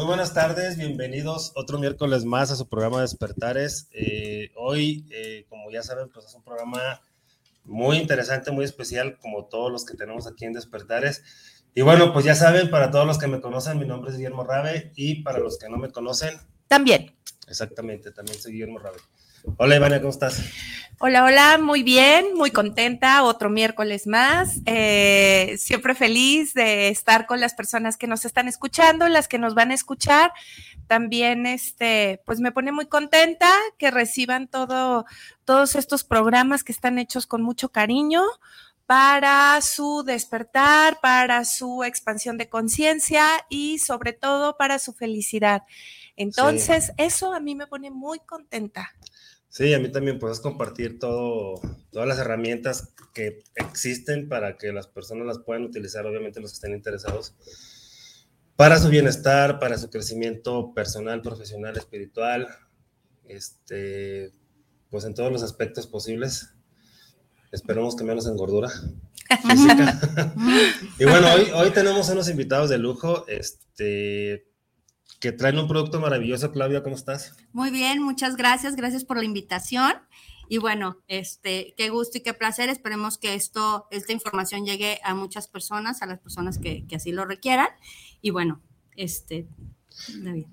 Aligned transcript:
Muy 0.00 0.06
buenas 0.06 0.32
tardes, 0.32 0.78
bienvenidos 0.78 1.52
otro 1.56 1.78
miércoles 1.78 2.24
más 2.24 2.50
a 2.50 2.56
su 2.56 2.66
programa 2.66 3.02
Despertares. 3.02 3.86
Eh, 3.92 4.50
hoy, 4.56 5.04
eh, 5.10 5.44
como 5.50 5.70
ya 5.70 5.82
saben, 5.82 6.08
pues 6.08 6.24
es 6.24 6.34
un 6.34 6.42
programa 6.42 7.02
muy 7.64 7.98
interesante, 7.98 8.50
muy 8.50 8.64
especial, 8.64 9.18
como 9.18 9.44
todos 9.44 9.70
los 9.70 9.84
que 9.84 9.98
tenemos 9.98 10.26
aquí 10.26 10.46
en 10.46 10.54
Despertares. 10.54 11.22
Y 11.74 11.82
bueno, 11.82 12.14
pues 12.14 12.24
ya 12.24 12.34
saben, 12.34 12.70
para 12.70 12.90
todos 12.90 13.06
los 13.06 13.18
que 13.18 13.26
me 13.26 13.42
conocen, 13.42 13.78
mi 13.78 13.84
nombre 13.84 14.10
es 14.10 14.16
Guillermo 14.16 14.42
Rabe 14.42 14.90
y 14.96 15.22
para 15.22 15.38
los 15.38 15.58
que 15.58 15.68
no 15.68 15.76
me 15.76 15.90
conocen, 15.90 16.40
También. 16.66 17.14
exactamente, 17.46 18.10
también 18.10 18.40
soy 18.40 18.52
Guillermo 18.52 18.78
Rabe. 18.78 19.00
Hola 19.56 19.76
Ivania, 19.76 20.00
¿cómo 20.00 20.10
estás? 20.10 20.42
Hola, 20.98 21.24
hola, 21.24 21.58
muy 21.58 21.82
bien, 21.82 22.34
muy 22.34 22.50
contenta, 22.50 23.22
otro 23.22 23.48
miércoles 23.48 24.06
más. 24.06 24.60
Eh, 24.66 25.56
siempre 25.58 25.94
feliz 25.94 26.52
de 26.52 26.88
estar 26.88 27.24
con 27.24 27.40
las 27.40 27.54
personas 27.54 27.96
que 27.96 28.06
nos 28.06 28.26
están 28.26 28.48
escuchando, 28.48 29.08
las 29.08 29.26
que 29.26 29.38
nos 29.38 29.54
van 29.54 29.70
a 29.70 29.74
escuchar. 29.74 30.30
También, 30.86 31.46
este, 31.46 32.20
pues 32.26 32.40
me 32.40 32.52
pone 32.52 32.70
muy 32.70 32.84
contenta 32.84 33.50
que 33.78 33.90
reciban 33.90 34.46
todo, 34.46 35.06
todos 35.46 35.74
estos 35.74 36.04
programas 36.04 36.64
que 36.64 36.72
están 36.72 36.98
hechos 36.98 37.26
con 37.26 37.40
mucho 37.40 37.70
cariño 37.70 38.22
para 38.84 39.58
su 39.62 40.02
despertar, 40.04 41.00
para 41.00 41.46
su 41.46 41.82
expansión 41.82 42.36
de 42.36 42.50
conciencia 42.50 43.24
y 43.48 43.78
sobre 43.78 44.12
todo 44.12 44.58
para 44.58 44.78
su 44.78 44.92
felicidad. 44.92 45.62
Entonces, 46.16 46.92
eso 46.98 47.32
a 47.32 47.40
mí 47.40 47.54
me 47.54 47.66
pone 47.66 47.90
muy 47.90 48.18
contenta. 48.18 48.92
Sí, 49.50 49.74
a 49.74 49.80
mí 49.80 49.90
también 49.90 50.20
puedes 50.20 50.38
compartir 50.38 51.00
todo, 51.00 51.60
todas 51.90 52.06
las 52.06 52.18
herramientas 52.18 52.94
que 53.12 53.42
existen 53.56 54.28
para 54.28 54.56
que 54.56 54.72
las 54.72 54.86
personas 54.86 55.26
las 55.26 55.38
puedan 55.40 55.64
utilizar, 55.64 56.06
obviamente 56.06 56.40
los 56.40 56.52
que 56.52 56.54
estén 56.54 56.72
interesados, 56.72 57.34
para 58.54 58.78
su 58.78 58.88
bienestar, 58.88 59.58
para 59.58 59.76
su 59.76 59.90
crecimiento 59.90 60.72
personal, 60.72 61.20
profesional, 61.20 61.76
espiritual, 61.76 62.46
este, 63.26 64.30
pues 64.88 65.04
en 65.04 65.14
todos 65.14 65.32
los 65.32 65.42
aspectos 65.42 65.88
posibles. 65.88 66.54
Esperemos 67.50 67.96
que 67.96 68.04
menos 68.04 68.28
en 68.28 68.36
gordura 68.36 68.70
y 70.98 71.04
bueno, 71.04 71.32
hoy, 71.34 71.50
hoy 71.54 71.70
tenemos 71.70 72.08
unos 72.08 72.28
invitados 72.28 72.70
de 72.70 72.78
lujo, 72.78 73.24
este, 73.26 74.46
que 75.20 75.32
traen 75.32 75.58
un 75.58 75.68
producto 75.68 76.00
maravilloso. 76.00 76.50
Claudia, 76.50 76.82
¿cómo 76.82 76.96
estás? 76.96 77.36
Muy 77.52 77.70
bien, 77.70 78.02
muchas 78.02 78.36
gracias, 78.36 78.74
gracias 78.74 79.04
por 79.04 79.18
la 79.18 79.24
invitación. 79.24 79.92
Y 80.48 80.58
bueno, 80.58 80.98
este, 81.06 81.74
qué 81.76 81.90
gusto 81.90 82.18
y 82.18 82.22
qué 82.22 82.34
placer. 82.34 82.70
Esperemos 82.70 83.18
que 83.18 83.34
esto, 83.34 83.86
esta 83.92 84.12
información 84.12 84.64
llegue 84.64 84.98
a 85.04 85.14
muchas 85.14 85.46
personas, 85.46 86.02
a 86.02 86.06
las 86.06 86.18
personas 86.18 86.58
que, 86.58 86.86
que 86.88 86.96
así 86.96 87.12
lo 87.12 87.24
requieran. 87.24 87.68
Y 88.20 88.30
bueno, 88.30 88.60
este, 88.96 89.46
David. 90.08 90.46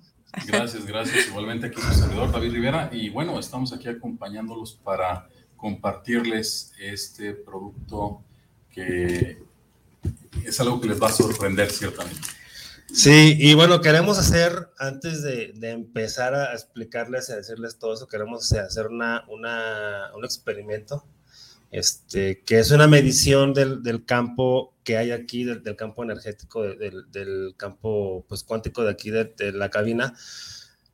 Gracias, 0.45 0.85
gracias. 0.85 1.27
Igualmente 1.29 1.67
aquí 1.67 1.81
su 1.81 1.93
servidor 1.93 2.31
David 2.31 2.51
Rivera. 2.51 2.89
Y 2.91 3.09
bueno, 3.09 3.39
estamos 3.39 3.73
aquí 3.73 3.87
acompañándolos 3.87 4.73
para 4.83 5.27
compartirles 5.55 6.73
este 6.79 7.33
producto 7.33 8.21
que 8.69 9.41
es 10.45 10.59
algo 10.59 10.79
que 10.79 10.89
les 10.89 11.01
va 11.01 11.07
a 11.07 11.11
sorprender 11.11 11.71
ciertamente. 11.71 12.36
Sí, 12.91 13.35
y 13.37 13.53
bueno, 13.53 13.81
queremos 13.81 14.17
hacer, 14.17 14.69
antes 14.79 15.21
de, 15.21 15.51
de 15.53 15.71
empezar 15.71 16.33
a 16.35 16.53
explicarles 16.53 17.29
y 17.29 17.33
a 17.33 17.35
decirles 17.35 17.77
todo 17.77 17.93
eso, 17.93 18.07
queremos 18.07 18.51
hacer 18.53 18.87
una, 18.87 19.25
una, 19.27 20.11
un 20.15 20.23
experimento, 20.23 21.05
este, 21.69 22.43
que 22.43 22.59
es 22.59 22.71
una 22.71 22.87
medición 22.87 23.53
del, 23.53 23.83
del 23.83 24.05
campo 24.05 24.73
que 24.85 24.97
hay 24.97 25.11
aquí, 25.11 25.43
del, 25.43 25.75
campo 25.75 26.03
energético, 26.03 26.63
de- 26.63 26.77
del, 26.77 27.11
del 27.11 27.55
campo 27.57 28.25
pues, 28.29 28.43
cuántico 28.43 28.83
de 28.83 28.91
aquí, 28.91 29.11
de 29.11 29.51
la 29.51 29.69
cabina. 29.69 30.13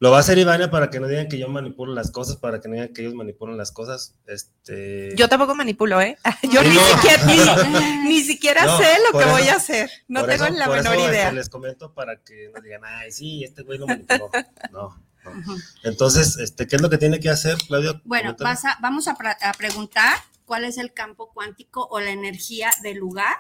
Lo 0.04 0.12
va 0.12 0.18
a 0.18 0.20
hacer 0.20 0.38
Ivania 0.38 0.70
para 0.70 0.90
que 0.90 1.00
no 1.00 1.08
digan 1.08 1.30
que 1.30 1.38
yo 1.40 1.48
manipulo 1.48 1.94
las 1.94 2.12
cosas, 2.12 2.36
para 2.36 2.60
que 2.60 2.68
no 2.68 2.74
digan 2.74 2.94
que 2.94 3.04
ellos 3.04 3.14
manipulan 3.14 3.56
las 3.56 3.72
cosas. 3.72 4.16
Este... 4.28 5.16
Yo 5.16 5.30
tampoco 5.30 5.56
manipulo, 5.56 6.02
¿eh? 6.02 6.18
Yo 6.52 6.62
Sí, 6.62 6.68
ni, 6.68 6.76
no. 6.76 6.82
siquiera, 6.84 7.26
ni, 7.26 8.10
ni 8.10 8.20
siquiera 8.22 8.66
No, 8.66 8.78
sé 8.80 8.98
lo 9.10 9.18
que 9.18 9.24
eso- 9.24 9.32
voy 9.34 9.48
a 9.48 9.56
hacer. 9.56 9.90
No 10.10 10.26
tengo 10.26 10.44
eso- 10.44 10.54
la 10.56 10.66
por 10.66 10.76
menor 10.76 10.94
eso, 10.96 11.04
este, 11.06 11.14
idea. 11.16 11.32
Les 11.32 11.48
comento 11.48 11.94
para 11.94 12.18
que 12.22 12.52
no 12.54 12.60
digan, 12.62 12.82
ay, 12.84 13.14
sí, 13.14 13.46
este 13.46 13.64
güey 13.64 13.80
lo 13.80 13.88
manipuló. 13.88 14.30
No, 14.74 15.02
no. 15.24 15.56
Entonces, 15.84 16.36
este, 16.38 16.68
¿qué 16.68 16.76
es 16.76 16.82
lo 16.82 16.90
que 16.90 16.98
tiene 16.98 17.22
que 17.22 17.30
hacer, 17.30 17.56
Claudio? 17.66 18.02
Bueno, 18.04 18.36
vas 18.40 18.66
a- 18.66 18.78
vamos 18.82 19.08
a, 19.08 19.16
a 19.42 19.54
preguntar 19.54 20.18
cuál 20.44 20.66
es 20.66 20.78
el 20.78 20.92
campo 20.94 21.32
cuántico 21.34 21.88
o 21.90 22.02
la 22.02 22.10
energía 22.10 22.72
del 22.82 22.98
lugar. 22.98 23.38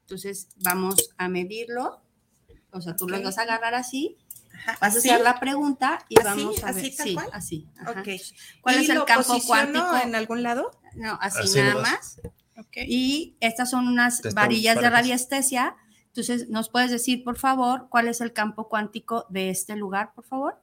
Entonces, 0.00 0.48
vamos 0.62 1.10
a 1.18 1.28
medirlo. 1.28 2.00
O 2.70 2.80
sea, 2.80 2.96
tú 2.96 3.06
lo 3.06 3.18
Ok. 3.18 3.24
vas 3.24 3.36
a 3.36 3.42
agarrar 3.42 3.74
así, 3.74 4.16
vas 4.80 4.94
a 4.94 4.98
hacer 4.98 5.20
la 5.20 5.38
pregunta 5.40 5.98
y 6.08 6.18
¿Así? 6.18 6.24
vamos 6.26 6.64
a 6.64 6.72
ver. 6.72 6.84
¿Así, 6.84 6.96
tal 6.96 7.06
sí, 7.08 7.14
cual? 7.14 7.28
así. 7.32 7.68
ajá. 7.80 7.90
Ok. 8.00 8.08
¿Cuál 8.60 8.74
¿Y 8.76 8.78
es 8.84 8.88
el 8.90 9.04
campo 9.04 9.38
cuántico? 9.46 9.96
en 10.02 10.14
algún 10.14 10.42
lado? 10.42 10.70
No, 10.94 11.18
así, 11.20 11.38
Así 11.40 11.58
nada 11.60 11.80
más. 11.82 12.20
Ok. 12.58 12.76
Y 12.86 13.36
estas 13.40 13.70
son 13.70 13.86
unas 13.88 14.22
varillas 14.34 14.80
de 14.80 14.88
radiestesia. 14.90 15.76
Entonces, 16.06 16.48
¿nos 16.48 16.70
puedes 16.70 16.90
decir, 16.90 17.22
por 17.24 17.36
favor, 17.38 17.88
cuál 17.90 18.08
es 18.08 18.20
el 18.22 18.32
campo 18.32 18.68
cuántico 18.68 19.26
de 19.28 19.50
este 19.50 19.76
lugar, 19.76 20.12
por 20.14 20.24
favor? 20.24 20.62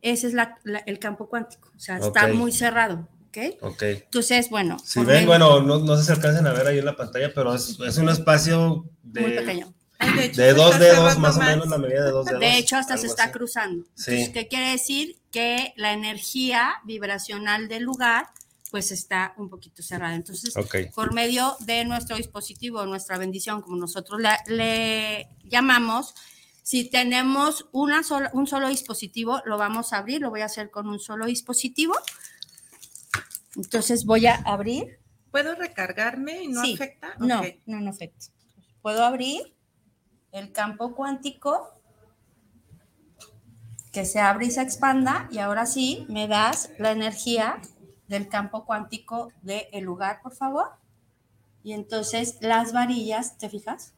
Ese 0.00 0.28
es 0.28 0.34
la- 0.34 0.58
la- 0.62 0.78
el 0.86 0.98
campo 1.00 1.28
cuántico. 1.28 1.70
O 1.74 1.78
sea, 1.80 1.98
está 1.98 2.28
muy 2.28 2.52
cerrado. 2.52 3.08
¿Ok? 3.28 3.38
Ok. 3.62 3.82
Entonces, 3.82 4.48
bueno. 4.48 4.78
Si 4.78 5.04
ven, 5.04 5.26
bueno, 5.26 5.60
no, 5.60 5.80
no 5.80 5.96
sé 5.96 6.04
si 6.04 6.12
alcancen 6.12 6.46
a 6.46 6.52
ver 6.52 6.66
ahí 6.68 6.78
en 6.78 6.84
la 6.84 6.96
pantalla, 6.96 7.32
pero 7.34 7.54
es, 7.54 7.78
es 7.80 7.98
un 7.98 8.08
espacio 8.08 8.88
de, 9.02 9.20
muy 9.20 9.32
pequeño. 9.32 9.74
Ay, 9.98 10.12
de 10.16 10.24
hecho, 10.26 10.42
de 10.42 10.54
dos 10.54 10.78
dedos, 10.78 11.18
más 11.18 11.36
o 11.36 11.40
menos, 11.40 11.68
la 11.68 11.78
medida 11.78 12.04
de 12.04 12.10
dos 12.12 12.26
dedos. 12.26 12.40
De 12.40 12.56
hecho, 12.58 12.76
hasta 12.76 12.96
se 12.96 13.06
está 13.06 13.24
así. 13.24 13.32
cruzando. 13.32 13.84
Sí. 13.94 14.10
Entonces, 14.12 14.28
¿Qué 14.30 14.48
quiere 14.48 14.70
decir? 14.70 15.18
Que 15.32 15.72
la 15.76 15.92
energía 15.92 16.74
vibracional 16.84 17.68
del 17.68 17.82
lugar, 17.82 18.28
pues 18.70 18.92
está 18.92 19.34
un 19.38 19.48
poquito 19.50 19.82
cerrada. 19.82 20.14
Entonces, 20.14 20.56
Ok. 20.56 20.92
por 20.94 21.12
medio 21.14 21.56
de 21.60 21.84
nuestro 21.84 22.16
dispositivo, 22.16 22.84
nuestra 22.86 23.18
bendición, 23.18 23.60
como 23.62 23.76
nosotros 23.76 24.20
la- 24.20 24.42
le 24.46 25.28
llamamos, 25.44 26.14
si 26.62 26.88
tenemos 26.90 27.66
una 27.72 28.02
sola, 28.02 28.30
un 28.34 28.46
solo 28.46 28.68
dispositivo, 28.68 29.40
lo 29.46 29.56
vamos 29.58 29.92
a 29.92 29.98
abrir, 29.98 30.20
lo 30.20 30.30
voy 30.30 30.42
a 30.42 30.44
hacer 30.44 30.70
con 30.70 30.86
un 30.86 31.00
solo 31.00 31.24
dispositivo. 31.26 31.94
Entonces 33.56 34.04
voy 34.04 34.26
a 34.26 34.34
abrir. 34.44 35.00
¿Puedo 35.30 35.54
recargarme 35.54 36.42
y 36.44 36.48
no 36.48 36.62
Sí. 36.62 36.74
afecta? 36.74 37.14
No, 37.18 37.42
no, 37.66 37.80
no 37.80 37.90
afecta. 37.90 38.26
Puedo 38.82 39.04
abrir 39.04 39.54
el 40.32 40.52
campo 40.52 40.94
cuántico 40.94 41.74
que 43.92 44.04
se 44.04 44.20
abre 44.20 44.46
y 44.46 44.50
se 44.50 44.62
expanda 44.62 45.28
y 45.30 45.38
ahora 45.38 45.66
sí 45.66 46.06
me 46.08 46.28
das 46.28 46.70
la 46.78 46.90
energía 46.92 47.60
del 48.06 48.28
campo 48.28 48.64
cuántico 48.64 49.32
del 49.42 49.82
lugar, 49.84 50.20
por 50.22 50.34
favor. 50.34 50.70
Y 51.62 51.72
entonces 51.72 52.36
las 52.40 52.72
varillas, 52.72 53.38
¿te 53.38 53.48
fijas? 53.48 53.94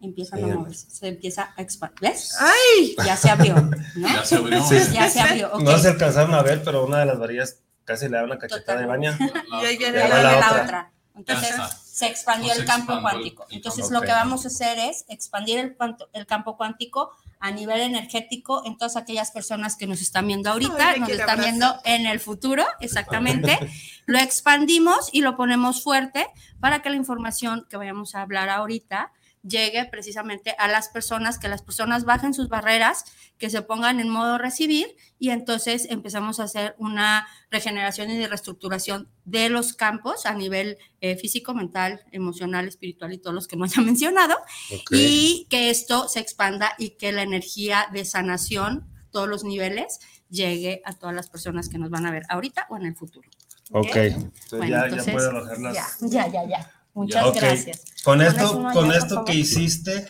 Empiezan 0.00 0.40
Sí. 0.40 0.50
a 0.50 0.54
moverse, 0.54 0.90
se 0.90 1.08
empieza 1.08 1.54
a 1.56 1.62
expandir. 1.62 2.00
¿Ves? 2.00 2.36
¡Ay! 2.38 2.94
Ya 3.04 3.16
se 3.16 3.30
abrió, 3.30 3.54
¿no? 3.56 3.70
Ya 3.96 4.24
se 4.24 4.36
abrió. 4.36 4.62
Sí. 4.64 4.76
Ya 4.92 5.08
se 5.08 5.20
abrió, 5.20 5.52
ok. 5.54 5.62
No 5.62 5.78
se 5.78 5.88
alcanzaron 5.88 6.34
a 6.34 6.42
ver, 6.42 6.62
pero 6.62 6.84
una 6.84 6.98
de 6.98 7.06
las 7.06 7.18
varillas 7.18 7.60
casi 7.84 8.08
le 8.08 8.16
da 8.18 8.24
una 8.24 8.38
cachetada 8.38 8.80
de 8.80 8.86
baña. 8.86 9.16
La- 9.50 9.62
Y 9.62 9.66
ahí 9.66 9.76
viene 9.78 9.96
viene 9.98 10.08
la 10.10 10.22
la 10.22 10.36
otra. 10.50 10.62
otra. 10.64 10.92
Entonces, 11.14 11.48
Ya 11.56 11.64
está. 11.64 11.80
Se 11.96 12.08
expandió 12.08 12.52
el 12.52 12.58
se 12.58 12.64
campo 12.66 12.92
el- 12.92 13.00
cuántico. 13.00 13.46
el 13.48 13.56
Entonces, 13.56 13.86
campo 13.86 13.94
lo 13.94 14.06
que 14.06 14.12
vamos 14.12 14.44
a 14.44 14.48
hacer 14.48 14.78
es 14.78 15.06
expandir 15.08 15.78
el, 16.12 16.26
campo 16.26 16.58
cuántico 16.58 17.10
a 17.40 17.50
nivel 17.50 17.80
energético 17.80 18.66
en 18.66 18.76
todas 18.76 18.96
aquellas 18.96 19.30
personas 19.30 19.76
que 19.76 19.86
nos 19.86 20.02
están 20.02 20.26
viendo 20.26 20.50
ahorita, 20.50 20.90
Ay, 20.90 21.00
nos 21.00 21.08
están 21.08 21.40
viendo 21.40 21.74
en 21.84 22.04
el 22.04 22.20
futuro, 22.20 22.66
exactamente. 22.80 23.58
lo 24.04 24.18
expandimos 24.18 25.08
y 25.10 25.22
lo 25.22 25.38
ponemos 25.38 25.82
fuerte 25.82 26.26
para 26.60 26.82
que 26.82 26.90
la 26.90 26.96
información 26.96 27.66
que 27.70 27.78
vayamos 27.78 28.14
a 28.14 28.20
hablar 28.20 28.50
ahorita 28.50 29.10
llegue 29.46 29.84
precisamente 29.86 30.54
a 30.58 30.68
las 30.68 30.88
personas, 30.88 31.38
que 31.38 31.48
las 31.48 31.62
personas 31.62 32.04
bajen 32.04 32.34
sus 32.34 32.48
barreras, 32.48 33.04
que 33.38 33.50
se 33.50 33.62
pongan 33.62 34.00
en 34.00 34.08
modo 34.08 34.38
recibir 34.38 34.96
y 35.18 35.30
entonces 35.30 35.86
empezamos 35.90 36.40
a 36.40 36.44
hacer 36.44 36.74
una 36.78 37.26
regeneración 37.50 38.10
y 38.10 38.26
reestructuración 38.26 39.08
de 39.24 39.48
los 39.48 39.74
campos 39.74 40.26
a 40.26 40.34
nivel 40.34 40.78
eh, 41.00 41.16
físico, 41.16 41.54
mental, 41.54 42.04
emocional, 42.12 42.66
espiritual 42.66 43.12
y 43.12 43.18
todos 43.18 43.34
los 43.34 43.46
que 43.46 43.56
no 43.56 43.64
haya 43.64 43.82
mencionado 43.82 44.36
Ok. 44.72 44.90
y 44.92 45.46
que 45.48 45.70
esto 45.70 46.08
se 46.08 46.20
expanda 46.20 46.72
y 46.78 46.90
que 46.90 47.12
la 47.12 47.22
energía 47.22 47.88
de 47.92 48.04
sanación, 48.04 48.86
todos 49.10 49.28
los 49.28 49.44
niveles, 49.44 50.00
llegue 50.28 50.82
a 50.84 50.92
todas 50.92 51.14
las 51.14 51.30
personas 51.30 51.68
que 51.68 51.78
nos 51.78 51.90
van 51.90 52.06
a 52.06 52.10
ver 52.10 52.24
ahorita 52.28 52.66
o 52.70 52.76
en 52.76 52.86
el 52.86 52.96
futuro. 52.96 53.28
Ok, 53.72 53.96
entonces 53.96 54.30
Bueno, 54.50 54.68
ya, 54.68 54.84
entonces, 54.84 55.14
ya 55.14 55.58
las... 55.58 56.00
Ya, 56.00 56.26
ya, 56.26 56.32
ya, 56.32 56.48
ya. 56.48 56.75
Muchas 56.96 57.34
gracias. 57.34 57.84
Con 58.02 58.22
esto, 58.22 58.62
con 58.72 58.90
allá, 58.90 58.98
esto 58.98 59.24
que 59.24 59.34
hiciste, 59.34 60.08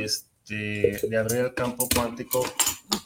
este, 0.00 1.00
de 1.08 1.16
abrir 1.16 1.38
el 1.38 1.54
campo 1.54 1.88
cuántico, 1.92 2.44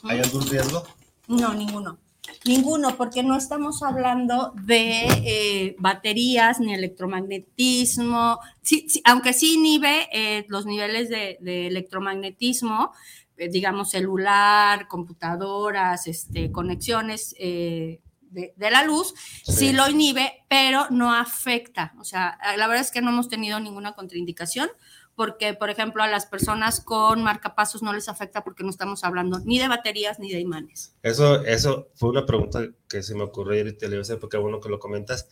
¿hay 0.03 0.19
algún 0.19 0.45
riesgo? 0.47 0.83
No, 1.27 1.53
ninguno. 1.53 1.97
Ninguno, 2.45 2.97
porque 2.97 3.23
no 3.23 3.37
estamos 3.37 3.83
hablando 3.83 4.51
de 4.65 5.05
eh, 5.23 5.75
baterías 5.79 6.59
ni 6.59 6.73
electromagnetismo, 6.73 8.39
sí, 8.61 8.85
sí, 8.89 9.01
aunque 9.05 9.31
sí 9.33 9.55
inhibe 9.55 10.09
eh, 10.11 10.45
los 10.49 10.65
niveles 10.65 11.07
de, 11.09 11.37
de 11.39 11.67
electromagnetismo, 11.67 12.91
eh, 13.37 13.47
digamos 13.47 13.91
celular, 13.91 14.87
computadoras, 14.87 16.05
este, 16.07 16.51
conexiones 16.51 17.33
eh, 17.39 18.01
de, 18.31 18.53
de 18.55 18.71
la 18.71 18.83
luz, 18.83 19.13
sí. 19.43 19.51
Sí. 19.53 19.73
lo 19.73 19.87
inhibe, 19.89 20.43
pero 20.49 20.87
no 20.89 21.13
afecta. 21.13 21.93
O 21.99 22.03
sea, 22.03 22.37
la 22.57 22.67
verdad 22.67 22.81
es 22.83 22.91
que 22.91 23.01
no 23.01 23.11
hemos 23.11 23.29
tenido 23.29 23.59
ninguna 23.59 23.93
contraindicación 23.93 24.69
porque, 25.15 25.53
por 25.53 25.69
ejemplo, 25.69 26.01
a 26.01 26.07
las 26.07 26.25
personas 26.25 26.79
con 26.81 27.21
marcapasos 27.21 27.83
no 27.83 27.93
les 27.93 28.07
afecta 28.09 28.43
porque 28.43 28.63
no 28.63 28.69
estamos 28.69 29.03
hablando 29.03 29.39
ni 29.45 29.59
de 29.59 29.67
baterías 29.67 30.17
ni 30.19 30.31
de 30.31 30.39
imanes. 30.39 30.95
Eso, 31.03 31.43
eso 31.43 31.89
fue 31.95 32.09
una 32.09 32.25
pregunta 32.25 32.65
que 32.89 33.03
se 33.03 33.13
me 33.13 33.23
ocurrió 33.23 33.55
y 33.55 33.59
ahorita 33.59 33.85
le 33.87 33.91
iba 33.95 33.99
a 33.99 34.03
hacer 34.03 34.19
porque 34.19 34.37
bueno 34.37 34.59
que 34.59 34.69
lo 34.69 34.79
comentas. 34.79 35.27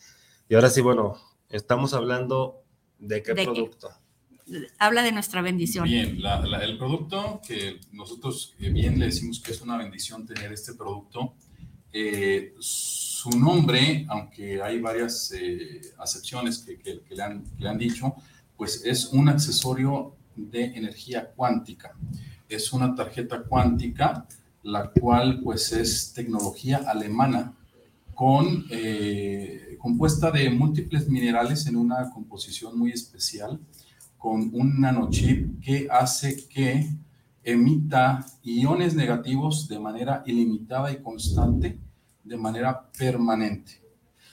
Y 0.48 0.54
ahora 0.54 0.68
sí, 0.70 0.80
bueno, 0.80 1.16
estamos 1.48 1.94
hablando 1.94 2.62
de 2.98 3.22
qué 3.22 3.32
¿De 3.32 3.46
qué? 3.46 3.52
producto. 3.52 3.90
Habla 4.78 5.02
de 5.02 5.12
nuestra 5.12 5.42
bendición. 5.42 5.84
Bien, 5.84 6.20
la- 6.20 6.40
la- 6.40 6.58
el 6.64 6.76
producto 6.76 7.40
que 7.46 7.80
nosotros 7.92 8.54
eh, 8.58 8.68
bien 8.70 8.98
le 8.98 9.06
decimos 9.06 9.40
que 9.40 9.52
es 9.52 9.60
una 9.60 9.76
bendición 9.78 10.26
tener 10.26 10.52
este 10.52 10.74
producto, 10.74 11.34
eh, 11.92 12.54
su 12.58 13.30
nombre, 13.30 14.06
aunque 14.08 14.62
hay 14.62 14.80
varias 14.80 15.32
eh, 15.32 15.80
acepciones 15.98 16.58
que, 16.58 17.02
le 17.08 17.68
han 17.68 17.78
dicho, 17.78 18.14
pues 18.56 18.82
es 18.84 19.06
un 19.06 19.28
accesorio 19.28 20.14
de 20.36 20.64
energía 20.64 21.30
cuántica. 21.34 21.94
Es 22.48 22.72
una 22.72 22.94
tarjeta 22.94 23.42
cuántica, 23.42 24.26
la 24.62 24.90
cual 24.90 25.40
pues 25.42 25.72
es 25.72 26.12
tecnología 26.12 26.78
alemana 26.86 27.54
con, 28.14 28.66
eh, 28.70 29.76
compuesta 29.78 30.30
de 30.30 30.50
múltiples 30.50 31.08
minerales 31.08 31.66
en 31.66 31.76
una 31.76 32.10
composición 32.10 32.78
muy 32.78 32.92
especial, 32.92 33.58
con 34.18 34.50
un 34.52 34.80
nanochip 34.80 35.60
que 35.62 35.88
hace 35.90 36.46
que 36.46 36.86
emita 37.42 38.24
iones 38.42 38.94
negativos 38.94 39.68
de 39.68 39.78
manera 39.78 40.22
ilimitada 40.26 40.92
y 40.92 41.02
constante, 41.02 41.78
de 42.24 42.36
manera 42.36 42.90
permanente. 42.98 43.80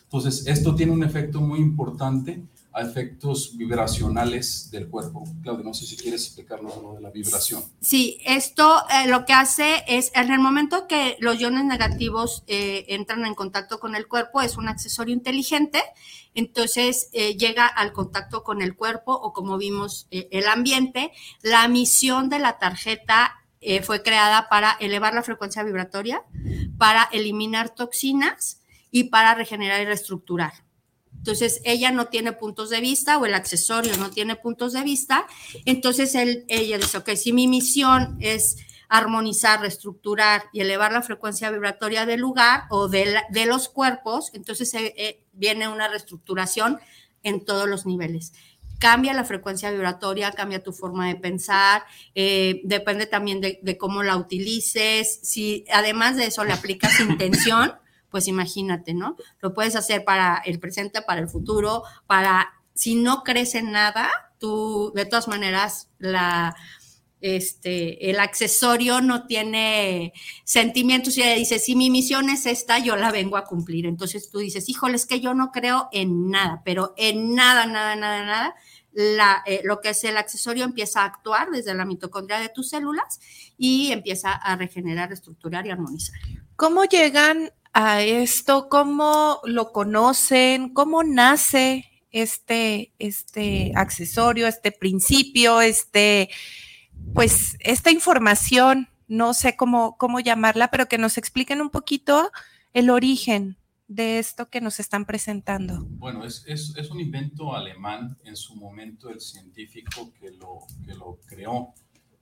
Entonces, 0.04 0.48
esto 0.48 0.75
tiene 0.75 0.92
un 0.92 1.04
efecto 1.04 1.42
muy 1.42 1.59
importante 1.59 2.44
a 2.77 2.81
efectos 2.81 3.57
vibracionales 3.57 4.69
del 4.69 4.88
cuerpo. 4.88 5.24
Claudio, 5.41 5.63
no 5.63 5.74
sé 5.74 5.88
si 5.88 5.97
quieres 5.97 6.25
explicarnos 6.25 6.77
lo 6.81 6.94
de 6.94 7.01
la 7.01 7.09
vibración. 7.09 7.63
Sí, 7.81 8.21
esto 8.24 8.83
eh, 8.91 9.07
lo 9.07 9.25
que 9.25 9.33
hace 9.33 9.83
es, 9.88 10.12
en 10.13 10.31
el 10.31 10.39
momento 10.39 10.88
que 10.88 11.18
los 11.19 11.39
iones 11.39 11.65
negativos 11.65 12.44
eh, 12.45 12.85
entran 12.89 13.25
en 13.25 13.33
contacto 13.33 13.79
con 13.79 13.95
el 13.95 14.07
cuerpo, 14.07 14.41
es 14.41 14.57
un 14.57 14.68
accesorio 14.68 15.15
inteligente, 15.15 15.81
entonces 16.35 17.09
eh, 17.13 17.35
llega 17.35 17.65
al 17.65 17.94
contacto 17.94 18.44
con 18.44 18.62
el 18.62 18.75
cuerpo 18.75 19.12
o 19.12 19.33
como 19.33 19.57
vimos 19.57 20.07
el 20.12 20.47
ambiente. 20.47 21.12
La 21.41 21.68
misión 21.68 22.29
de 22.29 22.38
la 22.38 22.59
tarjeta 22.59 23.38
fue 23.81 24.03
creada 24.03 24.50
para 24.50 24.77
elevar 24.79 25.15
la 25.15 25.24
frecuencia 25.24 25.63
vibratoria, 25.63 26.24
para 26.77 27.09
eliminar 27.12 27.74
toxinas 27.74 28.62
y 28.91 29.06
para 29.06 29.33
regenerar 29.33 29.81
y 29.81 29.85
reestructurar. 29.85 30.67
Entonces, 31.27 31.59
ella 31.65 31.91
no 31.91 32.06
tiene 32.06 32.31
puntos 32.31 32.69
de 32.69 32.79
vista 32.79 33.18
o 33.18 33.25
el 33.25 33.33
accesorio 33.33 33.97
no 33.97 34.09
tiene 34.12 34.38
puntos 34.38 34.71
de 34.71 34.81
vista. 34.81 35.27
Entonces, 35.65 36.15
él, 36.15 36.45
ella 36.47 36.77
dice, 36.77 37.00
ok, 37.00 37.09
si 37.15 37.33
mi 37.33 37.47
misión 37.47 38.15
es 38.21 38.56
armonizar, 38.88 39.59
reestructurar 39.59 40.44
y 40.53 40.62
elevar 40.62 40.94
la 40.94 41.01
frecuencia 41.01 41.51
vibratoria 41.51 42.06
del 42.06 42.21
lugar 42.21 42.63
o 42.69 42.88
de, 42.88 43.45
los 43.45 43.68
cuerpos, 43.68 44.31
entonces 44.35 44.74
eh, 44.74 44.94
eh, 44.95 45.25
viene 45.33 45.68
una 45.68 45.89
reestructuración 45.89 46.79
en 47.24 47.44
todos 47.44 47.68
los 47.68 47.85
niveles. 47.85 48.31
Cambia 48.79 49.13
la 49.13 49.25
frecuencia 49.25 49.69
vibratoria, 49.69 50.31
cambia 50.31 50.63
tu 50.63 50.71
forma 50.71 51.09
de 51.09 51.15
pensar, 51.15 51.83
eh, 52.15 52.62
depende 52.63 53.06
también 53.06 53.41
de, 53.41 53.59
de 53.62 53.77
cómo 53.77 54.01
la 54.01 54.15
utilices. 54.15 55.19
Si 55.24 55.65
además 55.74 56.15
de 56.15 56.27
eso 56.27 56.45
le 56.45 56.53
aplicas 56.53 57.01
intención, 57.01 57.74
pues 58.09 58.27
imagínate, 58.27 58.94
¿no? 58.94 59.15
Lo 59.42 59.54
puedes 59.54 59.75
hacer 59.75 60.04
para 60.04 60.38
el 60.45 60.59
presente, 60.59 61.01
para 61.01 61.21
el 61.21 61.30
futuro, 61.30 61.83
para 62.06 62.54
si 62.74 62.95
no 62.95 63.24
crees 63.24 63.56
en 63.56 63.71
nada, 63.71 64.09
tú 64.39 64.92
de 64.95 65.06
todas 65.06 65.27
maneras 65.27 65.89
este 67.19 68.12
el 68.12 68.19
accesorio 68.19 69.01
no 69.01 69.25
tiene 69.25 70.13
sentimientos 70.44 71.18
y 71.18 71.24
ella 71.24 71.33
dice, 71.33 71.57
si 71.57 71.75
mi 71.75 71.89
misión 71.89 72.30
es 72.30 72.45
esta, 72.45 72.77
yo 72.80 72.95
la 72.95 73.12
vengo 73.12 73.38
a 73.38 73.45
cumplir. 73.45 73.88
Entonces 73.88 74.30
tú 74.30 74.39
dices, 74.39 74.69
híjole, 74.69 74.95
es 74.95 75.06
que 75.06 75.19
yo 75.19 75.33
no 75.33 75.51
creo 75.51 75.89
en 75.92 76.30
nada, 76.30 76.62
pero 76.63 76.94
en 76.98 77.33
nada, 77.33 77.65
nada, 77.65 77.95
nada, 77.95 78.24
nada. 78.25 78.56
Eh, 79.45 79.62
lo 79.63 79.80
que 79.80 79.89
es 79.89 80.03
el 80.03 80.18
accesorio 80.18 80.63
empieza 80.63 81.01
a 81.01 81.06
actuar 81.06 81.51
desde 81.51 81.75
la 81.75 81.86
mitocondria 81.86 82.39
de 82.39 82.50
tus 82.50 82.69
células 82.69 83.19
y 83.57 83.92
empieza 83.92 84.31
a 84.31 84.56
regenerar, 84.56 85.10
reestructurar 85.10 85.67
y 85.67 85.70
armonizar. 85.70 86.20
¿Cómo 86.55 86.84
llegan 86.86 87.51
a 87.79 88.01
esto? 88.01 88.69
¿Cómo 88.69 89.39
lo 89.43 89.72
conocen? 89.72 90.74
¿Cómo 90.74 91.03
nace 91.03 91.86
este, 92.10 92.91
este 92.98 93.72
accesorio, 93.75 94.48
este 94.48 94.72
principio, 94.72 95.62
este, 95.62 96.31
pues, 97.13 97.55
esta 97.60 97.91
información? 97.91 98.89
No 99.07 99.36
sé 99.36 99.55
cómo, 99.55 99.96
cómo 99.98 100.19
llamarla, 100.19 100.72
pero 100.72 100.88
que 100.88 100.98
nos 100.98 101.19
expliquen 101.19 101.62
un 101.62 101.69
poquito 101.69 102.31
el 102.74 102.89
origen 102.89 103.57
de 103.88 104.17
esto 104.17 104.50
que 104.50 104.60
nos 104.60 104.79
están 104.79 105.05
presentando. 105.05 105.86
Bueno, 105.88 106.25
es, 106.25 106.43
es, 106.48 106.74
es 106.77 106.89
un 106.89 107.00
invento 107.00 107.55
alemán 107.55 108.17
en 108.24 108.36
su 108.36 108.55
momento 108.55 109.12
el 109.12 109.22
científico 109.22 110.12
que 110.19 110.31
lo, 110.31 110.62
que 110.84 110.96
lo 110.96 111.19
creó. 111.27 111.75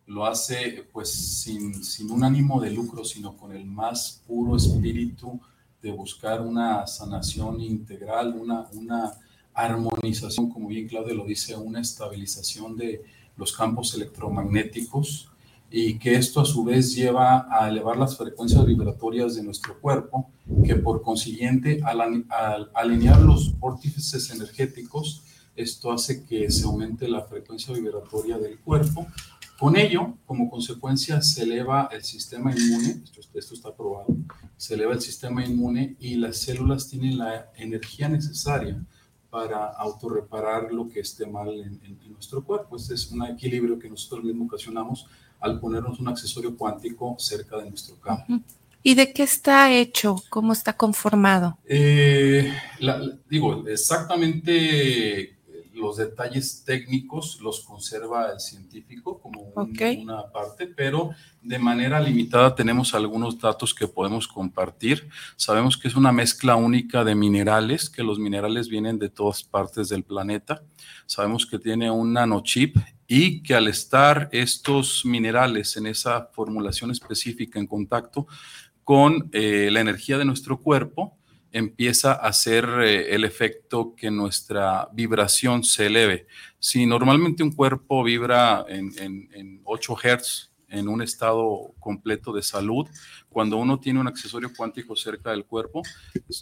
Lo 0.07 0.25
hace 0.25 0.88
pues 0.91 1.12
sin, 1.12 1.83
sin 1.83 2.12
un 2.12 2.24
ánimo 2.24 2.62
de 2.62 2.71
lucro, 2.71 3.03
sino 3.03 3.35
con 3.35 3.51
el 3.53 3.65
más 3.65 4.21
puro 4.27 4.55
espíritu 4.55 5.39
de 5.81 5.91
buscar 5.91 6.41
una 6.41 6.85
sanación 6.88 7.62
integral, 7.62 8.35
una, 8.39 8.67
una 8.74 9.13
armonización, 9.53 10.50
como 10.50 10.67
bien 10.67 10.88
Claudio 10.88 11.15
lo 11.15 11.25
dice, 11.25 11.55
una 11.55 11.81
estabilización 11.81 12.75
de 12.75 13.03
los 13.38 13.53
campos 13.53 13.93
electromagnéticos 13.93 15.29
y 15.71 15.97
que 15.97 16.15
esto 16.15 16.41
a 16.41 16.45
su 16.45 16.63
vez 16.63 16.95
lleva 16.95 17.47
a 17.50 17.67
elevar 17.67 17.97
las 17.97 18.17
frecuencias 18.17 18.65
vibratorias 18.65 19.35
de 19.35 19.43
nuestro 19.43 19.79
cuerpo, 19.79 20.29
que 20.63 20.75
por 20.75 21.01
consiguiente 21.01 21.81
al, 21.83 22.25
al 22.29 22.71
alinear 22.74 23.19
los 23.19 23.57
vórtices 23.59 24.29
energéticos, 24.31 25.24
esto 25.55 25.91
hace 25.91 26.25
que 26.25 26.51
se 26.51 26.65
aumente 26.65 27.07
la 27.07 27.24
frecuencia 27.24 27.74
vibratoria 27.74 28.38
del 28.38 28.59
cuerpo. 28.59 29.07
Con 29.57 29.77
ello, 29.77 30.17
como 30.25 30.50
consecuencia, 30.50 31.21
se 31.21 31.43
eleva 31.43 31.89
el 31.91 32.03
sistema 32.03 32.53
inmune, 32.53 33.01
esto, 33.03 33.21
esto 33.33 33.53
está 33.53 33.74
probado, 33.74 34.07
se 34.57 34.74
eleva 34.74 34.93
el 34.93 35.01
sistema 35.01 35.45
inmune 35.45 35.95
y 36.00 36.15
las 36.15 36.38
células 36.38 36.89
tienen 36.89 37.17
la 37.17 37.51
energía 37.55 38.09
necesaria 38.09 38.83
para 39.29 39.67
autorreparar 39.67 40.71
lo 40.71 40.89
que 40.89 41.00
esté 41.00 41.25
mal 41.25 41.50
en, 41.50 41.79
en, 41.83 42.00
en 42.03 42.13
nuestro 42.13 42.43
cuerpo. 42.43 42.75
Este 42.75 42.93
es 42.93 43.09
un 43.12 43.25
equilibrio 43.25 43.79
que 43.79 43.89
nosotros 43.89 44.24
mismos 44.24 44.47
ocasionamos 44.47 45.07
al 45.39 45.59
ponernos 45.59 46.00
un 46.00 46.07
accesorio 46.07 46.57
cuántico 46.57 47.15
cerca 47.19 47.57
de 47.57 47.69
nuestro 47.69 47.95
campo. 48.00 48.41
¿Y 48.83 48.93
de 48.93 49.12
qué 49.13 49.24
está 49.24 49.74
hecho? 49.74 50.15
¿Cómo 50.29 50.53
está 50.53 50.74
conformado? 50.74 51.57
Eh, 51.65 52.53
la, 52.79 53.00
la, 53.00 53.17
digo, 53.27 53.67
exactamente 53.67 55.35
los 55.86 55.98
detalles 55.98 56.63
técnicos 56.65 57.39
los 57.42 57.62
conserva 57.62 58.32
el 58.34 58.39
científico 58.39 59.20
como 59.20 59.42
un- 59.42 59.51
Ok. 59.56 59.82
una 60.01 60.32
parte, 60.32 60.68
pero 60.68 61.12
de 61.42 61.60
manera 61.60 62.00
limitada 62.00 62.56
tenemos 62.56 62.94
algunos 62.96 63.39
datos 63.39 63.74
que 63.74 63.88
podemos 63.88 64.27
compartir. 64.27 65.08
Sabemos 65.36 65.77
que 65.77 65.88
es 65.88 65.96
una 65.96 66.12
mezcla 66.12 66.56
única 66.56 67.04
de 67.04 67.13
minerales, 67.15 67.89
que 67.89 68.04
los 68.04 68.18
minerales 68.20 68.68
vienen 68.68 68.98
de 69.00 69.10
todas 69.10 69.44
partes 69.44 69.89
del 69.89 70.04
planeta. 70.04 70.63
Sabemos 71.06 71.46
que 71.46 71.60
tiene 71.60 71.92
un 71.92 72.13
nanochip 72.13 72.77
y 73.08 73.44
que 73.44 73.54
al 73.54 73.68
estar 73.68 74.30
estos 74.32 75.06
minerales 75.06 75.77
en 75.77 75.86
esa 75.86 76.30
formulación 76.34 76.89
específica 76.92 77.60
en 77.60 77.68
contacto 77.68 78.25
con 78.84 79.30
eh, 79.32 79.70
la 79.72 79.82
energía 79.82 80.18
de 80.18 80.25
nuestro 80.25 80.60
cuerpo, 80.60 81.18
empieza 81.55 82.12
a 82.12 82.27
hacer 82.27 82.65
eh, 82.81 83.15
el 83.15 83.24
efecto 83.24 83.95
que 83.95 84.12
nuestra 84.12 84.89
vibración 84.91 85.63
se 85.63 85.85
eleve. 85.85 86.27
Si 86.59 86.85
normalmente 86.85 87.43
un 87.43 87.53
cuerpo 87.53 88.03
vibra 88.03 88.65
en, 88.67 88.91
en- 89.00 89.29
en 89.33 89.62
8 89.63 89.95
Hz 89.95 90.51
en 90.67 90.89
un 90.89 91.01
estado 91.01 91.74
completo 91.79 92.33
de 92.33 92.41
salud, 92.43 92.85
cuando 93.29 93.55
uno 93.55 93.79
tiene 93.79 94.01
un 94.01 94.07
accesorio 94.07 94.51
cuántico 94.53 94.97
cerca 94.97 95.31
del 95.31 95.45
cuerpo, 95.45 95.81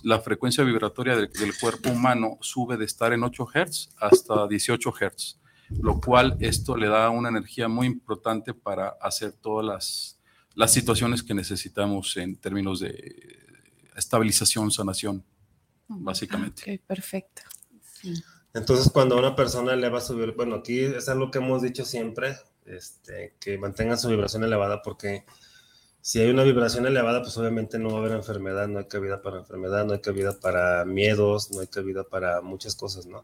la 0.04 0.20
frecuencia 0.20 0.64
vibratoria 0.64 1.16
del, 1.16 1.30
cuerpo 1.62 1.90
humano 1.92 2.40
sube 2.42 2.76
de 2.78 2.86
estar 2.86 3.14
en 3.14 3.24
8 3.24 3.46
Hz 3.54 3.90
hasta 4.00 4.48
18 4.48 4.92
Hz, 4.92 5.40
lo 5.80 6.02
cual 6.02 6.38
esto 6.40 6.76
le 6.76 6.88
da 6.88 7.12
una 7.12 7.30
energía 7.30 7.68
muy 7.68 7.86
importante 7.86 8.56
para 8.56 8.96
hacer 9.00 9.34
todas 9.34 9.64
las, 9.64 10.20
las 10.56 10.74
situaciones 10.74 11.22
que 11.22 11.36
necesitamos 11.36 12.18
en 12.18 12.36
términos 12.38 12.80
de 12.80 13.43
estabilización, 13.96 14.72
sanación, 14.72 15.24
básicamente. 15.88 16.76
Ok, 16.76 16.82
perfecto. 16.88 17.42
Entonces, 18.54 18.92
cuando 18.92 19.18
una 19.18 19.36
persona 19.36 19.74
eleva 19.74 20.00
su 20.02 20.14
vibración, 20.14 20.38
bueno, 20.38 20.56
aquí 20.58 20.80
es 20.80 21.10
algo 21.10 21.32
que 21.32 21.40
hemos 21.40 21.62
dicho 21.62 21.86
siempre, 21.86 22.38
este, 22.66 23.36
que 23.40 23.58
mantengan 23.58 23.98
su 23.98 24.10
vibración 24.10 24.44
elevada, 24.44 24.82
porque 24.82 25.26
si 26.02 26.20
hay 26.20 26.30
una 26.30 26.44
vibración 26.44 26.86
elevada, 26.86 27.22
pues 27.22 27.36
obviamente 27.38 27.80
no 27.80 27.90
va 27.90 27.96
a 27.96 28.00
haber 28.00 28.12
enfermedad, 28.12 28.68
no 28.68 28.80
hay 28.80 28.86
cabida 28.86 29.22
para 29.22 29.40
enfermedad, 29.40 29.86
no 29.86 29.94
hay 29.94 30.02
cabida 30.02 30.38
para 30.40 30.86
miedos, 30.86 31.52
no 31.52 31.62
hay 31.62 31.68
cabida 31.68 32.04
para 32.04 32.42
muchas 32.42 32.76
cosas, 32.76 33.06
¿no? 33.06 33.24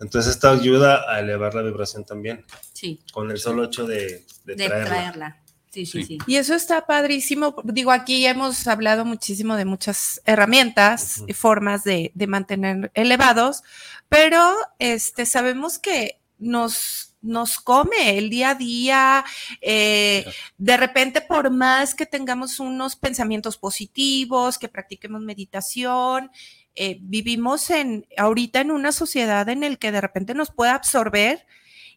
Entonces, 0.00 0.28
esto 0.28 0.48
ayuda 0.48 1.12
a 1.12 1.18
elevar 1.18 1.54
la 1.54 1.62
vibración 1.62 2.04
también, 2.04 2.44
Sí, 2.72 3.00
con 3.12 3.30
el 3.32 3.38
solo 3.38 3.64
hecho 3.64 3.84
de, 3.84 4.24
de 4.44 4.54
de 4.54 4.66
traerla. 4.68 4.86
traerla. 4.86 5.42
Sí, 5.76 5.84
sí, 5.84 6.04
sí. 6.04 6.18
Y 6.26 6.36
eso 6.36 6.54
está 6.54 6.86
padrísimo. 6.86 7.54
Digo, 7.64 7.90
aquí 7.90 8.24
hemos 8.24 8.66
hablado 8.66 9.04
muchísimo 9.04 9.56
de 9.56 9.66
muchas 9.66 10.22
herramientas 10.24 11.22
y 11.26 11.34
formas 11.34 11.84
de, 11.84 12.12
de 12.14 12.26
mantener 12.26 12.90
elevados, 12.94 13.62
pero 14.08 14.56
este, 14.78 15.26
sabemos 15.26 15.78
que 15.78 16.18
nos, 16.38 17.14
nos 17.20 17.58
come 17.58 18.16
el 18.16 18.30
día 18.30 18.50
a 18.50 18.54
día. 18.54 19.24
eh, 19.60 20.24
de 20.56 20.76
repente, 20.78 21.20
por 21.20 21.50
más 21.50 21.94
que 21.94 22.06
tengamos 22.06 22.58
unos 22.58 22.96
pensamientos 22.96 23.58
positivos, 23.58 24.56
que 24.56 24.68
practiquemos 24.68 25.20
meditación, 25.20 26.30
eh, 26.74 26.96
vivimos 27.02 27.68
en 27.68 28.06
ahorita 28.16 28.62
en 28.62 28.70
una 28.70 28.92
sociedad 28.92 29.46
en 29.50 29.62
el 29.62 29.78
que 29.78 29.92
de 29.92 30.00
repente 30.00 30.32
nos 30.32 30.50
puede 30.50 30.70
absorber 30.70 31.46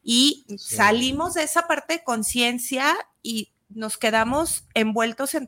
y 0.04 0.46
salimos 0.58 1.36
de 1.36 1.44
esa 1.44 1.66
parte 1.66 1.94
de 1.94 2.04
conciencia 2.04 2.94
y 3.24 3.54
nos 3.70 3.98
quedamos 3.98 4.66
envueltos 4.74 5.36
en 5.36 5.48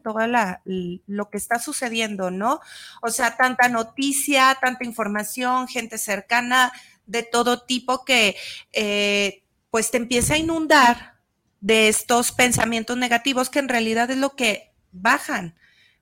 l- 0.65 1.01
lo 1.07 1.29
que 1.29 1.37
está 1.37 1.59
sucediendo, 1.59 2.31
¿no? 2.31 2.59
O 3.01 3.09
sea, 3.09 3.35
tanta 3.37 3.69
noticia, 3.69 4.57
tanta 4.61 4.85
información, 4.85 5.67
gente 5.67 5.97
cercana 5.97 6.71
de 7.05 7.23
todo 7.23 7.63
tipo 7.63 8.05
que 8.05 8.35
eh, 8.73 9.43
pues 9.71 9.91
te 9.91 9.97
empieza 9.97 10.35
a 10.35 10.37
inundar 10.37 11.15
de 11.61 11.87
estos 11.87 12.31
pensamientos 12.31 12.97
negativos 12.97 13.49
que 13.49 13.59
en 13.59 13.69
realidad 13.69 14.09
es 14.11 14.17
lo 14.17 14.35
que 14.35 14.71
bajan, 14.91 15.55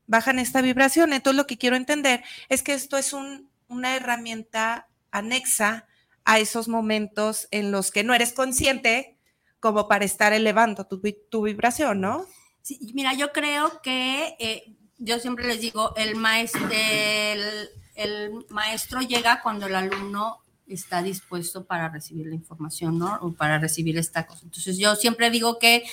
bajan 0.08 0.40
esta 0.40 0.62
vibración. 0.62 1.14
Entonces 1.14 1.38
lo 1.38 1.48
que 1.48 1.58
quiero 1.58 1.76
entender 1.76 2.24
es 2.50 2.64
que 2.64 2.74
esto 2.74 2.98
es 2.98 3.14
un- 3.14 3.50
una 3.68 3.96
herramienta 3.96 4.88
anexa 5.12 5.88
a 6.26 6.40
esos 6.40 6.68
momentos 6.68 7.48
en 7.52 7.72
los 7.72 7.92
que 7.92 8.04
no 8.04 8.14
eres 8.14 8.34
consciente 8.34 9.19
como 9.60 9.88
para 9.88 10.06
estar 10.06 10.34
elevando 10.34 10.86
tu, 10.86 11.02
tu 11.30 11.42
vibración, 11.44 12.02
¿no? 12.02 12.26
Sí, 12.62 12.80
mira, 12.94 13.14
yo 13.14 13.32
creo 13.32 13.82
que 13.82 14.36
eh, 14.40 14.76
yo 14.98 15.20
siempre 15.20 15.48
les 15.48 15.62
digo, 15.62 15.94
el 15.96 16.16
maestro, 16.16 16.68
el, 16.72 17.70
el 17.96 18.46
maestro 18.50 19.02
llega 19.02 19.42
cuando 19.42 19.68
el 19.68 19.76
alumno 19.76 20.44
está 20.68 21.02
dispuesto 21.02 21.66
para 21.66 21.90
recibir 21.90 22.28
la 22.28 22.36
información, 22.36 23.00
¿no? 23.00 23.18
O 23.22 23.34
para 23.34 23.58
recibir 23.60 23.98
esta 23.98 24.28
cosa. 24.28 24.42
Entonces 24.44 24.78
yo 24.78 24.96
siempre 24.96 25.32
digo 25.32 25.58
que 25.58 25.84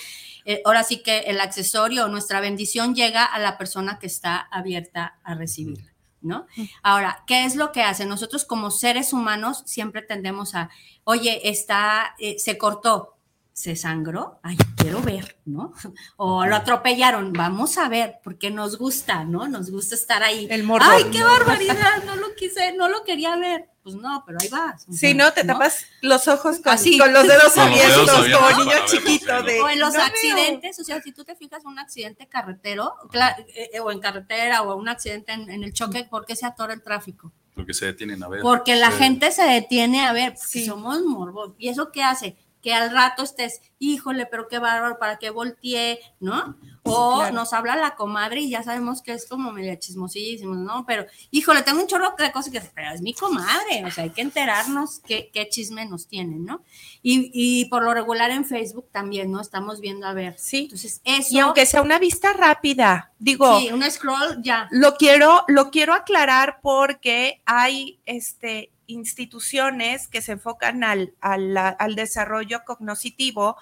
eh, 0.45 0.61
ahora 0.65 0.83
sí 0.83 1.01
que 1.03 1.19
el 1.19 1.39
accesorio 1.41 2.05
o 2.05 2.07
nuestra 2.07 2.39
bendición 2.39 2.95
llega 2.95 3.25
a 3.25 3.39
la 3.39 3.57
persona 3.57 3.99
que 3.99 4.07
está 4.07 4.37
abierta 4.37 5.19
a 5.23 5.35
recibirla. 5.35 5.93
¿No? 6.19 6.47
Ahora, 6.81 7.23
¿qué 7.27 7.45
es 7.45 7.55
lo 7.55 7.71
que 7.71 7.83
hace? 7.83 8.05
Nosotros 8.05 8.43
como 8.43 8.71
seres 8.71 9.13
humanos 9.13 9.61
siempre 9.65 10.01
tendemos 10.01 10.55
a, 10.55 10.69
oye, 11.03 11.47
está, 11.47 12.15
eh, 12.17 12.37
se 12.39 12.57
cortó, 12.57 13.16
se 13.57 13.75
sangró, 13.75 14.39
ay, 14.43 14.55
quiero 14.75 15.01
ver, 15.01 15.35
¿no? 15.45 15.73
O 16.17 16.45
lo 16.45 16.55
atropellaron, 16.55 17.33
vamos 17.33 17.79
a 17.79 17.89
ver, 17.89 18.19
porque 18.23 18.51
nos 18.51 18.77
gusta, 18.77 19.23
¿no? 19.23 19.47
Nos 19.47 19.71
gusta 19.71 19.95
estar 19.95 20.21
ahí. 20.21 20.45
El 20.51 20.61
morbo. 20.61 20.85
Ay, 20.87 21.05
qué 21.11 21.23
barbaridad, 21.23 22.03
no 22.05 22.15
lo 22.17 22.35
quise, 22.35 22.73
no 22.73 22.87
lo 22.87 23.03
quería 23.03 23.35
ver. 23.35 23.67
Pues 23.81 23.95
no, 23.95 24.21
pero 24.27 24.37
ahí 24.39 24.47
vas. 24.49 24.83
o 24.87 24.91
Sí, 24.91 24.97
sea, 24.99 25.13
¿no? 25.15 25.33
Te 25.33 25.43
tapas 25.43 25.85
los 26.01 26.27
ojos 26.27 26.59
con, 26.59 26.73
Así. 26.73 26.99
con 26.99 27.11
los 27.11 27.23
dedos 27.27 27.53
Con 27.53 27.65
los 27.71 27.79
abiertos, 27.79 28.05
dedos 28.05 28.19
abiertos 28.19 28.53
como 28.53 28.63
niño 28.65 28.85
chiquito. 28.85 29.41
De, 29.43 29.59
o 29.61 29.69
en 29.69 29.79
los 29.79 29.93
"No 29.93 29.99
veo". 30.01 30.07
accidentes, 30.07 30.79
o 30.79 30.83
sea, 30.83 31.01
si 31.01 31.11
tú 31.11 31.23
te 31.23 31.35
fijas 31.35 31.65
un 31.65 31.79
accidente 31.79 32.27
carretero, 32.27 32.93
cla- 33.11 33.43
eh, 33.55 33.79
o 33.79 33.89
en 33.91 33.99
carretera, 33.99 34.61
o 34.61 34.75
un 34.75 34.87
accidente 34.87 35.31
en, 35.31 35.49
en 35.49 35.63
el 35.63 35.73
choque, 35.73 36.03
¿por 36.03 36.27
qué 36.27 36.35
se 36.35 36.45
atora 36.45 36.73
el 36.75 36.83
tráfico? 36.83 37.31
Porque 37.55 37.73
se 37.73 37.87
detienen 37.87 38.21
a 38.21 38.27
ver. 38.27 38.41
Porque 38.43 38.75
la 38.75 38.91
Sí. 38.91 38.97
gente 38.99 39.31
se 39.31 39.41
detiene 39.45 40.05
a 40.05 40.13
ver, 40.13 40.35
porque 40.35 40.63
somos 40.63 41.01
morbos. 41.01 41.53
¿Y 41.57 41.69
eso 41.69 41.91
qué 41.91 42.03
hace? 42.03 42.37
Que 42.61 42.73
al 42.73 42.91
rato 42.91 43.23
estés, 43.23 43.61
híjole, 43.79 44.25
pero 44.25 44.47
qué 44.47 44.59
bárbaro, 44.59 44.97
para 44.99 45.17
que 45.17 45.29
volteé, 45.29 45.99
¿no? 46.19 46.57
O 46.83 47.17
claro. 47.17 47.35
nos 47.35 47.53
habla 47.53 47.75
la 47.75 47.95
comadre 47.95 48.41
y 48.41 48.49
ya 48.49 48.63
sabemos 48.63 49.01
que 49.01 49.13
es 49.13 49.27
como 49.27 49.51
media 49.51 49.77
chismosísimo, 49.77 50.55
¿no? 50.55 50.85
Pero, 50.85 51.05
híjole, 51.31 51.61
tengo 51.61 51.81
un 51.81 51.87
chorro 51.87 52.13
de 52.17 52.31
cosas 52.31 52.51
que 52.51 52.61
pero 52.73 52.91
es 52.91 53.01
mi 53.01 53.13
comadre, 53.13 53.85
o 53.85 53.91
sea, 53.91 54.05
hay 54.05 54.09
que 54.09 54.21
enterarnos 54.21 54.99
qué, 55.05 55.29
qué 55.33 55.47
chisme 55.49 55.85
nos 55.85 56.07
tienen, 56.07 56.45
¿no? 56.45 56.63
Y, 57.01 57.29
y 57.33 57.65
por 57.65 57.83
lo 57.83 57.93
regular 57.93 58.31
en 58.31 58.45
Facebook 58.45 58.89
también, 58.91 59.31
¿no? 59.31 59.39
Estamos 59.41 59.79
viendo 59.79 60.07
a 60.07 60.13
ver. 60.13 60.35
Sí. 60.37 60.63
Entonces, 60.63 61.01
eso. 61.03 61.27
Y 61.35 61.39
aunque 61.39 61.65
sea 61.65 61.81
una 61.81 61.99
vista 61.99 62.33
rápida, 62.33 63.11
digo, 63.19 63.59
Sí, 63.59 63.71
un 63.71 63.83
scroll 63.89 64.41
ya. 64.41 64.67
lo 64.71 64.95
quiero, 64.95 65.43
lo 65.47 65.69
quiero 65.71 65.93
aclarar 65.93 66.59
porque 66.61 67.41
hay 67.45 67.99
este, 68.05 68.71
instituciones 68.87 70.07
que 70.07 70.21
se 70.21 70.33
enfocan 70.33 70.83
al, 70.83 71.13
al, 71.21 71.55
al 71.57 71.95
desarrollo 71.95 72.63
cognitivo 72.65 73.57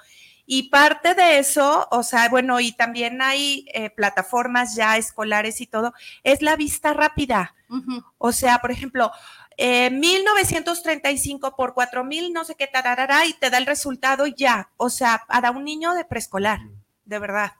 y 0.47 0.69
parte 0.69 1.15
de 1.15 1.39
eso, 1.39 1.87
o 1.89 2.03
sea, 2.03 2.29
bueno, 2.29 2.59
y 2.59 2.71
también 2.71 3.21
hay 3.21 3.65
eh, 3.73 3.89
plataformas 3.89 4.75
ya 4.75 4.95
escolares 4.97 5.59
y 5.59 5.67
todo, 5.67 5.93
es 6.23 6.41
la 6.41 6.55
vista 6.55 6.93
rápida. 6.93 7.55
O 8.19 8.31
sea, 8.31 8.59
por 8.59 8.69
ejemplo, 8.69 9.11
eh, 9.57 9.89
1935 9.89 11.55
por 11.55 11.73
4000, 11.73 12.31
no 12.31 12.45
sé 12.45 12.55
qué, 12.55 12.67
tararara, 12.67 13.25
y 13.25 13.33
te 13.33 13.49
da 13.49 13.57
el 13.57 13.65
resultado 13.65 14.27
y 14.27 14.35
ya. 14.35 14.69
O 14.77 14.89
sea, 14.89 15.23
para 15.27 15.49
un 15.49 15.63
niño 15.63 15.95
de 15.95 16.05
preescolar, 16.05 16.59
de 17.05 17.19
verdad. 17.19 17.53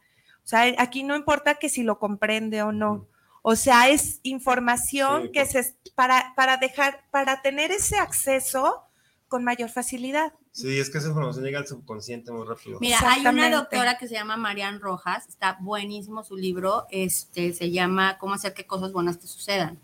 O 0.44 0.48
sea, 0.48 0.72
aquí 0.78 1.04
no 1.04 1.16
importa 1.16 1.56
que 1.56 1.70
si 1.70 1.82
lo 1.82 1.98
comprende 1.98 2.62
o 2.62 2.72
no. 2.72 3.08
O 3.48 3.56
sea, 3.56 3.90
es 3.90 4.22
información 4.24 5.24
Sí, 5.26 5.32
que 5.32 5.46
se 5.46 5.76
para, 5.94 6.34
para 6.36 6.58
dejar, 6.58 7.04
para 7.12 7.44
tener 7.44 7.72
ese 7.72 7.96
acceso 7.98 8.82
con 9.28 9.44
mayor 9.44 9.70
facilidad. 9.70 10.34
Sí, 10.52 10.80
es 10.80 10.90
que 10.90 10.98
esa 10.98 11.10
información 11.10 11.46
llega 11.46 11.60
al 11.60 11.68
subconsciente 11.68 12.32
muy 12.32 12.48
rápido. 12.48 12.80
Mira, 12.80 12.98
hay 13.08 13.22
una 13.28 13.52
doctora 13.52 14.00
que 14.00 14.08
se 14.08 14.16
llama 14.16 14.36
Marian 14.36 14.80
Rojas, 14.80 15.28
está 15.30 15.58
buenísimo 15.60 16.24
su 16.24 16.36
libro, 16.36 16.88
este, 16.90 17.54
se 17.54 17.70
llama 17.70 18.18
Cómo 18.18 18.34
hacer 18.34 18.56
que 18.56 18.66
cosas 18.66 18.92
buenas 18.92 19.20
te 19.20 19.28
sucedan. 19.28 19.78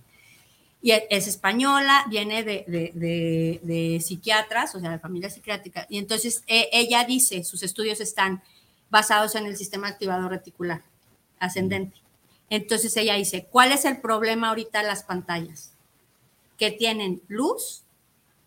Y 0.82 0.92
e- 0.94 1.06
es 1.12 1.28
española, 1.28 2.06
viene 2.10 2.44
de, 2.44 2.66
de- 2.68 2.92
de- 2.96 3.60
de 3.62 4.00
psiquiatras, 4.02 4.74
o 4.74 4.80
sea, 4.80 4.90
de 4.90 4.98
familia 4.98 5.30
psiquiátrica. 5.30 5.86
Y 5.88 6.00
entonces 6.00 6.44
e- 6.48 6.70
ella 6.74 7.04
dice, 7.04 7.44
sus 7.44 7.62
estudios 7.62 8.00
están 8.02 8.42
basados 8.90 9.36
en 9.36 9.46
el 9.46 9.56
sistema 9.56 9.88
activador 9.88 10.32
reticular 10.32 10.82
ascendente. 11.38 12.01
Entonces 12.52 12.96
ella 12.98 13.16
dice, 13.16 13.48
¿cuál 13.50 13.72
es 13.72 13.86
el 13.86 14.00
problema 14.00 14.50
ahorita 14.50 14.82
en 14.82 14.88
las 14.88 15.02
pantallas? 15.04 15.74
Que 16.60 16.70
tienen 16.70 17.24
luz, 17.28 17.82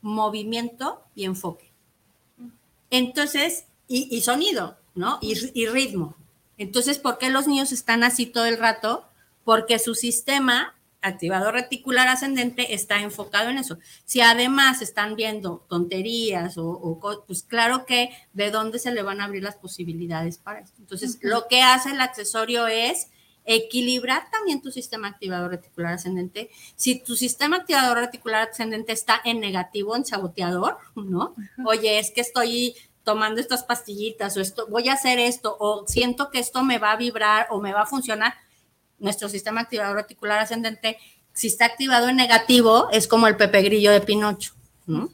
movimiento 0.03 1.03
y 1.17 1.25
enfoque. 1.25 1.73
Entonces, 2.91 3.65
y, 3.89 4.15
y 4.17 4.21
sonido, 4.21 4.77
¿no? 4.95 5.19
Y, 5.21 5.35
ri- 5.35 5.51
y 5.55 5.67
ritmo. 5.67 6.15
Entonces, 6.59 6.99
¿por 6.99 7.19
qué 7.19 7.31
los 7.31 7.49
niños 7.49 7.73
están 7.73 8.05
así 8.05 8.27
todo 8.27 8.45
el 8.47 8.59
rato? 8.59 9.05
Porque 9.45 9.79
su 9.79 9.95
sistema 9.95 10.75
activador 11.03 11.53
reticular 11.55 12.09
ascendente 12.09 12.73
está 12.75 13.01
enfocado 13.01 13.51
en 13.51 13.59
eso. 13.59 13.79
Si 14.07 14.21
además 14.23 14.81
están 14.81 15.17
viendo 15.17 15.65
tonterías 15.69 16.57
o, 16.57 16.67
o 16.69 17.25
pues 17.27 17.43
claro 17.43 17.85
que 17.85 18.11
de 18.33 18.51
dónde 18.51 18.79
se 18.79 18.93
le 18.93 19.03
van 19.03 19.21
a 19.21 19.25
abrir 19.25 19.43
las 19.43 19.57
posibilidades 19.57 20.39
para 20.39 20.61
eso. 20.61 20.73
Entonces, 20.79 21.19
lo 21.21 21.47
que 21.49 21.63
hace 21.63 21.91
el 21.91 22.01
accesorio 22.01 22.67
es 22.69 23.09
equilibrar 23.45 24.31
también 24.31 24.63
tu 24.63 24.71
sistema 24.71 25.09
activador 25.09 25.51
reticular 25.51 25.95
ascendente. 25.95 26.51
Si 26.77 26.99
tu 26.99 27.17
sistema 27.17 27.57
activador 27.57 27.99
reticular 27.99 28.49
ascendente 28.49 28.93
está 28.93 29.21
en 29.25 29.41
negativo, 29.41 29.97
en 29.97 30.05
saboteador, 30.05 30.79
¿no? 30.95 31.35
Oye, 31.67 31.99
es 31.99 32.11
que 32.11 32.21
estoy 32.21 32.75
tomando 33.05 33.41
estas 33.41 33.65
pastillitas 33.65 34.37
o 34.37 34.41
esto, 34.41 34.67
voy 34.69 34.89
a 34.89 34.95
hacer 34.95 35.19
esto 35.19 35.57
o 35.61 35.87
siento 35.87 36.31
que 36.31 36.39
esto 36.39 36.65
me 36.65 36.79
va 36.79 36.93
a 36.93 36.97
vibrar 36.97 37.47
o 37.51 37.61
me 37.61 37.73
va 37.73 37.83
a 37.83 37.87
funcionar. 37.87 38.35
Nuestro 38.99 39.29
sistema 39.29 39.61
activador 39.61 39.97
reticular 39.97 40.39
ascendente, 40.39 40.97
si 41.35 41.49
está 41.49 41.67
activado 41.67 42.09
en 42.09 42.17
negativo, 42.17 42.89
es 42.93 43.07
como 43.07 43.27
el 43.27 43.37
Pepe 43.37 43.61
Grillo 43.63 43.93
de 43.93 44.01
Pinocho, 44.01 44.55
¿no? 44.87 45.11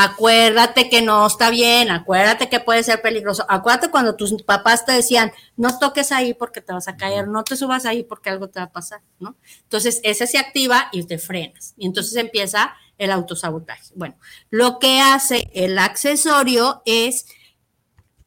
Acuérdate 0.00 0.88
que 0.88 1.02
no 1.02 1.26
está 1.26 1.50
bien, 1.50 1.90
acuérdate 1.90 2.48
que 2.48 2.60
puede 2.60 2.84
ser 2.84 3.02
peligroso. 3.02 3.44
Acuérdate 3.48 3.90
cuando 3.90 4.14
tus 4.14 4.40
papás 4.44 4.86
te 4.86 4.92
decían, 4.92 5.32
no 5.56 5.76
toques 5.80 6.12
ahí 6.12 6.34
porque 6.34 6.60
te 6.60 6.72
vas 6.72 6.86
a 6.86 6.96
caer, 6.96 7.26
no 7.26 7.42
te 7.42 7.56
subas 7.56 7.84
ahí 7.84 8.04
porque 8.04 8.30
algo 8.30 8.48
te 8.48 8.60
va 8.60 8.66
a 8.66 8.72
pasar, 8.72 9.00
¿no? 9.18 9.34
Entonces, 9.64 10.00
ese 10.04 10.28
se 10.28 10.38
activa 10.38 10.88
y 10.92 11.02
te 11.02 11.18
frenas. 11.18 11.74
Y 11.76 11.86
entonces 11.86 12.14
empieza 12.14 12.76
el 12.96 13.10
autosabotaje. 13.10 13.92
Bueno, 13.96 14.14
lo 14.50 14.78
que 14.78 15.00
hace 15.00 15.50
el 15.52 15.76
accesorio 15.80 16.80
es, 16.84 17.26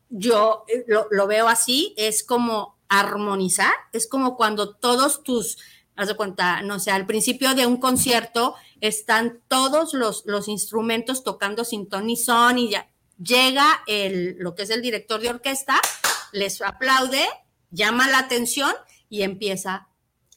yo 0.09 0.65
eh, 0.67 0.83
lo, 0.89 1.07
lo 1.09 1.25
veo 1.25 1.47
así, 1.47 1.93
es 1.95 2.21
como 2.21 2.75
armonizar, 2.89 3.71
es 3.93 4.09
como 4.09 4.35
cuando 4.35 4.75
todos 4.75 5.23
tus, 5.23 5.57
haz 5.95 6.09
de 6.09 6.17
cuenta, 6.17 6.63
no 6.63 6.79
sé, 6.79 6.91
al 6.91 7.05
principio 7.05 7.55
de 7.55 7.65
un 7.65 7.77
concierto 7.77 8.55
están 8.81 9.39
todos 9.47 9.93
los, 9.93 10.23
los 10.25 10.47
instrumentos 10.49 11.23
tocando 11.23 11.63
sin 11.63 11.87
ton 11.87 12.07
ni 12.07 12.17
son 12.17 12.57
y 12.59 12.69
ya 12.71 12.87
llega 13.17 13.83
el, 13.87 14.35
lo 14.39 14.55
que 14.55 14.63
es 14.63 14.69
el 14.71 14.81
director 14.81 15.21
de 15.21 15.29
orquesta, 15.29 15.79
les 16.33 16.61
aplaude, 16.61 17.23
llama 17.69 18.09
la 18.09 18.19
atención 18.19 18.73
y 19.09 19.21
empieza 19.21 19.87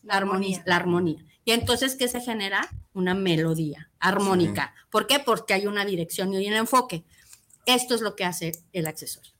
la 0.03 0.15
armonía. 0.15 0.63
La 0.67 0.77
armonía. 0.77 1.25
Y 1.47 1.53
entonces, 1.53 1.97
¿qué 1.97 2.09
se 2.09 2.21
genera? 2.21 2.69
Una 2.93 3.15
melodía 3.15 3.91
armónica. 3.99 4.75
¿Por 4.91 5.07
qué? 5.07 5.19
Porque 5.19 5.55
hay 5.55 5.67
una 5.67 5.85
dirección 5.85 6.33
y 6.35 6.47
un 6.47 6.55
enfoque. 6.55 7.05
Esto 7.67 7.95
es 7.95 8.03
lo 8.03 8.15
que 8.15 8.25
hace 8.25 8.53
el 8.73 8.87
accesorio. 8.87 9.33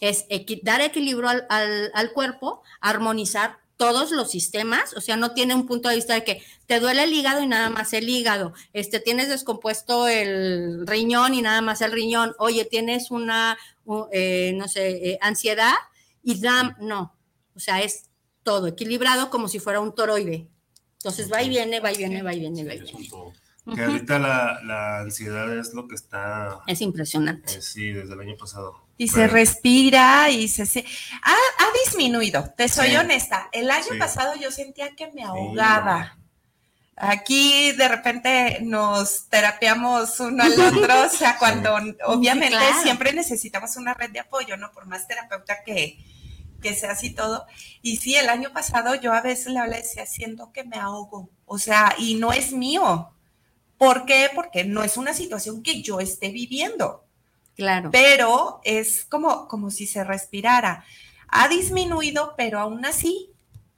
Es 0.00 0.28
equi- 0.28 0.60
dar 0.62 0.80
equilibrio 0.80 1.28
al, 1.28 1.46
al- 1.48 1.90
al 1.94 2.12
cuerpo, 2.12 2.62
armonizar 2.80 3.58
todos 3.78 4.10
los 4.10 4.30
sistemas, 4.30 4.92
o 4.94 5.00
sea, 5.00 5.16
no 5.16 5.32
tiene 5.32 5.54
un 5.54 5.64
punto 5.66 5.88
de 5.88 5.94
vista 5.94 6.12
de 6.12 6.24
que 6.24 6.42
te 6.66 6.80
duele 6.80 7.04
el 7.04 7.12
hígado 7.14 7.40
y 7.42 7.46
nada 7.46 7.70
más 7.70 7.94
el 7.94 8.08
hígado, 8.10 8.52
este, 8.74 9.00
tienes 9.00 9.28
descompuesto 9.30 10.06
el 10.08 10.86
riñón 10.86 11.32
y 11.32 11.40
nada 11.40 11.62
más 11.62 11.80
el 11.80 11.92
riñón, 11.92 12.34
oye, 12.38 12.66
tienes 12.66 13.10
una, 13.10 13.56
u- 13.86 14.06
eh, 14.12 14.52
no 14.56 14.68
sé, 14.68 15.12
eh, 15.12 15.18
ansiedad 15.22 15.74
y 16.22 16.34
nada, 16.40 16.76
no, 16.80 17.14
o 17.54 17.60
sea, 17.60 17.80
es 17.80 18.10
todo 18.42 18.66
equilibrado 18.66 19.30
como 19.30 19.48
si 19.48 19.58
fuera 19.60 19.80
un 19.80 19.94
toroide. 19.94 20.48
Entonces 20.94 21.30
va 21.32 21.42
y 21.42 21.48
viene, 21.48 21.78
va 21.80 21.92
y 21.92 21.96
viene, 21.98 22.22
va 22.22 22.34
y 22.34 22.40
viene, 22.40 22.64
va 22.64 22.74
y 22.74 22.80
viene. 22.80 23.08
Que 23.74 23.84
ahorita 23.84 24.18
la, 24.18 24.60
la 24.64 24.98
ansiedad 25.00 25.56
es 25.58 25.74
lo 25.74 25.86
que 25.88 25.94
está. 25.94 26.60
Es 26.66 26.80
impresionante. 26.80 27.54
eh, 27.54 27.62
sí, 27.62 27.92
desde 27.92 28.14
el 28.14 28.20
año 28.20 28.36
pasado. 28.36 28.86
Y 28.96 29.08
se 29.08 29.28
respira 29.28 30.30
y 30.30 30.48
se... 30.48 30.66
se- 30.66 30.84
ha, 31.22 31.30
ha 31.32 31.66
disminuido, 31.84 32.52
te 32.56 32.68
soy 32.68 32.88
Sí. 32.90 32.96
honesta. 32.96 33.48
El 33.52 33.70
año 33.70 33.84
Sí. 33.92 33.98
pasado 33.98 34.34
yo 34.40 34.50
sentía 34.50 34.94
que 34.96 35.10
me 35.12 35.22
ahogaba. 35.24 36.16
Aquí 36.96 37.70
de 37.72 37.86
repente 37.88 38.58
nos 38.62 39.28
terapiamos 39.28 40.18
uno 40.18 40.42
al 40.42 40.52
otro, 40.60 41.02
o 41.06 41.08
sea, 41.08 41.38
cuando 41.38 41.76
obviamente 42.06 42.56
claro. 42.56 42.82
siempre 42.82 43.12
necesitamos 43.12 43.76
una 43.76 43.94
red 43.94 44.10
de 44.10 44.18
apoyo, 44.20 44.56
¿no? 44.56 44.72
Por 44.72 44.86
más 44.86 45.06
terapeuta 45.06 45.62
que, 45.64 45.96
que 46.60 46.74
sea 46.74 46.90
así 46.92 47.10
todo. 47.14 47.46
Y 47.82 47.98
sí, 47.98 48.16
el 48.16 48.28
año 48.28 48.52
pasado 48.52 48.96
yo 48.96 49.12
a 49.12 49.20
veces 49.20 49.52
le 49.52 49.60
hablaba 49.60 49.78
y 49.78 49.82
decía, 49.82 50.06
siento 50.06 50.50
que 50.52 50.64
me 50.64 50.76
ahogo, 50.76 51.30
o 51.46 51.58
sea, 51.58 51.94
y 51.98 52.16
no 52.16 52.32
es 52.32 52.50
mío. 52.52 53.10
¿Por 53.78 54.04
qué? 54.04 54.28
Porque 54.34 54.64
no 54.64 54.82
es 54.82 54.96
una 54.96 55.14
situación 55.14 55.62
que 55.62 55.82
yo 55.82 56.00
esté 56.00 56.30
viviendo 56.30 57.08
Claro. 57.58 57.90
pero 57.90 58.60
es 58.62 59.04
como, 59.04 59.48
como 59.48 59.72
si 59.72 59.88
se 59.88 60.04
respirara. 60.04 60.84
Ha 61.26 61.48
disminuido, 61.48 62.34
pero 62.36 62.60
aún 62.60 62.84
así 62.86 63.32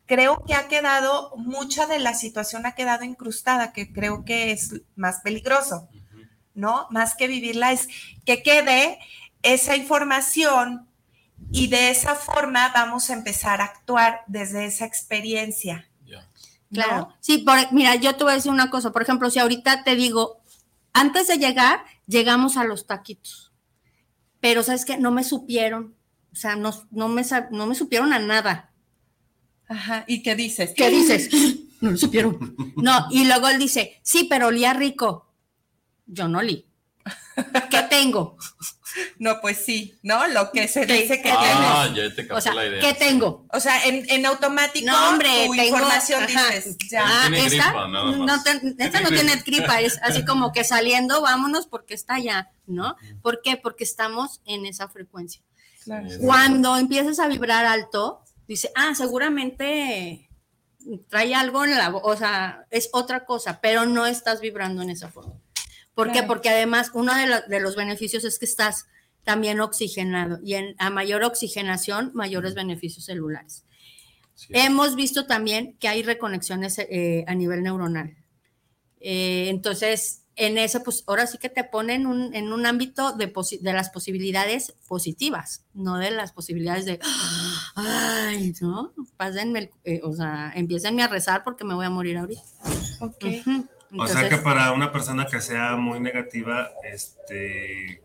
creo 0.05 0.45
que 0.45 0.55
ha 0.55 0.69
quedado, 0.69 1.33
mucha 1.37 1.87
de 1.87 1.99
la 1.99 2.13
situación 2.13 2.67
ha 2.67 2.75
quedado 2.75 3.05
incrustada, 3.05 3.73
que 3.73 3.91
creo 3.91 4.27
que 4.27 4.53
es 4.53 4.83
más 4.97 5.21
peligroso, 5.21 5.89
¿no? 6.53 6.89
Más 6.91 7.15
que 7.15 7.27
vivirla 7.27 7.73
es 7.73 7.89
que 8.27 8.43
quede 8.43 8.99
esa 9.43 9.77
información 9.77 10.87
y 11.51 11.69
de 11.69 11.91
esa 11.91 12.17
forma 12.17 12.71
vamos 12.75 13.09
a 13.09 13.15
empezar 13.15 13.63
a 13.63 13.65
actuar 13.65 14.25
desde 14.27 14.67
esa 14.67 14.85
experiencia. 14.85 15.90
Claro. 16.73 17.09
Sí, 17.21 17.39
por- 17.39 17.73
mira, 17.73 17.97
yo 17.97 18.15
te 18.17 18.25
voy 18.25 18.33
a 18.33 18.37
decir 18.37 18.51
una 18.53 18.71
cosa. 18.71 18.93
Por 18.93 19.03
ejemplo, 19.03 19.31
si 19.31 19.39
ahorita 19.39 19.83
te 19.85 19.97
digo, 19.97 20.41
antes 20.93 21.27
de 21.29 21.37
llegar, 21.39 21.85
llegamos 22.07 22.57
a 22.57 22.65
los 22.65 22.87
taquitos. 22.87 23.53
Pero, 24.41 24.63
¿sabes 24.63 24.85
qué? 24.85 24.97
No 24.97 25.11
me 25.11 25.25
supieron. 25.25 25.95
O 26.33 26.37
sea, 26.37 26.57
no, 26.57 26.73
no, 26.91 27.09
me, 27.09 27.23
no 27.51 27.67
me 27.67 27.75
supieron 27.75 28.13
a 28.13 28.19
nada. 28.21 28.73
Ajá. 29.69 30.05
¿Y 30.07 30.23
qué 30.23 30.35
dices? 30.37 30.73
¿Qué 30.77 30.91
dices? 30.91 31.29
No 31.81 31.93
me 31.93 31.97
supieron. 31.97 32.55
No, 32.77 33.07
y 33.11 33.25
luego 33.25 33.49
él 33.49 33.59
dice, 33.59 33.99
sí, 34.03 34.27
pero 34.29 34.49
olía 34.49 34.75
rico. 34.75 35.33
Yo 36.05 36.29
no 36.29 36.41
olí. 36.41 36.67
¿Qué 37.71 37.83
tengo? 37.89 38.37
No, 39.19 39.41
pues 39.41 39.65
sí, 39.65 39.99
¿no? 40.03 40.27
Lo 40.29 40.51
que 40.51 40.67
se 40.69 40.87
¿Qué- 40.87 41.03
dice 41.03 41.23
que 41.23 41.31
Ah, 41.31 41.85
tenemos. 41.87 41.97
ya 42.11 42.15
te 42.17 42.27
capté 42.27 42.35
O 42.35 42.41
sea, 42.41 42.55
la 42.55 42.67
idea. 42.67 42.81
¿qué 42.81 42.95
tengo? 42.95 43.47
O 43.53 43.61
sea, 43.61 43.85
en, 43.85 44.09
en 44.11 44.27
automático, 44.27 44.87
No, 44.91 45.11
hombre, 45.11 45.29
tu 45.47 45.53
tengo- 45.53 45.65
información 45.65 46.25
ajá. 46.25 46.51
dices, 46.55 46.77
ya. 46.91 47.03
Ah, 47.05 47.23
Tiene 47.29 47.47
esta 47.47 47.65
gripa, 47.71 47.89
nada 47.89 48.05
más. 48.05 48.17
no, 48.19 48.43
te- 48.43 48.85
esta 48.85 49.01
no 49.01 49.09
tiene 49.11 49.37
gripa, 49.47 49.81
es 49.81 49.99
así 50.03 50.25
como 50.25 50.53
que 50.53 50.65
saliendo, 50.65 51.21
vámonos 51.23 51.67
porque 51.67 51.95
está 51.95 52.15
allá, 52.15 52.51
¿no? 52.67 52.97
¿Por 53.23 53.43
qué? 53.43 53.57
Porque 53.57 53.85
estamos 53.85 54.41
en 54.45 54.67
esa 54.67 54.89
frecuencia. 54.89 55.43
Claro. 55.85 56.09
Cuando 56.21 56.77
empiezas 56.77 57.19
a 57.21 57.29
vibrar 57.29 57.65
alto, 57.67 58.23
dice, 58.49 58.71
ah, 58.75 58.93
seguramente 58.95 60.29
trae 61.09 61.35
algo 61.35 61.65
en 61.65 61.77
la, 61.77 61.91
o 61.95 62.17
sea, 62.17 62.67
es 62.71 62.89
otra 62.93 63.25
cosa, 63.25 63.61
pero 63.61 63.87
no 63.87 64.07
estás 64.07 64.41
vibrando 64.41 64.83
en 64.83 64.91
esa 64.91 65.09
forma. 65.09 65.35
¿Por 65.95 66.13
qué? 66.13 66.23
Porque 66.27 66.49
además 66.49 66.91
uno 66.95 67.15
de, 67.15 67.27
la- 67.27 67.41
de 67.43 67.61
los 67.61 67.77
beneficios 67.77 68.25
es 68.25 68.39
que 68.39 68.45
estás 68.47 68.87
también 69.25 69.61
oxigenado 69.61 70.39
y 70.43 70.55
en, 70.55 70.75
a 70.79 70.89
mayor 70.91 71.23
oxigenación, 71.25 72.11
mayores 72.15 72.55
beneficios 72.55 73.05
celulares. 73.05 73.65
Hemos 74.49 74.97
visto 74.97 75.27
también 75.27 75.77
que 75.79 75.89
hay 75.89 76.03
reconexiones 76.03 76.79
eh, 76.79 77.25
a 77.27 77.35
nivel 77.35 77.63
neuronal. 77.63 78.17
Eh, 79.01 79.49
entonces, 79.51 80.23
en 80.37 80.57
ese, 80.57 80.81
pues 80.81 81.05
ahora 81.07 81.27
sí 81.27 81.37
que 81.37 81.51
te 81.51 81.65
ponen 81.65 82.07
un- 82.07 82.35
en 82.35 82.51
un 82.53 82.65
ámbito 82.65 83.13
de, 83.13 83.31
las 83.61 83.91
posibilidades 83.91 84.73
positivas, 84.89 85.65
no 85.75 85.99
de 85.99 86.11
las 86.13 86.33
posibilidades 86.33 86.87
de, 86.87 86.99
ay, 87.75 88.55
no, 88.63 88.95
pásenme, 89.19 89.59
el- 89.59 89.71
eh, 89.85 90.01
o 90.03 90.15
sea, 90.15 90.53
empiecenme 90.55 91.03
a 91.03 91.09
rezar 91.09 91.45
porque 91.45 91.65
me 91.65 91.75
voy 91.75 91.85
a 91.85 91.91
morir 91.91 92.17
ahorita. 92.17 92.43
Ok. 93.01 93.25
O 93.97 94.07
sea 94.07 94.29
que 94.29 94.37
para 94.37 94.73
una 94.73 94.93
persona 94.93 95.27
que 95.27 95.41
sea 95.41 95.77
muy 95.77 96.01
negativa, 96.01 96.71
este. 96.85 98.03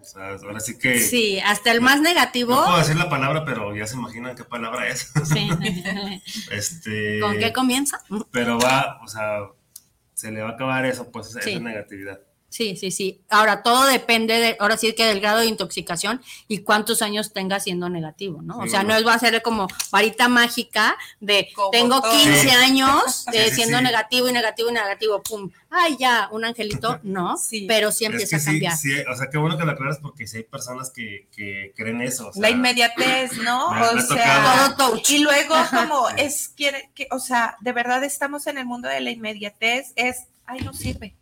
O 0.00 0.04
sea, 0.04 0.28
ahora 0.32 0.60
sí 0.60 0.78
que. 0.78 0.98
Sí, 0.98 1.40
hasta 1.40 1.70
el 1.72 1.80
más 1.80 2.00
negativo. 2.00 2.54
No 2.54 2.64
puedo 2.64 2.78
decir 2.78 2.96
la 2.96 3.08
palabra, 3.08 3.44
pero 3.44 3.74
ya 3.74 3.86
se 3.86 3.96
imaginan 3.96 4.36
qué 4.36 4.44
palabra 4.44 4.88
es. 4.88 5.12
Sí. 5.24 5.48
este. 6.50 7.20
¿Con 7.20 7.38
qué 7.38 7.52
comienza? 7.52 8.02
Pero 8.30 8.58
va, 8.58 9.00
o 9.02 9.08
sea, 9.08 9.40
se 10.14 10.30
le 10.30 10.42
va 10.42 10.50
a 10.50 10.52
acabar 10.52 10.84
eso, 10.86 11.10
pues 11.10 11.28
esa 11.28 11.42
Sí. 11.42 11.58
negatividad. 11.60 12.20
Sí, 12.54 12.76
sí, 12.76 12.92
sí. 12.92 13.20
Ahora 13.30 13.64
todo 13.64 13.84
depende 13.86 14.38
de, 14.38 14.56
ahora 14.60 14.76
sí 14.76 14.92
que 14.94 15.04
del 15.06 15.18
grado 15.20 15.40
de 15.40 15.46
intoxicación 15.46 16.22
y 16.46 16.58
cuántos 16.58 17.02
años 17.02 17.32
tenga 17.32 17.58
siendo 17.58 17.88
negativo, 17.88 18.42
¿no? 18.42 18.54
Sí, 18.54 18.60
o 18.60 18.70
sea, 18.70 18.80
bueno. 18.82 18.94
no 18.94 19.00
es 19.00 19.06
va 19.08 19.14
a 19.14 19.18
ser 19.18 19.42
como 19.42 19.66
varita 19.90 20.28
mágica 20.28 20.96
de 21.18 21.48
Como 21.52 21.70
tengo 21.70 22.00
todo. 22.00 22.12
15 22.12 22.38
Sí. 22.42 22.50
años 22.50 23.24
de 23.32 23.32
Sí, 23.46 23.50
sí, 23.50 23.54
siendo 23.56 23.78
sí. 23.78 23.82
negativo 23.84 24.28
y 24.28 24.32
negativo 24.32 24.70
y 24.70 24.72
negativo, 24.72 25.20
pum. 25.20 25.50
Ay, 25.68 25.96
ya, 25.98 26.28
un 26.30 26.44
angelito, 26.44 27.00
no, 27.02 27.36
Sí. 27.36 27.64
pero 27.66 27.90
sí 27.90 28.04
Es 28.04 28.12
empieza 28.12 28.36
que 28.36 28.42
a 28.42 28.44
cambiar. 28.44 28.76
sí, 28.76 28.88
sí, 28.94 29.02
o 29.12 29.16
sea, 29.16 29.28
qué 29.30 29.38
bueno 29.38 29.58
que 29.58 29.64
lo 29.64 29.72
aclaras 29.72 29.98
porque 29.98 30.28
sí 30.28 30.36
hay 30.36 30.42
personas 30.44 30.90
que, 30.90 31.26
que 31.34 31.72
creen 31.74 32.02
eso. 32.02 32.28
o 32.28 32.32
sea, 32.32 32.40
La 32.40 32.50
inmediatez, 32.50 33.32
¿no? 33.44 33.72
Me- 33.72 33.80
o 33.88 34.00
sea, 34.00 34.74
Todo 34.78 34.90
touch. 34.92 35.10
y 35.10 35.18
luego 35.18 35.56
Ajá. 35.56 35.88
como 35.88 36.08
es 36.10 36.52
quiere 36.56 36.92
que, 36.94 37.08
o 37.10 37.18
sea, 37.18 37.56
de 37.62 37.72
verdad 37.72 38.04
estamos 38.04 38.46
en 38.46 38.58
el 38.58 38.64
mundo 38.64 38.88
de 38.88 39.00
la 39.00 39.10
inmediatez, 39.10 39.92
es, 39.96 40.28
ay, 40.46 40.60
no 40.60 40.72
sirve. 40.72 41.16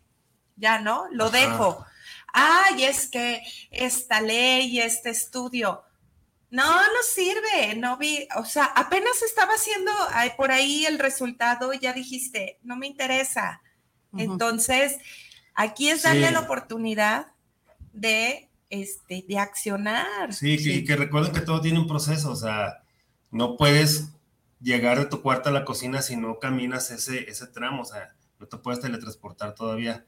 Ya, 0.63 0.79
¿no? 0.79 1.09
Lo 1.11 1.27
Ajá. 1.27 1.39
dejo. 1.39 1.85
Ay, 2.33 2.85
es 2.85 3.11
que 3.11 3.43
esta 3.71 4.21
ley, 4.23 4.81
este 4.81 5.11
estudio, 5.11 5.83
No, 6.51 6.71
no 6.71 7.03
sirve, 7.15 7.75
no 7.77 7.97
vi, 7.97 8.29
o 8.37 8.45
sea, 8.45 8.67
apenas 8.77 9.23
estaba 9.23 9.55
haciendo 9.55 9.91
por 10.37 10.51
ahí 10.53 10.85
el 10.85 10.99
resultado 10.99 11.73
y 11.73 11.79
ya 11.79 11.93
dijiste, 11.95 12.59
no 12.63 12.77
me 12.77 12.87
interesa. 12.87 13.63
Entonces, 14.17 14.99
aquí 15.55 15.89
es 15.89 16.03
darle 16.03 16.31
la 16.31 16.41
oportunidad 16.41 17.29
de, 17.93 18.51
este, 18.69 19.25
de 19.27 19.39
accionar. 19.39 20.33
Sí, 20.35 20.59
Que, 20.63 20.85
que 20.85 20.97
recuerden 20.97 21.33
que 21.33 21.41
todo 21.41 21.61
tiene 21.63 21.79
un 21.79 21.89
proceso, 21.89 22.31
o 22.31 22.37
sea, 22.37 22.85
no 23.31 23.57
puedes 23.57 24.11
llegar 24.61 24.99
de 24.99 25.07
tu 25.07 25.23
cuarto 25.23 25.49
a 25.49 25.53
la 25.53 25.65
cocina 25.65 26.03
si 26.03 26.17
no 26.17 26.39
caminas 26.39 26.91
ese, 26.91 27.29
ese 27.31 27.47
tramo, 27.47 27.83
o 27.83 27.87
sea, 27.87 28.15
no 28.39 28.47
te 28.47 28.59
puedes 28.59 28.81
teletransportar 28.81 29.55
todavía. 29.55 30.05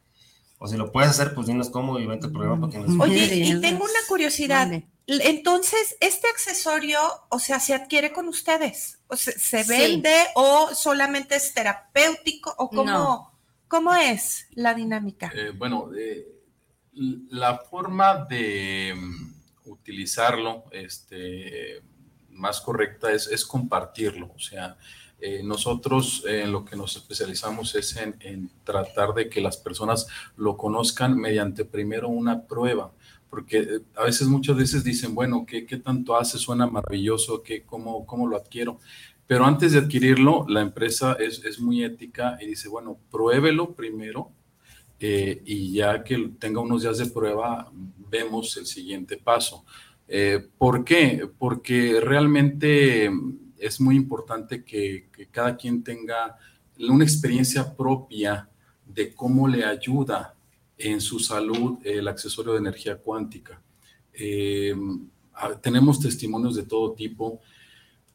O 0.58 0.68
si 0.68 0.76
lo 0.76 0.92
puedes 0.92 1.10
hacer, 1.10 1.34
pues 1.34 1.46
dinos 1.46 1.70
cómo 1.70 1.98
y 1.98 2.06
vente 2.06 2.26
el 2.26 2.32
programa 2.32 2.68
para 2.68 2.72
que 2.72 2.78
nos... 2.78 3.00
Oye, 3.00 3.34
y 3.34 3.60
tengo 3.60 3.84
una 3.84 4.00
curiosidad. 4.08 4.70
Entonces, 5.06 5.96
¿este 6.00 6.28
accesorio, 6.28 7.00
o 7.28 7.38
sea, 7.38 7.60
se 7.60 7.74
adquiere 7.74 8.12
con 8.12 8.28
ustedes? 8.28 9.00
¿O 9.08 9.16
se, 9.16 9.64
vende 9.64 10.14
o 10.34 10.74
solamente 10.74 11.36
es 11.36 11.52
terapéutico? 11.52 12.54
¿O 12.56 12.70
cómo, 12.70 13.38
cómo 13.68 13.94
es 13.94 14.46
la 14.52 14.72
dinámica? 14.72 15.30
Eh, 15.34 15.50
bueno, 15.50 15.90
eh, 15.94 16.26
la 16.94 17.58
forma 17.58 18.24
de 18.24 18.94
mm, 18.96 19.70
utilizarlo 19.70 20.64
este, 20.70 21.82
más 22.30 22.60
correcta 22.62 23.12
es, 23.12 23.26
es 23.26 23.44
compartirlo. 23.44 24.32
O 24.34 24.38
sea, 24.38 24.78
eh, 25.26 25.42
nosotros 25.42 26.22
en 26.28 26.52
lo 26.52 26.66
que 26.66 26.76
nos 26.76 26.96
especializamos 26.96 27.74
es 27.76 27.96
en, 27.96 28.50
tratar 28.62 29.14
de 29.14 29.30
que 29.30 29.40
las 29.40 29.56
personas 29.56 30.06
lo 30.37 30.54
conozcan 30.58 31.16
mediante 31.16 31.64
primero 31.64 32.10
una 32.10 32.42
prueba, 32.42 32.92
porque 33.30 33.56
eh, 33.60 33.80
a 33.96 34.04
veces, 34.04 34.28
muchas 34.28 34.54
veces 34.54 34.84
dicen, 34.84 35.14
bueno, 35.14 35.46
¿qué, 35.46 35.64
qué 35.64 35.78
tanto 35.78 36.14
hace? 36.14 36.37
Suena 36.37 36.66
maravilloso, 36.66 37.42
¿qué, 37.42 37.62
cómo, 37.62 38.04
¿cómo 38.04 38.28
lo 38.28 38.37
adquiero? 38.37 38.80
Pero 39.26 39.46
antes 39.46 39.72
de 39.72 39.78
adquirirlo, 39.78 40.44
la 40.46 40.60
empresa 40.60 41.16
es, 41.18 41.42
es 41.42 41.58
muy 41.58 41.82
ética 41.82 42.37
y 42.38 42.44
dice, 42.44 42.68
bueno, 42.68 42.98
pruébelo 43.10 43.72
primero 43.72 44.30
eh, 45.00 45.40
y 45.46 45.72
ya 45.72 46.04
que 46.04 46.32
tenga 46.38 46.60
unos 46.60 46.82
días 46.82 46.98
de 46.98 47.06
prueba, 47.06 47.72
vemos 48.10 48.58
el 48.58 48.66
siguiente 48.66 49.16
paso. 49.16 49.64
¿Por 50.58 50.84
qué? 50.84 51.26
Porque 51.38 51.98
realmente 51.98 53.10
es 53.66 53.81
muy 53.81 53.96
importante 53.96 54.62
que, 54.62 55.09
cada 55.31 55.57
quien 55.57 55.83
tenga 55.83 56.37
una 56.79 57.05
experiencia 57.05 57.74
propia 57.74 58.48
de 58.85 59.14
cómo 59.14 59.48
le 59.48 59.64
ayuda 59.64 60.35
en 60.77 61.00
su 61.00 61.18
salud 61.18 61.79
el 61.83 62.07
accesorio 62.07 62.53
de 62.53 62.59
energía 62.59 62.96
cuántica. 62.96 63.62
Eh, 64.12 64.74
tenemos 65.62 65.98
testimonios 65.98 66.57
de 66.57 66.64
todo 66.64 66.92
tipo. 66.92 67.40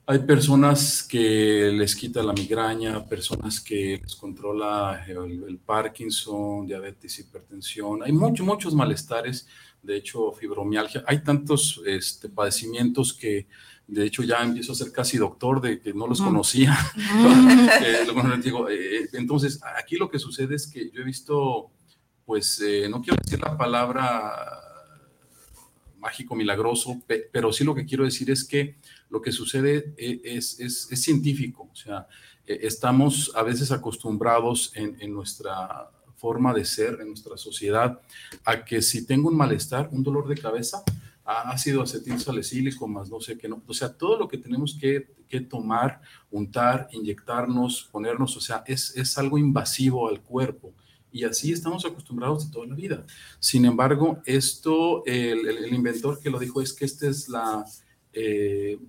Hay 0.05 0.19
personas 0.19 1.01
que 1.03 1.71
les 1.73 1.95
quita 1.95 2.21
la 2.21 2.33
migraña, 2.33 3.05
personas 3.05 3.59
que 3.59 3.99
les 4.01 4.15
controla 4.15 5.03
el, 5.07 5.59
Parkinson, 5.65 6.67
diabetes, 6.67 7.19
hipertensión. 7.19 8.03
Hay 8.03 8.11
muchos, 8.11 8.45
muchos 8.45 8.73
malestares, 8.75 9.47
de 9.81 9.97
hecho, 9.97 10.31
fibromialgia. 10.33 11.03
Hay 11.07 11.23
tantos 11.23 11.81
este, 11.85 12.29
padecimientos 12.29 13.13
que 13.13 13.47
de 13.89 14.05
hecho, 14.05 14.21
ya 14.21 14.43
empiezo 14.43 14.71
a 14.71 14.75
ser 14.75 14.91
casi 14.91 15.17
doctor 15.17 15.59
de 15.61 15.81
que 15.81 15.93
no 15.93 16.07
los 16.07 16.21
conocía. 16.21 16.77
Eh, 17.81 18.05
eh, 18.69 19.09
entonces, 19.13 19.59
aquí 19.77 19.95
lo 19.95 20.09
que 20.09 20.19
sucede 20.19 20.55
es 20.55 20.67
que 20.67 20.91
yo 20.91 21.01
he 21.01 21.03
visto, 21.03 21.71
pues, 22.25 22.61
eh, 22.61 22.87
no 22.89 23.01
quiero 23.01 23.17
decir 23.23 23.39
la 23.39 23.57
palabra 23.57 24.33
mágico, 25.97 26.35
milagroso, 26.35 27.01
pero 27.31 27.51
sí 27.51 27.63
lo 27.63 27.75
que 27.75 27.85
quiero 27.85 28.05
decir 28.05 28.29
es 28.31 28.43
que 28.43 28.77
lo 29.09 29.21
que 29.21 29.31
sucede 29.31 29.93
es, 29.97 30.59
es, 30.59 30.91
es 30.91 31.01
científico. 31.01 31.69
O 31.71 31.75
sea, 31.75 32.07
estamos 32.45 33.31
a 33.35 33.43
veces 33.43 33.71
acostumbrados 33.71 34.71
en, 34.75 34.97
en 34.99 35.13
nuestra 35.13 35.89
forma 36.15 36.53
de 36.53 36.65
ser, 36.65 36.99
en 37.01 37.07
nuestra 37.09 37.37
sociedad, 37.37 37.99
a 38.45 38.63
que 38.65 38.81
si 38.81 39.05
tengo 39.05 39.29
un 39.29 39.37
malestar, 39.37 39.89
un 39.91 40.03
dolor 40.03 40.27
de 40.27 40.37
cabeza, 40.37 40.83
ácido 41.29 41.83
acetil 41.83 42.19
salicílico 42.19 42.87
más 42.87 43.09
no 43.09 43.19
sé 43.21 43.37
qué, 43.37 43.47
no. 43.47 43.61
O 43.67 43.73
sea, 43.73 43.93
todo 43.93 44.17
lo 44.17 44.27
que 44.27 44.37
tenemos 44.37 44.77
que, 44.79 45.13
que, 45.27 45.41
tomar, 45.41 46.01
untar, 46.31 46.87
inyectarnos, 46.91 47.87
ponernos, 47.91 48.35
o 48.35 48.41
sea, 48.41 48.63
es, 48.65 48.95
es 48.97 49.17
algo 49.17 49.37
invasivo 49.37 50.09
al 50.09 50.21
cuerpo. 50.21 50.73
Y 51.11 51.23
así 51.23 51.51
estamos 51.51 51.85
acostumbrados 51.85 52.47
de 52.47 52.53
toda 52.53 52.67
la 52.67 52.75
vida. 52.75 53.05
Sin 53.39 53.65
embargo, 53.65 54.21
esto, 54.25 55.03
el, 55.05 55.47
el, 55.47 55.73
inventor 55.73 56.19
que 56.19 56.29
lo 56.29 56.39
dijo 56.39 56.61
es 56.61 56.73
que 56.73 56.85
esta 56.85 57.07
es 57.07 57.29
la, 57.29 57.63
eh, 58.13 58.79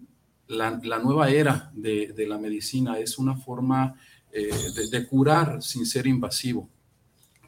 la, 0.48 0.80
la, 0.82 0.98
nueva 0.98 1.30
era 1.30 1.70
de, 1.74 2.12
de, 2.14 2.26
la 2.26 2.38
medicina, 2.38 2.98
es 2.98 3.18
una 3.18 3.36
forma 3.36 3.94
eh, 4.32 4.50
de, 4.74 4.88
de 4.88 5.06
curar 5.06 5.62
sin 5.62 5.86
ser 5.86 6.06
invasivo. 6.06 6.68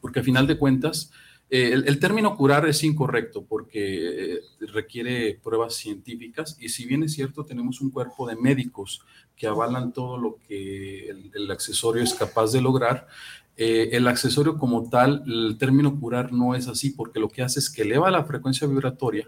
Porque 0.01 0.19
al 0.19 0.25
final 0.25 0.47
de 0.47 0.57
cuentas, 0.57 1.11
eh, 1.55 1.71
el, 1.71 1.99
término 1.99 2.35
curar 2.35 2.67
es 2.67 2.83
incorrecto 2.83 3.45
porque 3.45 4.37
eh, 4.37 4.39
requiere 4.73 5.35
pruebas 5.35 5.75
científicas 5.75 6.57
y 6.59 6.69
si 6.69 6.87
bien 6.87 7.03
es 7.03 7.13
cierto, 7.13 7.45
tenemos 7.45 7.79
un 7.79 7.91
cuerpo 7.91 8.27
de 8.27 8.35
médicos 8.35 9.05
que 9.35 9.45
avalan 9.45 9.93
todo 9.93 10.17
lo 10.17 10.37
que 10.47 11.11
el, 11.11 11.51
accesorio 11.51 12.01
es 12.01 12.15
capaz 12.15 12.53
de 12.53 12.61
lograr, 12.61 13.07
eh, 13.55 13.89
el 13.91 14.07
accesorio 14.07 14.57
como 14.57 14.89
tal, 14.89 15.23
el 15.27 15.55
término 15.59 15.99
curar 15.99 16.33
no 16.33 16.55
es 16.55 16.67
así 16.67 16.89
porque 16.89 17.19
lo 17.19 17.29
que 17.29 17.43
hace 17.43 17.59
es 17.59 17.69
que 17.69 17.83
eleva 17.83 18.09
la 18.09 18.25
frecuencia 18.25 18.65
vibratoria 18.67 19.27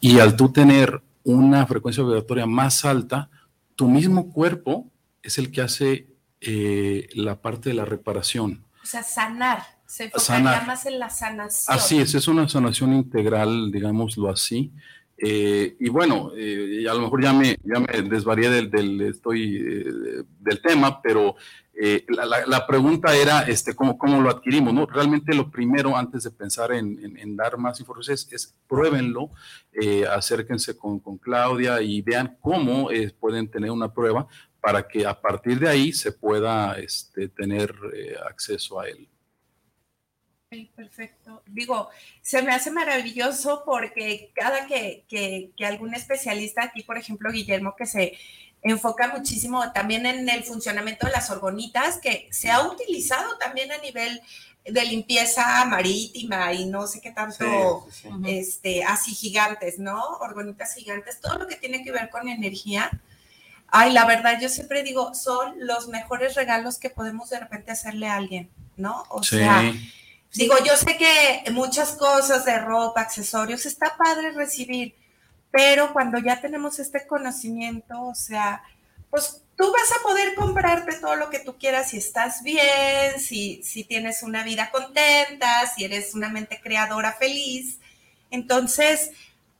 y 0.00 0.18
al 0.18 0.34
tú 0.34 0.50
tener 0.50 1.00
una 1.22 1.64
frecuencia 1.68 2.02
vibratoria 2.02 2.44
más 2.44 2.84
alta, 2.84 3.30
tu 3.76 3.88
mismo 3.88 4.32
cuerpo 4.32 4.90
es 5.22 5.38
el 5.38 5.52
que 5.52 5.60
hace 5.60 6.08
la 7.14 7.40
parte 7.40 7.68
de 7.68 7.76
la 7.76 7.84
reparación. 7.84 8.64
O 8.82 8.86
sea, 8.86 9.04
sanar 9.04 9.62
se 9.92 10.04
enfocaría 10.04 10.62
más 10.62 10.86
en 10.86 10.98
la 10.98 11.10
sanación. 11.10 11.76
Así 11.76 11.98
es, 11.98 12.14
es 12.14 12.26
una 12.26 12.48
sanación 12.48 12.94
integral, 12.94 13.70
digámoslo 13.70 14.30
así. 14.30 14.72
Eh, 15.18 15.76
y 15.78 15.90
bueno, 15.90 16.32
eh, 16.34 16.86
a 16.90 16.94
lo 16.94 17.02
mejor 17.02 17.22
ya 17.22 17.34
me, 17.34 17.58
ya 17.62 17.78
me 17.78 18.00
desvarié 18.08 18.48
del, 18.48 18.70
del 18.70 19.02
estoy, 19.02 19.56
eh, 19.56 20.24
del 20.40 20.62
tema, 20.62 21.02
pero 21.02 21.36
la, 22.08 22.46
la, 22.46 22.66
pregunta 22.66 23.14
era 23.14 23.42
este, 23.42 23.74
¿cómo, 23.74 23.98
cómo 23.98 24.22
lo 24.22 24.30
adquirimos. 24.30 24.72
¿no? 24.72 24.86
Realmente 24.86 25.34
lo 25.34 25.50
primero, 25.50 25.94
antes 25.94 26.22
de 26.22 26.30
pensar 26.30 26.72
en, 26.72 26.98
en, 27.18 27.36
dar 27.36 27.58
más 27.58 27.78
información, 27.78 28.14
es, 28.14 28.32
es 28.32 28.54
pruébenlo, 28.66 29.30
acérquense 30.10 30.74
con, 30.74 31.00
con, 31.00 31.18
Claudia 31.18 31.82
y 31.82 32.00
vean 32.00 32.38
cómo 32.40 32.88
pueden 33.20 33.50
tener 33.50 33.70
una 33.70 33.92
prueba 33.92 34.26
para 34.60 34.88
que 34.88 35.06
a 35.06 35.20
partir 35.20 35.58
de 35.58 35.68
ahí 35.68 35.92
se 35.92 36.12
pueda 36.12 36.78
este, 36.78 37.28
tener 37.28 37.74
acceso 38.26 38.80
a 38.80 38.88
él 38.88 39.08
perfecto. 40.74 41.42
Digo, 41.46 41.88
se 42.20 42.42
me 42.42 42.52
hace 42.52 42.70
maravilloso 42.70 43.62
porque 43.64 44.30
cada 44.34 44.66
que, 44.66 45.04
que, 45.08 45.50
algún 45.64 45.94
especialista 45.94 46.64
aquí, 46.64 46.82
por 46.82 46.98
ejemplo, 46.98 47.30
Guillermo, 47.30 47.74
que 47.76 47.86
se 47.86 48.18
enfoca 48.62 49.08
muchísimo 49.08 49.72
también 49.72 50.06
en 50.06 50.28
el 50.28 50.44
funcionamiento 50.44 51.06
de 51.06 51.12
las 51.12 51.30
orgonitas, 51.30 51.98
que 51.98 52.28
se 52.30 52.50
ha 52.50 52.62
utilizado 52.62 53.36
también 53.38 53.72
a 53.72 53.78
nivel 53.78 54.20
de 54.64 54.84
limpieza 54.84 55.64
marítima 55.64 56.52
y 56.52 56.66
no 56.66 56.86
sé 56.86 57.00
qué 57.00 57.10
tanto, 57.10 57.86
este, 58.24 58.84
así 58.84 59.12
gigantes, 59.12 59.78
¿no? 59.78 60.00
Orgonitas 60.20 60.74
gigantes, 60.74 61.20
todo 61.20 61.38
lo 61.38 61.46
que 61.48 61.56
tiene 61.56 61.82
que 61.82 61.90
ver 61.90 62.10
con 62.10 62.28
energía. 62.28 62.90
Ay, 63.66 63.92
la 63.92 64.04
verdad, 64.04 64.38
yo 64.40 64.48
siempre 64.48 64.82
digo, 64.82 65.14
son 65.14 65.54
los 65.66 65.88
mejores 65.88 66.34
regalos 66.34 66.78
que 66.78 66.90
podemos 66.90 67.30
de 67.30 67.40
repente 67.40 67.72
hacerle 67.72 68.06
a 68.06 68.16
alguien, 68.16 68.50
¿no? 68.76 69.04
O 69.08 69.22
sea, 69.22 69.72
Digo, 70.34 70.54
yo 70.64 70.76
sé 70.76 70.96
que 70.96 71.50
muchas 71.50 71.92
cosas 71.92 72.44
de 72.44 72.58
ropa, 72.58 73.02
accesorios, 73.02 73.66
está 73.66 73.96
padre 73.96 74.32
recibir, 74.32 74.94
pero 75.50 75.92
cuando 75.92 76.18
ya 76.18 76.40
tenemos 76.40 76.78
este 76.78 77.06
conocimiento, 77.06 78.00
o 78.02 78.14
sea, 78.14 78.62
pues 79.10 79.42
tú 79.56 79.70
vas 79.70 79.92
a 79.92 80.02
poder 80.02 80.34
comprarte 80.34 80.96
todo 80.96 81.16
lo 81.16 81.28
que 81.28 81.38
tú 81.38 81.58
quieras 81.58 81.90
si 81.90 81.98
estás 81.98 82.42
bien, 82.42 83.20
si, 83.20 83.62
si 83.62 83.84
tienes 83.84 84.22
una 84.22 84.42
vida 84.42 84.70
contenta, 84.70 85.66
si 85.66 85.84
eres 85.84 86.14
una 86.14 86.30
mente 86.30 86.60
creadora 86.62 87.12
feliz. 87.12 87.78
Entonces, 88.30 89.10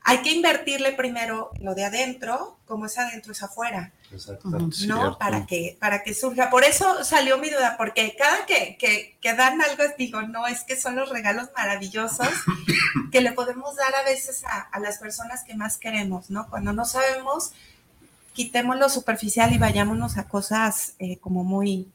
hay 0.05 0.21
que 0.21 0.31
invertirle 0.31 0.91
primero 0.91 1.51
lo 1.61 1.75
de 1.75 1.85
adentro, 1.85 2.57
como 2.65 2.87
es 2.87 2.97
adentro 2.97 3.31
es 3.31 3.41
afuera. 3.41 3.93
¿No? 4.85 5.17
Para 5.17 5.45
que, 5.45 5.77
para 5.79 6.03
que 6.03 6.13
surja. 6.13 6.49
Por 6.49 6.65
eso 6.65 7.03
salió 7.03 7.37
mi 7.37 7.49
duda, 7.49 7.75
porque 7.77 8.15
cada 8.17 8.45
que, 8.45 8.77
que, 8.77 9.33
dan 9.33 9.61
algo, 9.61 9.83
digo, 9.97 10.21
no, 10.23 10.45
es 10.45 10.63
que 10.65 10.79
son 10.79 10.97
los 10.97 11.09
regalos 11.09 11.49
maravillosos 11.55 12.27
que 13.11 13.21
le 13.21 13.31
podemos 13.31 13.75
dar 13.77 13.95
a 13.95 14.03
veces 14.03 14.43
a, 14.45 14.79
las 14.79 14.97
personas 14.97 15.43
que 15.43 15.55
más 15.55 15.77
queremos, 15.77 16.29
¿no? 16.29 16.49
Cuando 16.49 16.73
no 16.73 16.83
sabemos, 16.83 17.53
quitemos 18.33 18.77
lo 18.77 18.89
superficial 18.89 19.53
y 19.53 19.57
vayámonos 19.57 20.17
a 20.17 20.27
cosas 20.27 20.95
eh, 20.99 21.17
como 21.17 21.45
muy, 21.45 21.87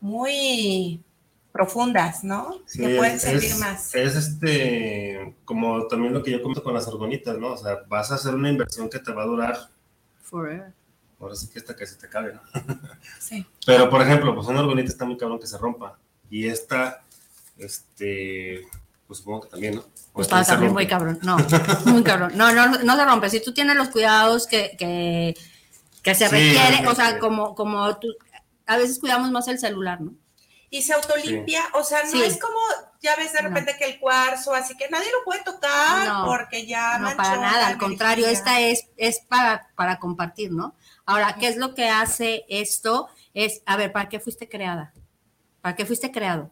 muy 0.00 1.02
profundas, 1.58 2.22
¿no? 2.22 2.54
Sí, 2.66 2.78
que 2.78 2.96
pueden 2.96 3.16
es- 3.16 3.22
servir 3.22 3.50
es- 3.50 3.58
más. 3.58 3.92
Es 3.92 4.14
este, 4.14 5.34
como 5.44 5.88
también 5.88 6.14
lo 6.14 6.22
que 6.22 6.30
yo 6.30 6.40
comento 6.40 6.62
con 6.62 6.72
las 6.72 6.86
orgonitas, 6.86 7.36
¿no? 7.36 7.48
O 7.54 7.56
sea, 7.56 7.78
vas 7.88 8.12
a 8.12 8.14
hacer 8.14 8.32
una 8.32 8.48
inversión 8.48 8.88
que 8.88 9.00
te 9.00 9.10
va 9.12 9.24
a 9.24 9.26
durar, 9.26 9.58
Forever. 10.22 10.72
ahora 11.20 11.34
sí 11.34 11.48
que 11.48 11.58
hasta 11.58 11.74
que 11.74 11.84
se 11.84 11.96
te 11.96 12.06
acabe, 12.06 12.34
¿no? 12.34 12.40
Sí. 13.18 13.44
Pero, 13.66 13.90
por 13.90 14.00
ejemplo, 14.02 14.32
pues 14.36 14.46
una 14.46 14.60
orgonita 14.60 14.88
está 14.88 15.04
muy 15.04 15.16
cabrón 15.16 15.40
que 15.40 15.48
se 15.48 15.58
rompa. 15.58 15.98
Y 16.30 16.46
esta, 16.46 17.02
este, 17.58 18.60
pues 19.08 19.18
supongo 19.18 19.40
que 19.42 19.48
también, 19.48 19.74
¿no? 19.74 19.84
Pues 20.12 20.26
esta 20.28 20.40
está 20.40 20.52
también 20.52 20.72
muy 20.72 20.86
cabrón. 20.86 21.18
No, 21.22 21.36
muy 21.86 22.04
cabrón. 22.04 22.32
No, 22.36 22.52
no, 22.54 22.68
no 22.84 22.96
se 22.96 23.04
rompe. 23.04 23.30
Si 23.30 23.42
tú 23.42 23.52
tienes 23.52 23.74
los 23.76 23.88
cuidados 23.88 24.46
que, 24.46 24.76
que, 24.78 25.34
que 26.04 26.14
se 26.14 26.28
Sí, 26.28 26.34
requiere, 26.36 26.86
o 26.86 26.94
sea, 26.94 27.06
obviamente. 27.06 27.18
como, 27.18 27.54
como 27.56 27.96
tú, 27.98 28.06
a 28.66 28.76
veces 28.76 29.00
cuidamos 29.00 29.32
más 29.32 29.48
el 29.48 29.58
celular, 29.58 30.00
¿no? 30.00 30.12
Y 30.70 30.82
se 30.82 30.92
autolimpia, 30.92 31.62
o 31.74 31.82
sea, 31.82 32.02
no 32.04 32.10
Sí. 32.10 32.22
es 32.22 32.38
como, 32.38 32.56
ya 33.00 33.16
ves 33.16 33.32
de 33.32 33.42
No. 33.42 33.48
repente 33.48 33.76
que 33.78 33.86
el 33.86 33.98
cuarzo, 33.98 34.54
así 34.54 34.76
que 34.76 34.88
nadie 34.90 35.10
lo 35.10 35.24
puede 35.24 35.42
tocar 35.42 36.06
No, 36.06 36.24
porque 36.26 36.66
ya 36.66 36.98
No, 36.98 37.04
manchó 37.04 37.16
para 37.16 37.36
nada, 37.40 37.66
al 37.68 37.78
contrario, 37.78 38.26
esta 38.26 38.60
es, 38.60 38.86
es 38.98 39.20
para, 39.20 39.68
para 39.76 39.98
compartir, 39.98 40.52
¿no? 40.52 40.74
Ahora, 41.06 41.36
¿qué 41.40 41.48
es 41.48 41.56
lo 41.56 41.74
que 41.74 41.88
hace 41.88 42.44
esto? 42.48 43.08
Es, 43.32 43.62
a 43.64 43.76
ver, 43.76 43.92
¿para 43.92 44.10
qué 44.10 44.20
fuiste 44.20 44.46
creada? 44.48 44.92
¿Para 45.62 45.74
qué 45.74 45.86
fuiste 45.86 46.12
creado? 46.12 46.50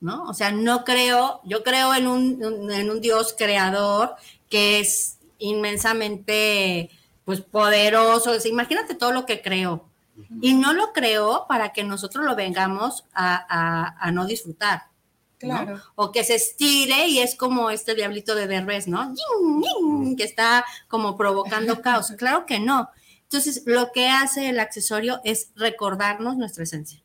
¿No? 0.00 0.24
O 0.24 0.34
sea, 0.34 0.50
no 0.52 0.84
creo, 0.84 1.40
yo 1.44 1.62
creo 1.62 1.94
en 1.94 2.06
un, 2.06 2.44
un- 2.44 2.70
en 2.70 2.90
un 2.90 3.00
Dios 3.00 3.34
creador 3.38 4.14
que 4.50 4.78
es 4.80 5.16
inmensamente, 5.38 6.90
pues, 7.24 7.40
poderoso. 7.40 8.32
O 8.32 8.40
sea, 8.40 8.50
imagínate 8.50 8.94
todo 8.94 9.12
lo 9.12 9.24
que 9.24 9.40
creó. 9.40 9.88
Y 10.40 10.54
no 10.54 10.72
lo 10.72 10.92
creó 10.92 11.46
para 11.48 11.72
que 11.72 11.82
nosotros 11.84 12.24
lo 12.24 12.36
vengamos 12.36 13.04
a, 13.14 13.34
a- 13.48 13.96
a 13.98 14.10
no 14.12 14.26
disfrutar. 14.26 14.84
¿no? 15.42 15.48
Claro. 15.64 15.80
O 15.96 16.10
que 16.12 16.24
se 16.24 16.36
estire 16.36 17.08
y 17.08 17.18
es 17.18 17.34
como 17.34 17.68
este 17.70 17.94
diablito 17.94 18.34
de 18.34 18.46
Derbez, 18.46 18.86
¿no? 18.88 19.12
Yin, 19.14 19.62
yin, 19.62 20.16
Que 20.16 20.24
está 20.24 20.64
como 20.88 21.16
provocando 21.16 21.80
caos. 21.82 22.12
Claro 22.16 22.46
que 22.46 22.60
no. 22.60 22.88
Entonces, 23.24 23.62
lo 23.66 23.90
que 23.92 24.08
hace 24.08 24.48
el 24.48 24.60
accesorio 24.60 25.20
es 25.24 25.50
recordarnos 25.56 26.36
nuestra 26.36 26.62
esencia, 26.62 27.00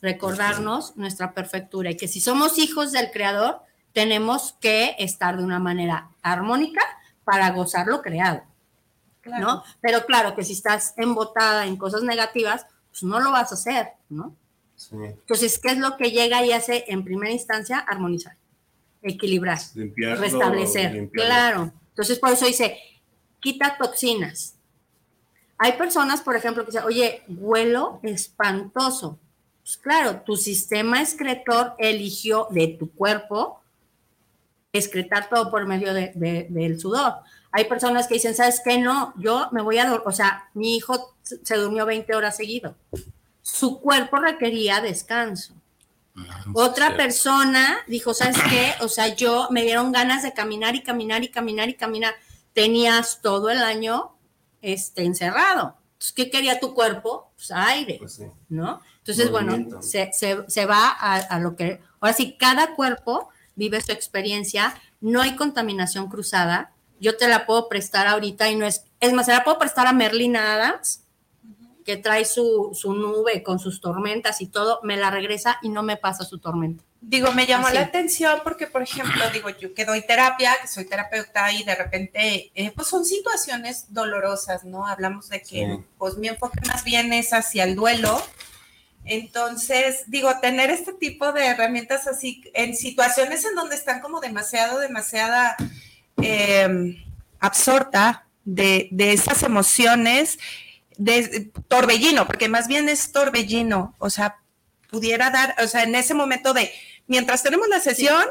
recordarnos 0.00 0.96
nuestra 0.96 1.32
perfectura 1.32 1.90
y 1.90 1.96
que 1.96 2.08
si 2.08 2.20
somos 2.20 2.58
hijos 2.58 2.92
del 2.92 3.10
creador, 3.10 3.60
tenemos 3.92 4.54
que 4.60 4.94
estar 4.98 5.36
de 5.36 5.44
una 5.44 5.58
manera 5.58 6.10
armónica 6.22 6.82
para 7.24 7.50
gozar 7.50 7.86
lo 7.88 8.02
creado. 8.02 8.42
Claro. 9.26 9.44
¿no? 9.44 9.62
Pero 9.80 10.06
claro 10.06 10.34
que 10.34 10.44
si 10.44 10.52
estás 10.54 10.94
embotada 10.96 11.66
en 11.66 11.76
cosas 11.76 12.02
negativas, 12.02 12.66
pues 12.90 13.02
no 13.02 13.20
lo 13.20 13.30
vas 13.32 13.50
a 13.52 13.54
hacer, 13.56 13.88
¿no? 14.08 14.34
Sí. 14.76 14.94
Entonces, 14.96 15.58
¿qué 15.58 15.68
es 15.72 15.78
lo 15.78 15.96
que 15.96 16.10
llega 16.10 16.44
y 16.44 16.52
hace 16.52 16.84
en 16.88 17.02
primera 17.04 17.32
instancia? 17.32 17.78
Armonizar, 17.78 18.36
equilibrar, 19.02 19.58
Limpiarlo, 19.74 20.22
restablecer. 20.22 20.92
limpiarlo. 20.92 21.28
Claro. 21.34 21.72
Entonces, 21.90 22.18
por 22.18 22.30
eso 22.32 22.46
dice, 22.46 22.78
quita 23.40 23.76
toxinas. 23.78 24.54
Hay 25.58 25.72
personas, 25.72 26.20
por 26.20 26.36
ejemplo, 26.36 26.64
que 26.64 26.70
dicen, 26.72 26.84
oye, 26.86 27.22
huelo 27.28 28.00
espantoso. 28.02 29.18
Pues 29.62 29.76
claro, 29.78 30.20
tu 30.20 30.36
sistema 30.36 31.00
excretor 31.02 31.74
eligió 31.78 32.46
de 32.50 32.68
tu 32.68 32.90
cuerpo 32.92 33.60
excretar 34.72 35.28
todo 35.28 35.50
por 35.50 35.66
medio 35.66 35.94
de- 35.94 36.12
de- 36.14 36.46
del 36.50 36.78
sudor. 36.78 37.14
Hay 37.52 37.64
personas 37.64 38.06
que 38.06 38.14
dicen, 38.14 38.34
¿sabes 38.34 38.60
qué? 38.64 38.78
No, 38.78 39.14
yo 39.16 39.48
me 39.52 39.62
voy 39.62 39.78
a 39.78 39.84
dormir, 39.86 40.02
o 40.06 40.12
sea, 40.12 40.48
mi 40.54 40.76
hijo 40.76 41.14
se 41.22 41.56
durmió 41.56 41.86
20 41.86 42.14
horas 42.14 42.36
seguido. 42.36 42.76
Su 43.42 43.80
cuerpo 43.80 44.18
requería 44.18 44.80
descanso. 44.80 45.54
Otra 46.54 46.96
persona 46.96 47.78
dijo, 47.86 48.14
¿sabes 48.14 48.36
qué? 48.48 48.74
O 48.80 48.88
sea, 48.88 49.14
yo 49.14 49.48
me 49.50 49.62
dieron 49.62 49.92
ganas 49.92 50.22
de 50.22 50.32
caminar 50.32 50.74
y 50.74 50.82
caminar 50.82 51.22
y 51.24 51.28
caminar 51.28 51.68
y 51.68 51.74
caminar. 51.74 52.14
Tenías 52.54 53.20
todo 53.20 53.50
el 53.50 53.58
año 53.62 54.12
este, 54.62 55.04
encerrado. 55.04 55.76
Entonces, 55.92 56.12
¿qué 56.12 56.30
quería 56.30 56.58
tu 56.58 56.74
cuerpo? 56.74 57.30
Pues 57.36 57.50
aire, 57.50 57.96
Pues 57.98 58.14
sí. 58.14 58.24
¿no? 58.48 58.80
Entonces, 58.98 59.30
bueno, 59.30 59.82
se, 59.82 60.10
se- 60.12 60.44
se 60.48 60.66
va 60.66 60.88
a, 60.88 61.16
a 61.16 61.38
lo 61.38 61.54
que... 61.54 61.80
Ahora 62.00 62.14
sí, 62.14 62.36
cada 62.38 62.74
cuerpo 62.74 63.28
vive 63.54 63.80
su 63.82 63.92
experiencia, 63.92 64.74
no 65.00 65.20
hay 65.20 65.36
contaminación 65.36 66.08
cruzada. 66.08 66.72
Yo 67.00 67.16
te 67.16 67.28
la 67.28 67.46
puedo 67.46 67.68
prestar 67.68 68.06
ahorita 68.06 68.48
y 68.50 68.56
no 68.56 68.66
es... 68.66 68.84
Es 69.00 69.12
más, 69.12 69.26
se 69.26 69.32
la 69.32 69.44
puedo 69.44 69.58
prestar 69.58 69.86
a 69.86 69.92
Merlina 69.92 70.54
Adams, 70.54 71.02
que 71.84 71.96
trae 71.96 72.24
su, 72.24 72.70
su 72.74 72.94
nube 72.94 73.42
con 73.42 73.58
sus 73.58 73.80
tormentas 73.80 74.40
y 74.40 74.46
todo, 74.46 74.80
me 74.82 74.96
la 74.96 75.10
regresa 75.10 75.58
y 75.62 75.68
no 75.68 75.82
me 75.82 75.96
pasa 75.96 76.24
su 76.24 76.38
tormenta. 76.38 76.82
Digo, 77.00 77.30
me 77.32 77.46
llamó 77.46 77.68
Así. 77.68 77.76
la 77.76 77.82
atención 77.82 78.40
porque, 78.42 78.66
por 78.66 78.82
ejemplo, 78.82 79.22
digo, 79.32 79.50
yo 79.50 79.72
que 79.74 79.84
doy 79.84 80.04
terapia, 80.04 80.56
que 80.60 80.66
soy 80.66 80.86
terapeuta 80.86 81.52
y 81.52 81.62
de 81.62 81.74
repente, 81.76 82.50
eh, 82.54 82.72
pues 82.74 82.88
son 82.88 83.04
situaciones 83.04 83.92
dolorosas, 83.92 84.64
¿no? 84.64 84.86
Hablamos 84.86 85.28
de 85.28 85.40
que, 85.42 85.66
Sí. 85.66 85.84
pues 85.98 86.16
mi 86.16 86.26
enfoque 86.26 86.58
más 86.66 86.82
bien 86.82 87.12
es 87.12 87.32
hacia 87.32 87.62
el 87.62 87.76
duelo. 87.76 88.20
Entonces, 89.04 90.02
digo, 90.08 90.30
tener 90.40 90.70
este 90.70 90.92
tipo 90.92 91.32
de 91.32 91.46
herramientas 91.46 92.08
así 92.08 92.42
en 92.54 92.76
situaciones 92.76 93.44
en 93.44 93.54
donde 93.54 93.76
están 93.76 94.00
como 94.00 94.20
demasiado, 94.20 94.80
demasiada 94.80 95.56
eh, 96.22 97.04
absorta 97.40 98.26
de, 98.44 98.88
de 98.90 99.12
esas 99.12 99.42
emociones, 99.42 100.38
de 100.96 101.50
torbellino, 101.68 102.26
porque 102.26 102.48
más 102.48 102.68
bien 102.68 102.88
es 102.88 103.12
torbellino, 103.12 103.94
o 103.98 104.08
sea, 104.10 104.38
pudiera 104.90 105.30
dar, 105.30 105.54
o 105.62 105.66
sea, 105.66 105.82
en 105.82 105.94
ese 105.94 106.14
momento 106.14 106.54
de, 106.54 106.72
mientras 107.06 107.42
tenemos 107.42 107.68
la 107.68 107.80
sesión, 107.80 108.24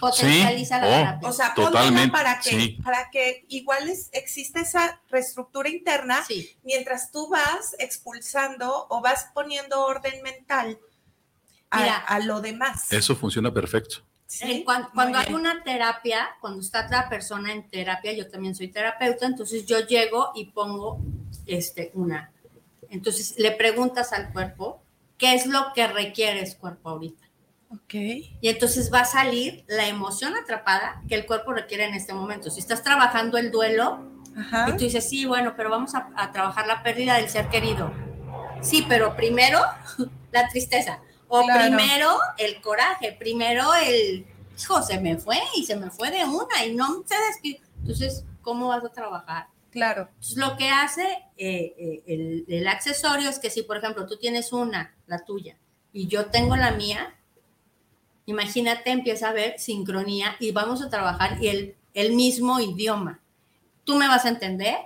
Potencializa 0.00 0.78
la 0.80 0.86
Oh. 0.86 0.90
terapia. 0.90 1.28
o 1.28 1.32
sea, 1.32 1.54
Totalmente, 1.54 2.12
para 2.12 2.38
que, 2.40 2.50
sí. 2.50 2.78
para 2.84 3.08
que 3.10 3.46
igual 3.48 3.88
es- 3.88 4.10
existe 4.12 4.60
esa 4.60 5.00
reestructura 5.08 5.70
interna 5.70 6.22
Sí. 6.26 6.50
mientras 6.62 7.10
tú 7.10 7.30
vas 7.30 7.74
expulsando 7.78 8.86
o 8.90 9.00
vas 9.00 9.28
poniendo 9.32 9.80
orden 9.86 10.22
mental 10.22 10.78
a, 11.70 11.80
Mira. 11.80 11.96
a 11.96 12.18
lo 12.18 12.42
demás. 12.42 12.92
Eso 12.92 13.16
funciona 13.16 13.50
perfecto. 13.50 14.02
¿Sí? 14.32 14.50
Eh, 14.50 14.64
cuan- 14.64 14.82
Muy 14.82 14.90
Cuando, 14.94 15.18
hay 15.18 15.32
una 15.34 15.62
terapia, 15.62 16.30
cuando 16.40 16.60
está 16.60 16.86
otra 16.86 17.08
persona 17.08 17.52
en 17.52 17.68
terapia, 17.68 18.12
yo 18.12 18.28
también 18.30 18.54
soy 18.54 18.68
terapeuta, 18.68 19.26
entonces 19.26 19.66
yo 19.66 19.80
llego 19.86 20.30
y 20.34 20.46
pongo 20.46 20.98
este, 21.46 21.90
una. 21.94 22.32
Entonces 22.88 23.34
le 23.38 23.50
preguntas 23.52 24.12
al 24.12 24.32
cuerpo, 24.32 24.82
¿qué 25.18 25.34
es 25.34 25.46
lo 25.46 25.72
que 25.74 25.86
requieres 25.86 26.54
cuerpo 26.56 26.90
ahorita? 26.90 27.24
Ok. 27.70 27.94
Y 27.94 28.48
entonces 28.48 28.92
va 28.92 29.00
a 29.00 29.04
salir 29.04 29.64
la 29.66 29.88
emoción 29.88 30.34
atrapada 30.36 31.02
que 31.08 31.14
el 31.14 31.24
cuerpo 31.26 31.52
requiere 31.52 31.84
en 31.84 31.94
este 31.94 32.12
momento. 32.12 32.50
Si 32.50 32.60
estás 32.60 32.82
trabajando 32.82 33.38
el 33.38 33.50
duelo 33.50 34.10
Ajá. 34.36 34.66
y 34.68 34.72
tú 34.72 34.84
dices, 34.84 35.08
sí, 35.08 35.24
bueno, 35.26 35.54
pero 35.56 35.70
vamos 35.70 35.94
a, 35.94 36.08
a 36.16 36.32
trabajar 36.32 36.66
la 36.66 36.82
pérdida 36.82 37.16
del 37.16 37.28
ser 37.30 37.48
querido. 37.48 37.90
Sí, 38.60 38.84
pero 38.88 39.14
primero 39.16 39.58
la 40.32 40.48
tristeza. 40.48 41.00
O 41.34 41.44
Claro. 41.44 41.76
primero 41.76 42.18
el 42.36 42.60
coraje, 42.60 43.16
primero 43.18 43.72
el, 43.74 44.26
hijo, 44.58 44.82
se 44.82 45.00
me 45.00 45.16
fue 45.16 45.38
y 45.56 45.64
se 45.64 45.76
me 45.76 45.90
fue 45.90 46.10
de 46.10 46.26
una 46.26 46.66
y 46.66 46.74
no 46.74 47.02
se 47.06 47.14
despidió. 47.26 47.60
Entonces, 47.78 48.26
¿cómo 48.42 48.68
vas 48.68 48.84
a 48.84 48.90
trabajar? 48.90 49.46
Claro. 49.70 50.08
Entonces, 50.10 50.36
lo 50.36 50.58
que 50.58 50.68
hace 50.68 51.04
eh, 51.38 51.74
eh, 51.78 52.02
el, 52.06 52.44
el 52.48 52.68
accesorio 52.68 53.30
es 53.30 53.38
que 53.38 53.48
si, 53.48 53.62
por 53.62 53.78
ejemplo, 53.78 54.06
tú 54.06 54.18
tienes 54.18 54.52
una, 54.52 54.94
la 55.06 55.20
tuya, 55.24 55.56
y 55.90 56.06
yo 56.06 56.26
tengo 56.26 56.54
la 56.54 56.72
mía, 56.72 57.14
imagínate, 58.26 58.90
empieza 58.90 59.28
a 59.28 59.30
haber 59.30 59.58
sincronía 59.58 60.36
y 60.38 60.52
vamos 60.52 60.82
a 60.82 60.90
trabajar 60.90 61.42
y 61.42 61.48
el, 61.48 61.76
el 61.94 62.12
mismo 62.12 62.60
idioma. 62.60 63.20
Tú 63.84 63.96
me 63.96 64.06
vas 64.06 64.26
a 64.26 64.28
entender 64.28 64.76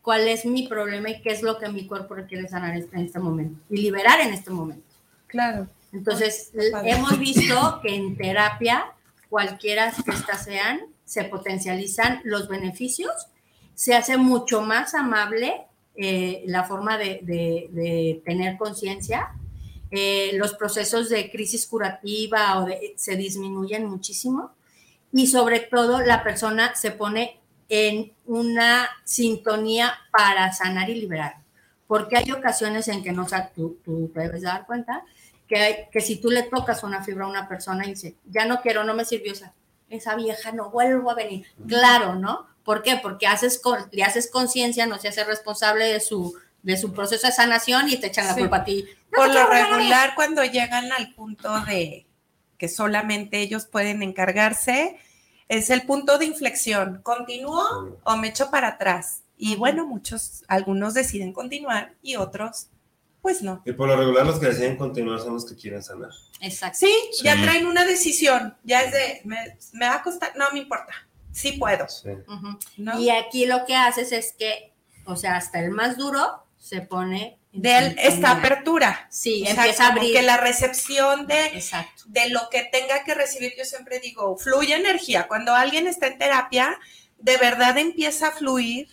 cuál 0.00 0.28
es 0.28 0.44
mi 0.44 0.68
problema 0.68 1.10
y 1.10 1.20
qué 1.22 1.30
es 1.30 1.42
lo 1.42 1.58
que 1.58 1.68
mi 1.68 1.88
cuerpo 1.88 2.14
requiere 2.14 2.46
sanar 2.46 2.76
en 2.76 3.00
este 3.00 3.18
momento 3.18 3.60
y 3.68 3.78
liberar 3.78 4.20
en 4.20 4.32
este 4.32 4.50
momento. 4.50 4.91
Claro. 5.32 5.66
Entonces, 5.92 6.52
hemos 6.84 7.18
visto 7.18 7.80
que 7.82 7.94
en 7.96 8.16
terapia, 8.16 8.84
cualquiera 9.28 9.90
que 10.04 10.10
estas 10.12 10.44
sean, 10.44 10.80
se 11.04 11.24
potencializan 11.24 12.20
los 12.24 12.48
beneficios, 12.48 13.12
se 13.74 13.94
hace 13.94 14.16
mucho 14.16 14.60
más 14.62 14.94
amable 14.94 15.62
eh, 15.96 16.42
la 16.46 16.64
forma 16.64 16.96
de, 16.96 17.20
de- 17.22 17.68
de 17.72 18.22
tener 18.24 18.56
conciencia, 18.56 19.30
eh, 19.90 20.30
los 20.34 20.54
procesos 20.54 21.08
de 21.10 21.30
crisis 21.30 21.66
curativa 21.66 22.58
o 22.58 22.64
de- 22.66 22.94
se 22.96 23.16
disminuyen 23.16 23.84
muchísimo 23.86 24.52
y 25.12 25.26
sobre 25.26 25.60
todo 25.60 26.00
la 26.00 26.22
persona 26.22 26.74
se 26.74 26.90
pone 26.92 27.38
en 27.68 28.12
una 28.26 28.88
sintonía 29.04 29.92
para 30.10 30.52
sanar 30.52 30.88
y 30.90 30.94
liberar. 30.94 31.36
Porque 31.86 32.16
hay 32.16 32.30
ocasiones 32.32 32.88
en 32.88 33.02
que 33.02 33.12
no, 33.12 33.28
sa- 33.28 33.50
tú, 33.54 33.76
tú 33.84 34.10
te 34.14 34.20
debes 34.20 34.42
dar 34.42 34.64
cuenta 34.66 35.02
que, 35.52 35.58
hay- 35.58 35.76
que 35.92 36.00
si 36.00 36.16
tú 36.16 36.30
le 36.30 36.44
tocas 36.44 36.82
una 36.82 37.04
fibra 37.04 37.26
a 37.26 37.28
una 37.28 37.46
persona 37.46 37.84
y 37.84 37.90
dice, 37.90 38.14
ya 38.24 38.46
no 38.46 38.62
quiero, 38.62 38.84
no 38.84 38.94
me 38.94 39.04
sirvió 39.04 39.32
esa, 39.32 39.52
esa 39.90 40.14
vieja, 40.14 40.50
no 40.52 40.70
vuelvo 40.70 41.10
a 41.10 41.14
venir. 41.14 41.44
Claro, 41.68 42.14
¿no? 42.14 42.46
¿Por 42.64 42.82
qué? 42.82 42.96
Porque 43.02 43.26
haces 43.26 43.58
con- 43.60 43.86
le 43.90 44.02
haces 44.02 44.30
conciencia, 44.30 44.86
no 44.86 44.98
se 44.98 45.08
hace 45.08 45.24
responsable 45.24 45.84
de 45.84 46.00
su, 46.00 46.34
de 46.62 46.78
su 46.78 46.94
proceso 46.94 47.26
de 47.26 47.34
sanación 47.34 47.90
y 47.90 47.98
te 47.98 48.06
echan 48.06 48.26
la 48.28 48.32
Sí. 48.34 48.40
culpa 48.40 48.56
a 48.58 48.64
ti 48.64 48.86
por 49.14 49.28
lo 49.28 49.46
regular 49.46 50.14
cuando 50.14 50.42
llegan 50.42 50.90
al 50.90 51.12
punto 51.12 51.60
de 51.66 52.06
que 52.56 52.68
solamente 52.70 53.40
ellos 53.40 53.66
pueden 53.66 54.02
encargarse, 54.02 54.96
es 55.48 55.68
el 55.68 55.82
punto 55.82 56.16
de 56.16 56.24
inflexión. 56.24 57.00
¿Continúo 57.02 57.98
o 58.04 58.16
me 58.16 58.28
echo 58.28 58.50
para 58.50 58.68
atrás? 58.68 59.20
Y 59.36 59.56
bueno, 59.56 59.86
muchos, 59.86 60.44
algunos 60.48 60.94
deciden 60.94 61.34
continuar 61.34 61.92
y 62.00 62.16
otros, 62.16 62.68
pues 63.22 63.40
no. 63.40 63.62
Y 63.64 63.72
por 63.72 63.88
lo 63.88 63.96
regular 63.96 64.26
los 64.26 64.38
que 64.38 64.46
deciden 64.46 64.76
continuar 64.76 65.20
son 65.20 65.34
los 65.34 65.46
que 65.46 65.54
quieren 65.56 65.82
sanar. 65.82 66.10
Exacto. 66.40 66.78
Sí, 66.80 66.92
ya 67.22 67.40
traen 67.40 67.66
una 67.66 67.84
decisión, 67.86 68.56
ya 68.64 68.82
es 68.82 68.92
de, 68.92 69.20
me, 69.24 69.56
me 69.72 69.86
va 69.86 69.94
a 69.94 70.02
costar, 70.02 70.32
no 70.36 70.44
me 70.52 70.58
importa, 70.58 70.92
sí 71.30 71.52
puedo. 71.52 71.86
¿no? 72.76 72.98
Y 72.98 73.10
aquí 73.10 73.46
lo 73.46 73.64
que 73.64 73.76
haces 73.76 74.10
es 74.12 74.34
que, 74.36 74.72
o 75.04 75.16
sea, 75.16 75.36
hasta 75.36 75.60
el 75.60 75.70
más 75.70 75.96
duro 75.96 76.44
se 76.58 76.80
pone 76.80 77.38
de 77.52 77.78
él 77.78 77.96
esta 77.98 78.32
apertura. 78.32 79.06
Sí, 79.10 79.42
O 79.42 79.46
sea, 79.46 79.54
empieza 79.56 79.84
a 79.84 79.88
como 79.90 80.00
abrir. 80.00 80.14
que 80.16 80.22
la 80.22 80.36
recepción 80.38 81.26
de, 81.26 81.46
Exacto. 81.46 82.02
de 82.06 82.28
lo 82.30 82.40
que 82.50 82.64
tenga 82.72 83.04
que 83.04 83.14
recibir, 83.14 83.52
yo 83.56 83.64
siempre 83.64 84.00
digo, 84.00 84.36
fluye 84.36 84.74
energía. 84.74 85.28
Cuando 85.28 85.54
alguien 85.54 85.86
está 85.86 86.06
en 86.08 86.18
terapia, 86.18 86.76
de 87.18 87.36
verdad 87.36 87.78
empieza 87.78 88.28
a 88.28 88.32
fluir 88.32 88.88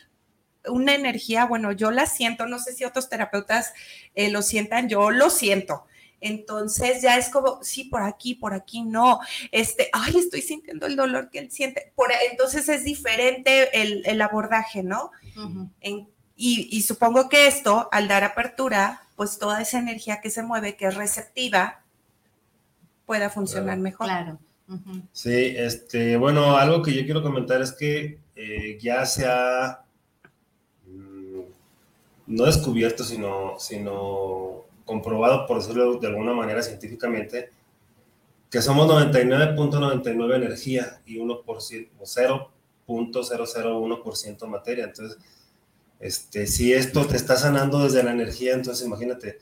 una 0.68 0.94
energía, 0.96 1.46
bueno, 1.46 1.72
yo 1.72 1.92
la 1.92 2.06
siento, 2.06 2.46
no 2.46 2.60
sé 2.60 2.74
si 2.74 2.84
otros 2.84 3.10
terapeutas 3.10 3.74
eh, 4.16 4.30
lo 4.30 4.42
sientan, 4.42 4.90
yo 4.90 5.12
lo 5.12 5.30
siento. 5.30 5.86
Entonces 6.22 7.02
ya 7.02 7.18
es 7.18 7.30
como, 7.30 7.64
sí, 7.64 7.86
por 7.86 8.04
aquí, 8.04 8.36
por 8.36 8.54
aquí 8.54 8.82
no. 8.84 9.20
Este, 9.52 9.90
ay, 9.94 10.18
estoy 10.18 10.42
sintiendo 10.42 10.86
el 10.86 10.98
dolor 10.98 11.30
que 11.30 11.40
él 11.40 11.50
siente. 11.50 11.94
Por, 11.96 12.10
entonces 12.30 12.68
es 12.68 12.84
diferente 12.84 13.82
el, 13.82 14.04
el 14.06 14.22
abordaje, 14.22 14.84
¿no? 14.84 15.12
En- 15.82 16.08
y, 16.42 16.70
y 16.72 16.84
supongo 16.84 17.28
que 17.28 17.48
esto, 17.48 17.90
al 17.92 18.08
dar 18.08 18.24
apertura, 18.24 19.02
pues 19.18 19.40
toda 19.40 19.62
esa 19.62 19.78
energía 19.80 20.22
que 20.22 20.30
se 20.30 20.42
mueve, 20.42 20.78
que 20.78 20.86
es 20.88 20.96
receptiva, 20.96 21.82
pueda 23.06 23.30
funcionar 23.30 23.78
mejor. 23.78 24.08
Claro. 24.08 24.40
Sí, 25.12 25.54
este, 25.58 26.16
bueno, 26.16 26.56
algo 26.58 26.82
que 26.82 26.94
yo 26.94 27.04
quiero 27.04 27.24
comentar 27.24 27.62
es 27.62 27.72
que 27.74 28.20
eh, 28.36 28.78
ya 28.80 29.06
se 29.06 29.26
ha 29.26 29.82
no 32.30 32.46
descubierto, 32.46 33.04
sino, 33.04 33.60
sino 33.60 34.64
comprobado, 34.86 35.46
por 35.46 35.58
decirlo 35.58 36.00
de 36.00 36.08
alguna 36.08 36.34
manera 36.34 36.62
científicamente, 36.62 37.50
que 38.50 38.62
somos 38.62 38.88
99.99 38.88 40.36
energía 40.36 41.02
y 41.06 41.18
1%, 41.18 41.90
o 42.00 42.06
0.001% 42.88 44.48
materia. 44.48 44.86
Entonces, 44.86 45.18
este, 46.00 46.48
si 46.48 46.74
esto 46.74 47.06
te 47.06 47.18
está 47.18 47.36
sanando 47.36 47.84
desde 47.84 48.02
la 48.02 48.12
energía, 48.12 48.54
entonces 48.54 48.88
imagínate, 48.88 49.38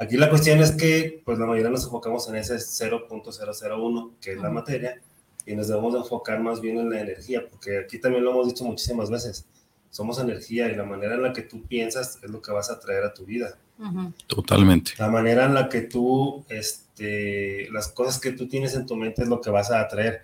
Aquí 0.00 0.16
la 0.16 0.30
cuestión 0.30 0.60
es 0.60 0.72
que, 0.72 1.20
pues 1.26 1.38
la 1.38 1.44
mayoría 1.44 1.68
nos 1.68 1.84
enfocamos 1.84 2.26
en 2.30 2.36
ese 2.36 2.54
0.001, 2.54 4.12
que 4.18 4.32
es 4.32 4.38
la 4.38 4.48
materia, 4.48 4.98
y 5.44 5.54
nos 5.54 5.68
debemos 5.68 5.92
de 5.92 5.98
enfocar 5.98 6.40
más 6.40 6.58
bien 6.62 6.78
en 6.78 6.88
la 6.88 7.02
energía, 7.02 7.46
porque 7.46 7.80
aquí 7.80 8.00
también 8.00 8.24
lo 8.24 8.30
hemos 8.30 8.46
dicho 8.46 8.64
muchísimas 8.64 9.10
veces, 9.10 9.44
somos 9.90 10.18
energía 10.18 10.68
y 10.70 10.76
la 10.76 10.84
manera 10.84 11.14
en 11.14 11.22
la 11.22 11.32
que 11.32 11.42
tú 11.42 11.62
piensas 11.66 12.18
es 12.22 12.30
lo 12.30 12.40
que 12.40 12.52
vas 12.52 12.70
a 12.70 12.78
traer 12.78 13.04
a 13.04 13.12
tu 13.12 13.24
vida. 13.24 13.58
Totalmente. 14.26 14.92
La 14.98 15.08
manera 15.08 15.46
en 15.46 15.54
la 15.54 15.68
que 15.68 15.82
tú, 15.82 16.44
este, 16.48 17.68
las 17.70 17.88
cosas 17.88 18.20
que 18.20 18.32
tú 18.32 18.46
tienes 18.46 18.74
en 18.74 18.86
tu 18.86 18.96
mente 18.96 19.22
es 19.22 19.28
lo 19.28 19.40
que 19.40 19.50
vas 19.50 19.70
a 19.70 19.80
atraer. 19.80 20.22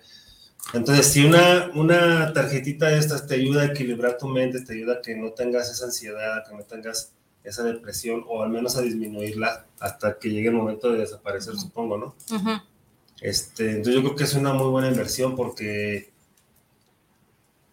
Entonces, 0.73 1.07
si 1.07 1.25
una, 1.25 1.71
una 1.73 2.33
tarjetita 2.33 2.87
de 2.87 2.99
estas 2.99 3.25
te 3.25 3.35
ayuda 3.35 3.63
a 3.63 3.65
equilibrar 3.65 4.17
tu 4.17 4.27
mente, 4.27 4.61
te 4.61 4.73
ayuda 4.73 4.95
a 4.95 5.01
que 5.01 5.15
no 5.15 5.31
tengas 5.31 5.71
esa 5.71 5.85
ansiedad, 5.85 6.37
a 6.37 6.43
que 6.43 6.55
no 6.55 6.63
tengas 6.63 7.13
esa 7.43 7.63
depresión, 7.63 8.25
o 8.27 8.43
al 8.43 8.49
menos 8.49 8.75
a 8.75 8.81
disminuirla 8.81 9.65
hasta 9.79 10.19
que 10.19 10.29
llegue 10.29 10.49
el 10.49 10.55
momento 10.55 10.91
de 10.91 10.99
desaparecer, 10.99 11.55
supongo, 11.55 11.97
¿no? 11.97 12.15
Ujú. 12.35 12.51
Este, 13.21 13.71
entonces 13.71 13.95
yo 13.95 14.01
creo 14.01 14.15
que 14.15 14.25
es 14.25 14.33
una 14.35 14.53
muy 14.53 14.69
buena 14.69 14.89
inversión 14.89 15.35
porque 15.35 16.11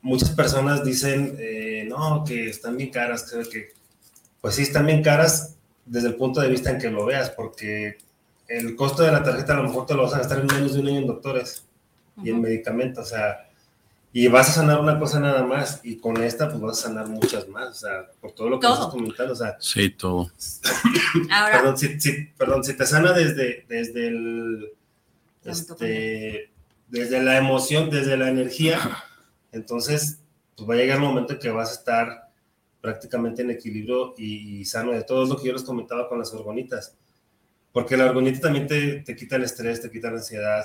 muchas 0.05 0.31
personas 0.31 0.85
dicen, 0.85 1.37
eh, 1.40 1.85
no, 1.88 2.25
que 2.25 2.49
están 2.51 2.77
bien 2.77 2.90
caras, 2.90 3.27
creo 3.31 3.49
que, 3.49 3.73
pues 4.40 4.55
sí, 4.55 4.62
están 4.62 4.87
bien 4.87 5.03
caras 5.03 5.57
desde 5.87 6.09
el 6.09 6.14
punto 6.14 6.40
de 6.40 6.49
vista 6.49 6.71
en 6.71 6.79
que 6.79 6.90
lo 6.90 7.05
veas, 7.07 7.31
porque 7.31 7.97
el 8.47 8.77
costo 8.77 9.03
de 9.03 9.11
la 9.12 9.23
tarjeta 9.23 9.55
a 9.55 9.57
lo 9.57 9.64
mejor 9.64 9.87
te 9.87 9.95
lo 9.95 10.03
vas 10.05 10.14
a 10.14 10.19
gastar 10.19 10.38
en 10.40 10.47
menos 10.47 10.75
de 10.75 10.81
un 10.81 10.88
año 10.88 10.99
en 10.99 11.07
doctores 11.07 11.64
y 12.23 12.31
en 12.31 12.40
medicamentos, 12.40 13.07
o 13.07 13.09
sea, 13.09 13.49
y 14.12 14.29
vas 14.29 14.51
a 14.51 14.53
sanar 14.53 14.79
una 14.79 14.99
cosa 15.01 15.19
nada 15.19 15.43
más, 15.43 15.81
y 15.83 15.97
con 15.97 16.23
esta 16.23 16.49
pues 16.49 16.61
vas 16.61 16.79
a 16.79 16.88
sanar 16.88 17.09
muchas 17.09 17.49
más, 17.49 17.69
o 17.71 17.75
sea, 17.75 18.07
por 18.21 18.33
todo 18.33 18.49
lo 18.51 18.61
que 18.61 18.67
Todo. 18.67 18.75
estás 18.75 18.88
comentando, 18.90 19.33
o 19.33 19.37
sea, 19.37 19.57
Sí, 19.59 19.90
todo. 19.90 20.31
Ahora, 21.33 21.57
perdón, 21.57 21.79
si, 21.79 21.99
si- 21.99 22.27
perdón, 22.37 22.62
si 22.62 22.75
te 22.77 22.87
sana 22.87 23.12
desde, 23.12 23.64
desde 23.69 24.07
el, 24.09 24.69
este, 25.45 26.51
desde 26.88 27.23
la 27.23 27.38
emoción, 27.38 27.90
desde 27.90 28.17
la 28.17 28.29
energía, 28.29 28.79
entonces 29.55 30.21
pues 30.57 30.69
va 30.69 30.75
a 30.75 30.77
llegar 30.77 30.99
el 30.99 31.03
momento 31.03 31.33
en 31.33 31.38
que 31.38 31.51
vas 31.51 31.71
a 31.71 31.75
estar 31.75 32.31
prácticamente 32.81 33.43
en 33.43 33.51
equilibrio 33.51 34.14
y, 34.17 34.61
y 34.61 34.64
sano 34.64 34.93
de 34.93 35.03
todo. 35.03 35.25
Es 35.25 35.29
lo 35.29 35.37
que 35.37 35.47
yo 35.47 35.53
les 35.53 35.62
comentaba 35.62 36.09
con 36.09 36.19
las 36.19 36.33
orgonitas. 36.35 36.97
Porque 37.73 37.97
la 37.97 38.05
orgonita 38.05 38.40
también 38.40 38.67
te, 38.69 39.01
te 39.01 39.17
quita 39.17 39.37
el 39.37 39.43
estrés, 39.43 39.81
te 39.81 39.90
quita 39.90 40.11
la 40.11 40.19
ansiedad, 40.19 40.64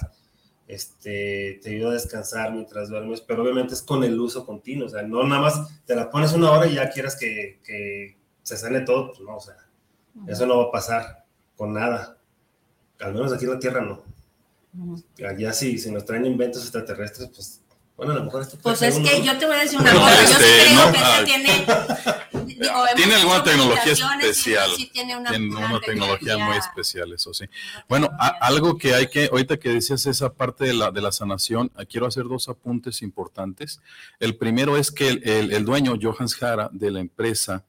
este, 0.68 1.60
te 1.64 1.70
ayuda 1.72 1.90
a 1.90 1.94
descansar 1.94 2.54
mientras 2.54 2.90
duermes, 2.90 3.22
pero 3.22 3.42
obviamente 3.42 3.74
es 3.74 3.82
con 3.82 4.04
el 4.04 4.20
uso 4.20 4.46
continuo. 4.46 4.86
O 4.86 4.90
sea, 4.90 5.02
no 5.02 5.24
nada 5.24 5.42
más 5.42 5.84
te 5.86 5.96
la 5.96 6.12
pones 6.12 6.34
una 6.34 6.52
hora 6.52 6.68
y 6.68 6.76
ya 6.76 6.90
quieras 6.90 7.16
que, 7.16 7.60
que 7.64 8.18
se 8.44 8.58
sane 8.58 8.82
todo. 8.82 9.08
Pues 9.08 9.22
no, 9.22 9.38
o 9.38 9.40
sea, 9.40 9.56
eso 10.28 10.46
no 10.46 10.58
va 10.58 10.64
a 10.66 10.72
pasar 10.72 11.26
con 11.56 11.74
nada. 11.74 12.20
Al 13.00 13.14
menos 13.14 13.34
aquí 13.34 13.46
en 13.46 13.52
la 13.52 13.60
Tierra 13.60 13.82
no. 13.82 14.04
Ujú. 14.78 15.04
Allá 15.28 15.52
sí, 15.52 15.80
si 15.80 15.90
nos 15.90 16.06
traen 16.06 16.26
inventos 16.26 16.62
extraterrestres, 16.62 17.30
pues 17.34 17.59
bueno, 18.00 18.14
a 18.14 18.16
lo 18.16 18.24
mejor 18.26 18.42
esto 18.42 18.58
puede 18.58 18.78
pues 18.78 18.82
es 18.90 18.96
ser 18.96 19.04
que 19.04 19.24
yo 19.26 19.38
te 19.38 19.46
voy 19.46 19.56
a 19.56 19.60
decir 19.60 19.80
una 19.80 19.94
No, 19.94 20.00
cosa. 20.00 20.22
Yo 20.22 20.28
sí 20.28 20.34
este, 20.34 20.66
creo 20.66 20.86
no, 20.86 20.92
que 20.92 20.98
este 21.00 21.26
tiene. 21.26 22.56
digo, 22.56 22.72
hemos 22.88 22.96
Tiene 22.96 23.16
alguna 23.16 23.44
tecnología 23.44 23.92
especial. 23.94 24.72
sí 24.76 24.90
tiene 24.94 25.18
una, 25.18 25.30
Tiene 25.30 25.56
una 25.56 25.80
tecnología 25.82 26.38
muy 26.38 26.58
especial, 26.58 27.14
eso 27.14 27.34
sí. 27.34 27.46
Bueno, 27.88 28.10
a- 28.20 28.36
algo 28.42 28.78
que 28.78 28.96
hay 28.96 29.08
que, 29.08 29.26
ahorita 29.32 29.58
que 29.58 29.70
decías 29.70 30.06
esa 30.06 30.34
parte 30.34 30.64
de 30.66 30.74
la, 30.74 30.92
de 30.92 31.02
la 31.02 31.12
sanación, 31.12 31.72
ah, 31.76 31.84
quiero 31.86 32.08
hacer 32.08 32.24
dos 32.24 32.50
apuntes 32.50 33.02
importantes. 33.02 33.80
El 34.20 34.36
primero 34.38 34.78
es 34.78 34.92
que 34.92 35.10
el, 35.10 35.28
el- 35.30 35.52
el 35.54 35.66
dueño, 35.66 35.94
Johannes 36.02 36.36
Jara, 36.36 36.70
de 36.72 36.92
la 36.92 37.00
empresa, 37.02 37.66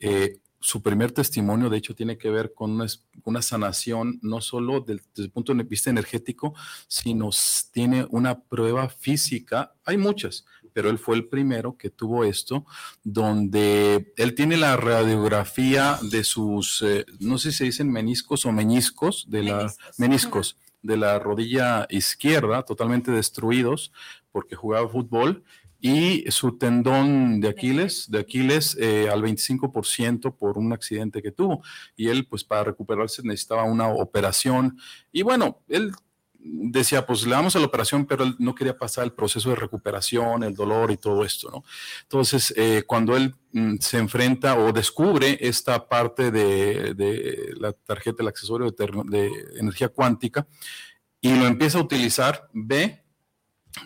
eh, 0.00 0.38
su 0.64 0.80
primer 0.80 1.12
testimonio, 1.12 1.68
de 1.68 1.76
hecho, 1.76 1.94
tiene 1.94 2.16
que 2.16 2.30
ver 2.30 2.54
con 2.54 2.70
una, 2.70 2.86
una 3.24 3.42
sanación, 3.42 4.18
no 4.22 4.40
solo 4.40 4.80
del- 4.80 5.02
desde 5.14 5.24
el 5.24 5.30
punto 5.30 5.52
de 5.52 5.62
vista 5.62 5.90
energético, 5.90 6.54
sino 6.88 7.28
tiene 7.70 8.06
una 8.08 8.40
prueba 8.40 8.88
física. 8.88 9.74
Hay 9.84 9.98
muchas, 9.98 10.46
pero 10.72 10.88
él 10.88 10.98
fue 10.98 11.16
el 11.16 11.26
primero 11.28 11.76
que 11.76 11.90
tuvo 11.90 12.24
esto, 12.24 12.64
donde 13.02 14.12
él 14.16 14.34
tiene 14.34 14.56
la 14.56 14.76
radiografía 14.78 15.98
de 16.10 16.24
sus, 16.24 16.80
eh, 16.80 17.04
no 17.20 17.36
sé 17.36 17.50
si 17.52 17.58
se 17.58 17.64
dicen 17.64 17.92
meniscos 17.92 18.46
o 18.46 18.52
meniscos, 18.52 19.26
de 19.28 19.42
la 19.42 19.72
meniscos 19.98 20.56
de 20.82 20.96
la 20.96 21.18
rodilla 21.18 21.86
izquierda, 21.90 22.62
totalmente 22.62 23.10
destruidos 23.10 23.92
porque 24.32 24.56
jugaba 24.56 24.88
fútbol 24.88 25.44
y 25.84 26.24
su 26.30 26.56
tendón 26.56 27.42
de 27.42 27.48
Aquiles, 27.50 28.10
de 28.10 28.20
Aquiles 28.20 28.74
eh, 28.80 29.10
al 29.12 29.22
25% 29.22 30.34
por 30.34 30.56
un 30.56 30.72
accidente 30.72 31.20
que 31.20 31.30
tuvo. 31.30 31.62
Y 31.94 32.08
él, 32.08 32.26
pues 32.26 32.42
para 32.42 32.64
recuperarse 32.64 33.20
necesitaba 33.22 33.64
una 33.64 33.88
operación. 33.88 34.78
Y 35.12 35.20
bueno, 35.20 35.60
él 35.68 35.92
decía, 36.38 37.04
pues 37.04 37.26
le 37.26 37.32
damos 37.32 37.54
a 37.54 37.58
la 37.58 37.66
operación, 37.66 38.06
pero 38.06 38.24
él 38.24 38.34
no 38.38 38.54
quería 38.54 38.78
pasar 38.78 39.04
el 39.04 39.12
proceso 39.12 39.50
de 39.50 39.56
recuperación, 39.56 40.42
el 40.42 40.54
dolor 40.54 40.90
y 40.90 40.96
todo 40.96 41.22
esto, 41.22 41.50
¿no? 41.50 41.64
Entonces, 42.04 42.54
eh, 42.56 42.84
cuando 42.86 43.14
él 43.14 43.34
mm, 43.52 43.76
se 43.78 43.98
enfrenta 43.98 44.56
o 44.56 44.72
descubre 44.72 45.36
esta 45.38 45.86
parte 45.86 46.30
de, 46.30 46.94
de 46.94 47.52
la 47.60 47.74
tarjeta, 47.74 48.22
el 48.22 48.28
accesorio 48.28 48.70
de, 48.70 49.02
de 49.04 49.30
energía 49.58 49.90
cuántica, 49.90 50.46
y 51.20 51.34
lo 51.34 51.46
empieza 51.46 51.76
a 51.76 51.82
utilizar, 51.82 52.48
ve 52.54 53.03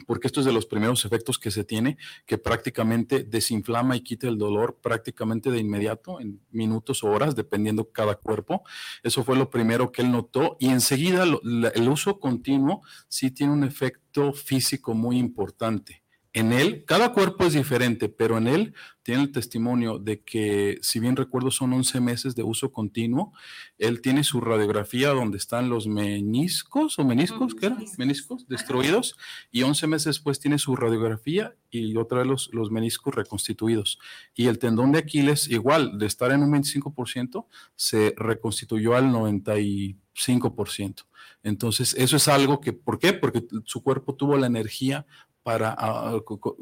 porque 0.07 0.27
esto 0.27 0.41
es 0.41 0.47
de 0.47 0.53
los 0.53 0.67
primeros 0.67 1.05
efectos 1.05 1.39
que 1.39 1.51
se 1.51 1.65
tiene, 1.65 1.97
que 2.27 2.39
prácticamente 2.39 3.25
desinflama 3.25 3.97
y 3.97 4.03
quita 4.03 4.29
el 4.29 4.39
dolor 4.39 4.79
prácticamente 4.81 5.51
de 5.51 5.59
inmediato, 5.59 6.21
en 6.21 6.41
minutos 6.51 7.03
o 7.05 7.09
horas, 7.09 7.35
dependiendo 7.35 7.91
cada 7.91 8.17
cuerpo. 8.17 8.63
Eso 9.03 9.25
fue 9.25 9.37
lo 9.37 9.51
primero 9.51 9.93
que 9.93 10.03
él 10.03 10.11
notó 10.11 10.57
y 10.59 10.69
enseguida 10.69 11.25
el 11.25 11.89
uso 11.89 12.21
continuo 12.21 12.83
sí 13.09 13.31
tiene 13.31 13.53
un 13.53 13.65
efecto 13.65 14.33
físico 14.33 14.95
muy 14.95 15.19
importante 15.19 16.03
en 16.35 16.53
él, 16.53 16.85
cada 16.87 17.13
cuerpo 17.13 17.45
es 17.45 17.55
diferente, 17.55 18.09
pero 18.09 18.37
en 18.37 18.47
él 18.47 18.75
tiene 19.03 19.23
el 19.23 19.33
testimonio 19.33 19.99
de 19.99 20.21
que, 20.21 20.79
si 20.83 21.01
bien 21.01 21.17
recuerdo, 21.17 21.51
son 21.51 21.73
11 21.73 22.01
meses 22.01 22.35
de 22.35 22.43
uso 22.43 22.71
continuo. 22.71 23.33
Él 23.79 24.03
tiene 24.03 24.23
su 24.23 24.43
radiografía 24.43 25.09
donde 25.09 25.39
están 25.39 25.71
los 25.71 25.87
meniscos 25.87 26.99
o 26.99 27.05
meniscos, 27.05 27.55
¿qué 27.55 27.67
era? 27.67 27.79
Meniscos 27.97 28.47
destruidos. 28.47 29.17
Y 29.51 29.63
11 29.63 29.87
meses 29.87 30.17
después 30.17 30.39
tiene 30.39 30.59
su 30.59 30.77
radiografía 30.77 31.55
y 31.71 31.97
otra 31.97 32.19
vez 32.19 32.27
los, 32.27 32.51
los 32.53 32.71
meniscos 32.71 33.15
reconstituidos. 33.15 33.99
Y 34.35 34.49
el 34.49 34.59
tendón 34.59 34.93
de 34.93 34.99
Aquiles, 34.99 35.49
igual, 35.49 35.99
de 35.99 36.05
estar 36.05 36.31
en 36.33 36.43
un 36.43 36.53
25%, 36.53 37.47
se 37.75 38.15
reconstituyó 38.19 38.95
al 38.95 39.07
95%. 39.07 41.07
Entonces, 41.43 41.95
eso 41.95 42.17
es 42.17 42.29
algo 42.29 42.61
que, 42.61 42.73
¿por 42.73 42.99
qué? 42.99 43.13
Porque 43.13 43.45
su 43.65 43.83
cuerpo 43.83 44.15
tuvo 44.15 44.37
la 44.37 44.49
energía 44.49 45.07
para 45.49 45.75
ah, 45.79 46.21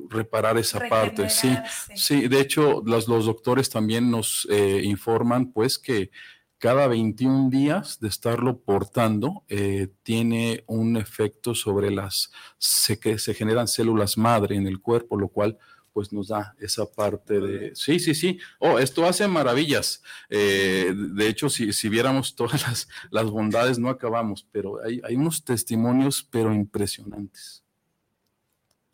reparar 0.09 0.57
esa 0.59 0.79
parte. 0.89 1.29
Sí, 1.29 1.53
sí, 1.97 2.29
de 2.29 2.39
hecho, 2.39 2.85
los, 2.87 3.09
los 3.09 3.27
doctores 3.27 3.69
también 3.69 4.13
nos 4.13 4.47
eh, 4.49 4.81
informan 4.85 5.51
pues 5.51 5.77
que 5.77 6.13
cada 6.59 6.87
21 6.87 7.51
días 7.51 7.99
de 7.99 8.07
estarlo 8.07 8.61
portando 8.61 9.43
eh, 9.49 9.89
tiene 10.05 10.63
un 10.69 10.97
efecto 10.97 11.53
sobre 11.57 11.91
las, 11.91 12.31
se, 12.59 13.01
que 13.01 13.19
se 13.19 13.35
generan 13.35 13.67
células 13.67 14.17
madre 14.17 14.55
en 14.55 14.69
el 14.69 14.79
cuerpo, 14.79 15.17
lo 15.17 15.31
cual 15.31 15.59
pues 15.93 16.13
nos 16.13 16.29
da 16.29 16.55
esa 16.61 16.87
parte 16.87 17.41
de, 17.41 17.75
sí, 17.75 17.99
sí, 17.99 18.15
sí, 18.15 18.39
oh, 18.61 18.79
esto 18.79 19.05
hace 19.05 19.27
maravillas. 19.27 20.01
Eh, 20.31 20.95
de 20.95 21.27
hecho, 21.27 21.49
si, 21.49 21.73
si, 21.73 21.89
viéramos 21.89 22.37
todas 22.37 22.63
las, 22.63 22.89
las, 23.11 23.27
bondades, 23.31 23.81
no 23.81 23.89
acabamos, 23.89 24.47
pero 24.53 24.81
hay, 24.85 25.01
hay 25.03 25.17
unos 25.17 25.45
testimonios, 25.45 26.23
pero 26.23 26.55
impresionantes. 26.55 27.66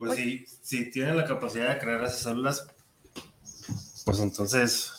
Pues 0.05 0.19
si, 0.19 0.45
si 0.63 0.91
tienen 0.91 1.17
la 1.17 1.25
capacidad 1.25 1.73
de 1.73 1.79
crear 1.79 2.03
esas 2.03 2.19
células, 2.19 2.67
pues 4.05 4.19
entonces, 4.19 4.91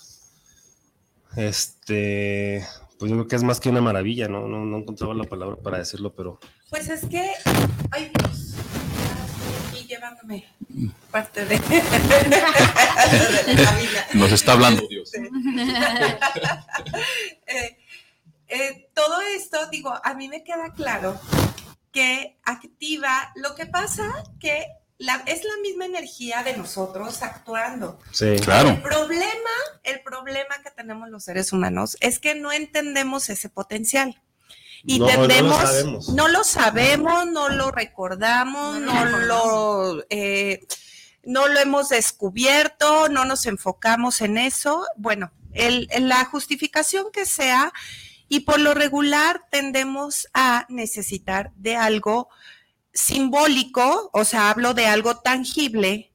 este, 1.36 2.66
pues 2.98 3.12
yo 3.12 3.18
creo 3.18 3.28
que 3.28 3.36
es 3.36 3.44
más 3.44 3.60
que 3.60 3.68
una 3.68 3.82
maravilla, 3.82 4.30
¿no? 4.30 4.48
No, 4.48 4.64
no 4.64 4.78
encontraba 4.78 5.14
la 5.14 5.26
palabra 5.26 5.58
para 5.58 5.80
decirlo, 5.80 6.16
pero... 6.16 6.40
Pues 6.70 6.88
es 6.88 7.06
que, 7.06 7.32
ay 7.92 8.14
Dios, 8.18 8.54
y 9.78 9.88
llevándome 9.88 10.46
parte 11.12 11.44
de, 11.48 11.60
de 11.60 11.84
la 13.62 13.72
vida. 13.74 14.08
Nos 14.14 14.32
está 14.32 14.54
hablando 14.54 14.88
Dios. 14.88 15.14
eh, 15.16 15.28
eh, 18.48 18.90
todo 18.94 19.20
esto, 19.36 19.68
digo, 19.70 19.94
a 20.02 20.14
mí 20.14 20.30
me 20.30 20.46
queda 20.46 20.72
claro 20.74 21.20
que 21.92 22.40
activa, 22.46 23.34
lo 23.36 23.54
que 23.54 23.66
pasa 23.66 24.24
que 24.40 24.66
es 25.00 25.44
la 25.44 25.58
misma 25.62 25.86
energía 25.86 26.44
de 26.44 26.56
nosotros 26.56 27.22
actuando. 27.22 28.00
Sí, 28.12 28.36
claro. 28.44 28.70
El 28.70 28.82
problema, 28.82 29.50
el 29.84 30.02
problema 30.02 30.56
que 30.64 30.72
tenemos 30.72 31.10
los 31.10 31.24
seres 31.24 31.52
humanos 31.52 31.98
es 32.00 32.20
que 32.20 32.36
no 32.36 32.52
entendemos 32.52 33.30
ese 33.30 33.50
potencial. 33.50 34.22
Y 34.86 35.00
no, 35.00 35.08
tendemos, 35.08 36.10
no 36.10 36.28
lo, 36.28 36.44
sabemos, 36.44 37.26
no 37.28 37.48
lo 37.48 37.72
recordamos, 37.72 38.82
no, 38.82 39.06
lo, 39.06 40.04
eh, 40.10 40.60
no 41.24 41.48
lo 41.48 41.60
hemos 41.60 41.90
descubierto, 41.90 43.08
no 43.08 43.24
nos 43.24 43.46
enfocamos 43.46 44.20
en 44.20 44.38
eso. 44.38 44.86
Bueno, 44.98 45.32
el, 45.54 45.88
la 46.00 46.26
justificación 46.26 47.06
que 47.14 47.26
sea, 47.26 47.72
y 48.28 48.42
por 48.42 48.60
lo 48.60 48.74
regular 48.74 49.46
tendemos 49.50 50.28
a 50.34 50.66
necesitar 50.68 51.52
de 51.56 51.78
algo 51.78 52.30
simbólico, 52.94 54.10
o 54.14 54.24
sea, 54.24 54.50
hablo 54.50 54.74
de 54.74 54.86
algo 54.86 55.20
tangible 55.20 56.14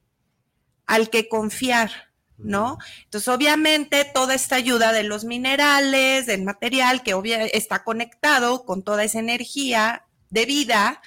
al 0.85 1.09
que 1.09 1.27
confiar, 1.27 1.91
¿no? 2.37 2.77
Entonces, 3.03 3.27
obviamente, 3.27 4.05
toda 4.05 4.33
esta 4.33 4.55
ayuda 4.55 4.91
de 4.91 5.03
los 5.03 5.25
minerales, 5.25 6.25
del 6.25 6.43
material 6.43 7.03
que 7.03 7.13
está 7.53 7.83
conectado 7.83 8.65
con 8.65 8.81
toda 8.83 9.03
esa 9.03 9.19
energía 9.19 10.05
de 10.29 10.45
vida, 10.45 11.01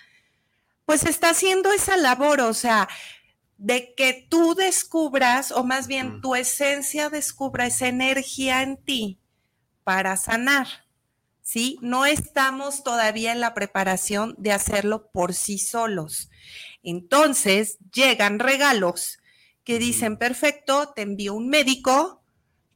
pues 0.85 1.05
está 1.05 1.31
haciendo 1.31 1.73
esa 1.73 1.97
labor, 1.97 2.43
o 2.43 2.55
sea, 2.55 2.89
de 3.57 3.95
que 3.95 4.27
tú 4.29 4.55
descubras, 4.55 5.53
o 5.53 5.65
más 5.65 5.87
bien 5.87 6.21
tu 6.21 6.35
esencia 6.35 7.09
descubra 7.09 7.67
esa 7.67 7.87
energía 7.89 8.63
en 8.63 8.77
ti 8.77 9.21
para 9.85 10.17
sanar. 10.17 10.82
¿Sí? 11.43 11.79
No 11.83 12.07
estamos 12.07 12.83
todavía 12.83 13.33
en 13.33 13.41
la 13.41 13.55
preparación 13.55 14.35
de 14.39 14.53
hacerlo 14.53 15.11
por 15.13 15.35
sí 15.35 15.59
solos. 15.59 16.31
Entonces 16.83 17.79
llegan 17.93 18.39
regalos 18.39 19.19
que 19.65 19.79
dicen, 19.79 20.17
perfecto, 20.17 20.93
te 20.95 21.03
envío 21.03 21.35
un 21.35 21.49
médico 21.49 22.23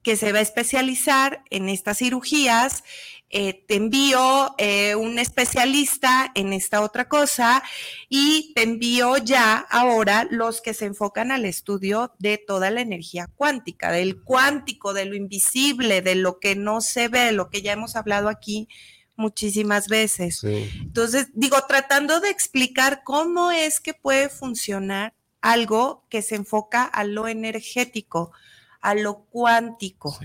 que 0.03 0.17
se 0.17 0.31
va 0.31 0.39
a 0.39 0.43
especializar 0.43 1.43
en 1.51 1.69
estas 1.69 1.99
cirugías 1.99 2.85
eh, 3.29 3.65
te 3.67 3.75
envío 3.75 4.55
eh, 4.57 4.95
un 4.95 5.19
especialista 5.19 6.31
en 6.37 6.53
esta 6.53 6.81
otra 6.81 7.09
cosa 7.09 7.63
y 8.09 8.53
te 8.55 8.63
envío 8.63 9.17
ya 9.17 9.59
ahora 9.59 10.29
los 10.31 10.61
que 10.61 10.75
se 10.75 10.87
enfocan 10.87 11.33
al 11.33 11.45
estudio 11.45 12.15
de 12.21 12.39
toda 12.39 12.71
la 12.71 12.83
energía 12.83 13.29
cuántica, 13.35 13.91
del 13.91 14.23
cuántico, 14.23 14.95
de 14.95 15.07
lo 15.07 15.17
invisible, 15.17 16.03
de 16.03 16.15
lo 16.15 16.39
que 16.39 16.55
no 16.55 16.81
se 16.81 17.09
ve, 17.09 17.33
lo 17.33 17.51
que 17.51 17.63
ya 17.63 17.73
hemos 17.73 17.97
hablado 17.97 18.29
aquí 18.29 18.69
muchísimas 19.17 19.89
veces. 19.89 20.45
Entonces, 20.45 21.29
digo, 21.35 21.57
tratando 21.67 22.21
de 22.21 22.31
explicar 22.31 23.03
cómo 23.03 23.51
es 23.51 23.81
que 23.81 23.95
puede 23.95 24.29
funcionar 24.29 25.15
algo 25.41 26.05
que 26.09 26.23
se 26.23 26.37
enfoca 26.37 26.85
a 26.85 27.03
lo 27.05 27.27
energético, 27.27 28.33
a 28.81 28.95
lo 28.95 29.25
cuántico. 29.25 30.17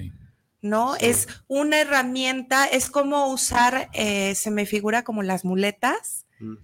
¿No? 0.62 0.96
Es 0.96 1.28
una 1.48 1.80
herramienta, 1.80 2.66
es 2.66 2.90
como 2.90 3.28
usar, 3.28 3.90
eh, 3.94 4.36
se 4.36 4.52
me 4.52 4.66
figura 4.66 5.04
como 5.04 5.24
las 5.24 5.44
muletas, 5.44 6.26
mm. 6.40 6.56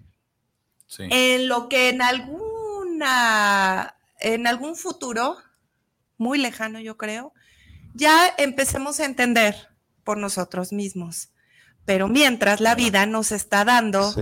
en 1.00 1.48
lo 1.48 1.70
que 1.70 1.90
en 1.90 2.02
alguna, 2.02 3.96
en 4.20 4.48
algún 4.48 4.76
futuro, 4.76 5.38
muy 6.18 6.38
lejano 6.38 6.80
yo 6.80 6.98
creo, 6.98 7.34
ya 7.94 8.34
empecemos 8.38 9.00
a 9.00 9.06
entender 9.06 9.56
por 10.04 10.18
nosotros 10.18 10.72
mismos. 10.72 11.30
Pero 11.86 12.08
mientras 12.08 12.60
la 12.60 12.76
vida 12.76 13.06
nos 13.06 13.32
está 13.32 13.64
dando 13.64 14.14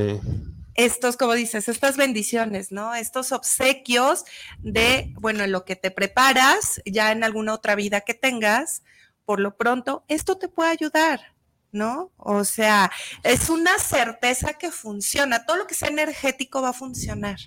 estos, 0.75 1.17
como 1.17 1.33
dices, 1.33 1.67
estas 1.67 1.97
bendiciones, 1.97 2.71
¿no? 2.71 2.93
Estos 2.93 3.31
obsequios 3.31 4.23
de, 4.59 5.13
bueno, 5.15 5.43
en 5.43 5.51
lo 5.51 5.65
que 5.65 5.75
te 5.75 5.89
preparas, 5.89 6.81
ya 6.85 7.11
en 7.11 7.23
alguna 7.23 7.53
otra 7.53 7.75
vida 7.75 8.01
que 8.01 8.13
tengas, 8.13 8.83
por 9.25 9.39
lo 9.39 9.57
pronto, 9.57 10.05
esto 10.07 10.37
te 10.37 10.47
puede 10.47 10.69
ayudar, 10.69 11.33
¿no? 11.71 12.11
O 12.17 12.43
sea, 12.43 12.91
es 13.23 13.49
una 13.49 13.77
certeza 13.79 14.53
que 14.53 14.71
funciona. 14.71 15.45
Todo 15.45 15.57
lo 15.57 15.67
que 15.67 15.73
sea 15.75 15.89
energético 15.89 16.61
va 16.61 16.69
a 16.69 16.73
funcionar. 16.73 17.37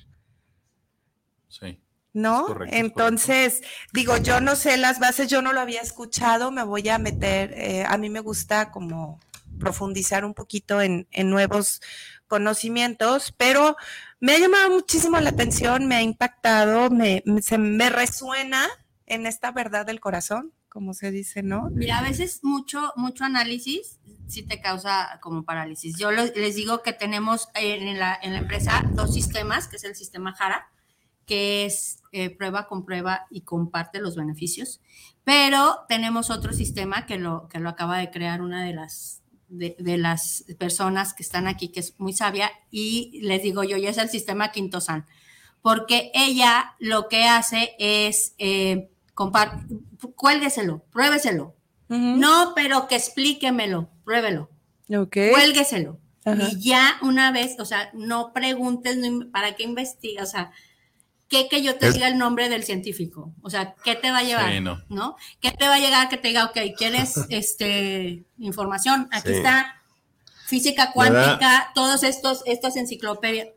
Sí. 1.48 1.80
¿No? 2.12 2.46
Entonces, 2.66 3.62
digo, 3.92 4.16
yo 4.16 4.40
no 4.40 4.56
sé 4.56 4.76
las 4.76 4.98
bases, 4.98 5.28
yo 5.28 5.40
no 5.40 5.52
lo 5.52 5.60
había 5.60 5.80
escuchado, 5.80 6.50
me 6.50 6.64
voy 6.64 6.88
a 6.88 6.98
meter, 6.98 7.52
eh, 7.52 7.84
a 7.86 7.96
mí 7.96 8.10
me 8.10 8.20
gusta 8.20 8.72
como 8.72 9.20
profundizar 9.60 10.24
un 10.24 10.34
poquito 10.34 10.80
en, 10.80 11.06
nuevos 11.12 11.80
conocimientos, 12.26 13.32
pero 13.36 13.76
me 14.20 14.34
ha 14.34 14.38
llamado 14.38 14.70
muchísimo 14.70 15.20
la 15.20 15.30
atención, 15.30 15.86
me 15.86 15.96
ha 15.96 16.02
impactado, 16.02 16.90
me, 16.90 17.22
se, 17.40 17.58
me 17.58 17.88
resuena 17.90 18.66
en 19.06 19.26
esta 19.26 19.52
verdad 19.52 19.86
del 19.86 20.00
corazón 20.00 20.52
como 20.78 20.94
se 20.94 21.10
dice, 21.10 21.42
¿no? 21.42 21.70
Mira, 21.72 21.98
a 21.98 22.02
veces 22.02 22.38
mucho, 22.44 22.92
mucho 22.94 23.24
análisis 23.24 23.98
sí 24.28 24.44
te 24.44 24.60
causa 24.60 25.18
como 25.20 25.42
parálisis. 25.42 25.98
Yo 25.98 26.12
les 26.12 26.54
digo 26.54 26.82
que 26.84 26.92
tenemos 26.92 27.48
en 27.56 27.98
la, 27.98 28.16
en 28.22 28.32
la, 28.32 28.38
empresa 28.38 28.84
dos 28.92 29.12
sistemas, 29.12 29.66
que 29.66 29.74
es 29.74 29.82
el 29.82 29.96
sistema 29.96 30.34
JARA, 30.34 30.70
que 31.26 31.64
es 31.64 32.00
eh, 32.12 32.30
prueba 32.30 32.68
con 32.68 32.84
prueba 32.84 33.26
y 33.28 33.40
comparte 33.40 34.00
los 34.00 34.14
beneficios, 34.14 34.80
pero 35.24 35.80
tenemos 35.88 36.30
otro 36.30 36.52
sistema 36.52 37.06
que 37.06 37.18
lo, 37.18 37.48
que 37.48 37.58
lo 37.58 37.70
acaba 37.70 37.98
de 37.98 38.12
crear 38.12 38.40
una 38.40 38.64
de 38.64 38.74
las, 38.74 39.24
de, 39.48 39.74
las 39.98 40.44
personas 40.60 41.12
que 41.12 41.24
están 41.24 41.48
aquí, 41.48 41.70
que 41.70 41.80
es 41.80 41.98
muy 41.98 42.12
sabia, 42.12 42.52
y 42.70 43.18
les 43.24 43.42
digo 43.42 43.64
yo, 43.64 43.78
ya 43.78 43.90
es 43.90 43.98
el 43.98 44.10
sistema 44.10 44.52
Quintosan, 44.52 45.06
porque 45.60 46.12
ella 46.14 46.76
lo 46.78 47.08
que 47.08 47.24
hace 47.24 47.74
es... 47.80 48.36
Eh, 48.38 48.92
cuélgueselo, 50.14 50.84
pruébeselo. 50.90 51.54
No, 51.88 52.52
pero 52.54 52.86
que 52.86 52.96
explíquemelo, 52.96 53.90
pruébelo. 54.04 54.50
Okay. 54.88 55.30
Cuélgueselo. 55.32 55.98
Y 56.26 56.68
ya 56.68 56.98
una 57.00 57.32
vez, 57.32 57.56
o 57.58 57.64
sea, 57.64 57.90
no 57.94 58.32
preguntes 58.32 58.98
para 59.32 59.54
qué 59.54 59.62
investiga, 59.62 60.22
o 60.22 60.26
sea, 60.26 60.50
¿qué 61.28 61.48
que 61.48 61.62
yo 61.62 61.76
te 61.76 61.90
diga 61.90 62.08
el 62.08 62.18
nombre 62.18 62.48
del 62.48 62.64
científico? 62.64 63.32
O 63.40 63.48
sea, 63.48 63.74
¿qué 63.82 63.94
te 63.94 64.10
va 64.10 64.18
a 64.18 64.22
llevar? 64.22 64.60
no. 64.88 65.16
¿Qué 65.40 65.50
te 65.52 65.66
va 65.66 65.76
a 65.76 65.80
llegar 65.80 66.08
que 66.08 66.18
te 66.18 66.28
diga, 66.28 66.44
ok, 66.46 66.58
¿quieres 66.76 67.14
este, 67.30 68.24
información? 68.38 69.08
Aquí 69.10 69.32
está 69.32 69.82
física 70.46 70.92
cuántica, 70.92 71.70
todos 71.74 72.02
estos, 72.02 72.42
estas 72.46 72.76
enciclopedias, 72.76 73.48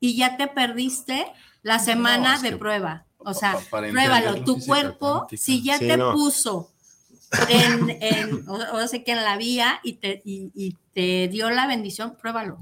y 0.00 0.16
ya 0.16 0.36
te 0.36 0.48
perdiste 0.48 1.26
la 1.62 1.78
semana 1.78 2.38
de 2.38 2.50
que 2.50 2.56
prueba. 2.56 3.05
O 3.28 3.34
sea, 3.34 3.58
pa- 3.70 3.80
pruébalo. 3.80 4.44
Tu 4.44 4.58
cuerpo, 4.64 5.26
si 5.36 5.62
ya 5.62 5.78
Sí, 5.78 5.88
te 5.88 5.96
no. 5.96 6.12
puso 6.12 6.70
en, 7.48 7.90
en- 8.00 8.48
o, 8.48 8.54
o 8.76 8.86
sea, 8.86 9.02
que 9.02 9.12
en 9.12 9.24
la 9.24 9.36
vía 9.36 9.80
y 9.82 9.94
te, 9.94 10.22
y, 10.24 10.50
y 10.54 10.76
te 10.94 11.26
dio 11.28 11.50
la 11.50 11.66
bendición, 11.66 12.16
pruébalo. 12.16 12.58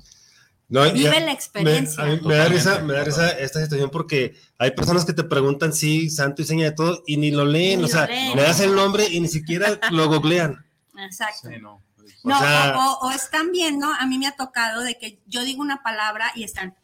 No, 0.71 0.83
Vive 0.85 1.01
ya- 1.03 1.21
la 1.21 1.27
Me, 1.27 1.33
experiencia. 1.33 2.03
a 2.03 2.07
mí 2.07 2.19
me 2.25 2.35
da 2.35 2.47
risa, 2.47 2.79
me 2.81 2.95
da 2.95 3.05
risa 3.05 3.29
esta 3.33 3.61
situación 3.61 3.91
porque 3.91 4.35
hay 4.59 4.71
personas 4.71 5.05
que 5.05 5.12
te 5.12 5.23
preguntan 5.23 5.75
sí, 5.75 6.09
santo 6.09 6.41
y 6.41 6.47
seña 6.47 6.65
de 6.65 6.73
todo 6.73 7.03
y 7.07 7.19
ni 7.19 7.31
lo 7.31 7.45
leen, 7.45 7.81
Ni 7.81 7.85
o 7.85 7.87
lo 7.89 7.93
sea, 7.93 8.07
leen. 8.07 8.35
le 8.35 8.43
das 8.43 8.61
el 8.61 8.75
nombre 8.75 9.07
y 9.09 9.21
ni 9.21 9.29
siquiera 9.29 9.79
lo 9.91 10.09
googlean. 10.09 10.65
Exacto. 10.99 11.49
Sí, 11.51 11.57
no. 11.61 11.75
O 11.75 12.29
No, 12.31 12.39
sea- 12.39 12.75
o, 12.79 12.93
o- 12.93 13.09
o 13.09 13.11
están 13.11 13.53
viendo, 13.53 13.87
a 13.87 14.07
mí 14.07 14.17
me 14.17 14.27
ha 14.27 14.35
tocado 14.35 14.81
de 14.81 14.97
que 14.99 15.21
yo 15.27 15.43
digo 15.45 15.61
una 15.61 15.83
palabra 15.83 16.33
y 16.35 16.43
están. 16.45 16.75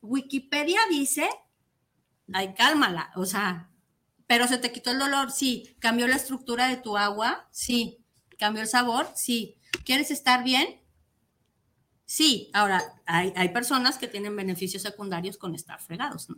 Wikipedia 0.00 0.80
dice, 0.88 1.28
ay, 2.32 2.54
cálmala, 2.54 3.10
o 3.16 3.24
sea, 3.26 3.70
pero 4.26 4.46
se 4.48 4.58
te 4.58 4.72
quitó 4.72 4.90
el 4.90 4.98
dolor, 4.98 5.30
sí. 5.30 5.76
Cambió 5.78 6.06
la 6.08 6.16
estructura 6.16 6.68
de 6.68 6.76
tu 6.76 6.96
agua, 6.96 7.48
sí. 7.52 7.98
Cambió 8.38 8.62
el 8.62 8.68
sabor, 8.68 9.06
sí. 9.14 9.56
¿Quieres 9.84 10.10
estar 10.10 10.42
bien? 10.44 10.80
Sí. 12.04 12.50
Ahora, 12.52 12.82
hay, 13.06 13.32
hay 13.36 13.48
personas 13.50 13.98
que 13.98 14.08
tienen 14.08 14.34
beneficios 14.36 14.82
secundarios 14.82 15.36
con 15.36 15.54
estar 15.54 15.80
fregados, 15.80 16.28
¿no? 16.30 16.36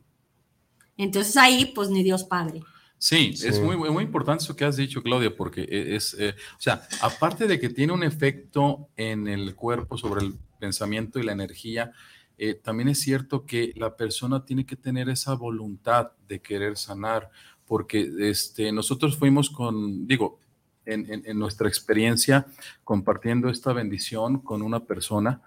Entonces 0.97 1.36
ahí, 1.36 1.66
pues 1.74 1.91
ni 1.91 2.03
Dios 2.03 2.24
Padre. 2.24 2.62
Sí, 2.99 3.36
Sí. 3.36 3.47
es 3.47 3.61
muy, 3.61 3.76
muy 3.76 4.03
importante 4.03 4.43
eso 4.43 4.57
que 4.57 4.64
has 4.64 4.76
dicho, 4.76 5.03
Claudia, 5.03 5.34
porque 5.36 5.62
e- 5.62 5.95
es, 5.95 6.14
eh, 6.18 6.34
o 6.57 6.61
sea, 6.61 6.82
aparte 7.01 7.47
de 7.47 7.61
que 7.61 7.68
tiene 7.68 7.93
un 7.93 8.03
efecto 8.03 8.89
en 8.97 9.28
el 9.28 9.55
cuerpo 9.55 9.97
sobre 9.97 10.24
el 10.26 10.34
pensamiento 10.59 11.20
y 11.20 11.22
la 11.22 11.30
energía, 11.32 11.93
eh, 12.39 12.55
también 12.55 12.89
es 12.89 13.01
cierto 13.01 13.45
que 13.45 13.72
la 13.76 13.97
persona 13.97 14.45
tiene 14.45 14.64
que 14.64 14.76
tener 14.76 15.09
esa 15.09 15.34
voluntad 15.34 16.12
de 16.28 16.41
querer 16.41 16.76
sanar, 16.76 17.30
porque 17.66 18.11
este, 18.20 18.72
nosotros 18.72 19.16
fuimos 19.16 19.51
con, 19.51 20.07
digo, 20.07 20.39
en, 20.86 21.22
en- 21.26 21.39
nuestra 21.39 21.68
experiencia 21.68 22.47
compartiendo 22.82 23.51
esta 23.51 23.74
bendición 23.74 24.41
con 24.41 24.62
una 24.62 24.80
persona, 24.86 25.43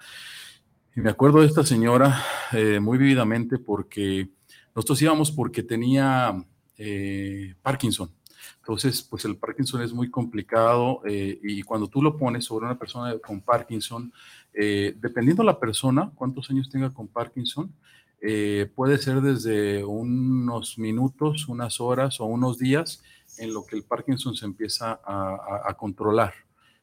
y 0.96 1.02
me 1.02 1.10
acuerdo 1.10 1.39
de 1.39 1.48
esta 1.48 1.64
señora 1.64 2.22
eh, 2.52 2.80
muy 2.80 2.98
vividamente 3.00 3.58
porque 3.58 4.30
nosotros 4.76 5.02
íbamos 5.02 5.32
porque 5.32 5.64
tenía 5.64 6.46
eh, 6.78 7.56
Parkinson. 7.62 8.12
Entonces, 8.60 9.02
pues 9.02 9.26
el 9.26 9.38
Parkinson 9.38 9.82
es 9.82 9.94
muy 9.94 10.12
complicado 10.12 11.02
y 11.08 11.64
cuando 11.64 11.88
tú 11.88 12.02
lo 12.02 12.16
pones 12.16 12.46
sobre 12.46 12.66
una 12.66 12.78
persona 12.78 13.18
con 13.20 13.42
Parkinson, 13.42 14.14
eh, 14.54 14.95
dependiendo 14.99 15.43
la 15.43 15.60
persona, 15.60 16.12
cuántos 16.16 16.49
años 16.49 16.70
tenga 16.70 16.93
con 16.93 17.08
Parkinson, 17.08 17.74
eh, 18.22 18.72
puede 18.76 18.97
ser 18.97 19.22
desde 19.22 19.84
unos 19.84 20.78
minutos, 20.78 21.47
unas 21.47 21.82
horas 21.82 22.20
o 22.20 22.26
unos 22.26 22.60
días 22.60 23.02
en 23.38 23.54
lo 23.54 23.66
que 23.66 23.76
el 23.76 23.84
Parkinson 23.84 24.36
se 24.36 24.45
empieza 24.45 24.99
a, 25.04 25.74
controlar, 25.78 26.34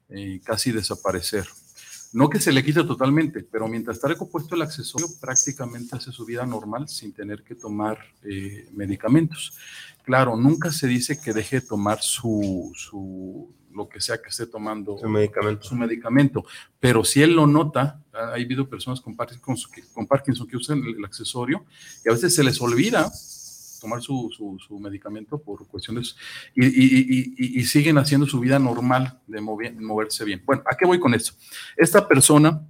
eh, 0.09 0.41
casi 0.43 0.73
desaparecer. 0.73 1.47
No 2.13 2.31
que 2.31 2.41
se 2.41 2.53
le 2.53 2.65
quite 2.65 2.83
totalmente, 2.85 3.43
pero 3.43 3.69
mientras 3.69 3.97
está 3.99 4.09
recompuesto 4.09 4.55
el 4.55 4.63
accesorio, 4.63 5.07
prácticamente 5.21 5.95
hace 5.95 6.11
su 6.11 6.25
vida 6.25 6.47
normal 6.47 6.89
sin 6.89 7.13
tener 7.13 7.45
que 7.45 7.55
tomar 7.55 7.99
eh, 8.23 8.67
medicamentos. 8.73 9.53
Claro, 10.05 10.35
nunca 10.35 10.73
se 10.73 10.87
dice 10.87 11.21
que 11.21 11.35
deje 11.35 11.61
de 11.61 11.67
tomar 11.67 12.01
su, 12.01 12.73
su- 12.75 13.55
lo 13.79 13.89
que 13.89 14.01
sea 14.01 14.21
que 14.21 14.29
esté 14.29 14.47
tomando 14.47 14.99
Su 14.99 15.09
medicamento. 15.09 15.63
su 15.65 15.75
medicamento, 15.75 16.45
pero 16.79 17.03
si 17.05 17.23
él 17.23 17.33
lo 17.35 17.47
nota, 17.47 18.03
ha 18.13 18.19
ha 18.19 18.35
habido 18.35 18.69
personas 18.69 19.01
con 19.01 19.17
Parkinson 19.17 19.57
que, 19.73 19.83
con 19.95 20.07
Parkinson 20.07 20.47
que 20.47 20.57
usan 20.57 20.79
el, 20.85 20.97
el 20.97 21.05
accesorio 21.05 21.65
y 22.05 22.09
a 22.11 22.13
veces 22.13 22.35
se 22.35 22.43
les 22.45 22.61
olvida 22.61 23.11
tomar 23.81 24.03
su, 24.03 24.29
su- 24.37 24.59
su 24.59 24.79
medicamento 24.81 25.39
por 25.41 25.65
cuestiones 25.69 26.17
y, 26.55 26.67
y- 26.67 26.69
y- 26.69 27.35
y- 27.39 27.61
y 27.61 27.65
siguen 27.65 27.97
haciendo 27.99 28.27
su 28.27 28.41
vida 28.41 28.59
normal 28.59 29.21
de 29.29 29.41
moverse 29.41 30.25
bien. 30.25 30.43
Bueno, 30.45 30.63
¿a 30.71 30.77
qué 30.77 30.85
voy 30.85 30.99
con 30.99 31.15
eso? 31.15 31.35
Esta 31.77 32.09
persona, 32.09 32.61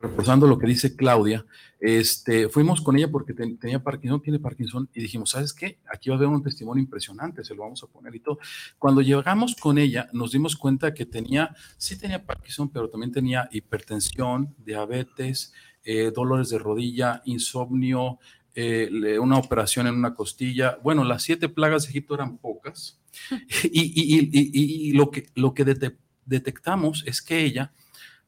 reforzando 0.00 0.46
lo 0.46 0.58
que 0.58 0.66
dice 0.66 0.94
Claudia, 0.94 1.44
este, 1.80 2.48
fuimos 2.48 2.80
con 2.80 2.96
ella 2.96 3.10
porque 3.10 3.34
ten- 3.34 3.58
tenía 3.58 3.82
Parkinson, 3.82 4.20
tiene 4.22 4.38
Parkinson, 4.38 4.88
y 4.94 5.00
dijimos, 5.00 5.30
¿sabes 5.30 5.52
qué? 5.52 5.78
Aquí 5.92 6.08
va 6.10 6.14
a 6.16 6.18
haber 6.18 6.28
un 6.28 6.42
testimonio 6.42 6.82
impresionante, 6.82 7.44
se 7.44 7.54
lo 7.54 7.62
vamos 7.62 7.82
a 7.82 7.86
poner 7.88 8.14
y 8.14 8.20
todo. 8.20 8.38
Cuando 8.78 9.00
llegamos 9.00 9.56
con 9.56 9.76
ella, 9.78 10.08
nos 10.12 10.32
dimos 10.32 10.56
cuenta 10.56 10.94
que 10.94 11.06
tenía, 11.06 11.54
sí 11.76 11.98
tenía 11.98 12.24
Parkinson, 12.24 12.68
pero 12.70 12.88
también 12.88 13.12
tenía 13.12 13.48
hipertensión, 13.52 14.54
diabetes, 14.64 15.52
eh, 15.84 16.12
dolores 16.14 16.48
de 16.50 16.58
rodilla, 16.58 17.22
insomnio, 17.24 18.18
eh, 18.54 19.18
una 19.20 19.38
operación 19.38 19.86
en 19.86 19.94
una 19.94 20.14
costilla. 20.14 20.78
Bueno, 20.82 21.04
las 21.04 21.22
siete 21.22 21.48
plagas 21.48 21.84
de 21.84 21.90
Egipto 21.90 22.14
eran 22.14 22.38
pocas. 22.38 23.00
Y, 23.64 23.80
y- 23.82 24.18
y- 24.18 24.30
y- 24.32 24.88
y 24.90 24.92
lo 24.92 25.10
que, 25.10 25.26
lo 25.34 25.54
que 25.54 25.64
dete- 25.64 25.96
detectamos 26.26 27.02
es 27.06 27.22
que 27.22 27.44
ella 27.44 27.72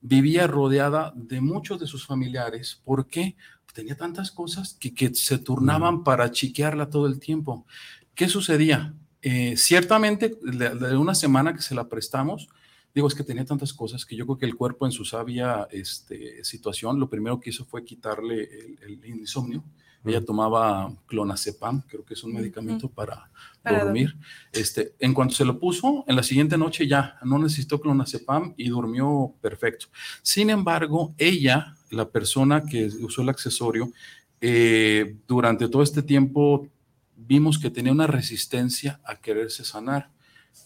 vivía 0.01 0.47
rodeada 0.47 1.13
de 1.15 1.41
muchos 1.41 1.79
de 1.79 1.87
sus 1.87 2.07
familiares. 2.07 2.81
¿Por 2.85 3.07
qué? 3.07 3.37
Tenía 3.73 3.97
tantas 3.97 4.31
cosas 4.31 4.75
que, 4.75 4.93
que 4.93 5.15
se 5.15 5.39
turnaban 5.39 6.03
para 6.03 6.31
chiquearla 6.31 6.91
todo 6.91 7.07
el 7.07 7.19
tiempo. 7.21 7.67
¿Qué 8.15 8.29
sucedía? 8.29 8.95
Eh, 9.23 9.55
ciertamente, 9.57 10.39
de, 10.43 10.71
de 10.71 10.97
una 10.97 11.15
semana 11.15 11.55
que 11.55 11.63
se 11.63 11.75
la 11.75 11.89
prestamos, 11.89 12.49
digo, 12.95 13.07
es 13.07 13.15
que 13.15 13.23
tenía 13.23 13.45
tantas 13.45 13.73
cosas 13.73 14.05
que 14.05 14.17
yo 14.17 14.27
creo 14.27 14.39
que 14.39 14.47
el 14.47 14.57
cuerpo 14.57 14.87
en 14.87 14.93
su 14.93 15.05
sabia 15.05 15.69
este, 15.71 16.43
situación, 16.45 16.99
lo 16.99 17.09
primero 17.09 17.39
que 17.39 17.51
hizo 17.51 17.65
fue 17.65 17.85
quitarle 17.85 18.43
el, 18.43 19.01
el 19.03 19.07
insomnio. 19.07 19.63
Ella 20.05 20.25
tomaba 20.25 20.93
clonazepam, 21.07 21.83
creo 21.83 22.05
que 22.05 22.15
es 22.15 22.25
un 22.25 22.33
medicamento 22.33 22.89
para, 22.89 23.31
Para 23.63 23.85
dormir. 23.85 24.17
Este, 24.51 24.95
en 24.99 25.13
cuanto 25.13 25.35
se 25.35 25.45
lo 25.45 25.59
puso, 25.59 26.05
en 26.09 26.17
la 26.17 26.23
siguiente 26.23 26.57
noche 26.57 26.87
ya 26.87 27.19
no 27.23 27.39
necesitó 27.39 27.81
clonazepam 27.81 28.55
y 28.57 28.69
durmió 28.69 29.35
perfecto. 29.43 29.87
Sin 30.23 30.49
embargo, 30.49 31.15
ella, 31.19 31.77
la 31.91 32.09
persona 32.09 32.65
que 32.65 32.87
usó 32.87 33.23
el 33.23 33.29
accesorio, 33.29 33.93
eh, 34.41 35.17
durante 35.29 35.69
todo 35.69 35.83
este 35.83 36.03
tiempo 36.03 36.67
vimos 37.15 37.59
que 37.59 37.71
tenía 37.71 37.93
una 37.93 38.07
resistencia 38.07 39.01
a 39.05 39.17
quererse 39.17 39.65
sanar. 39.65 40.11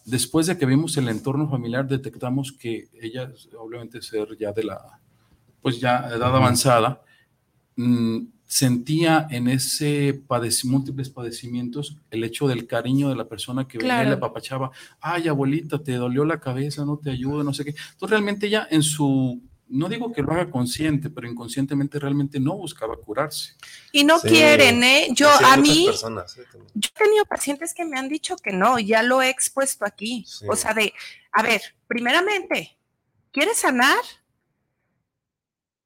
Después 0.05 0.47
de 0.47 0.57
que 0.57 0.66
vimos 0.66 0.97
el 0.97 1.09
entorno 1.09 1.49
familiar, 1.49 1.87
detectamos 1.89 2.53
que 2.53 2.89
ella, 3.01 3.32
obviamente 3.59 4.01
ser 4.01 4.37
ya 4.39 4.53
de 4.53 4.64
la, 4.64 5.01
pues 5.61 5.80
ya 5.80 6.09
edad 6.09 6.35
avanzada, 6.37 7.03
mm, 7.76 8.18
sentía 8.55 9.26
en 9.30 9.48
ese 9.48 10.22
padec- 10.28 10.64
múltiples 10.64 11.09
padecimientos 11.11 11.96
el 12.12 12.22
hecho 12.22 12.46
del 12.46 12.68
cariño 12.68 13.09
de 13.09 13.16
la 13.16 13.26
persona 13.28 13.66
que 13.66 13.78
venía 13.78 14.05
y 14.05 14.07
le 14.07 14.12
apapachaba, 14.12 14.70
ay 15.00 15.26
abuelita, 15.26 15.82
te 15.82 15.94
dolió 15.94 16.24
la 16.24 16.38
cabeza, 16.38 16.84
no 16.84 16.96
te 16.96 17.11
ayudo, 17.11 17.42
no 17.42 17.52
sé 17.52 17.64
qué. 17.64 17.70
Entonces 17.70 18.11
realmente 18.11 18.46
ella 18.46 18.68
en 18.70 18.84
su, 18.84 19.42
no 19.66 19.88
digo 19.88 20.12
que 20.12 20.22
lo 20.22 20.30
haga 20.30 20.52
consciente, 20.52 21.11
pero 21.11 21.28
inconscientemente 21.28 21.98
realmente 21.98 22.38
no 22.38 22.57
buscaba 22.57 22.94
curarse. 22.96 23.55
Y 23.90 24.05
no 24.05 24.20
Sí. 24.20 24.28
quieren, 24.28 24.84
¿eh? 24.84 25.09
Yo, 25.11 25.28
Sí, 25.36 25.44
a 25.44 25.57
mí, 25.57 25.86
personas, 25.86 26.30
sí, 26.30 26.40
también. 26.52 26.70
yo 26.76 26.90
he 26.94 27.05
tenido 27.05 27.24
pacientes 27.24 27.74
que 27.74 27.84
me 27.84 27.98
han 27.98 28.09
dicho 28.09 28.36
que 28.36 28.52
no, 28.52 28.78
ya 28.78 29.02
lo 29.02 29.20
he 29.20 29.30
expuesto 29.30 29.84
aquí. 29.84 30.24
Sí. 30.28 30.46
O 30.48 30.55
sea, 30.55 30.72
de, 30.74 30.92
a 31.32 31.42
ver, 31.42 31.61
primeramente, 31.88 32.78
¿quieres 33.32 33.57
sanar? 33.57 33.98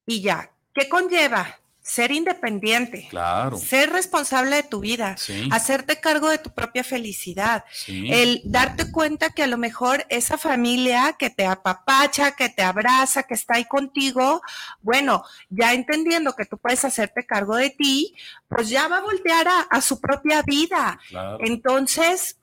Y 0.05 0.21
ya, 0.21 0.51
¿qué 0.75 0.87
conlleva? 0.91 1.58
Ser 1.89 2.13
independiente, 2.13 3.07
Claro. 3.09 3.57
ser 3.57 3.89
responsable 3.91 4.57
de 4.57 4.63
tu 4.63 4.81
vida, 4.81 5.17
Sí. 5.17 5.49
hacerte 5.51 5.99
cargo 6.01 6.29
de 6.29 6.37
tu 6.37 6.51
propia 6.53 6.85
felicidad, 6.85 7.65
Sí. 7.73 8.13
el 8.13 8.43
darte 8.45 8.93
cuenta 8.93 9.31
que 9.31 9.43
a 9.43 9.47
lo 9.47 9.57
mejor 9.57 10.05
esa 10.11 10.37
familia 10.37 11.17
que 11.19 11.31
te 11.31 11.47
apapacha, 11.47 12.33
que 12.33 12.51
te 12.51 12.61
abraza, 12.63 13.23
que 13.23 13.33
está 13.33 13.55
ahí 13.55 13.65
contigo, 13.65 14.43
bueno, 14.83 15.25
ya 15.49 15.73
entendiendo 15.73 16.37
que 16.37 16.45
tú 16.45 16.59
puedes 16.59 16.85
hacerte 16.85 17.25
cargo 17.25 17.57
de 17.57 17.71
ti, 17.71 18.15
pues 18.49 18.69
ya 18.69 18.87
va 18.89 18.99
a 18.99 19.03
voltear 19.03 19.49
a, 19.49 19.61
a 19.63 19.81
su 19.81 19.99
propia 19.99 20.43
vida. 20.43 21.01
Claro. 21.09 21.39
Entonces, 21.41 22.39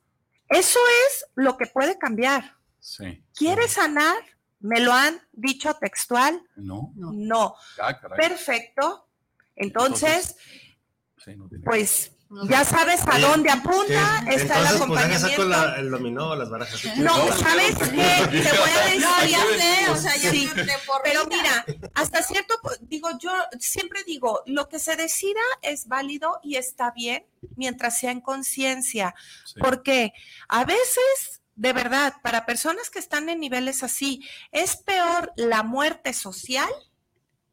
eso 0.50 0.80
es 1.08 1.26
lo 1.36 1.56
que 1.56 1.68
puede 1.68 2.00
cambiar. 2.00 2.56
Sí. 2.80 3.24
¿Quieres 3.36 3.74
sanar? 3.74 4.18
¿Me 4.60 4.80
lo 4.80 4.92
han 4.94 5.22
dicho 5.34 5.76
textual? 5.76 6.42
No. 6.56 6.92
No. 6.96 7.54
Ah. 7.80 7.96
Perfecto. 8.18 9.05
Entonces, 9.56 10.36
Sí, 11.24 11.36
no 11.36 11.48
tiene- 11.48 11.64
pues 11.64 12.12
ya 12.50 12.66
sabes 12.66 13.02
a 13.08 13.16
Oye, 13.16 13.22
dónde 13.22 13.50
¿qué? 13.50 13.58
apunta, 13.58 14.24
está 14.28 14.32
el 14.32 14.42
Entonces, 14.42 14.52
pues 14.58 14.70
ya 14.70 14.76
acompañamiento. 14.76 15.28
saco 15.30 15.44
la- 15.46 15.76
el 15.78 15.90
dominó, 15.92 16.36
las 16.36 16.50
barajas. 16.50 16.98
No, 16.98 17.16
¿sabes 17.38 17.76
qué? 17.78 17.86
Te 18.32 18.58
voy 18.58 18.70
a 18.70 18.86
decir. 18.86 19.02
No, 19.02 19.26
ya 19.26 19.40
sé, 19.58 19.90
o 19.90 19.96
sea, 19.96 20.16
ya 20.18 20.32
Sí, 20.32 20.50
Pero 21.04 21.26
mira, 21.28 21.66
hasta 21.94 22.22
cierto, 22.24 22.56
digo, 22.82 23.10
yo 23.20 23.32
siempre 23.60 24.04
digo, 24.04 24.42
lo 24.48 24.68
que 24.68 24.80
se 24.80 24.96
decida 24.96 25.40
es 25.62 25.88
válido 25.88 26.40
y 26.44 26.58
está 26.58 26.92
bien 26.92 27.26
mientras 27.56 28.00
sea 28.00 28.12
en 28.12 28.22
conciencia, 28.22 29.16
Sí. 29.46 29.60
porque 29.60 30.12
a 30.50 30.66
veces, 30.66 31.42
de 31.56 31.74
verdad, 31.74 32.16
para 32.22 32.46
personas 32.46 32.90
que 32.90 33.00
están 33.00 33.30
en 33.30 33.40
niveles 33.40 33.84
así, 33.84 34.28
es 34.52 34.76
peor 34.78 35.32
la 35.38 35.64
muerte 35.64 36.12
social 36.14 36.70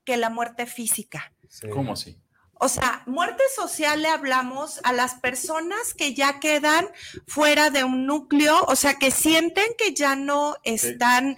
que 0.05 0.17
la 0.17 0.31
muerte 0.31 0.67
física. 0.67 1.33
Sí. 1.53 1.69
¿Cómo 1.69 1.93
así? 1.93 2.19
O 2.65 2.69
sea, 2.69 3.03
muerte 3.07 3.43
social 3.57 4.03
le 4.03 4.09
hablamos 4.09 4.79
a 4.85 4.93
las 4.93 5.17
personas 5.17 5.95
que 5.95 6.15
ya 6.15 6.39
quedan 6.39 6.89
fuera 7.27 7.71
de 7.71 7.83
un 7.83 8.07
núcleo, 8.07 8.65
o 8.69 8.77
sea, 8.77 8.95
que 8.95 9.11
sienten 9.11 9.67
que 9.77 9.95
ya 9.95 10.15
no 10.15 10.55
están 10.63 11.37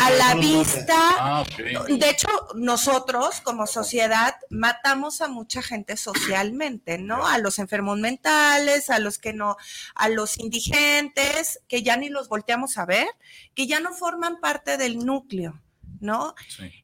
a 0.00 0.10
la 0.12 0.34
vista. 0.34 0.96
Ah, 0.96 1.44
De 1.88 2.08
hecho, 2.08 2.28
nosotros 2.54 3.42
como 3.42 3.66
sociedad 3.66 4.34
matamos 4.48 5.20
a 5.20 5.28
mucha 5.28 5.60
gente 5.60 5.98
socialmente, 5.98 6.96
¿no? 6.96 7.26
A 7.26 7.36
los 7.36 7.58
enfermos 7.58 7.98
mentales, 7.98 8.88
a 8.88 8.98
los 8.98 9.18
que 9.18 9.34
no, 9.34 9.58
a 9.94 10.08
los 10.08 10.38
indigentes, 10.38 11.60
que 11.68 11.82
ya 11.82 11.98
ni 11.98 12.08
los 12.08 12.30
volteamos 12.30 12.78
a 12.78 12.86
ver, 12.86 13.08
que 13.54 13.66
ya 13.66 13.78
no 13.78 13.92
forman 13.92 14.40
parte 14.40 14.78
del 14.78 15.04
núcleo, 15.04 15.60
¿no? 16.00 16.34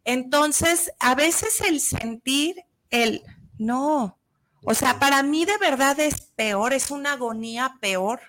Entonces, 0.04 0.92
a 1.00 1.14
veces 1.14 1.62
el 1.62 1.80
sentir, 1.80 2.67
el 2.90 3.22
no, 3.58 4.18
o 4.62 4.74
sea, 4.74 4.98
para 4.98 5.22
mí 5.22 5.44
de 5.44 5.56
verdad 5.58 5.98
es 6.00 6.20
peor, 6.36 6.72
es 6.72 6.90
una 6.90 7.12
agonía 7.12 7.76
peor 7.80 8.20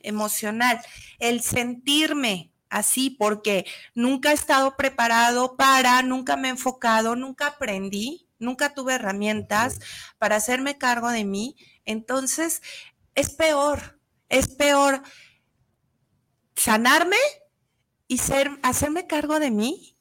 emocional, 0.00 0.80
el 1.18 1.42
sentirme 1.42 2.52
así 2.68 3.10
porque 3.10 3.66
nunca 3.94 4.30
he 4.30 4.34
estado 4.34 4.76
preparado 4.76 5.56
para, 5.56 6.02
nunca 6.02 6.36
me 6.36 6.48
he 6.48 6.52
enfocado, 6.52 7.16
nunca 7.16 7.48
aprendí, 7.48 8.26
nunca 8.38 8.74
tuve 8.74 8.94
herramientas 8.94 9.78
para 10.18 10.36
hacerme 10.36 10.78
cargo 10.78 11.10
de 11.10 11.24
mí. 11.24 11.56
Entonces, 11.84 12.62
es 13.14 13.30
peor, 13.30 14.00
es 14.28 14.48
peor 14.48 15.02
sanarme 16.56 17.18
y 18.08 18.18
ser, 18.18 18.50
hacerme 18.62 19.06
cargo 19.06 19.38
de 19.38 19.50
mí 19.50 19.91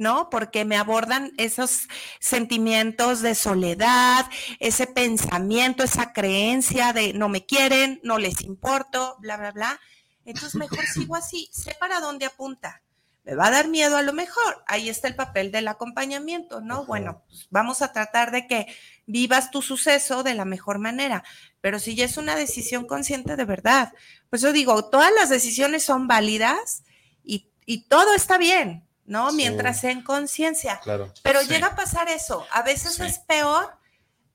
¿no? 0.00 0.30
Porque 0.30 0.64
me 0.64 0.78
abordan 0.78 1.32
esos 1.36 1.86
sentimientos 2.20 3.20
de 3.20 3.34
soledad, 3.34 4.24
ese 4.58 4.86
pensamiento, 4.86 5.84
esa 5.84 6.14
creencia 6.14 6.94
de 6.94 7.12
no 7.12 7.28
me 7.28 7.44
quieren, 7.44 8.00
no 8.02 8.18
les 8.18 8.40
importo, 8.40 9.16
bla, 9.20 9.36
bla, 9.36 9.52
bla. 9.52 9.80
Entonces 10.24 10.54
mejor 10.54 10.86
sigo 10.94 11.16
así, 11.16 11.50
sé 11.52 11.76
para 11.78 12.00
dónde 12.00 12.24
apunta. 12.24 12.82
Me 13.24 13.34
va 13.34 13.48
a 13.48 13.50
dar 13.50 13.68
miedo 13.68 13.98
a 13.98 14.02
lo 14.02 14.14
mejor. 14.14 14.64
Ahí 14.66 14.88
está 14.88 15.06
el 15.06 15.14
papel 15.14 15.52
del 15.52 15.68
acompañamiento, 15.68 16.62
¿no? 16.62 16.86
Bueno, 16.86 17.22
pues 17.28 17.46
vamos 17.50 17.82
a 17.82 17.92
tratar 17.92 18.30
de 18.30 18.46
que 18.46 18.74
vivas 19.04 19.50
tu 19.50 19.60
suceso 19.60 20.22
de 20.22 20.32
la 20.32 20.46
mejor 20.46 20.78
manera. 20.78 21.22
Pero 21.60 21.78
si 21.78 21.94
ya 21.94 22.06
es 22.06 22.16
una 22.16 22.36
decisión 22.36 22.86
consciente 22.86 23.36
de 23.36 23.44
verdad, 23.44 23.92
pues 24.30 24.40
yo 24.40 24.50
digo, 24.54 24.88
todas 24.88 25.12
las 25.12 25.28
decisiones 25.28 25.82
son 25.82 26.08
válidas 26.08 26.84
y, 27.22 27.50
y 27.66 27.86
todo 27.86 28.14
está 28.14 28.38
bien, 28.38 28.88
¿no? 29.10 29.32
Mientras 29.32 29.80
sea 29.80 29.90
en 29.90 30.02
conciencia. 30.02 30.80
Pero 31.24 31.42
llega 31.42 31.66
a 31.66 31.74
pasar 31.74 32.08
eso. 32.08 32.46
A 32.52 32.62
veces 32.62 33.00
es 33.00 33.18
peor 33.18 33.76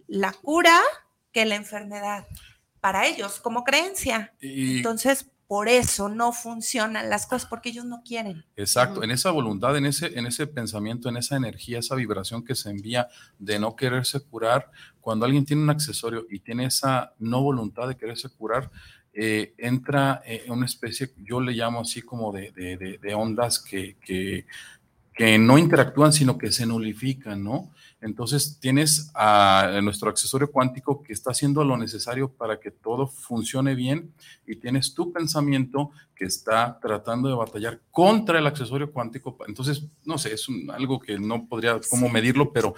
la 0.05 0.34
cura 0.34 0.82
que 1.32 1.45
la 1.45 1.55
enfermedad 1.55 2.28
para 2.82 3.07
ellos 3.07 3.39
como 3.39 3.63
creencia. 3.63 4.34
Entonces, 4.41 5.32
por 5.47 5.69
eso 5.69 6.09
no 6.09 6.34
funcionan 6.34 7.09
las 7.09 7.26
cosas 7.26 7.47
porque 7.47 7.69
ellos 7.69 7.86
no 7.86 8.03
quieren. 8.03 8.43
Exacto, 8.57 9.01
en 9.01 9.11
esa 9.11 9.32
voluntad, 9.32 9.78
en 9.78 9.86
ese, 9.86 10.07
en 10.19 10.26
ese 10.26 10.45
pensamiento, 10.45 11.07
en 11.07 11.15
esa 11.15 11.38
energía, 11.38 11.80
esa 11.80 11.95
vibración 11.95 12.43
que 12.43 12.55
se 12.55 12.69
envía 12.69 13.07
de 13.39 13.59
no 13.59 13.78
quererse 13.78 14.19
curar, 14.19 14.71
cuando 14.99 15.26
alguien 15.26 15.45
tiene 15.45 15.63
un 15.63 15.69
accesorio 15.69 16.26
y 16.30 16.39
tiene 16.39 16.65
esa 16.65 17.13
no 17.17 17.41
voluntad 17.41 17.88
de 17.88 17.95
quererse 17.95 18.28
curar, 18.28 18.69
eh, 19.18 19.53
entra 19.57 20.22
en 20.26 20.51
una 20.51 20.66
especie, 20.66 21.13
yo 21.24 21.39
le 21.39 21.53
llamo 21.53 21.80
así 21.80 22.01
como 22.01 22.34
de, 22.34 22.51
de, 22.51 23.16
ondas 23.16 23.59
que, 23.59 23.95
que, 24.05 24.45
que, 25.13 25.38
no 25.38 25.57
interactúan, 25.57 26.11
sino 26.11 26.38
que 26.38 26.51
se 26.51 26.66
nulifican, 26.66 27.41
¿no? 27.41 27.72
Entonces 28.01 28.59
tienes 28.59 29.09
a 29.16 29.80
nuestro 29.82 30.09
accesorio 30.09 30.51
cuántico 30.51 31.01
que 31.01 31.13
está 31.13 31.32
haciendo 31.32 31.63
lo 31.63 31.78
necesario 31.78 32.30
para 32.30 32.59
que 32.59 32.72
todo 32.72 33.07
funcione 33.07 33.74
bien 33.74 34.13
y 34.45 34.57
tienes 34.57 34.93
tu 34.93 35.13
pensamiento 35.13 35.91
que 36.13 36.26
está 36.26 36.78
tratando 36.80 37.30
de 37.30 37.36
batallar 37.36 37.80
contra 37.89 38.38
el 38.38 38.47
accesorio 38.47 38.91
cuántico. 38.91 39.38
Entonces, 39.47 39.86
no 40.03 40.18
sé, 40.18 40.34
es 40.34 40.45
algo 40.74 40.99
que 40.99 41.18
no 41.18 41.47
podría 41.47 41.80
cómo 41.89 42.09
medirlo, 42.09 42.51
pero 42.51 42.76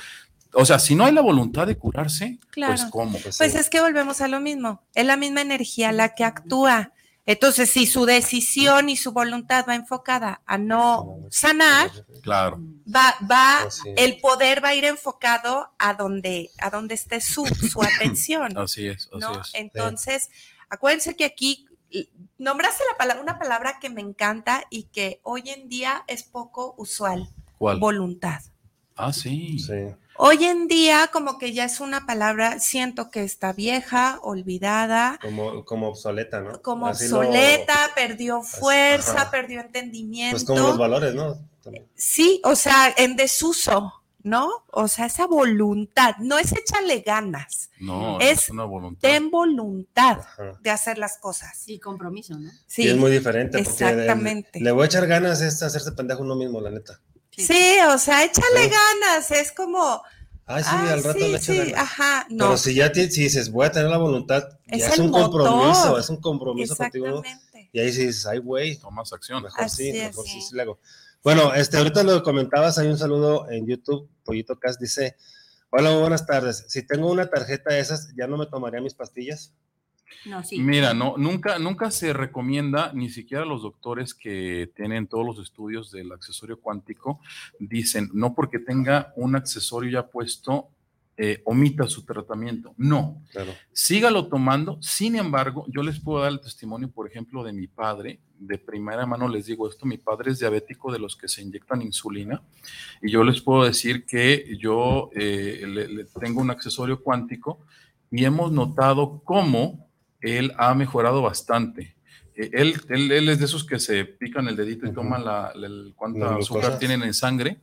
o 0.54 0.66
sea, 0.66 0.80
si 0.80 0.95
no 0.95 1.06
hay 1.06 1.14
la 1.14 1.22
voluntad 1.22 1.68
de 1.68 1.78
curarse, 1.78 2.39
pues 2.54 2.86
¿cómo? 2.86 3.18
Pues, 3.20 3.41
es 3.41 3.70
que 3.70 3.82
volvemos 3.82 4.22
a 4.22 4.28
lo 4.28 4.39
mismo. 4.39 4.82
Es 4.93 5.06
la 5.06 5.18
misma 5.18 5.41
energía 5.41 5.91
la 5.91 6.16
que 6.16 6.24
actúa. 6.24 6.93
Entonces, 7.26 7.70
si 7.70 7.86
su 7.86 8.06
decisión 8.06 8.88
y 8.88 8.95
su 8.95 9.12
voluntad 9.12 9.66
va 9.68 9.76
enfocada 9.76 10.41
a 10.45 10.58
no 10.58 11.20
sanar, 11.30 11.91
claro. 12.22 12.62
va, 12.88 13.16
va, 13.30 13.68
el 13.98 14.20
poder 14.22 14.64
va 14.64 14.70
a 14.70 14.76
ir 14.76 14.86
enfocado 14.86 15.70
a 15.78 15.93
donde, 15.93 16.50
a 16.60 16.70
donde 16.70 16.95
esté 16.95 17.20
su, 17.20 17.45
su 17.45 17.82
atención. 17.95 18.58
así 18.58 18.88
es, 18.88 19.10
así 19.12 19.20
¿no? 19.20 19.41
es. 19.41 19.52
Entonces, 19.56 20.30
acuérdense 20.70 21.18
que 21.18 21.26
aquí 21.26 21.68
nombraste 22.38 22.84
la 22.91 22.98
palabra, 22.98 23.22
una 23.22 23.39
palabra 23.39 23.80
que 23.80 23.89
me 23.89 24.02
encanta 24.02 24.64
y 24.70 24.84
que 24.84 25.20
hoy 25.24 25.50
en 25.50 25.68
día 25.68 26.04
es 26.08 26.24
poco 26.24 26.76
usual. 26.78 27.30
¿Cuál? 27.58 27.80
Voluntad. 27.80 28.39
Ah, 28.95 29.12
sí. 29.12 29.60
Sí. 29.60 29.74
Hoy 30.20 30.43
en 30.45 30.68
día 30.68 31.09
como 31.13 31.38
que 31.38 31.53
ya 31.53 31.65
es 31.65 31.80
una 31.80 32.05
palabra, 32.05 32.59
siento 32.59 33.11
que 33.11 33.24
está 33.24 33.53
vieja, 33.53 34.20
olvidada. 34.24 35.20
Como, 35.22 35.63
como 35.63 35.89
obsoleta, 35.89 36.41
¿no? 36.41 36.61
Como 36.61 36.88
obsoleta, 36.88 37.91
perdió 37.95 38.41
fuerza, 38.41 39.30
perdió 39.30 39.61
entendimiento. 39.61 40.36
Pues 40.36 40.43
como 40.45 40.70
los 40.70 40.78
valores, 40.78 41.13
¿no? 41.13 41.38
Sí, 41.95 42.41
o 42.43 42.55
sea, 42.55 42.93
en 42.97 43.15
desuso, 43.15 43.93
¿no? 44.24 44.49
O 44.72 44.88
sea, 44.88 45.05
esa 45.05 45.28
voluntad, 45.28 46.15
no 46.20 46.39
es 46.39 46.51
échale 46.51 47.01
ganas. 47.01 47.70
No, 47.80 48.20
es, 48.20 48.43
es 48.43 48.49
una 48.49 48.63
voluntad. 48.63 49.01
Ten 49.01 49.30
voluntad 49.30 50.20
de 50.61 50.70
hacer 50.70 50.97
las 50.97 51.18
cosas. 51.20 51.68
Y 51.68 51.80
compromiso, 51.80 52.38
¿no? 52.39 52.49
Sí, 52.65 52.88
es 52.88 52.97
muy 52.97 53.11
diferente. 53.11 53.59
Exactamente. 53.59 54.59
Le, 54.59 54.65
le 54.65 54.72
voy 54.72 54.84
a 54.84 54.86
echar 54.88 55.05
ganas 55.05 55.41
es 55.41 55.61
hacerse 55.61 55.91
pendejo 55.91 56.24
uno 56.24 56.36
mismo, 56.36 56.59
la 56.59 56.72
neta. 56.72 56.99
Sí, 57.38 57.78
o 57.88 57.98
sea, 57.98 58.24
échale 58.24 58.70
ganas, 58.70 59.32
es 59.32 59.52
como... 59.52 60.02
Ah, 60.50 60.64
sí, 60.64 60.70
al 60.72 61.04
rato 61.04 61.20
le 61.20 61.36
echo 61.36 61.54
ganas. 61.54 61.74
Ajá, 61.76 62.26
no. 62.30 62.46
Pero 62.46 62.58
si 62.58 62.74
ya 62.74 62.94
si 62.94 63.06
dices, 63.06 63.52
voy 63.52 63.66
a 63.68 63.72
tener 63.72 63.90
la 63.90 63.98
voluntad, 63.98 64.48
Es 64.68 64.80
ya 64.82 64.90
es 64.90 65.00
un 65.00 65.12
motor. 65.12 65.44
compromiso, 65.44 65.98
es 66.00 66.10
un 66.10 66.22
compromiso 66.22 66.76
contigo. 66.76 67.22
Y 67.74 67.80
ahí 67.80 67.92
sí 67.92 68.08
dices, 68.08 68.26
ay, 68.26 68.40
güey, 68.40 68.78
Tomas 68.78 69.12
acción. 69.12 69.44
mejor 69.44 69.62
Así 69.62 69.92
sí, 69.92 69.98
es, 70.00 70.08
mejor 70.10 70.26
sí, 70.26 70.32
sí. 70.32 70.42
sí 70.50 70.56
le 70.56 70.62
hago. 70.64 70.80
Bueno, 71.24 71.54
este, 71.54 71.78
ahorita 71.78 72.04
lo 72.04 72.24
comentabas, 72.24 72.78
hay 72.78 72.88
un 72.88 72.98
saludo 72.98 73.50
en 73.52 73.68
YouTube, 73.68 74.10
Pollito 74.24 74.58
Cast 74.58 74.80
dice, 74.80 75.18
hola, 75.70 75.96
buenas 75.98 76.26
tardes. 76.26 76.64
Si 76.70 76.84
tengo 76.84 77.12
una 77.12 77.30
tarjeta 77.30 77.74
de 77.74 77.82
esas, 77.82 78.14
¿ya 78.16 78.28
no 78.28 78.38
me 78.38 78.46
tomaría 78.46 78.80
mis 78.80 78.94
pastillas? 78.94 79.54
No, 80.26 80.43
sí. 80.43 80.60
Mira, 80.60 80.93
no, 80.93 81.16
nunca, 81.18 81.60
nunca 81.60 81.91
se 81.91 82.14
recomienda, 82.14 82.91
ni 82.93 83.10
siquiera 83.10 83.45
los 83.45 83.62
doctores 83.62 84.14
que 84.14 84.72
tienen 84.76 85.08
todos 85.08 85.26
los 85.26 85.39
estudios 85.39 85.91
del 85.91 86.12
accesorio 86.12 86.60
cuántico, 86.60 87.20
dicen, 87.60 88.10
no 88.14 88.34
porque 88.34 88.60
tenga 88.60 89.14
un 89.16 89.36
accesorio 89.36 89.89
ya 89.91 90.08
puesto, 90.08 90.70
eh, 91.20 91.41
omita 91.45 91.88
su 91.88 92.05
tratamiento. 92.05 92.76
No, 92.78 93.24
Claro. 93.32 93.51
sígalo 93.72 94.28
tomando. 94.28 94.78
Sin 94.84 95.16
embargo, 95.16 95.66
yo 95.68 95.82
les 95.82 95.99
puedo 95.99 96.22
dar 96.22 96.32
el 96.32 96.39
testimonio, 96.39 96.91
por 96.91 97.08
ejemplo, 97.08 97.43
de 97.43 97.53
mi 97.53 97.66
padre. 97.68 98.20
De 98.38 98.60
primera 98.60 99.03
mano 99.08 99.28
les 99.28 99.47
digo 99.47 99.68
esto, 99.68 99.88
mi 99.88 99.97
padre 99.97 100.30
es 100.32 100.38
diabético 100.39 100.91
de 100.91 100.99
los 100.99 101.16
que 101.16 101.28
se 101.28 101.41
inyectan 101.41 101.82
insulina 101.82 102.43
y 103.01 103.10
yo 103.10 103.24
les 103.24 103.41
puedo 103.41 103.64
decir 103.64 104.05
que 104.05 104.55
yo 104.60 105.10
eh, 105.16 105.64
le- 105.68 105.88
le 105.88 106.05
tengo 106.20 106.39
un 106.39 106.51
accesorio 106.51 107.01
cuántico 107.01 107.66
y 108.12 108.24
hemos 108.24 108.51
notado 108.51 109.22
cómo 109.24 109.87
él 110.22 110.53
ha 110.57 110.74
mejorado 110.74 111.22
bastante. 111.22 111.95
Eh, 112.36 112.49
Él, 112.53 112.80
él, 112.89 113.11
él 113.11 113.30
es 113.30 113.39
de 113.39 113.45
esos 113.45 113.63
que 113.63 113.80
se 113.80 114.05
pican 114.05 114.47
el 114.47 114.55
dedito 114.55 114.86
y 114.86 114.93
toman 114.93 115.24
la, 115.26 115.51
la- 115.55 115.68
el- 115.68 115.93
cuánta 115.95 116.20
La 116.32 116.36
azúcar 116.38 116.80
tienen 116.80 117.03
en 117.03 117.13
sangre. 117.13 117.59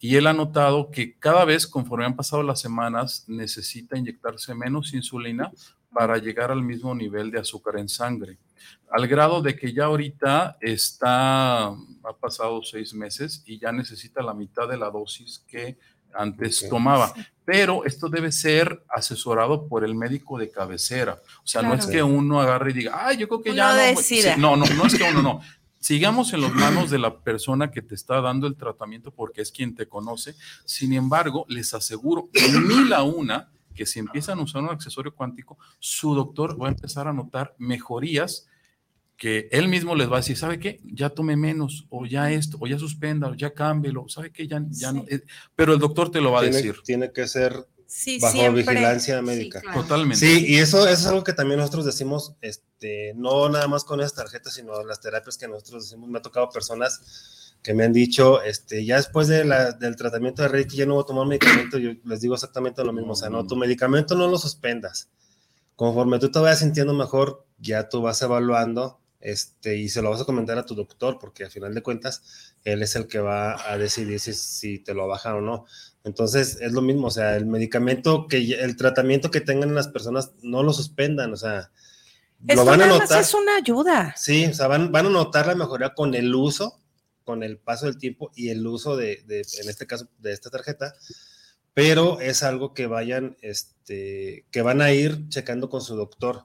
Y 0.00 0.14
él 0.16 0.26
ha 0.28 0.32
notado 0.32 0.90
que 0.92 1.16
cada 1.18 1.44
vez, 1.44 1.66
conforme 1.66 2.04
han 2.04 2.14
pasado 2.16 2.42
las 2.44 2.60
semanas, 2.60 3.24
necesita 3.26 3.96
inyectarse 3.98 4.54
menos 4.54 4.94
insulina 4.94 5.50
para 5.92 6.18
llegar 6.18 6.50
al 6.52 6.62
mismo 6.62 6.94
nivel 6.94 7.30
de 7.32 7.40
azúcar 7.40 7.78
en 7.78 7.88
sangre. 7.88 8.38
Al 8.90 9.06
grado 9.08 9.40
de 9.42 9.56
que 9.56 9.72
ya 9.72 9.86
ahorita 9.86 10.56
está, 10.60 11.66
ha 11.68 12.12
pasado 12.20 12.62
seis 12.62 12.94
meses 12.94 13.42
y 13.46 13.58
ya 13.58 13.72
necesita 13.72 14.22
la 14.22 14.34
mitad 14.34 14.68
de 14.68 14.76
la 14.76 14.90
dosis 14.90 15.44
que 15.48 15.78
antes 16.18 16.68
tomaba. 16.68 17.14
Pero 17.44 17.84
esto 17.86 18.08
debe 18.08 18.30
ser 18.30 18.84
asesorado 18.94 19.68
por 19.68 19.84
el 19.84 19.94
médico 19.94 20.38
de 20.38 20.50
cabecera. 20.50 21.20
O 21.42 21.46
sea, 21.46 21.62
no 21.62 21.72
es 21.74 21.86
que 21.86 22.02
uno 22.02 22.40
agarre 22.40 22.72
y 22.72 22.74
diga, 22.74 23.06
ay, 23.06 23.16
yo 23.16 23.28
creo 23.28 23.40
que 23.42 23.50
Uno 23.50 23.56
ya 23.56 23.70
no. 23.70 23.76
decida. 23.78 24.34
Sí, 24.34 24.40
no, 24.40 24.56
no, 24.56 24.66
no 24.66 24.84
es 24.86 24.94
que 24.94 25.04
uno 25.04 25.22
no. 25.22 25.40
Sigamos 25.80 26.32
en 26.32 26.42
las 26.42 26.52
manos 26.52 26.90
de 26.90 26.98
la 26.98 27.20
persona 27.20 27.70
que 27.70 27.80
te 27.82 27.94
está 27.94 28.20
dando 28.20 28.46
el 28.48 28.56
tratamiento 28.56 29.12
porque 29.12 29.40
es 29.42 29.52
quien 29.52 29.74
te 29.74 29.86
conoce. 29.86 30.34
Sin 30.64 30.92
embargo, 30.92 31.46
les 31.48 31.72
aseguro, 31.72 32.28
mil 32.66 32.92
a 32.92 33.04
una, 33.04 33.48
que 33.74 33.86
si 33.86 34.00
empiezan 34.00 34.40
a 34.40 34.42
usar 34.42 34.62
un 34.62 34.70
accesorio 34.70 35.14
cuántico, 35.14 35.56
su 35.78 36.14
doctor 36.14 36.60
va 36.60 36.66
a 36.66 36.70
empezar 36.72 37.06
a 37.06 37.12
notar 37.12 37.54
mejorías 37.58 38.48
que 39.18 39.48
él 39.50 39.68
mismo 39.68 39.94
les 39.96 40.08
va 40.10 40.14
a 40.14 40.20
decir, 40.20 40.38
¿sabe 40.38 40.58
qué? 40.60 40.80
Ya 40.84 41.10
tome 41.10 41.36
menos, 41.36 41.86
o 41.90 42.06
ya 42.06 42.30
esto, 42.30 42.56
o 42.60 42.66
ya 42.68 42.78
suspenda, 42.78 43.26
o 43.28 43.34
ya 43.34 43.52
cámbielo, 43.52 44.08
¿sabe 44.08 44.30
qué? 44.30 44.46
Ya, 44.46 44.62
ya 44.70 44.92
no, 44.92 45.04
eh, 45.08 45.22
pero 45.56 45.72
el 45.74 45.80
doctor 45.80 46.10
te 46.10 46.20
lo 46.20 46.30
va 46.32 46.40
a 46.40 46.44
decir. 46.44 46.76
tiene 46.84 47.12
que 47.12 47.26
ser 47.28 47.66
Sí, 47.86 48.18
bajo 48.20 48.34
siempre. 48.38 48.62
vigilancia 48.62 49.20
médica. 49.22 49.60
claro. 49.60 49.82
Totalmente. 49.82 50.24
Sí, 50.24 50.44
y 50.46 50.56
eso, 50.58 50.86
eso 50.86 50.92
es 51.00 51.06
algo 51.06 51.24
que 51.24 51.32
también 51.32 51.58
nosotros 51.58 51.84
decimos, 51.84 52.34
este, 52.42 53.12
no 53.16 53.48
nada 53.48 53.66
más 53.66 53.82
con 53.82 53.98
esas 54.00 54.14
tarjetas, 54.14 54.54
sino 54.54 54.84
las 54.84 55.00
terapias 55.00 55.36
que 55.36 55.48
nosotros 55.48 55.84
decimos. 55.84 56.08
Me 56.08 56.18
ha 56.18 56.22
tocado 56.22 56.48
personas 56.50 57.54
que 57.62 57.74
me 57.74 57.84
han 57.84 57.92
dicho, 57.92 58.40
este, 58.42 58.84
ya 58.84 58.96
después 58.98 59.26
de 59.26 59.44
la- 59.44 59.72
del 59.72 59.96
tratamiento 59.96 60.42
de 60.42 60.48
Reiki 60.48 60.76
ya 60.76 60.86
no 60.86 60.94
voy 60.94 61.02
a 61.02 61.06
tomar 61.06 61.26
medicamento, 61.26 61.76
yo 61.78 61.90
les 62.04 62.20
digo 62.20 62.34
exactamente 62.34 62.84
lo 62.84 62.92
mismo, 62.92 63.12
o 63.12 63.16
sea, 63.16 63.30
no, 63.30 63.44
tu 63.46 63.56
medicamento 63.56 64.14
no 64.14 64.28
lo 64.28 64.38
suspendas. 64.38 65.08
Conforme 65.74 66.18
tú 66.20 66.30
te 66.30 66.38
vayas 66.38 66.60
sintiendo 66.60 66.92
mejor, 66.94 67.46
ya 67.58 67.88
tú 67.88 68.02
vas 68.02 68.20
evaluando, 68.22 69.00
este, 69.20 69.76
y 69.76 69.88
se 69.88 70.02
lo 70.02 70.10
vas 70.10 70.20
a 70.20 70.24
comentar 70.24 70.58
a 70.58 70.66
tu 70.66 70.74
doctor, 70.74 71.18
porque 71.18 71.44
al 71.44 71.50
final 71.50 71.74
de 71.74 71.82
cuentas, 71.82 72.54
él 72.64 72.82
es 72.82 72.94
el 72.96 73.06
que 73.06 73.18
va 73.18 73.70
a 73.70 73.76
decidir 73.78 74.20
si, 74.20 74.32
si 74.32 74.78
te 74.78 74.94
lo 74.94 75.08
baja 75.08 75.34
o 75.34 75.40
no. 75.40 75.66
Entonces, 76.04 76.58
es 76.60 76.72
lo 76.72 76.80
mismo, 76.80 77.08
o 77.08 77.10
sea, 77.10 77.36
el 77.36 77.46
medicamento 77.46 78.26
que, 78.28 78.38
el 78.38 78.76
tratamiento 78.76 79.30
que 79.30 79.40
tengan 79.40 79.74
las 79.74 79.88
personas, 79.88 80.32
no 80.42 80.62
lo 80.62 80.72
suspendan, 80.72 81.32
o 81.32 81.36
sea, 81.36 81.70
Esto 82.46 82.64
lo 82.64 82.64
van 82.64 82.82
a 82.82 82.86
notar. 82.86 83.20
es 83.20 83.34
una 83.34 83.56
ayuda. 83.56 84.14
Sí, 84.16 84.46
o 84.46 84.54
sea, 84.54 84.68
van, 84.68 84.92
van 84.92 85.06
a 85.06 85.10
notar 85.10 85.46
la 85.46 85.54
mejoría 85.54 85.94
con 85.94 86.14
el 86.14 86.34
uso, 86.34 86.80
con 87.24 87.42
el 87.42 87.58
paso 87.58 87.86
del 87.86 87.98
tiempo 87.98 88.30
y 88.34 88.48
el 88.50 88.66
uso 88.66 88.96
de, 88.96 89.22
de, 89.26 89.44
en 89.60 89.68
este 89.68 89.86
caso, 89.86 90.08
de 90.18 90.32
esta 90.32 90.48
tarjeta, 90.48 90.94
pero 91.74 92.20
es 92.20 92.42
algo 92.42 92.72
que 92.72 92.86
vayan, 92.86 93.36
este, 93.40 94.46
que 94.50 94.62
van 94.62 94.80
a 94.80 94.92
ir 94.92 95.28
checando 95.28 95.68
con 95.68 95.82
su 95.82 95.94
doctor. 95.94 96.44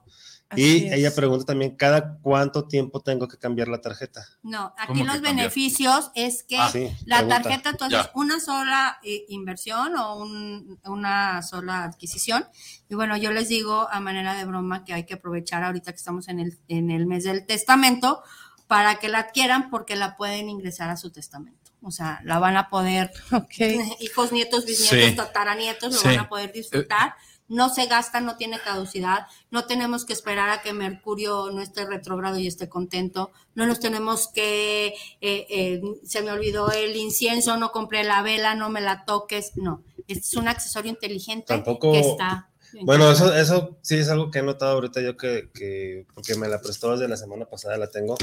Así 0.54 0.86
y 0.88 0.92
ella 0.92 1.08
es. 1.08 1.14
pregunta 1.14 1.44
también, 1.44 1.76
¿cada 1.76 2.18
cuánto 2.18 2.66
tiempo 2.66 3.00
tengo 3.00 3.28
que 3.28 3.36
cambiar 3.38 3.68
la 3.68 3.80
tarjeta? 3.80 4.26
No, 4.42 4.72
aquí 4.78 4.86
¿Cómo 4.88 5.00
que 5.00 5.04
los 5.04 5.14
cambiar? 5.16 5.34
beneficios 5.36 6.10
es 6.14 6.42
que 6.42 6.56
Ah, 6.58 6.70
sí, 6.72 6.88
la 7.06 7.18
pregunta. 7.18 7.42
tarjeta 7.42 7.70
haces 7.70 7.90
Ya. 7.90 8.10
una 8.14 8.40
sola 8.40 8.98
eh, 9.02 9.24
inversión 9.28 9.96
o 9.96 10.16
un- 10.16 10.80
una 10.84 11.42
sola 11.42 11.84
adquisición. 11.84 12.46
Y 12.88 12.94
bueno, 12.94 13.16
yo 13.16 13.32
les 13.32 13.48
digo 13.48 13.88
a 13.90 14.00
manera 14.00 14.34
de 14.34 14.44
broma 14.44 14.84
que 14.84 14.94
hay 14.94 15.04
que 15.04 15.14
aprovechar 15.14 15.62
ahorita 15.64 15.92
que 15.92 15.96
estamos 15.96 16.28
en 16.28 16.40
el, 16.40 16.58
en 16.68 16.90
el 16.90 17.06
mes 17.06 17.24
del 17.24 17.46
testamento 17.46 18.22
para 18.66 18.96
que 18.96 19.08
la 19.08 19.18
adquieran 19.20 19.68
porque 19.70 19.94
la 19.96 20.16
pueden 20.16 20.48
ingresar 20.48 20.88
a 20.90 20.96
su 20.96 21.10
testamento. 21.10 21.60
O 21.86 21.90
sea, 21.90 22.20
la 22.24 22.38
van 22.38 22.56
a 22.56 22.70
poder, 22.70 23.12
Ok. 23.30 23.50
hijos, 24.00 24.32
nietos, 24.32 24.64
bisnietos, 24.64 25.10
Sí. 25.10 25.16
tataranietos, 25.16 25.92
lo 25.92 25.98
Sí. 26.00 26.08
van 26.08 26.20
a 26.20 26.28
poder 26.30 26.50
disfrutar. 26.50 27.14
No 27.48 27.68
se 27.68 27.86
gasta, 27.86 28.20
no 28.20 28.36
tiene 28.36 28.58
caducidad, 28.58 29.26
no 29.50 29.66
tenemos 29.66 30.04
que 30.04 30.14
esperar 30.14 30.48
a 30.50 30.62
que 30.62 30.72
Mercurio 30.72 31.50
no 31.50 31.60
esté 31.60 31.84
retrógrado 31.84 32.38
y 32.38 32.46
esté 32.46 32.68
contento, 32.68 33.32
no 33.54 33.66
nos 33.66 33.80
tenemos 33.80 34.28
que, 34.28 34.94
eh, 35.20 35.46
eh, 35.50 35.82
se 36.04 36.22
me 36.22 36.30
olvidó 36.30 36.72
el 36.72 36.96
incienso, 36.96 37.56
no 37.58 37.70
compré 37.70 38.02
la 38.02 38.22
vela, 38.22 38.54
no 38.54 38.70
me 38.70 38.80
la 38.80 39.04
toques, 39.04 39.52
no, 39.56 39.82
es 40.08 40.34
un 40.34 40.48
accesorio 40.48 40.90
inteligente 40.90 41.46
Tampoco- 41.48 41.92
que 41.92 42.00
está. 42.00 42.48
Bueno, 42.82 43.10
eso, 43.10 43.32
eso 43.34 43.76
sí 43.82 43.96
es 43.96 44.08
algo 44.08 44.30
que 44.30 44.40
he 44.40 44.42
notado 44.42 44.72
ahorita 44.72 45.00
yo 45.00 45.16
que, 45.16 45.48
que, 45.54 46.06
porque 46.12 46.34
me 46.34 46.48
la 46.48 46.60
prestó 46.60 46.92
desde 46.92 47.06
la 47.08 47.16
semana 47.16 47.44
pasada, 47.44 47.76
la 47.76 47.88
tengo. 47.88 48.16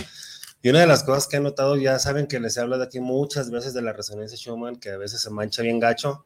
Y 0.61 0.69
una 0.69 0.81
de 0.81 0.87
las 0.87 1.03
cosas 1.03 1.27
que 1.27 1.37
he 1.37 1.39
notado, 1.39 1.77
ya 1.77 1.97
saben 1.99 2.27
que 2.27 2.39
les 2.39 2.57
he 2.57 2.61
hablado 2.61 2.83
aquí 2.83 2.99
muchas 2.99 3.49
veces 3.49 3.73
de 3.73 3.81
la 3.81 3.93
resonancia 3.93 4.37
Schumann, 4.37 4.75
que 4.75 4.89
a 4.91 4.97
veces 4.97 5.21
se 5.21 5.29
mancha 5.29 5.61
bien 5.61 5.79
gacho. 5.79 6.25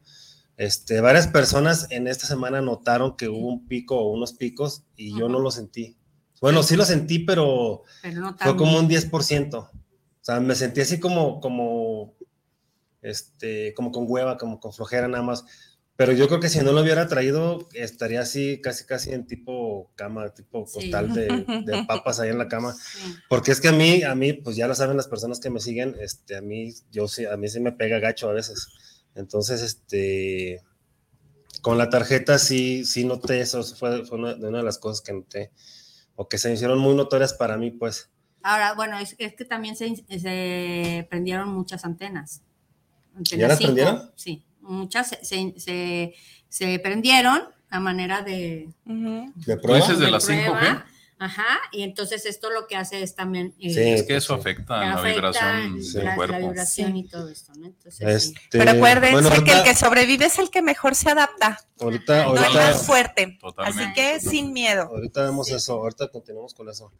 Este, 0.56 1.00
varias 1.00 1.26
personas 1.28 1.86
en 1.90 2.06
esta 2.08 2.26
semana 2.26 2.60
notaron 2.62 3.16
que 3.16 3.28
hubo 3.28 3.48
un 3.48 3.66
pico 3.68 3.96
o 3.98 4.10
unos 4.12 4.32
picos 4.32 4.84
y 4.96 5.16
yo 5.18 5.28
no 5.28 5.38
lo 5.38 5.50
sentí. 5.50 5.96
Bueno, 6.40 6.62
sí 6.62 6.76
lo 6.76 6.84
sentí, 6.84 7.18
pero 7.20 7.82
pero 8.02 8.20
no 8.20 8.36
fue 8.38 8.56
como 8.56 8.78
un 8.78 8.88
10%. 8.88 9.54
O 9.54 9.70
sea, 10.20 10.40
me 10.40 10.54
sentí 10.54 10.80
así 10.80 10.98
como, 10.98 11.40
como, 11.40 12.14
este, 13.02 13.72
como 13.74 13.90
con 13.92 14.04
hueva, 14.08 14.36
como 14.36 14.60
con 14.60 14.72
flojera 14.72 15.08
nada 15.08 15.22
más. 15.22 15.44
Pero 15.96 16.12
yo 16.12 16.28
creo 16.28 16.40
que 16.40 16.50
si 16.50 16.60
no 16.60 16.72
lo 16.72 16.82
hubiera 16.82 17.08
traído, 17.08 17.68
estaría 17.72 18.20
así, 18.20 18.60
casi, 18.60 18.84
casi 18.84 19.12
en 19.12 19.26
tipo 19.26 19.90
cama, 19.94 20.28
tipo 20.34 20.66
Sí. 20.66 20.74
costal 20.90 21.14
de, 21.14 21.26
de 21.64 21.84
papas 21.88 22.20
ahí 22.20 22.28
en 22.28 22.36
la 22.38 22.48
cama. 22.48 22.74
Sí. 22.74 23.14
Porque 23.30 23.50
es 23.52 23.60
que 23.62 23.68
a 23.68 23.72
mí, 23.72 24.02
a 24.02 24.14
mí, 24.14 24.34
pues 24.34 24.56
ya 24.56 24.68
lo 24.68 24.74
saben 24.74 24.98
las 24.98 25.08
personas 25.08 25.40
que 25.40 25.48
me 25.48 25.58
siguen, 25.60 25.96
este, 26.00 26.36
a 26.36 26.42
mí, 26.42 26.74
yo 26.90 27.08
sí, 27.08 27.24
a 27.24 27.36
mí 27.38 27.48
sí 27.48 27.60
me 27.60 27.72
pega 27.72 27.98
gacho 27.98 28.28
a 28.28 28.34
veces. 28.34 28.68
Entonces, 29.16 29.62
este, 29.62 30.62
con 31.62 31.78
la 31.78 31.90
tarjeta 31.90 32.38
sí, 32.38 32.84
sí 32.84 33.04
noté 33.04 33.40
eso, 33.40 33.60
eso 33.60 33.74
fue, 33.76 34.04
fue 34.06 34.18
una, 34.18 34.34
de 34.34 34.46
una 34.48 34.58
de 34.58 34.64
las 34.64 34.78
cosas 34.78 35.00
que 35.00 35.12
noté, 35.12 35.50
o 36.14 36.28
que 36.28 36.38
se 36.38 36.52
hicieron 36.52 36.78
muy 36.78 36.94
notorias 36.94 37.32
para 37.34 37.56
mí, 37.56 37.70
pues. 37.70 38.10
Ahora, 38.42 38.74
bueno, 38.74 38.98
es, 38.98 39.16
es 39.18 39.34
que 39.34 39.44
también 39.44 39.74
se, 39.76 39.96
se 40.20 41.06
prendieron 41.10 41.48
muchas 41.48 41.84
antenas. 41.84 42.42
Antenas 43.16 43.40
¿Ya 43.40 43.48
las 43.48 43.58
cinco, 43.58 43.72
prendieron? 43.72 44.10
Sí, 44.14 44.44
muchas 44.60 45.08
se, 45.08 45.24
se, 45.24 45.54
se- 45.58 46.14
se 46.48 46.78
prendieron 46.78 47.42
a 47.70 47.80
manera 47.80 48.22
de, 48.22 48.68
Ujú. 48.84 49.32
¿De 49.34 49.56
¿Tú 49.56 49.62
prueba? 49.62 49.80
dices 49.80 49.98
de 49.98 50.04
de 50.06 50.10
las 50.12 50.24
prueba. 50.24 50.60
5G? 50.60 50.84
Ajá, 51.18 51.46
y 51.72 51.82
entonces 51.82 52.26
esto 52.26 52.50
lo 52.50 52.66
que 52.66 52.76
hace 52.76 53.02
es 53.02 53.14
también 53.14 53.54
eh, 53.58 53.72
Sí, 53.72 53.80
Es 53.80 54.02
que 54.02 54.08
pues 54.14 54.24
eso 54.24 54.34
sí. 54.34 54.40
afecta 54.40 54.80
la 54.84 55.00
vibración 55.00 55.82
Sí. 55.82 55.92
del 55.94 56.04
la, 56.04 56.10
la 56.10 56.16
cuerpo. 56.16 56.38
vibración 56.50 56.94
y 56.94 57.08
todo 57.08 57.30
esto, 57.30 57.52
¿no? 57.56 57.64
Entonces, 57.68 57.96
sí. 57.96 58.34
Este, 58.34 58.58
Pero 58.58 58.72
acuérdense 58.72 59.12
bueno, 59.22 59.44
que 59.44 59.52
el 59.52 59.62
que 59.62 59.74
sobrevive 59.74 60.26
es 60.26 60.38
el 60.38 60.50
que 60.50 60.60
mejor 60.60 60.94
se 60.94 61.08
adapta. 61.08 61.58
Ahorita, 61.80 62.24
No 62.24 62.28
ahorita, 62.30 62.50
más 62.52 62.86
fuerte. 62.86 63.38
Totalmente. 63.40 63.82
Así 63.82 63.92
que 63.94 64.20
sin 64.20 64.52
miedo. 64.52 64.82
ahorita 64.90 65.22
vemos 65.22 65.50
eso, 65.50 65.72
ahorita 65.74 66.08
continuamos 66.08 66.52
con 66.52 66.68
eso. 66.68 66.92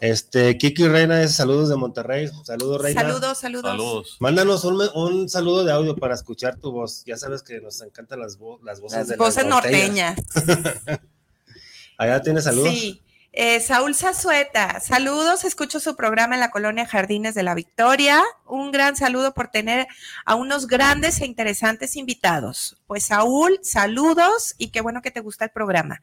Este, 0.00 0.56
Kiki 0.56 0.86
Reina 0.86 1.20
es 1.22 1.34
saludos 1.34 1.68
de 1.68 1.74
Monterrey. 1.74 2.28
Saludos, 2.44 2.80
Reina. 2.80 3.00
Saludos, 3.00 3.38
saludos. 3.38 3.70
Saludos. 3.72 4.16
Mándanos 4.20 4.64
un, 4.64 4.80
un 4.94 5.28
saludo 5.28 5.64
de 5.64 5.72
audio 5.72 5.96
para 5.96 6.14
escuchar 6.14 6.58
tu 6.60 6.70
voz. 6.70 7.02
Ya 7.06 7.16
sabes 7.16 7.42
que 7.42 7.60
nos 7.60 7.80
encantan 7.82 8.20
las, 8.20 8.38
vo- 8.38 8.60
las 8.62 8.80
voces 8.80 8.98
Las 9.00 9.08
de 9.08 9.16
voces 9.16 9.42
las 9.44 9.46
norteñas. 9.50 10.16
norteñas. 10.36 11.00
Allá 11.98 12.22
tienes 12.22 12.44
saludos. 12.44 12.68
Sí. 12.72 13.00
Eh, 13.36 13.58
Saúl 13.58 13.96
Zazueta, 13.96 14.78
saludos, 14.78 15.42
escucho 15.42 15.80
su 15.80 15.96
programa 15.96 16.36
en 16.36 16.40
la 16.40 16.52
colonia 16.52 16.86
Jardines 16.86 17.34
de 17.34 17.42
la 17.42 17.56
Victoria. 17.56 18.22
Un 18.46 18.70
gran 18.70 18.94
saludo 18.94 19.34
por 19.34 19.48
tener 19.48 19.88
a 20.24 20.36
unos 20.36 20.68
grandes 20.68 21.20
e 21.20 21.26
interesantes 21.26 21.96
invitados. 21.96 22.80
Pues 22.86 23.06
Saúl, 23.06 23.58
saludos 23.64 24.54
y 24.56 24.68
qué 24.68 24.82
bueno 24.82 25.02
que 25.02 25.10
te 25.10 25.18
gusta 25.18 25.46
el 25.46 25.50
programa. 25.50 26.00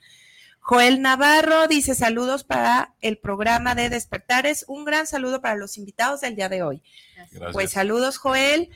Joel 0.59 1.01
Navarro 1.01 1.69
dice 1.69 1.95
saludos 1.95 2.43
para 2.43 2.95
el 2.99 3.17
programa 3.17 3.75
de 3.75 3.87
Despertares. 3.87 4.65
Un 4.67 4.83
gran 4.83 5.07
saludo 5.07 5.39
para 5.39 5.55
los 5.55 5.77
invitados 5.77 6.19
del 6.19 6.35
día 6.35 6.49
de 6.49 6.63
hoy. 6.63 6.83
Gracias. 7.15 7.53
Pues 7.53 7.71
saludos, 7.71 8.17
Joel. 8.17 8.69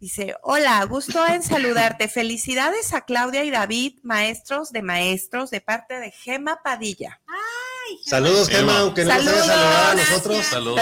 Dice, 0.00 0.34
hola, 0.42 0.82
gusto 0.84 1.26
en 1.26 1.42
saludarte. 1.42 2.08
Felicidades 2.08 2.94
a 2.94 3.02
Claudia 3.02 3.44
y 3.44 3.50
David, 3.50 3.98
maestros 4.02 4.72
de 4.72 4.80
maestros, 4.80 5.50
de 5.50 5.60
parte 5.60 6.00
de 6.00 6.10
Gema 6.10 6.62
Padilla. 6.62 7.20
Saludos, 8.04 8.48
Gema, 8.48 8.78
aunque 8.80 9.04
no 9.04 9.14
nos 9.14 9.26
hayas 9.26 9.46
Saludos. 9.46 9.46
saludado 9.46 9.90
a 9.90 9.94
nosotros. 9.94 10.46
Saludos. 10.46 10.80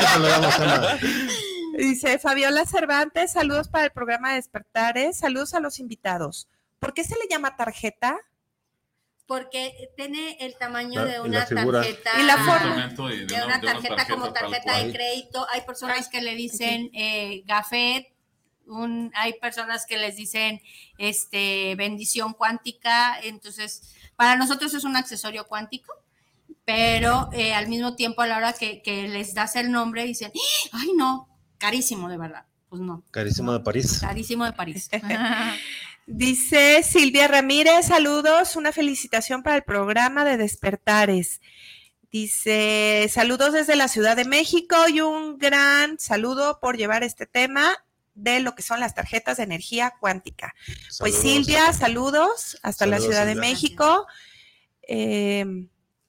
Te 0.00 0.06
saludamos, 0.06 0.54
Gema. 0.54 0.98
Dice 1.78 2.18
Fabiola 2.18 2.66
Cervantes, 2.66 3.32
saludos 3.32 3.68
para 3.68 3.84
el 3.86 3.92
programa 3.92 4.30
de 4.30 4.34
Despertares, 4.36 5.18
saludos 5.18 5.54
a 5.54 5.60
los 5.60 5.78
invitados. 5.78 6.48
¿Por 6.78 6.92
qué 6.94 7.02
se 7.04 7.14
le 7.14 7.26
llama 7.30 7.56
tarjeta? 7.56 8.18
Porque 9.26 9.88
tiene 9.96 10.36
el 10.40 10.56
tamaño 10.58 11.04
La- 11.04 11.10
de 11.12 11.20
una 11.20 11.46
tarjeta. 11.46 12.10
Y 12.20 12.24
la 12.24 12.36
forma. 12.38 12.88
de 12.88 13.26
de 13.26 13.34
una- 13.34 13.44
una 13.46 13.58
de 13.58 13.66
una 13.66 13.72
tarjeta 13.72 14.06
como 14.08 14.32
tarjeta 14.32 14.78
de 14.78 14.92
crédito. 14.92 15.46
Hay 15.50 15.62
personas 15.62 16.08
que 16.08 16.20
le 16.20 16.34
dicen 16.34 16.90
eh, 16.92 17.42
gafet, 17.46 18.12
un, 18.66 19.10
hay 19.14 19.34
personas 19.40 19.86
que 19.86 19.96
les 19.96 20.16
dicen 20.16 20.60
este 20.98 21.74
bendición 21.76 22.34
cuántica. 22.34 23.18
Entonces, 23.22 23.94
para 24.16 24.36
nosotros 24.36 24.74
es 24.74 24.84
un 24.84 24.96
accesorio 24.96 25.46
cuántico, 25.46 25.94
pero 26.64 27.28
eh, 27.32 27.54
al 27.54 27.68
mismo 27.68 27.96
tiempo 27.96 28.22
a 28.22 28.26
la 28.26 28.36
hora 28.36 28.52
que, 28.52 28.82
que 28.82 29.08
les 29.08 29.34
das 29.34 29.56
el 29.56 29.70
nombre 29.72 30.04
dicen, 30.04 30.32
ay 30.72 30.90
no, 30.96 31.28
carísimo 31.58 32.08
de 32.08 32.18
verdad. 32.18 32.46
Pues 32.68 32.80
no, 32.80 33.04
Carísimo 33.10 33.52
de 33.52 33.60
París. 33.60 33.98
carísimo 34.00 34.46
de 34.46 34.52
París. 34.54 34.88
Dice 36.06 36.82
Silvia 36.82 37.28
Ramírez, 37.28 37.86
saludos, 37.86 38.56
una 38.56 38.72
felicitación 38.72 39.42
para 39.42 39.56
el 39.56 39.62
programa 39.62 40.24
de 40.24 40.36
Despertares. 40.38 41.40
Dice, 42.10 43.08
saludos 43.10 43.52
desde 43.52 43.76
la 43.76 43.88
Ciudad 43.88 44.16
de 44.16 44.24
México 44.24 44.76
y 44.88 45.00
un 45.00 45.38
gran 45.38 45.98
saludo 45.98 46.60
por 46.60 46.76
llevar 46.76 47.04
este 47.04 47.26
tema 47.26 47.72
de 48.14 48.40
lo 48.40 48.54
que 48.54 48.62
son 48.62 48.80
las 48.80 48.94
tarjetas 48.94 49.36
de 49.36 49.44
energía 49.44 49.94
cuántica. 50.00 50.54
Pues. 50.98 51.14
Silvia, 51.14 51.72
saludos 51.72 52.58
hasta 52.62 52.86
la 52.86 53.00
Ciudad 53.00 53.24
de. 53.24 53.34
México. 53.34 54.06
Eh, 54.88 55.44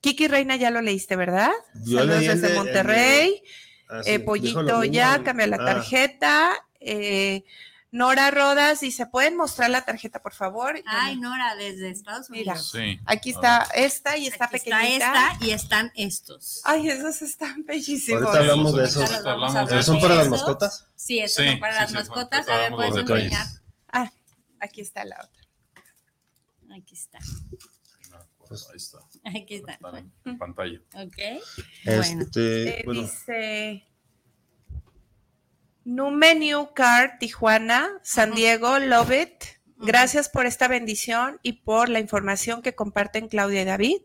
Kiki 0.03 0.27
Reina 0.27 0.57
ya 0.57 0.69
lo 0.69 0.81
leíste, 0.81 1.15
¿verdad? 1.15 1.49
Yo 1.85 1.99
saludos 1.99 2.19
leí 2.19 2.27
el 2.27 2.33
desde 2.35 2.41
de- 2.41 2.47
el 2.47 2.53
de- 2.53 2.59
Monterrey. 2.59 3.43
Ah, 3.89 4.01
Eh, 4.05 4.17
sí, 4.17 4.19
Pollito 4.19 4.83
ya 4.83 5.23
cambió 5.23 5.47
la 5.47 5.55
Ah, 5.55 5.65
tarjeta. 5.65 6.53
Eh, 6.81 7.45
Nora 7.91 8.29
Rodas 8.31 8.81
dice, 8.81 9.05
¿pueden 9.05 9.37
mostrar 9.37 9.69
la 9.69 9.85
tarjeta, 9.85 10.21
por 10.21 10.33
favor? 10.33 10.81
Ay, 10.87 11.15
Nora, 11.15 11.55
desde 11.55 11.89
Estados 11.91 12.29
Mira. 12.29 12.51
Unidos. 12.53 12.71
Sí. 12.71 12.99
Aquí 13.05 13.29
está 13.29 13.65
esta 13.75 14.17
y 14.17 14.27
está 14.27 14.45
Aquí 14.45 14.57
está 14.57 14.77
pequeñita. 14.77 15.31
esta 15.31 15.45
y 15.45 15.51
están 15.51 15.91
estos. 15.95 16.59
Ay, 16.65 16.89
esos 16.89 17.21
están 17.21 17.63
bellísimos. 17.63 18.23
Ahorita 18.23 18.39
hablamos 18.39 18.75
de 18.75 18.83
eso. 18.83 18.99
Ahorita 18.99 19.15
les 19.15 19.23
vamos 19.23 19.29
a 19.31 19.31
Hablamos 19.31 19.53
de 19.53 19.59
hablar 19.61 19.83
¿Son 19.85 20.01
para 20.01 20.15
las 20.15 20.27
mascotas? 20.27 20.87
Sí, 20.97 21.25
son 21.29 21.59
para 21.59 21.73
sí, 21.75 21.79
las 21.81 21.89
sí, 21.91 21.95
mascotas. 21.95 22.49
A 22.49 22.57
ver, 22.57 22.71
puedes 22.71 22.95
enseñar. 22.97 23.47
Ah, 23.89 24.11
aquí 24.59 24.81
está 24.81 25.05
la 25.05 25.15
otra. 25.23 25.43
Aquí 26.75 26.95
está. 26.95 27.19
Pues, 28.49 28.67
ahí 28.69 28.77
está. 28.77 28.97
Aquí 29.43 29.55
está. 29.55 29.73
Está 29.73 30.03
en- 30.25 30.37
pantalla. 30.37 30.79
Ok. 30.95 31.17
Este, 31.85 32.79
Eh, 32.79 32.83
bueno, 32.85 33.01
Dice 33.01 33.87
Numenu 35.85 36.73
Car 36.73 37.17
Tijuana, 37.19 37.89
San 38.03 38.33
Diego, 38.33 38.79
love 38.79 39.11
it. 39.11 39.43
Gracias 39.77 40.29
por 40.29 40.45
esta 40.45 40.69
bendición 40.69 41.39
y 41.43 41.53
por 41.63 41.89
la 41.89 41.99
información 41.99 42.61
que 42.61 42.73
comparten 42.73 43.27
Claudia 43.27 43.63
y 43.63 43.65
David. 43.65 43.97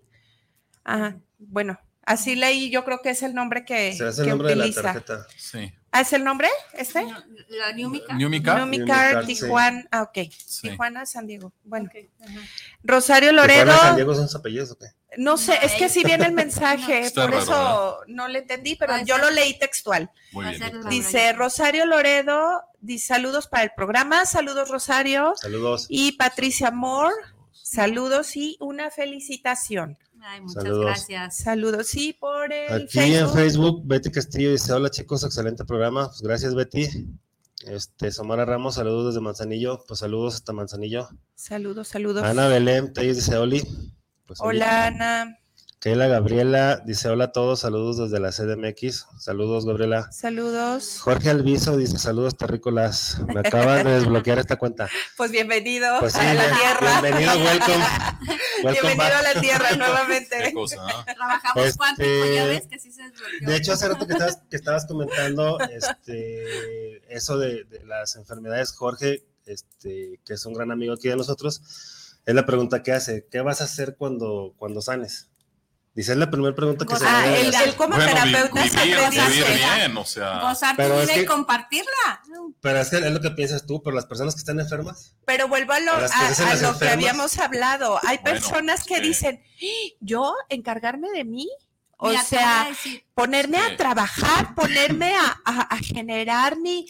Ah, 0.84 1.14
bueno, 1.38 1.78
así 2.04 2.34
leí, 2.34 2.70
yo 2.70 2.84
creo 2.84 3.00
que 3.00 3.10
es 3.10 3.22
el 3.22 3.32
nombre 3.34 3.64
que, 3.64 3.92
se 3.92 4.04
hace 4.06 4.22
el 4.22 4.26
que 4.26 4.30
nombre 4.30 4.48
de 4.48 4.56
la 4.56 4.64
utiliza. 4.64 4.82
tarjeta. 4.82 5.26
Sí. 5.36 5.72
¿Ah, 5.92 6.00
es 6.00 6.12
el 6.12 6.24
nombre? 6.24 6.48
¿Este? 6.74 7.04
No, 7.04 7.22
La 7.48 7.72
Numica. 7.72 8.12
Numica. 8.14 8.58
Numicar, 8.58 8.60
Numicar, 8.60 9.26
sí. 9.26 9.34
Tijuana, 9.34 9.84
ah, 9.92 10.02
ok. 10.02 10.18
Sí. 10.36 10.68
Tijuana, 10.70 11.06
San 11.06 11.26
Diego. 11.28 11.52
Bueno, 11.62 11.88
ajá. 12.20 12.40
Rosario 12.82 13.30
Tijuana 13.30 13.52
y 13.52 13.56
San 13.56 13.66
Loredo, 13.68 13.94
Diego 13.94 14.14
son 14.14 14.24
sus 14.28 14.34
apellidos, 14.40 14.72
¿o 14.72 14.78
qué? 14.78 14.86
No 15.18 15.36
sé, 15.36 15.58
es 15.62 15.72
que 15.74 15.88
si 15.88 16.04
viene 16.04 16.26
el 16.26 16.32
mensaje, 16.32 17.00
Está 17.00 17.22
por 17.22 17.32
raro, 17.32 17.42
eso 17.42 17.98
no 18.06 18.28
le 18.28 18.38
entendí, 18.38 18.76
pero 18.76 18.94
yo 19.04 19.18
lo 19.18 19.30
leí 19.30 19.58
textual. 19.58 20.10
Muy 20.32 20.44
bien. 20.44 20.54
Hacerlo. 20.56 20.74
doctor. 20.82 20.90
Dice 20.92 21.32
Rosario 21.32 21.86
Loredo, 21.86 22.62
dice 22.80 23.08
saludos 23.08 23.48
para 23.48 23.64
el 23.64 23.72
programa, 23.76 24.24
saludos 24.26 24.68
Rosario. 24.70 25.34
Saludos. 25.36 25.86
Y 25.88 26.12
Patricia 26.12 26.70
Moore, 26.70 27.14
saludos 27.52 28.36
y 28.36 28.56
una 28.60 28.90
felicitación. 28.90 29.98
Ay, 30.20 30.40
muchas 30.40 30.62
Saludos. 30.62 30.84
gracias. 30.84 31.36
Saludos 31.38 31.94
y 31.94 32.12
por 32.12 32.52
el 32.52 32.72
Aquí 32.84 32.98
en 32.98 33.12
Facebook. 33.28 33.34
Facebook, 33.34 33.82
Betty 33.86 34.10
Castillo 34.10 34.50
dice: 34.52 34.72
Hola 34.72 34.90
chicos, 34.90 35.24
excelente 35.24 35.64
programa. 35.64 36.08
Pues 36.08 36.22
gracias, 36.22 36.54
Betty. 36.54 36.88
Este, 37.66 38.10
Samara 38.12 38.44
Ramos, 38.44 38.76
saludos 38.76 39.14
desde 39.14 39.20
Manzanillo. 39.20 39.84
Pues 39.86 40.00
saludos 40.00 40.36
hasta 40.36 40.52
Manzanillo. 40.52 41.08
Saludos, 41.34 41.88
saludos. 41.88 42.22
Ana 42.24 42.48
Belén 42.48 42.92
Telles 42.92 43.16
dice: 43.16 43.36
Oli. 43.36 43.62
Pues. 44.28 44.38
Hola 44.42 44.86
Ana, 44.86 45.38
Keila 45.80 46.06
Gabriela 46.06 46.82
dice: 46.84 47.08
Hola 47.08 47.24
a 47.24 47.32
todos, 47.32 47.60
saludos 47.60 47.96
desde 47.98 48.20
la 48.20 48.30
CDMX. 48.30 49.06
Saludos, 49.18 49.64
Gabriela. 49.64 50.10
saludos. 50.12 50.98
Jorge 51.00 51.30
Alviso 51.30 51.76
dice: 51.78 51.98
Saludos, 51.98 52.36
terrícolas. 52.36 53.20
Me 53.32 53.40
acaban 53.40 53.84
de 53.84 53.92
desbloquear 53.92 54.38
esta 54.38 54.56
cuenta. 54.56 54.88
Pues 55.16 55.30
bienvenido 55.32 55.98
Pues 56.00 56.12
sí, 56.12 56.18
a 56.20 56.34
la 56.34 56.44
bien- 56.46 56.56
tierra. 56.58 57.00
bienvenido, 57.00 57.32
welcome. 57.44 57.84
Welcome 58.64 58.88
bienvenido 58.94 59.16
a 59.18 59.22
la 59.22 59.40
tierra 59.40 59.68
Qué 59.70 59.76
nuevamente. 59.76 60.52
cosa. 60.52 60.76
Trabajamos 61.06 61.64
Este, 61.66 61.78
cuántico, 61.78 62.08
ya 62.34 62.44
ves 62.46 62.66
que 62.68 62.78
sí 62.78 62.92
se 62.92 63.02
desbloqueó. 63.04 63.48
De 63.48 63.56
hecho, 63.56 63.72
hace 63.72 63.88
rato 63.88 64.06
que 64.06 64.12
estabas, 64.12 64.38
que 64.50 64.56
estabas 64.56 64.86
comentando 64.86 65.58
este, 65.60 67.14
eso 67.14 67.38
de, 67.38 67.64
de 67.64 67.84
las 67.86 68.16
enfermedades, 68.16 68.72
Jorge, 68.72 69.24
este, 69.46 70.20
que 70.26 70.34
es 70.34 70.44
un 70.44 70.54
gran 70.54 70.70
amigo 70.72 70.92
aquí 70.94 71.08
de 71.08 71.16
nosotros, 71.16 71.62
es 72.28 72.34
la 72.34 72.44
pregunta 72.46 72.82
que 72.82 72.92
hace, 72.92 73.26
¿qué 73.30 73.40
vas 73.40 73.60
a 73.60 73.64
hacer 73.64 73.96
cuando, 73.96 74.54
cuando 74.58 74.82
sanes? 74.82 75.30
Dice, 75.94 76.12
es 76.12 76.18
la 76.18 76.30
primera 76.30 76.54
pregunta 76.54 76.84
que 76.86 76.94
se 76.94 77.04
Ah, 77.04 77.26
el, 77.26 77.52
el 77.52 77.74
como 77.74 77.96
Bueno, 77.96 78.04
vi- 78.06 78.30
terapeuta 78.32 78.62
vivir, 78.62 78.70
siempre 78.70 79.10
vivir 79.10 79.26
dice, 79.32 79.54
bien, 79.78 79.96
o 79.96 80.04
sea. 80.04 80.40
Gozar 80.42 80.76
tu 80.76 80.82
Pero 80.82 81.00
es 81.00 81.06
vida 81.08 81.16
y 81.16 81.20
que- 81.20 81.26
compartirla. 81.26 82.22
Pero 82.60 82.78
es 82.80 82.90
que 82.90 82.96
es 82.98 83.10
lo 83.10 83.20
que 83.20 83.30
piensas 83.32 83.66
tú, 83.66 83.82
pero 83.82 83.96
las 83.96 84.06
personas 84.06 84.34
que 84.34 84.40
están 84.40 84.60
enfermas, 84.60 85.16
Pero 85.24 85.48
vuelvo 85.48 85.72
a 85.72 85.80
lo, 85.80 85.92
A 85.92 86.54
lo 86.62 86.78
que 86.78 86.88
habíamos 86.88 87.38
hablado. 87.38 87.98
Hay 88.06 88.18
Bueno, 88.18 88.38
personas 88.38 88.84
que 88.84 88.96
sí. 88.96 89.00
dicen, 89.02 89.42
"¿Ah, 89.42 89.96
¿yo 90.00 90.34
encargarme 90.50 91.10
de 91.10 91.24
mí? 91.24 91.48
O 91.96 92.10
Mira, 92.10 92.22
sea, 92.22 92.68
ponerme 93.14 93.58
Sí. 93.58 93.72
a 93.72 93.76
trabajar, 93.76 94.54
ponerme 94.54 95.16
a, 95.16 95.40
a- 95.44 95.62
a 95.62 95.78
generar 95.78 96.56
mi... 96.58 96.86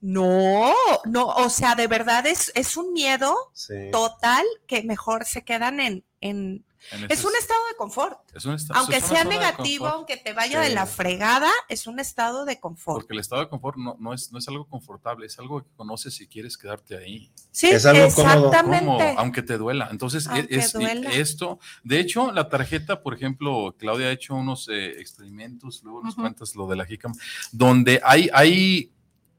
No, 0.00 0.72
no, 1.04 1.26
o 1.26 1.50
sea, 1.50 1.74
de 1.74 1.86
verdad 1.86 2.26
es, 2.26 2.50
es 2.54 2.76
un 2.76 2.92
miedo 2.92 3.34
sí. 3.52 3.74
total 3.92 4.44
que 4.66 4.82
mejor 4.82 5.24
se 5.26 5.42
quedan 5.44 5.80
en... 5.80 6.04
en 6.20 6.64
en 6.92 7.12
es 7.12 7.24
un 7.26 7.32
estado 7.38 7.60
de 7.70 7.76
confort. 7.76 8.18
es 8.34 8.42
un 8.46 8.54
esta- 8.54 8.72
Aunque 8.78 8.96
es 8.96 9.04
sea 9.04 9.22
negativo, 9.24 9.86
aunque 9.86 10.16
te 10.16 10.32
vaya 10.32 10.60
de 10.60 10.70
la 10.70 10.86
fregada, 10.86 11.50
es 11.68 11.86
un 11.86 12.00
estado 12.00 12.46
de 12.46 12.58
confort. 12.58 12.96
Porque 13.02 13.12
el 13.12 13.18
estado 13.20 13.42
de 13.42 13.50
confort 13.50 13.76
no, 13.76 13.96
no, 14.00 14.14
es, 14.14 14.32
no 14.32 14.38
es 14.38 14.48
algo 14.48 14.66
confortable, 14.66 15.26
es 15.26 15.38
algo 15.38 15.62
que 15.62 15.68
conoces 15.76 16.14
si 16.14 16.26
quieres 16.26 16.56
quedarte 16.56 16.96
ahí. 16.96 17.30
Sí, 17.50 17.68
Es 17.68 17.84
algo 17.84 18.04
exactamente. 18.04 18.86
Cómodo, 18.86 19.04
aunque 19.18 19.42
te 19.42 19.58
duela. 19.58 19.88
Entonces, 19.90 20.24
e- 20.24 20.30
Aunque 20.30 20.56
es, 20.56 20.72
duela. 20.72 21.10
esto, 21.12 21.58
de 21.84 22.00
hecho, 22.00 22.32
la 22.32 22.48
tarjeta, 22.48 23.02
por 23.02 23.12
ejemplo, 23.12 23.74
Claudia 23.78 24.06
ha 24.06 24.12
hecho 24.12 24.34
unos 24.34 24.66
eh, 24.70 24.98
experimentos, 25.02 25.82
luego 25.84 26.02
nos 26.02 26.14
cuentas 26.14 26.56
lo 26.56 26.66
de 26.66 26.76
la 26.76 26.86
jícama, 26.86 27.14
donde 27.52 28.00
hay, 28.02 28.30
hay 28.32 28.90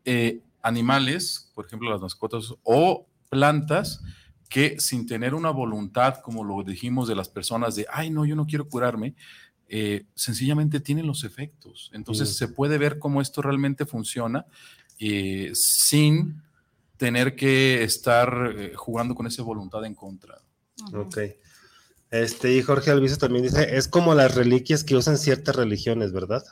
eh, 0.05 0.41
animales, 0.63 1.51
por 1.55 1.65
ejemplo, 1.65 1.89
las 1.89 2.01
mascotas 2.01 2.53
o 2.63 3.07
plantas 3.29 4.01
que 4.49 4.79
sin 4.79 5.07
tener 5.07 5.33
una 5.33 5.49
voluntad, 5.49 6.15
como 6.21 6.43
lo 6.43 6.63
dijimos 6.63 7.07
de 7.07 7.15
las 7.15 7.29
personas 7.29 7.75
de, 7.75 7.85
ay, 7.91 8.09
no, 8.09 8.25
yo 8.25 8.35
no 8.35 8.45
quiero 8.45 8.67
curarme, 8.67 9.15
eh, 9.69 10.05
sencillamente 10.15 10.81
tienen 10.81 11.07
los 11.07 11.23
efectos. 11.23 11.89
Entonces 11.93 12.35
se 12.35 12.49
puede 12.49 12.77
ver 12.77 12.99
cómo 12.99 13.21
esto 13.21 13.41
realmente 13.41 13.85
funciona 13.85 14.45
eh, 14.99 15.51
sin 15.53 16.43
tener 16.97 17.35
que 17.35 17.83
estar 17.83 18.53
eh, 18.55 18.73
jugando 18.75 19.15
con 19.15 19.25
esa 19.25 19.41
voluntad 19.43 19.85
en 19.85 19.95
contra. 19.95 20.41
Ok. 20.93 21.17
Este, 22.11 22.53
y 22.57 22.61
Jorge 22.61 22.91
Alviso 22.91 23.17
también 23.17 23.43
dice, 23.43 23.77
es 23.77 23.87
como 23.87 24.13
las 24.13 24.35
reliquias 24.35 24.83
que 24.83 24.97
usan 24.97 25.17
ciertas 25.17 25.55
religiones, 25.55 26.11
¿verdad? 26.11 26.43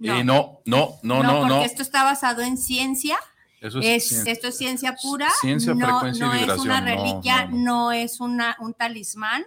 Eh, 0.00 0.22
no, 0.22 0.60
no, 0.66 0.98
no, 1.02 1.22
no, 1.22 1.40
porque 1.40 1.48
no. 1.48 1.64
esto 1.64 1.82
está 1.82 2.04
basado 2.04 2.42
en 2.42 2.58
ciencia. 2.58 3.18
Eso 3.60 3.80
Es, 3.80 4.08
ciencia. 4.08 4.32
esto 4.32 4.48
es 4.48 4.56
ciencia 4.56 4.96
pura. 5.02 5.28
Ciencia, 5.40 5.74
no, 5.74 5.86
frecuencia 6.00 6.24
y 6.26 6.28
no 6.28 6.34
es 6.34 6.58
una 6.60 6.80
vibración, 6.80 6.96
no, 6.96 7.02
reliquia, 7.04 7.44
no, 7.46 7.50
no, 7.50 7.56
no. 7.64 7.92
es 7.92 8.20
una, 8.20 8.56
un 8.60 8.74
talismán, 8.74 9.44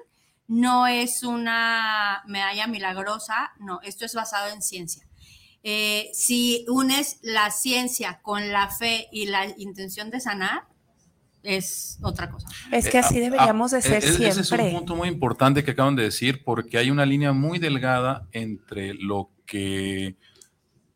no 0.48 0.86
es 0.88 1.24
una 1.24 2.22
medalla 2.28 2.68
milagrosa, 2.68 3.52
no, 3.60 3.80
esto 3.84 4.06
es 4.06 4.14
basado 4.14 4.54
en 4.54 4.62
ciencia. 4.62 5.08
Eh, 5.64 6.10
si 6.14 6.66
unes 6.68 7.20
la 7.22 7.52
ciencia 7.52 8.20
con 8.22 8.52
la 8.52 8.68
fe 8.70 9.08
y 9.12 9.28
la 9.28 9.46
intención 9.58 10.10
de 10.10 10.20
sanar, 10.20 10.64
es 11.44 11.98
otra 12.04 12.30
cosa. 12.30 12.48
Es 12.72 12.88
que 12.90 12.98
Eh, 12.98 13.02
así 13.02 13.18
ah, 13.18 13.22
deberíamos 13.22 13.72
de 13.72 13.78
ah, 13.78 13.82
ser 13.82 13.94
e- 14.04 14.08
Ese 14.08 14.28
es 14.28 14.38
un 14.38 14.44
siempre. 14.44 14.72
punto 14.72 14.96
muy 14.96 15.08
importante 15.08 15.64
que 15.64 15.72
acaban 15.72 15.96
de 15.96 16.04
decir, 16.04 16.44
porque 16.44 16.78
hay 16.78 16.92
una 16.92 17.06
línea 17.06 17.32
muy 17.34 17.58
delgada 17.60 18.28
entre 18.32 18.94
lo 18.94 19.32
que, 19.46 20.18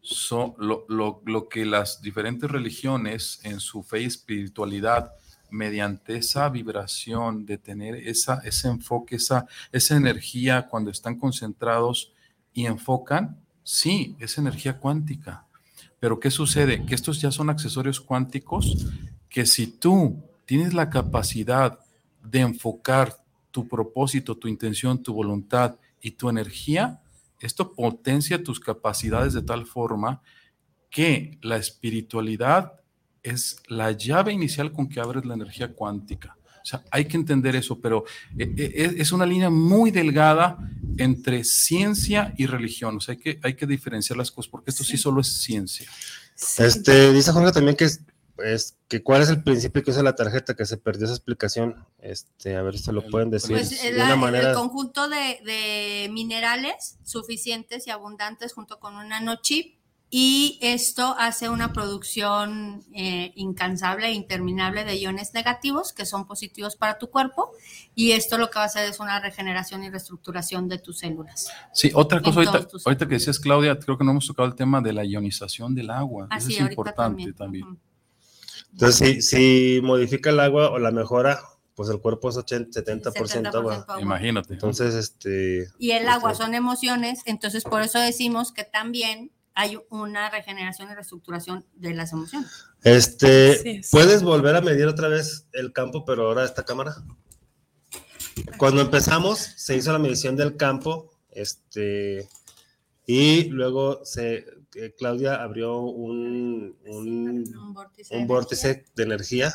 so- 0.05 0.55
lo, 0.59 0.85
lo- 0.87 1.21
lo 1.25 1.49
que 1.49 1.65
las 1.65 2.01
diferentes 2.01 2.49
religiones 2.49 3.39
en 3.43 3.59
su 3.59 3.83
fe 3.83 4.01
y 4.01 4.05
espiritualidad, 4.05 5.11
mediante 5.49 6.15
esa 6.17 6.49
vibración 6.49 7.45
de 7.45 7.57
tener 7.57 7.95
esa, 7.95 8.41
ese 8.43 8.67
enfoque, 8.67 9.15
esa, 9.17 9.45
esa 9.71 9.95
energía 9.95 10.67
cuando 10.67 10.91
están 10.91 11.17
concentrados 11.17 12.11
y 12.53 12.65
enfocan, 12.65 13.37
sí, 13.63 14.15
es 14.19 14.37
energía 14.37 14.77
cuántica. 14.79 15.45
Pero 15.99 16.19
¿qué 16.19 16.29
sucede? 16.31 16.85
Que 16.85 16.95
estos 16.95 17.21
ya 17.21 17.31
son 17.31 17.49
accesorios 17.49 17.99
cuánticos 18.01 18.85
que 19.29 19.45
si 19.45 19.67
tú 19.67 20.21
tienes 20.45 20.73
la 20.73 20.89
capacidad 20.89 21.79
de 22.23 22.39
enfocar 22.41 23.17
tu 23.51 23.67
propósito, 23.67 24.35
tu 24.35 24.47
intención, 24.47 25.01
tu 25.01 25.13
voluntad 25.13 25.75
y 26.01 26.11
tu 26.11 26.29
energía, 26.29 27.01
esto 27.45 27.73
potencia 27.73 28.43
tus 28.43 28.59
capacidades 28.59 29.33
de 29.33 29.41
tal 29.41 29.65
forma 29.65 30.21
que 30.89 31.37
la 31.41 31.57
espiritualidad 31.57 32.73
es 33.21 33.57
la 33.67 33.91
llave 33.91 34.33
inicial 34.33 34.71
con 34.71 34.87
que 34.87 34.99
abres 34.99 35.25
la 35.25 35.33
energía 35.33 35.73
cuántica. 35.73 36.37
O 36.65 36.67
sea, 36.67 36.83
hay 36.89 37.05
que 37.05 37.17
entender 37.17 37.55
eso, 37.55 37.79
pero 37.79 38.05
eh, 38.37 38.53
eh, 38.57 38.95
es 38.97 39.11
una 39.11 39.25
línea 39.25 39.51
muy 39.51 39.91
delgada 39.91 40.57
entre 40.97 41.43
ciencia 41.43 42.33
y 42.37 42.47
religión. 42.47 42.97
O 42.97 42.99
sea, 42.99 43.13
hay 43.13 43.19
que, 43.19 43.39
hay 43.43 43.53
que 43.53 43.67
diferenciar 43.67 44.17
las 44.17 44.31
cosas 44.31 44.49
porque 44.49 44.71
esto 44.71 44.83
sí, 44.83 44.97
solo 44.97 45.21
es 45.21 45.27
ciencia. 45.27 45.87
Este, 46.57 47.13
dice 47.13 47.31
Jorge 47.31 47.51
también 47.51 47.77
que 47.77 47.87
es, 48.43 48.77
que 48.87 49.01
cuál 49.03 49.21
es 49.21 49.29
el 49.29 49.43
principio 49.43 49.83
que 49.83 49.91
usa 49.91 50.03
la 50.03 50.15
tarjeta, 50.15 50.55
que 50.55 50.65
se 50.65 50.77
perdió 50.77 51.05
esa 51.05 51.15
explicación. 51.15 51.85
Este, 51.99 52.55
a 52.55 52.61
ver 52.61 52.77
si 52.77 52.91
lo 52.91 53.01
El- 53.03 53.09
pueden 53.09 53.29
decir 53.29 53.55
Pues 53.55 53.69
de 53.81 53.89
el, 53.89 53.95
una 53.95 54.13
el 54.13 54.19
manera. 54.19 54.53
conjunto 54.53 55.07
de, 55.09 55.39
de 55.43 56.09
minerales 56.11 56.97
suficientes 57.03 57.87
y 57.87 57.91
abundantes 57.91 58.53
junto 58.53 58.79
con 58.79 58.95
un 58.95 59.09
nanochip 59.09 59.75
y 60.11 60.59
esto 60.61 61.15
hace 61.17 61.49
una 61.49 61.73
producción 61.73 62.83
eh, 62.93 63.31
incansable 63.35 64.07
e 64.07 64.11
interminable 64.13 64.83
de 64.85 64.95
iones 64.97 65.33
negativos 65.33 65.93
que 65.93 66.05
son 66.05 66.27
positivos 66.27 66.75
para 66.75 66.99
tu 66.99 67.09
cuerpo 67.09 67.51
y 67.95 68.11
esto 68.11 68.37
lo 68.37 68.49
que 68.51 68.59
va 68.59 68.63
a 68.63 68.67
hacer 68.67 68.87
es 68.87 68.99
una 68.99 69.19
regeneración 69.19 69.83
y 69.83 69.89
reestructuración 69.89 70.69
de 70.69 70.77
tus 70.77 70.99
células. 70.99 71.49
Sí, 71.73 71.91
otra 71.95 72.21
cosa 72.21 72.41
ahorita, 72.85 73.07
que 73.07 73.15
decías, 73.15 73.39
Claudia, 73.39 73.77
creo 73.79 73.97
que 73.97 74.03
no 74.03 74.11
hemos 74.11 74.27
tocado 74.27 74.47
el 74.47 74.55
tema 74.55 74.79
de 74.79 74.93
la 74.93 75.03
ionización 75.03 75.73
del 75.73 75.89
agua. 75.89 76.27
Eso 76.29 76.37
Así 76.37 76.53
es 76.55 76.61
importante 76.61 77.33
también. 77.33 77.77
Entonces, 78.75 79.29
si, 79.29 79.77
si 79.77 79.81
modifica 79.81 80.31
el 80.31 80.39
agua 80.41 80.69
o 80.69 80.79
la 80.79 80.91
mejora, 80.91 81.39
pues 81.75 81.89
el 81.89 81.99
cuerpo 81.99 82.29
es 82.29 82.35
80, 82.35 82.81
70% 82.81 83.55
agua. 83.55 83.77
70% 83.77 83.85
agua. 83.85 84.01
Imagínate. 84.01 84.53
Entonces, 84.53 84.93
este. 84.95 85.69
Y 85.79 85.91
el 85.91 86.09
agua 86.09 86.33
sí. 86.33 86.41
son 86.41 86.53
emociones, 86.53 87.21
entonces 87.25 87.63
por 87.63 87.81
eso 87.81 87.99
decimos 87.99 88.51
que 88.51 88.65
también 88.65 89.31
hay 89.53 89.79
una 89.89 90.29
regeneración 90.29 90.91
y 90.91 90.95
reestructuración 90.95 91.65
de 91.75 91.93
las 91.93 92.11
emociones. 92.11 92.51
Este. 92.83 93.81
¿puedes 93.91 94.23
volver 94.23 94.57
a 94.57 94.61
medir 94.61 94.87
otra 94.87 95.07
vez 95.07 95.47
el 95.53 95.71
campo, 95.71 96.03
pero 96.03 96.27
ahora 96.27 96.43
esta 96.43 96.65
cámara? 96.65 96.97
cuando 98.57 98.81
empezamos, 98.81 99.39
se 99.39 99.77
hizo 99.77 99.93
la 99.93 99.99
medición 99.99 100.35
del 100.35 100.57
campo, 100.57 101.11
este, 101.31 102.27
y 103.05 103.45
luego 103.45 104.03
se, 104.03 104.45
eh, 104.75 104.93
Claudia 104.97 105.35
abrió 105.41 105.79
un, 105.79 106.77
un, 106.85 107.55
Un 107.57 107.73
vórtice. 107.73 108.15
un 108.17 108.27
vórtice 108.27 108.85
de 108.95 109.03
energía 109.03 109.53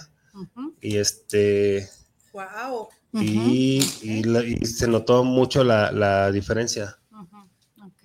y 0.80 0.96
este 0.96 1.88
Wow. 2.32 2.88
y, 3.12 3.80
y 4.02 4.22
la- 4.22 4.44
y 4.44 4.64
se 4.64 4.86
notó 4.88 5.24
mucho 5.24 5.64
la, 5.64 5.90
la 5.92 6.30
diferencia. 6.30 6.98
ok. 7.12 8.02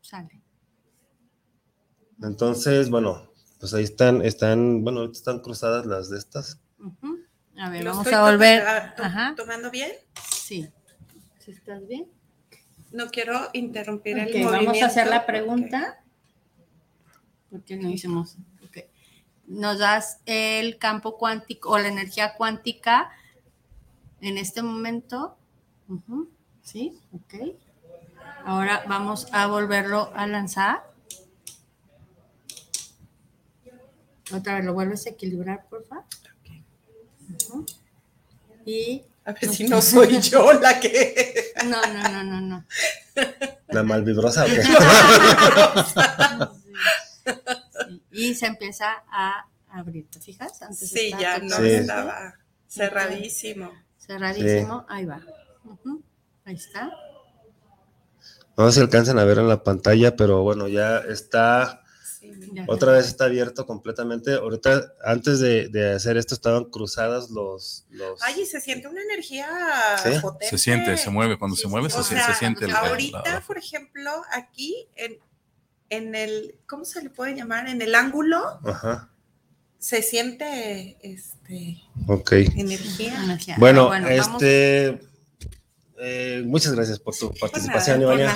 Sale. 0.00 0.42
Entonces, 2.22 2.90
bueno, 2.90 3.30
pues 3.58 3.72
ahí 3.74 3.84
están, 3.84 4.22
están, 4.24 4.82
bueno, 4.82 5.00
ahorita 5.00 5.18
están 5.18 5.40
cruzadas 5.40 5.86
las 5.86 6.10
de 6.10 6.18
estas. 6.18 6.60
A 7.58 7.68
ver, 7.70 7.84
¿Lo 7.84 7.90
vamos 7.90 8.12
a 8.12 8.22
volver. 8.30 8.60
toma- 8.64 8.94
to- 8.96 9.02
Ajá. 9.04 9.34
tomando 9.36 9.70
bien? 9.70 9.90
Sí. 10.32 10.68
¿Sí 11.38 11.50
estás 11.52 11.86
bien? 11.86 12.06
No 12.92 13.08
quiero 13.10 13.38
interrumpir 13.52 14.16
Ok, 14.16 14.20
el 14.22 14.26
movimiento. 14.44 14.52
vamos 14.66 14.82
a 14.82 14.86
hacer 14.86 15.06
la 15.06 15.26
pregunta. 15.26 15.99
¿Por 17.50 17.62
qué 17.62 17.76
no 17.76 17.90
hicimos? 17.90 18.36
Ok. 18.64 18.78
Nos 19.46 19.78
das 19.78 20.20
el 20.26 20.78
campo 20.78 21.18
cuántico 21.18 21.70
o 21.70 21.78
la 21.78 21.88
energía 21.88 22.34
cuántica 22.34 23.10
en 24.20 24.38
este 24.38 24.62
momento. 24.62 25.36
Sí, 26.62 26.98
ok. 27.12 27.56
Ahora 28.44 28.84
vamos 28.88 29.26
a 29.32 29.48
volverlo 29.48 30.12
a 30.14 30.26
lanzar. 30.26 30.88
Otra 34.32 34.54
vez 34.54 34.64
lo 34.64 34.72
vuelves 34.74 35.06
a 35.06 35.10
equilibrar, 35.10 35.66
por 35.68 35.84
favor. 35.84 36.04
Ujú. 37.48 37.66
Y. 38.64 39.02
A 39.24 39.32
ver 39.32 39.48
si 39.50 39.64
no 39.68 39.82
soy 39.82 40.20
yo 40.22 40.52
la 40.54 40.78
que. 40.78 41.52
No, 41.66 41.80
no, 41.92 42.08
no, 42.08 42.24
no, 42.24 42.40
no. 42.40 42.64
La 43.68 43.82
malvibrosa. 43.82 44.44
¿o 44.44 44.46
qué? 44.46 44.62
Sí, 47.88 48.02
Y 48.10 48.34
se 48.34 48.46
empieza 48.46 49.02
a 49.10 49.46
abrir, 49.70 50.08
¿te 50.10 50.20
fijas? 50.20 50.60
Antes 50.62 50.88
Sí, 50.90 51.10
ya 51.18 51.38
no 51.38 51.48
totalmente 51.48 51.80
estaba 51.80 52.34
cerradísimo. 52.68 53.72
Cerradísimo, 53.98 54.84
ahí 54.88 55.04
va. 55.04 55.20
Ahí 56.44 56.54
está. 56.54 56.90
No 58.56 58.66
sé 58.70 58.74
si 58.74 58.80
alcanzan 58.80 59.18
a 59.18 59.24
ver 59.24 59.38
en 59.38 59.48
la 59.48 59.62
pantalla, 59.62 60.16
pero 60.16 60.42
bueno, 60.42 60.68
ya 60.68 60.98
está, 60.98 61.82
Ya. 62.52 62.64
otra 62.68 62.92
vez 62.92 63.06
está 63.06 63.24
abierto 63.26 63.64
completamente. 63.66 64.34
Ahorita, 64.34 64.92
antes 65.04 65.38
de, 65.40 65.68
de 65.68 65.94
hacer 65.94 66.16
esto, 66.18 66.34
estaban 66.34 66.64
cruzadas 66.64 67.30
los... 67.30 67.86
los 67.90 68.20
Ay, 68.22 68.42
y 68.42 68.46
se 68.46 68.60
siente 68.60 68.88
una 68.88 69.00
energía 69.02 69.48
¿Sí? 70.02 70.10
potente. 70.20 70.48
Se 70.50 70.58
siente, 70.58 70.96
se 70.98 71.08
mueve. 71.10 71.38
Cuando 71.38 71.56
se 71.56 71.68
mueve, 71.68 71.88
se, 71.88 71.98
O 71.98 72.02
se 72.02 72.16
sea, 72.16 72.34
siente 72.34 72.66
el. 72.66 72.72
ahorita, 72.72 73.22
la- 73.24 73.40
por 73.40 73.56
ejemplo, 73.56 74.10
aquí 74.32 74.88
en, 74.96 75.18
en 75.90 76.14
el, 76.14 76.54
¿cómo 76.66 76.84
se 76.84 77.02
le 77.02 77.10
puede 77.10 77.34
llamar? 77.34 77.68
En 77.68 77.82
el 77.82 77.94
ángulo 77.94 78.60
Ajá, 78.64 79.10
se 79.78 80.02
siente 80.02 80.96
este 81.02 81.78
ok. 82.06 82.32
energía. 82.32 83.22
Energía. 83.24 83.56
Bueno, 83.58 83.90
Ah, 83.92 84.00
vamos- 84.00 84.42
este... 84.42 85.00
eh, 85.98 86.42
muchas 86.46 86.72
gracias 86.74 86.98
por 86.98 87.14
tu 87.16 87.32
participación, 87.34 88.00
Ivania. 88.02 88.34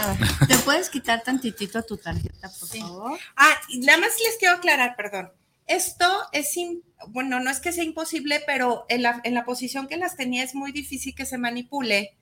¿Te 0.48 0.56
puedes 0.58 0.90
quitar 0.90 1.22
tantitito 1.22 1.82
tu 1.82 1.96
tarjeta, 1.96 2.50
por 2.60 2.68
favor? 2.68 3.18
Ah, 3.36 3.54
y 3.68 3.78
nada 3.78 3.98
más 3.98 4.10
les 4.26 4.36
quiero 4.38 4.56
aclarar, 4.56 4.94
perdón. 4.96 5.30
Esto 5.66 6.04
es, 6.32 6.56
im- 6.56 6.82
bueno, 7.08 7.40
no 7.40 7.50
es 7.50 7.60
que 7.60 7.72
sea 7.72 7.84
imposible, 7.84 8.42
pero 8.46 8.84
en 8.90 9.02
la, 9.02 9.20
en 9.24 9.32
la 9.32 9.46
posición 9.46 9.86
que 9.88 9.96
las 9.96 10.14
tenía 10.16 10.42
es 10.44 10.54
muy 10.54 10.72
difícil 10.72 11.14
que 11.14 11.24
se 11.24 11.38
manipule, 11.38 12.14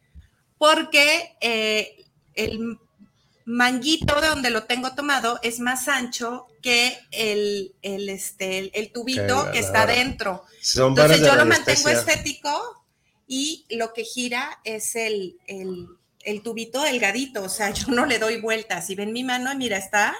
porque 0.58 1.36
eh, 1.40 2.04
el 2.34 2.78
manguito 3.44 4.20
de 4.20 4.28
donde 4.28 4.50
lo 4.50 4.64
tengo 4.64 4.94
tomado 4.94 5.38
es 5.42 5.60
más 5.60 5.88
ancho 5.88 6.46
que 6.62 6.98
el, 7.10 7.74
el, 7.82 8.08
este, 8.08 8.58
el, 8.58 8.70
el 8.74 8.92
tubito 8.92 9.50
Que 9.52 9.58
está 9.58 9.86
dentro. 9.86 10.44
Son 10.60 10.90
Entonces 10.90 11.20
yo 11.20 11.34
lo 11.34 11.46
mantengo 11.46 11.88
estético 11.88 12.84
y 13.26 13.64
lo 13.70 13.92
que 13.92 14.04
gira 14.04 14.60
es 14.64 14.94
el, 14.94 15.36
el, 15.46 15.86
el 16.20 16.42
tubito 16.42 16.82
delgadito, 16.82 17.42
o 17.42 17.48
sea, 17.48 17.70
yo 17.72 17.88
no 17.88 18.06
le 18.06 18.18
doy 18.18 18.40
vueltas. 18.40 18.86
Si 18.86 18.94
ven 18.94 19.12
mi 19.12 19.24
mano, 19.24 19.54
mira, 19.56 19.76
está, 19.76 20.14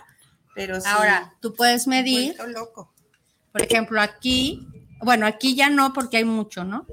pero 0.55 0.81
sí, 0.81 0.87
Ahora, 0.89 1.35
tú 1.41 1.55
puedes 1.55 1.87
medir, 1.87 2.37
loco. 2.49 2.93
por 3.53 3.63
ejemplo, 3.63 4.01
aquí, 4.01 4.67
bueno, 5.01 5.27
aquí 5.27 5.55
ya 5.55 5.71
no 5.71 5.93
porque 5.93 6.19
hay 6.19 6.25
mucho, 6.25 6.65
¿no? 6.65 6.87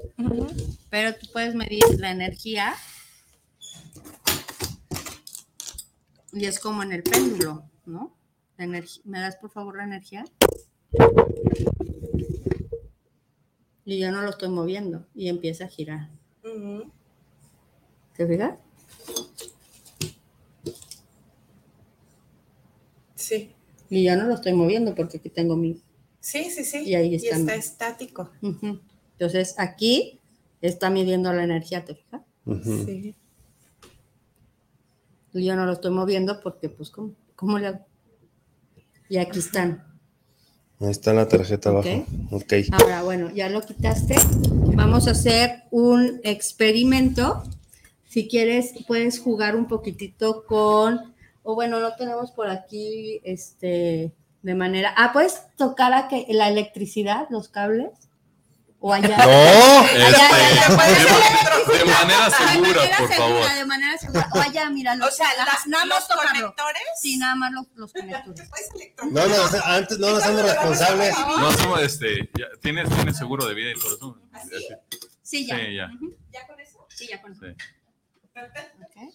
Pero 0.90 1.14
tú 1.14 1.28
puedes 1.32 1.54
medir 1.54 1.82
la 1.98 2.10
energía 2.10 2.74
y 6.32 6.44
es 6.46 6.58
como 6.58 6.82
en 6.82 6.92
el 6.92 7.02
péndulo, 7.02 7.64
¿no? 7.86 8.14
La 8.56 8.66
¿Me 8.66 9.20
das 9.20 9.36
por 9.36 9.50
favor 9.50 9.76
la 9.76 9.84
energía? 9.84 10.24
Y 13.84 13.98
yo 13.98 14.12
no 14.12 14.22
lo 14.22 14.30
estoy 14.30 14.48
moviendo 14.50 15.06
y 15.14 15.28
empieza 15.28 15.64
a 15.64 15.68
girar. 15.68 16.10
¿Te 18.16 18.26
fijas? 18.26 18.54
Sí, 23.14 23.52
Y 23.88 24.04
yo 24.04 24.16
no 24.16 24.24
lo 24.26 24.34
estoy 24.34 24.52
moviendo 24.52 24.94
porque 24.94 25.18
aquí 25.18 25.28
tengo 25.30 25.56
mi... 25.56 25.80
sí, 26.20 26.50
sí, 26.50 26.64
sí. 26.64 26.82
Y 26.88 26.94
ahí 26.94 27.14
está 27.14 27.38
mi- 27.38 27.52
estático. 27.52 28.30
Ujú. 28.42 28.80
Entonces 29.12 29.54
aquí 29.58 30.20
está 30.60 30.90
midiendo 30.90 31.32
la 31.32 31.44
energía, 31.44 31.84
¿te 31.84 31.94
fijas? 31.96 32.22
Sí. 32.64 33.14
Yo 35.32 35.56
no 35.56 35.66
lo 35.66 35.72
estoy 35.72 35.90
moviendo 35.92 36.40
porque, 36.40 36.68
pues, 36.68 36.90
¿cómo, 36.90 37.12
cómo 37.36 37.58
le 37.58 37.68
hago? 37.68 37.86
Y 39.08 39.18
aquí 39.18 39.38
están. 39.38 39.84
Ahí 40.80 40.90
está 40.90 41.12
la 41.12 41.28
tarjeta 41.28 41.72
Ok. 41.72 41.86
abajo. 41.86 42.06
Ok. 42.30 42.52
Ahora, 42.72 43.02
bueno, 43.02 43.30
ya 43.30 43.48
lo 43.48 43.60
quitaste. 43.60 44.14
Vamos 44.74 45.08
a 45.08 45.12
hacer 45.12 45.64
un 45.70 46.20
experimento. 46.24 47.42
Si 48.08 48.28
quieres, 48.28 48.72
puedes 48.86 49.20
jugar 49.20 49.56
un 49.56 49.66
poquitito 49.68 50.44
con, 50.46 51.14
o 51.42 51.54
bueno, 51.54 51.80
no 51.80 51.94
tenemos 51.96 52.32
por 52.32 52.48
aquí, 52.48 53.20
este, 53.24 54.12
de 54.42 54.54
manera, 54.54 54.92
ah, 54.96 55.12
puedes 55.12 55.42
tocar 55.56 55.92
a 55.92 56.08
que 56.08 56.26
la 56.30 56.48
electricidad, 56.48 57.26
los 57.30 57.48
cables, 57.48 57.90
o 58.80 58.92
allá. 58.92 59.16
No, 59.16 59.22
Allá, 59.80 59.84
este, 59.92 60.02
allá, 60.02 60.68
de, 61.66 61.78
de 61.78 61.84
manera 61.84 62.30
segura, 62.30 62.60
manera 62.60 62.96
por 62.98 63.08
segura, 63.08 63.16
favor. 63.16 63.54
De 63.54 63.64
manera 63.66 63.98
segura. 63.98 64.28
O 64.34 64.38
allá, 64.40 64.70
mira. 64.70 64.94
O 65.06 65.10
sea, 65.10 65.28
las- 65.36 65.66
nada 65.66 65.84
más 65.84 66.08
los 66.08 66.18
conectores. 66.18 66.82
Sí, 67.00 67.16
nada 67.18 67.34
más 67.36 67.52
los, 67.52 67.66
los 67.74 67.92
conectores. 67.92 68.48
No, 69.10 69.26
no, 69.26 69.42
o 69.44 69.48
sea, 69.48 69.62
antes 69.76 69.98
no 69.98 70.10
nos 70.10 70.22
hacemos 70.22 70.42
responsables. 70.42 71.14
No 71.18 71.48
hacemos 71.48 71.80
este. 71.82 72.30
Ya, 72.38 72.46
¿tienes, 72.60 72.88
tienes 72.90 73.16
seguro 73.16 73.46
de 73.46 73.54
vida 73.54 73.70
y 73.70 73.74
por 73.74 73.92
eso. 73.92 74.18
Sí, 75.22 75.46
ya. 75.46 75.56
Sí, 75.56 75.74
ya. 75.74 75.86
Ujú. 75.94 76.16
¿Ya 76.32 76.46
con 76.46 76.60
eso? 76.60 76.86
Sí, 76.90 77.06
ya 77.08 77.20
con 77.22 77.32
eso. 77.32 77.40
Sí. 77.42 77.52
Ok. 78.36 79.14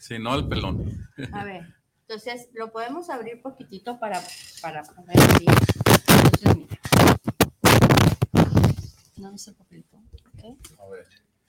Sí, 0.00 0.18
no 0.18 0.34
el 0.34 0.48
pelón. 0.48 1.08
A 1.32 1.44
ver, 1.44 1.74
entonces 2.02 2.48
lo 2.54 2.70
podemos 2.72 3.08
abrir 3.10 3.40
poquitito 3.40 3.98
para, 3.98 4.22
para, 4.60 4.82
ver 5.06 5.38
bien. 5.38 5.54
Entonces, 5.86 6.56
mira. 6.56 7.13
No 9.16 9.34
es 9.34 9.46
el 9.48 9.54
papelito. 9.54 9.96
¿ok? 9.96 10.58
A 10.80 10.86
ver. 10.88 11.06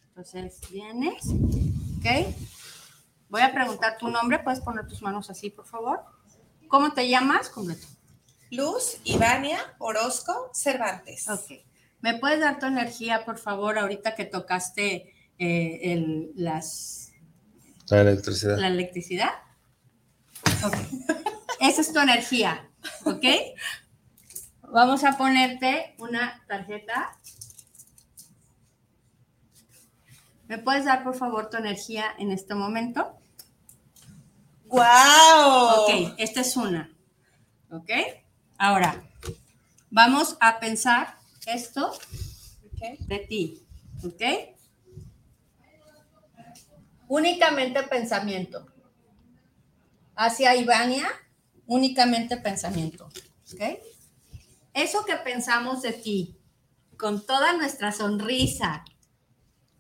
Entonces, 0.10 0.60
vienes. 0.72 1.26
¿Ok? 1.28 2.36
Voy 3.30 3.42
a 3.42 3.52
preguntar 3.54 3.98
tu 3.98 4.08
nombre. 4.10 4.40
¿Puedes 4.40 4.62
poner 4.62 4.88
tus 4.88 5.02
manos 5.02 5.30
así, 5.30 5.50
por 5.50 5.66
favor? 5.66 6.00
¿Cómo 6.68 6.94
te 6.94 7.08
llamas? 7.10 7.50
Completo. 7.50 7.88
Luz, 8.52 8.98
Ivania, 9.04 9.60
Orozco, 9.80 10.52
Cervantes. 10.54 11.28
Ok. 11.28 11.52
¿Me 12.02 12.18
puedes 12.20 12.40
dar 12.40 12.60
tu 12.60 12.68
energía, 12.68 13.26
por 13.26 13.40
favor, 13.40 13.78
ahorita 13.80 14.16
que 14.16 14.26
tocaste 14.26 15.14
eh, 15.40 15.80
el- 15.94 16.32
las, 16.36 17.12
La 17.90 18.02
electricidad. 18.02 18.58
la 18.60 18.68
electricidad? 18.68 19.30
Ok. 20.64 20.76
Esa 21.60 21.82
es 21.82 21.92
tu 21.92 22.00
energía, 22.00 22.70
¿ok? 23.06 23.26
Vamos 24.72 25.04
a 25.04 25.18
ponerte 25.18 25.96
una 25.98 26.44
tarjeta. 26.48 27.18
¿Me 30.48 30.58
puedes 30.60 30.86
dar, 30.86 31.04
por 31.04 31.16
favor, 31.16 31.50
tu 31.50 31.58
energía 31.58 32.06
en 32.20 32.32
este 32.32 32.54
momento? 32.54 33.18
¡Guau! 34.66 35.82
Ok, 35.84 36.14
esta 36.18 36.42
es 36.42 36.56
una. 36.56 36.92
¿Ok? 37.72 37.90
Ahora, 38.58 39.04
vamos 39.90 40.38
a 40.40 40.60
pensar 40.60 41.18
esto 41.48 41.92
Ok. 41.92 43.00
de 43.00 43.20
ti. 43.20 43.64
¿Ok? 44.04 44.22
Únicamente 47.08 47.84
pensamiento. 47.84 48.66
Hacia 50.16 50.56
Ivania, 50.56 51.08
únicamente 51.66 52.38
pensamiento. 52.38 53.06
¿Ok? 53.54 53.62
Eso 54.74 55.06
que 55.06 55.16
pensamos 55.18 55.82
de 55.82 55.94
ti, 55.94 56.38
con 56.98 57.26
toda 57.26 57.54
nuestra 57.54 57.92
sonrisa 57.92 58.84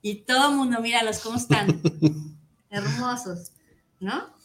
Y 0.06 0.18
todo 0.18 0.51
el 0.51 0.56
mundo, 0.56 0.82
míralos 0.82 1.18
cómo 1.18 1.36
están. 1.36 1.82
Hermosos, 2.70 3.53
¿no? 3.99 4.36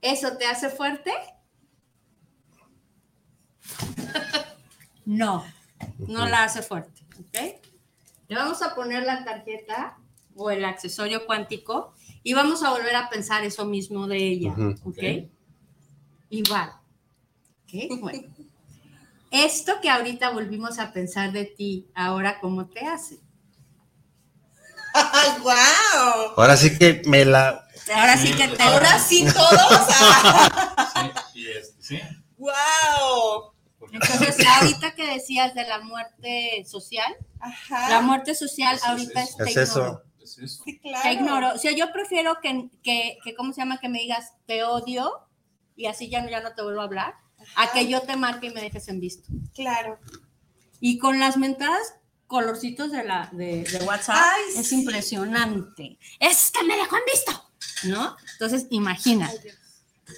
¿Eso 0.00 0.38
te 0.38 0.46
hace 0.46 0.70
fuerte? 0.70 1.12
No, 5.04 5.44
no 5.98 6.26
la 6.26 6.44
hace 6.44 6.62
fuerte, 6.62 7.02
¿ok? 7.20 7.60
Le 8.28 8.36
vamos 8.36 8.62
a 8.62 8.74
poner 8.74 9.02
la 9.02 9.26
tarjeta 9.26 9.98
o 10.34 10.50
el 10.50 10.64
accesorio 10.64 11.26
cuántico 11.26 11.92
y 12.22 12.32
vamos 12.32 12.62
a 12.62 12.70
volver 12.70 12.96
a 12.96 13.10
pensar 13.10 13.44
eso 13.44 13.66
mismo 13.66 14.06
de 14.06 14.16
ella. 14.16 14.54
¿ok? 14.84 15.28
Wow. 16.48 16.70
Ok, 17.64 18.00
bueno. 18.00 18.26
Esto 19.30 19.82
que 19.82 19.90
ahorita 19.90 20.30
volvimos 20.30 20.78
a 20.78 20.94
pensar 20.94 21.32
de 21.32 21.44
ti, 21.44 21.90
ahora, 21.94 22.40
¿cómo 22.40 22.68
te 22.68 22.86
hace? 22.86 23.27
¡Wow! 25.42 26.32
Ahora 26.36 26.56
sí 26.56 26.76
que 26.78 27.02
me 27.06 27.24
la. 27.24 27.64
Ahora 27.94 28.16
sí 28.18 28.32
que 28.34 28.48
te... 28.48 28.62
Ahora 28.62 28.98
sí 28.98 29.24
todos. 29.32 29.86
Sí, 30.94 31.40
y 31.40 31.46
este, 31.48 31.82
sí. 31.82 32.00
¡Wow! 32.36 33.52
Entonces, 33.92 34.36
ahorita 34.46 34.94
que 34.94 35.06
decías 35.06 35.54
de 35.54 35.64
la 35.66 35.80
muerte 35.80 36.64
social, 36.66 37.16
Ajá. 37.40 37.88
la 37.88 38.00
muerte 38.00 38.34
social 38.34 38.76
Es- 38.76 38.84
ahorita 38.84 39.22
es 39.22 39.30
es, 39.30 39.36
te 39.36 39.44
Es 39.50 39.56
eso. 39.56 39.78
ignoro. 39.80 40.02
Es 40.22 40.38
eso. 40.38 40.62
Sí, 40.64 40.78
claro. 40.80 41.02
Te 41.02 41.12
ignoro. 41.12 41.54
O 41.54 41.58
sea, 41.58 41.72
yo 41.72 41.90
prefiero 41.92 42.38
que, 42.42 42.68
que, 42.82 43.18
que, 43.24 43.34
¿cómo 43.34 43.52
se 43.52 43.60
llama? 43.62 43.78
Que 43.78 43.88
me 43.88 43.98
digas, 44.00 44.32
te 44.46 44.64
odio 44.64 45.10
y 45.76 45.86
así 45.86 46.08
ya 46.10 46.20
no, 46.20 46.28
ya 46.28 46.40
no 46.40 46.54
te 46.54 46.62
vuelvo 46.62 46.80
a 46.80 46.84
hablar, 46.84 47.14
a 47.56 47.70
que 47.72 47.86
yo 47.86 48.02
te 48.02 48.16
marque 48.16 48.48
y 48.48 48.50
me 48.50 48.60
dejes 48.60 48.88
en 48.88 49.00
visto. 49.00 49.28
Claro. 49.54 49.98
Y 50.80 50.98
con 50.98 51.18
las 51.20 51.36
mentadas 51.36 51.94
colorcitos 52.28 52.92
de, 52.92 53.02
la, 53.02 53.28
de, 53.32 53.64
de 53.64 53.78
WhatsApp 53.84 54.16
Ay, 54.16 54.42
es 54.60 54.68
sí. 54.68 54.76
impresionante. 54.76 55.98
Es 56.20 56.52
que 56.52 56.64
me 56.64 56.76
dejó 56.76 56.96
en 56.96 57.02
visto, 57.12 57.50
¿no? 57.84 58.16
Entonces, 58.34 58.66
imagina. 58.70 59.28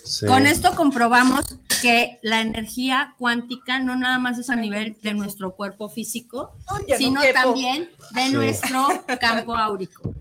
Sí. 0.04 0.26
Con 0.26 0.46
esto 0.46 0.74
comprobamos 0.76 1.46
que 1.82 2.18
la 2.22 2.40
energía 2.42 3.14
cuántica 3.18 3.78
no 3.80 3.96
nada 3.96 4.18
más 4.18 4.38
es 4.38 4.50
a 4.50 4.56
nivel 4.56 4.96
de 5.02 5.14
nuestro 5.14 5.56
cuerpo 5.56 5.88
físico, 5.88 6.54
sino 6.98 7.22
también 7.32 7.88
de 8.12 8.22
Sí. 8.26 8.32
nuestro 8.32 8.86
campo 9.20 9.54
áurico. 9.56 10.14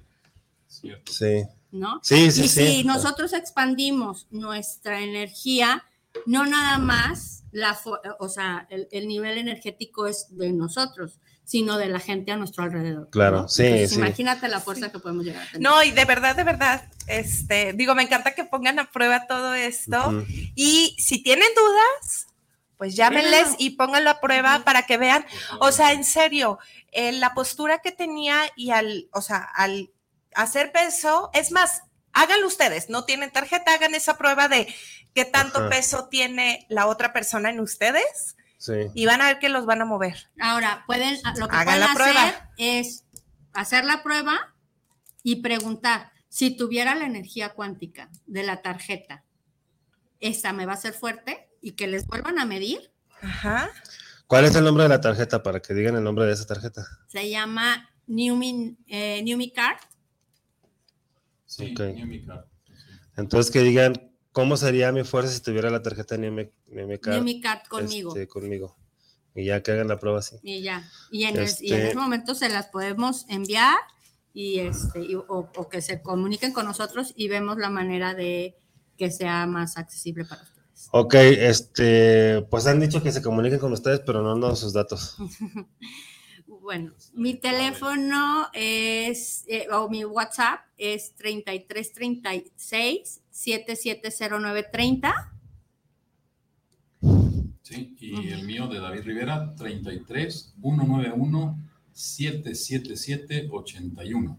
Sí. 0.68 1.44
¿no? 1.72 2.00
Sí, 2.02 2.32
sí, 2.32 2.46
y 2.46 2.48
sí. 2.50 2.68
si 2.68 2.84
nosotros 2.84 3.34
expandimos 3.34 4.26
nuestra 4.32 5.02
energía, 5.02 5.84
no 6.26 6.46
nada 6.46 6.78
más 6.80 7.44
la, 7.52 7.76
fo- 7.78 8.00
o 8.20 8.30
sea, 8.30 8.66
el, 8.72 8.88
el 8.92 9.08
nivel 9.08 9.38
energético 9.38 10.08
es 10.08 10.28
de 10.36 10.52
nosotros, 10.52 11.20
sino 11.50 11.80
de 11.80 11.88
la 11.88 12.00
gente 12.00 12.32
a 12.32 12.38
nuestro 12.38 12.64
alrededor. 12.64 13.10
Claro, 13.10 13.42
¿no? 13.42 13.48
sí, 13.48 13.64
Entonces, 13.64 13.90
sí. 13.90 13.96
Imagínate 13.96 14.48
la 14.50 14.60
fuerza 14.60 14.92
que 14.92 15.00
podemos 15.00 15.26
llegar 15.26 15.42
a 15.42 15.52
tener. 15.52 15.62
No, 15.68 15.82
y 15.82 15.90
de 15.90 16.06
verdad, 16.06 16.36
de 16.36 16.44
verdad, 16.44 16.84
este, 17.08 17.74
digo, 17.74 17.96
me 17.96 18.04
encanta 18.04 18.36
que 18.36 18.44
pongan 18.44 18.78
a 18.78 18.92
prueba 18.92 19.26
todo 19.26 19.56
esto. 19.56 20.24
Y 20.54 20.96
si 21.00 21.24
tienen 21.24 21.48
dudas, 21.56 22.28
pues 22.78 22.96
llámenles 22.96 23.56
y 23.58 23.72
pónganlo 23.72 24.12
a 24.12 24.20
prueba 24.22 24.60
para 24.64 24.84
que 24.84 25.00
vean. 25.00 25.26
O 25.60 25.72
sea, 25.72 25.94
en 25.94 26.04
serio, 26.04 26.60
eh, 26.92 27.14
la 27.14 27.34
postura 27.34 27.80
que 27.80 27.92
tenía 27.92 28.42
y 28.56 28.70
al, 28.70 29.10
o 29.12 29.24
sea, 29.24 29.38
al 29.40 29.90
hacer 30.36 30.72
peso, 30.72 31.32
es 31.34 31.52
más, 31.52 31.82
háganlo 32.14 32.46
ustedes, 32.46 32.92
no 32.92 33.06
tienen 33.06 33.32
tarjeta, 33.32 33.74
hagan 33.74 33.96
esa 33.96 34.20
prueba 34.20 34.50
de 34.50 34.72
qué 35.16 35.26
tanto 35.26 35.62
Ajá. 35.62 35.70
peso 35.70 36.10
tiene 36.10 36.68
la 36.70 36.86
otra 36.86 37.12
persona 37.12 37.50
en 37.50 37.60
ustedes 37.60 38.36
Sí. 38.62 38.74
y 38.94 39.06
van 39.06 39.22
a 39.22 39.28
ver 39.28 39.40
que 39.40 39.48
los 39.50 39.66
van 39.66 39.82
a 39.82 39.86
mover. 39.86 40.30
Ahora, 40.40 40.84
pueden, 40.86 41.18
lo 41.40 41.48
que 41.48 41.56
Hagan 41.56 41.66
pueden 41.80 41.84
hacer 41.84 41.96
prueba. 41.96 42.52
es 42.58 43.06
hacer 43.54 43.86
la 43.86 44.04
prueba 44.04 44.54
y 45.24 45.38
preguntar 45.38 46.12
si 46.28 46.56
tuviera 46.56 46.94
la 46.94 47.06
energía 47.06 47.54
cuántica 47.54 48.10
de 48.28 48.44
la 48.44 48.62
tarjeta, 48.62 49.24
¿esta 50.20 50.52
me 50.54 50.66
va 50.66 50.74
a 50.74 50.78
ser 50.78 50.94
fuerte? 50.94 51.50
Y 51.62 51.72
que 51.72 51.88
les 51.88 52.06
vuelvan 52.06 52.38
a 52.38 52.46
medir. 52.46 52.92
Ajá. 53.22 53.70
¿Cuál 54.28 54.44
es 54.46 54.54
el 54.56 54.64
nombre 54.66 54.84
de 54.84 54.90
la 54.90 55.02
tarjeta 55.02 55.42
para 55.42 55.62
que 55.62 55.74
digan 55.74 55.96
el 55.96 56.04
nombre 56.04 56.26
de 56.26 56.34
esa 56.34 56.46
tarjeta? 56.46 56.86
Se 57.08 57.30
llama 57.30 57.90
Newmi, 58.08 58.78
eh, 58.88 59.22
Newmi 59.24 59.52
Card. 59.52 59.78
Sí, 61.46 61.72
Ok. 61.74 61.96
yo 61.98 62.06
mi 62.06 62.24
carta, 62.26 62.48
sí. 62.68 62.74
Entonces 63.18 63.52
que 63.52 63.62
digan 63.62 64.09
cómo 64.40 64.58
sería 64.58 64.92
mi 64.92 65.04
fuerza 65.04 65.32
si 65.34 65.42
tuviera 65.42 65.70
la 65.70 65.82
tarjeta 65.82 66.16
Newme- 66.18 66.52
Newmecard, 66.68 67.16
Newmi 67.16 67.42
Card 67.42 67.68
conmigo. 67.68 68.10
este, 68.10 68.28
conmigo. 68.28 68.76
Y 69.36 69.46
ya 69.46 69.62
que 69.62 69.72
hagan 69.72 69.88
la 69.88 70.00
prueba 70.00 70.20
así. 70.20 70.38
Y 70.44 70.62
ya. 70.62 70.90
Y 71.12 71.24
en, 71.26 71.38
es- 71.40 71.62
y 71.62 71.68
en 71.70 71.76
Este- 71.76 71.88
ese 71.90 71.98
momento 71.98 72.36
se 72.36 72.50
las 72.50 72.68
podemos 72.68 73.26
enviar 73.30 73.78
y 74.34 74.60
este, 74.60 75.02
y- 75.02 75.16
o, 75.16 75.26
o 75.28 75.70
que 75.70 75.82
se 75.82 76.02
comuniquen 76.02 76.54
con 76.54 76.66
nosotros 76.66 77.14
y 77.16 77.28
vemos 77.28 77.58
la 77.58 77.70
manera 77.70 78.14
de 78.14 78.56
que 78.98 79.12
sea 79.12 79.46
más 79.46 79.78
accesible 79.78 80.26
para 80.26 80.42
ustedes. 80.42 80.88
Ok, 80.92 81.14
este, 81.16 82.42
pues 82.50 82.66
han 82.68 82.80
dicho 82.80 83.04
que 83.04 83.12
se 83.12 83.22
comuniquen 83.22 83.60
con 83.60 83.72
ustedes, 83.74 84.00
pero 84.06 84.22
no 84.22 84.32
han 84.32 84.42
dado 84.42 84.56
sus 84.56 84.74
datos. 84.74 85.16
Bueno, 86.50 86.94
mi 87.14 87.36
teléfono 87.36 88.48
es, 88.54 89.46
eh, 89.48 89.68
o 89.72 89.88
mi 89.88 90.04
WhatsApp 90.04 90.62
es 90.78 91.14
3336 91.16 93.22
770930. 93.30 95.34
Sí, 97.62 97.96
y 98.00 98.30
el 98.30 98.48
mío 98.48 98.68
de 98.68 98.80
David 98.80 99.04
Rivera, 99.04 99.54
33 99.56 100.56
191 100.60 101.60
777 101.94 103.50
81. 103.52 104.38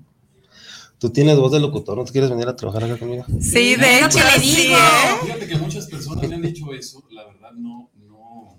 Tú 0.98 1.11
tienes 1.11 1.38
voz 1.38 1.52
de 1.52 1.61
locutor, 1.61 1.96
¿no 1.96 2.04
te 2.04 2.11
quieres 2.11 2.28
venir 2.28 2.48
a 2.48 2.56
trabajar 2.56 2.82
acá 2.84 2.98
conmigo? 2.98 3.24
Sí, 3.40 3.76
de 3.76 4.00
hecho, 4.00 4.18
que 4.18 4.24
le 4.24 4.38
digo. 4.44 4.74
¿eh? 4.74 5.18
Fíjate 5.22 5.46
que 5.46 5.56
muchas 5.56 5.86
personas 5.86 6.28
me 6.28 6.34
han 6.34 6.42
dicho 6.42 6.74
eso, 6.74 7.04
la 7.11 7.24
verdad 7.24 7.52
no, 7.52 7.88
no, 7.96 8.56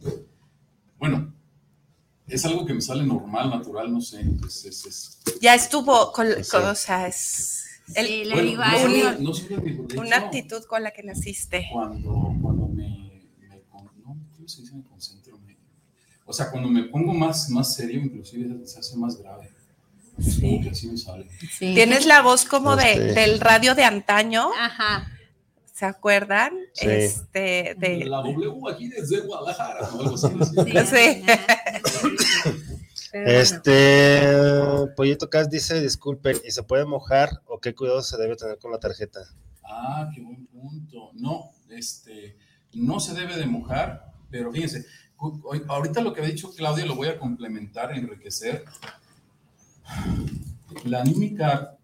bueno, 0.97 1.34
es 2.32 2.46
algo 2.46 2.66
que 2.66 2.74
me 2.74 2.82
sale 2.82 3.04
normal, 3.06 3.50
natural, 3.50 3.92
no 3.92 4.02
sé, 4.02 4.22
es, 4.48 4.66
es, 4.66 4.86
es- 4.86 5.20
Ya 5.42 5.54
estuvo, 5.56 6.12
con, 6.12 6.28
Sí. 6.44 6.50
con- 6.52 6.66
o 6.66 6.76
sea, 6.76 7.08
es 7.08 7.64
el- 7.96 8.08
Sí, 8.08 8.24
le 8.26 8.34
bueno, 8.36 8.50
digo 8.50 8.64
no 8.64 8.80
solo- 8.80 9.20
no 9.20 9.34
solo 9.34 9.58
digo, 9.62 9.84
de 9.88 9.98
una 10.00 10.16
hecho, 10.18 10.26
actitud 10.26 10.64
con 10.66 10.84
la 10.84 10.92
que 10.92 11.04
naciste. 11.04 11.68
Cuando, 11.72 12.34
cuando 12.42 12.68
me, 12.68 12.88
me 13.40 13.48
no, 13.50 14.02
¿cómo 14.06 14.48
se 14.48 14.62
dice? 14.62 14.76
Me 14.76 14.84
concentro, 14.84 15.38
me- 15.40 15.58
o 16.26 16.34
sea, 16.34 16.50
cuando 16.52 16.70
me 16.70 16.84
pongo 16.84 17.14
más, 17.14 17.50
más 17.50 17.74
serio, 17.76 18.00
inclusive 18.02 18.66
se 18.66 18.80
hace 18.80 18.96
más 18.98 19.18
grave. 19.18 19.52
Como 20.40 20.62
que 20.62 20.70
así 20.70 20.88
me 20.88 20.98
sale. 20.98 21.28
Sí. 21.58 21.74
Tienes 21.74 22.06
la 22.06 22.22
voz 22.22 22.46
como 22.46 22.76
de, 22.76 22.92
Este. 22.92 23.14
del 23.22 23.40
radio 23.40 23.74
de 23.76 23.84
antaño, 23.86 24.50
Ajá. 24.60 25.10
¿Se 25.82 25.88
acuerdan? 25.88 26.54
Sí. 26.74 26.86
Este, 26.88 27.76
de, 27.76 28.06
La 28.06 28.18
W 28.18 28.70
aquí 28.72 28.88
desde 28.88 29.22
Guadalajara, 29.22 29.90
o 29.90 30.00
algo 30.00 30.14
así. 30.14 30.28
Sí. 30.86 31.24
Este, 33.14 34.22
Pollito 34.96 35.30
Cas 35.30 35.50
dice, 35.50 35.82
disculpen, 35.82 36.38
¿y 36.46 36.52
se 36.52 36.62
puede 36.62 36.86
mojar 36.86 37.42
o 37.46 37.60
qué 37.60 37.74
cuidado 37.74 38.04
se 38.04 38.16
debe 38.18 38.36
tener 38.36 38.60
con 38.60 38.72
la 38.72 38.78
tarjeta? 38.78 39.22
Ah, 39.64 40.08
qué 40.14 40.22
buen 40.22 40.46
punto. 40.46 41.10
No, 41.16 41.50
este, 41.70 42.38
no 42.74 43.00
se 43.00 43.16
debe 43.16 43.36
de 43.38 43.48
mojar, 43.48 44.14
pero 44.30 44.52
fíjense, 44.52 44.86
ahorita 45.68 46.02
lo 46.02 46.14
que 46.14 46.22
ha 46.22 46.26
dicho 46.26 46.54
Claudia 46.56 46.86
lo 46.86 46.96
voy 46.96 47.08
a 47.08 47.18
complementar, 47.18 47.92
enriquecer. 47.98 48.66
La 50.86 51.04
Nimicar 51.04 51.78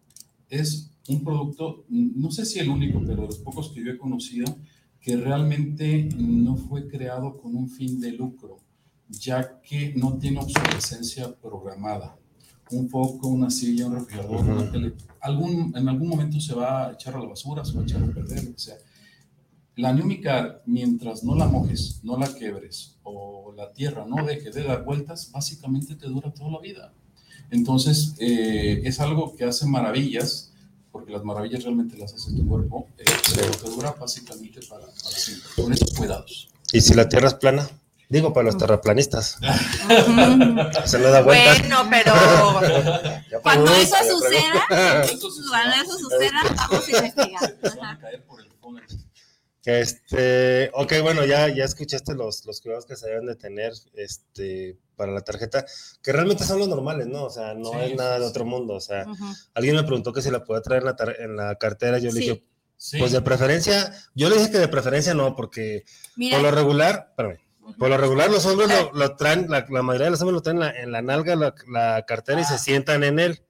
es 0.50 0.92
un 1.08 1.24
producto, 1.24 1.86
no 1.90 2.32
sé 2.32 2.46
si 2.46 2.60
el 2.60 2.70
único, 2.70 3.00
pero 3.06 3.22
de 3.22 3.28
los 3.28 3.38
pocos 3.38 3.70
que 3.70 3.84
yo 3.84 3.92
he 3.92 3.98
conocido, 3.98 4.58
que 5.00 5.16
realmente 5.16 6.10
no 6.18 6.58
fue 6.58 6.88
creado 6.88 7.38
con 7.38 7.56
un 7.56 7.70
fin 7.70 8.00
de 8.00 8.12
lucro, 8.12 8.58
ya 9.10 9.62
que 9.62 9.94
no 9.96 10.18
tiene 10.18 10.40
obsolescencia 10.40 11.34
programada. 11.36 12.18
Un 12.72 12.90
foco, 12.90 13.30
una 13.30 13.50
silla, 13.50 13.88
un 13.88 13.96
refrigerador, 13.96 14.42
una 14.44 14.64
Ujú. 14.64 14.72
tele, 14.72 14.94
algún, 15.22 15.74
en 15.78 15.88
algún 15.88 16.10
momento 16.10 16.40
se 16.42 16.54
va 16.54 16.88
a 16.88 16.94
echar 16.94 17.16
a 17.16 17.20
la 17.20 17.28
basura, 17.28 17.64
se 17.64 17.74
va 17.74 17.82
a 17.82 17.84
echar 17.84 18.04
a 18.04 18.08
perder, 18.08 18.44
lo 18.44 18.54
que 18.54 18.60
sea. 18.60 18.76
La 19.78 19.94
Newmicar, 19.94 20.64
mientras 20.66 21.24
no 21.24 21.36
la 21.36 21.48
mojes, 21.48 22.02
no 22.04 22.18
la 22.18 22.34
quebres 22.34 22.98
o 23.04 23.54
la 23.56 23.72
tierra 23.72 24.06
no 24.06 24.26
deje 24.26 24.52
de 24.52 24.64
dar 24.64 24.84
vueltas, 24.84 25.32
básicamente 25.32 25.96
te 25.96 26.08
dura 26.08 26.34
toda 26.34 26.52
la 26.52 26.60
vida. 26.60 26.94
Entonces, 27.50 28.16
eh, 28.20 28.82
es 28.84 29.00
algo 29.00 29.34
que 29.36 29.46
hace 29.46 29.66
maravillas, 29.68 30.47
porque 30.92 31.12
las 31.12 31.24
maravillas 31.24 31.64
realmente 31.64 31.98
las 31.98 32.14
hace 32.14 32.32
tu 32.32 32.48
cuerpo, 32.48 32.88
eh, 32.98 33.06
pero 33.36 33.52
te 33.52 33.70
dura 33.70 33.92
básicamente 34.00 34.60
para, 34.68 34.86
para 34.86 34.96
siempre. 35.16 35.50
Con 35.56 35.74
esos 35.74 35.94
cuidados. 35.94 36.50
¿Y 36.72 36.82
si 36.82 36.94
la 36.94 37.08
tierra 37.08 37.28
es 37.28 37.34
plana? 37.36 37.68
Digo, 38.10 38.32
para 38.34 38.46
los 38.46 38.58
terraplanistas. 38.58 39.38
Se 40.86 40.98
le 41.00 41.10
da 41.10 41.22
vueltas. 41.22 41.60
bueno, 41.60 41.88
pero 41.90 42.14
Cuando 43.44 43.74
eso 43.76 43.96
suceda, 44.10 44.66
cuando 44.70 45.76
eso 45.76 45.98
suceda, 45.98 46.42
vamos 46.56 46.88
a 46.88 46.92
investigar. 46.92 47.56
Se 47.62 47.70
van 47.70 47.80
a 47.80 47.92
Ajá. 47.92 48.00
caer 48.00 48.24
por 48.24 48.40
el 48.40 48.48
fondo. 49.68 49.82
Este, 49.82 50.72
ok, 50.74 50.94
bueno, 51.02 51.26
ya, 51.26 51.48
ya 51.50 51.64
escuchaste 51.66 52.14
los, 52.16 52.46
los 52.46 52.62
cuidados 52.62 52.86
que 52.86 52.96
se 52.96 53.08
deben 53.08 53.26
de 53.26 53.36
tener 53.36 53.74
este, 53.94 54.78
para 54.96 55.12
la 55.12 55.22
tarjeta, 55.22 55.66
que 56.02 56.12
realmente 56.12 56.44
son 56.44 56.60
los 56.60 56.68
normales, 56.68 57.08
¿no? 57.08 57.26
O 57.26 57.30
sea, 57.30 57.54
no 57.54 57.72
Sí, 57.72 57.78
es 57.82 57.96
nada 57.96 58.16
sí, 58.16 58.20
de 58.22 58.26
sí. 58.26 58.30
otro 58.32 58.46
mundo. 58.46 58.74
O 58.76 58.80
sea, 58.82 59.06
alguien 59.54 59.76
me 59.76 59.84
preguntó 59.84 60.14
que 60.14 60.22
si 60.22 60.32
la 60.32 60.44
podía 60.44 60.62
traer 60.62 60.82
en 60.82 60.86
la, 60.88 60.96
tar- 60.96 61.16
en 61.20 61.36
la 61.36 61.56
cartera, 61.56 61.98
yo 62.00 62.12
le 62.12 62.20
dije, 62.20 62.44
pues 63.00 63.12
de 63.12 63.22
preferencia, 63.22 63.92
yo 64.16 64.30
le 64.30 64.38
dije 64.38 64.52
que 64.52 64.58
de 64.60 64.68
preferencia 64.68 65.14
no, 65.14 65.36
porque 65.36 65.84
Mira, 66.16 66.38
por 66.38 66.44
lo 66.44 66.52
regular, 66.52 67.08
espérame, 67.10 67.40
por 67.78 67.90
lo 67.90 67.98
regular 67.98 68.30
los 68.32 68.46
hombres 68.46 68.70
lo, 68.70 68.94
lo 68.94 69.16
traen, 69.18 69.50
la, 69.50 69.66
la 69.70 69.82
mayoría 69.82 70.06
de 70.06 70.12
los 70.12 70.22
hombres 70.22 70.36
lo 70.36 70.42
traen 70.42 70.58
en 70.58 70.62
la, 70.64 70.72
en 70.82 70.92
la 70.92 71.02
nalga, 71.02 71.36
la, 71.36 71.54
la 71.70 72.06
cartera 72.06 72.40
y 72.40 72.46
se 72.46 72.58
sientan 72.58 73.04
en 73.04 73.20
él. 73.20 73.42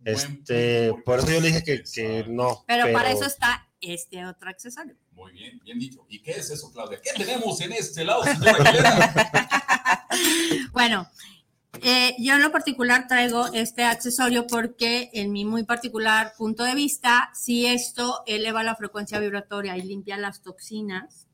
Buen 0.00 0.16
Este, 0.16 0.92
por 1.04 1.20
eso 1.20 1.28
yo 1.30 1.40
le 1.40 1.46
dije 1.48 1.62
que, 1.62 1.82
que 1.84 2.24
no. 2.28 2.64
pero, 2.66 2.92
para 2.92 3.10
eso 3.12 3.24
está 3.24 3.68
este 3.80 4.26
otro 4.26 4.50
accesorio. 4.50 4.96
Muy 5.14 5.32
bien, 5.32 5.60
bien 5.64 5.78
dicho. 5.78 6.04
¿Y 6.08 6.20
qué 6.20 6.32
es 6.32 6.50
eso, 6.50 6.72
Claudia? 6.72 7.00
¿Qué 7.00 7.10
tenemos 7.16 7.60
en 7.60 7.72
este 7.72 8.04
lado, 8.04 8.24
señora? 8.24 9.14
Bueno, 10.72 11.08
eh, 11.82 12.14
yo 12.18 12.34
en 12.34 12.42
lo 12.42 12.52
particular 12.52 13.06
traigo 13.08 13.46
este 13.52 13.84
accesorio 13.84 14.46
porque 14.46 15.10
en 15.12 15.32
mi 15.32 15.44
muy 15.44 15.64
particular 15.64 16.34
punto 16.36 16.62
de 16.62 16.74
vista, 16.74 17.30
si 17.34 17.66
esto 17.66 18.22
eleva 18.26 18.62
la 18.62 18.76
frecuencia 18.76 19.18
vibratoria 19.18 19.76
y 19.76 19.82
limpia 19.82 20.16
las 20.16 20.42
toxinas, 20.42 21.26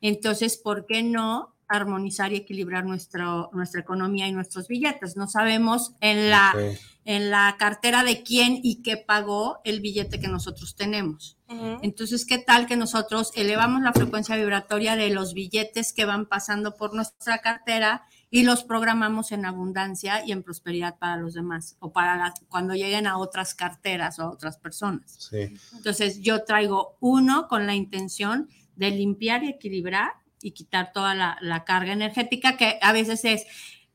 entonces, 0.00 0.56
¿por 0.56 0.86
qué 0.86 1.02
no 1.02 1.54
armonizar 1.66 2.32
y 2.32 2.36
equilibrar 2.36 2.84
nuestro, 2.84 3.50
nuestra 3.52 3.80
economía 3.80 4.26
y 4.26 4.32
nuestros 4.32 4.68
billetes? 4.68 5.16
No 5.16 5.26
sabemos 5.26 5.94
en 6.00 6.30
la. 6.30 6.54
En 7.08 7.30
la 7.30 7.56
cartera 7.58 8.04
de 8.04 8.22
quién 8.22 8.60
y 8.62 8.82
qué 8.82 8.98
pagó 8.98 9.62
el 9.64 9.80
billete 9.80 10.20
que 10.20 10.28
nosotros 10.28 10.76
tenemos. 10.76 11.38
Entonces, 11.80 12.26
¿qué 12.26 12.36
tal 12.36 12.66
que 12.66 12.76
nosotros 12.76 13.32
elevamos 13.34 13.80
la 13.80 13.94
frecuencia 13.94 14.36
vibratoria 14.36 14.94
de 14.94 15.08
los 15.08 15.32
billetes 15.32 15.94
que 15.94 16.04
van 16.04 16.26
pasando 16.26 16.76
por 16.76 16.94
nuestra 16.94 17.38
cartera 17.38 18.02
y 18.30 18.42
los 18.42 18.62
programamos 18.62 19.32
en 19.32 19.46
abundancia 19.46 20.22
y 20.26 20.32
en 20.32 20.42
prosperidad 20.42 20.98
para 20.98 21.16
los 21.16 21.32
demás 21.32 21.76
o 21.78 21.94
para 21.94 22.34
cuando 22.50 22.74
lleguen 22.74 23.06
a 23.06 23.16
otras 23.16 23.54
carteras 23.54 24.18
o 24.18 24.24
a 24.24 24.30
otras 24.30 24.58
personas? 24.58 25.16
Sí. 25.30 25.56
Entonces, 25.74 26.20
yo 26.20 26.44
traigo 26.44 26.98
uno 27.00 27.48
con 27.48 27.66
la 27.66 27.74
intención 27.74 28.50
de 28.76 28.90
limpiar 28.90 29.44
y 29.44 29.48
equilibrar 29.48 30.10
y 30.42 30.50
quitar 30.50 30.92
toda 30.92 31.14
la, 31.14 31.38
la 31.40 31.64
carga 31.64 31.94
energética 31.94 32.58
que 32.58 32.78
a 32.82 32.92
veces 32.92 33.24
es, 33.24 33.46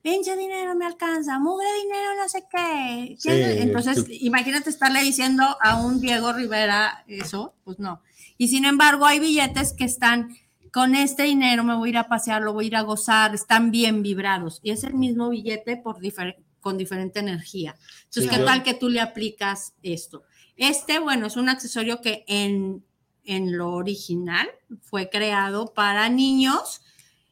pinche 0.03 0.35
dinero 0.37 0.75
me 0.75 0.85
alcanza, 0.85 1.39
mugre 1.39 1.65
dinero 1.81 2.09
no 2.21 2.29
sé 2.29 2.43
qué. 2.51 3.15
Sí, 3.17 3.29
Entonces, 3.31 4.05
imagínate 4.09 4.69
estarle 4.69 5.01
diciendo 5.01 5.43
a 5.61 5.81
un 5.81 5.99
Diego 6.01 6.33
Rivera 6.33 7.03
eso, 7.07 7.55
pues 7.63 7.79
no. 7.79 8.01
Y 8.37 8.49
sin 8.49 8.65
embargo, 8.65 9.05
hay 9.05 9.19
billetes 9.19 9.73
que 9.73 9.85
están 9.85 10.35
con 10.71 10.95
este 10.95 11.23
dinero 11.23 11.63
me 11.63 11.75
voy 11.75 11.89
a 11.89 11.91
ir 11.91 11.97
a 11.99 12.07
pasear, 12.07 12.41
lo 12.41 12.51
voy 12.53 12.65
a 12.65 12.67
ir 12.67 12.75
a 12.75 12.81
gozar, 12.81 13.33
están 13.35 13.69
bien 13.71 14.01
vibrados. 14.03 14.59
Y 14.63 14.71
es 14.71 14.83
el 14.83 14.95
mismo 14.95 15.29
billete 15.29 15.77
por 15.77 15.99
difer- 15.99 16.35
con 16.61 16.77
diferente 16.79 17.19
energía. 17.19 17.75
Entonces, 18.05 18.23
Sí, 18.23 18.29
¿qué 18.29 18.39
yo- 18.39 18.45
tal 18.45 18.63
que 18.63 18.73
tú 18.73 18.89
le 18.89 18.99
aplicas 18.99 19.73
esto? 19.83 20.23
Este, 20.57 20.97
bueno, 20.99 21.27
es 21.27 21.35
un 21.37 21.47
accesorio 21.47 22.01
que 22.01 22.23
en, 22.27 22.83
en 23.23 23.55
lo 23.55 23.71
original 23.71 24.47
fue 24.81 25.09
creado 25.09 25.73
para 25.73 26.09
niños 26.09 26.81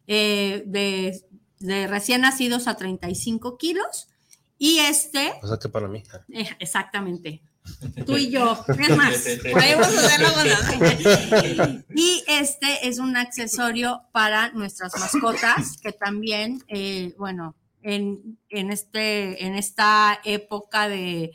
eh, 0.07 0.63
de, 0.67 1.19
de 1.61 1.87
recién 1.87 2.21
nacidos 2.21 2.67
a 2.67 2.75
35 2.75 3.57
kilos. 3.57 4.07
Y 4.57 4.79
este, 4.79 5.33
O 5.41 5.47
sea 5.47 5.57
que 5.57 5.69
para 5.69 5.87
mí. 5.87 6.03
eh, 6.33 6.47
exactamente, 6.59 7.41
tú 8.05 8.15
y 8.17 8.29
yo, 8.29 8.63
es 8.67 8.95
más, 8.95 9.15
podemos 9.51 9.87
hacerlo 9.87 10.27
con 10.33 10.47
los- 10.49 11.83
Y 11.95 12.23
este 12.27 12.87
es 12.87 12.99
un 12.99 13.17
accesorio 13.17 14.01
para 14.11 14.51
nuestras 14.51 14.93
mascotas, 14.99 15.77
que 15.81 15.91
también, 15.93 16.63
eh, 16.67 17.13
bueno, 17.17 17.55
en, 17.81 18.37
en, 18.49 18.71
este, 18.71 19.43
en 19.45 19.55
esta 19.55 20.19
época 20.23 20.87
de, 20.87 21.31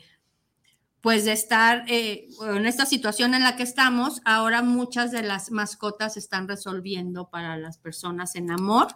pues 1.01 1.25
de 1.25 1.31
estar, 1.31 1.85
eh, 1.87 2.27
en 2.41 2.65
esta 2.65 2.85
situación 2.85 3.33
en 3.33 3.43
la 3.43 3.55
que 3.55 3.63
estamos, 3.63 4.21
ahora 4.25 4.63
muchas 4.63 5.11
de 5.11 5.21
las 5.21 5.51
mascotas 5.51 6.17
están 6.17 6.47
resolviendo 6.47 7.29
para 7.29 7.55
las 7.55 7.77
personas 7.77 8.35
en 8.35 8.51
amor, 8.51 8.87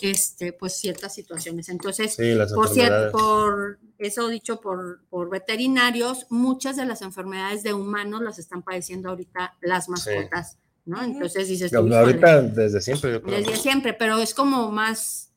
este, 0.00 0.52
pues 0.52 0.76
ciertas 0.76 1.14
situaciones. 1.14 1.68
Entonces, 1.68 2.14
Sí, 2.14 2.34
las 2.34 2.52
por 2.52 2.68
cierto, 2.68 3.12
por 3.12 3.78
eso 3.98 4.28
dicho 4.28 4.60
por, 4.60 5.02
por 5.10 5.28
veterinarios, 5.28 6.26
muchas 6.30 6.76
de 6.76 6.86
las 6.86 7.02
enfermedades 7.02 7.62
de 7.62 7.74
humanos 7.74 8.22
las 8.22 8.38
están 8.38 8.62
padeciendo 8.62 9.10
ahorita 9.10 9.58
las 9.60 9.88
mascotas, 9.90 10.56
¿no? 10.86 11.02
Entonces 11.02 11.46
dices, 11.48 11.70
tú, 11.70 11.76
ahorita 11.94 12.42
desde 12.42 12.80
siempre, 12.80 13.12
yo 13.12 13.22
creo. 13.22 13.36
desde 13.36 13.56
siempre, 13.56 13.92
pero 13.92 14.18
es 14.18 14.32
como 14.32 14.70
más 14.70 15.30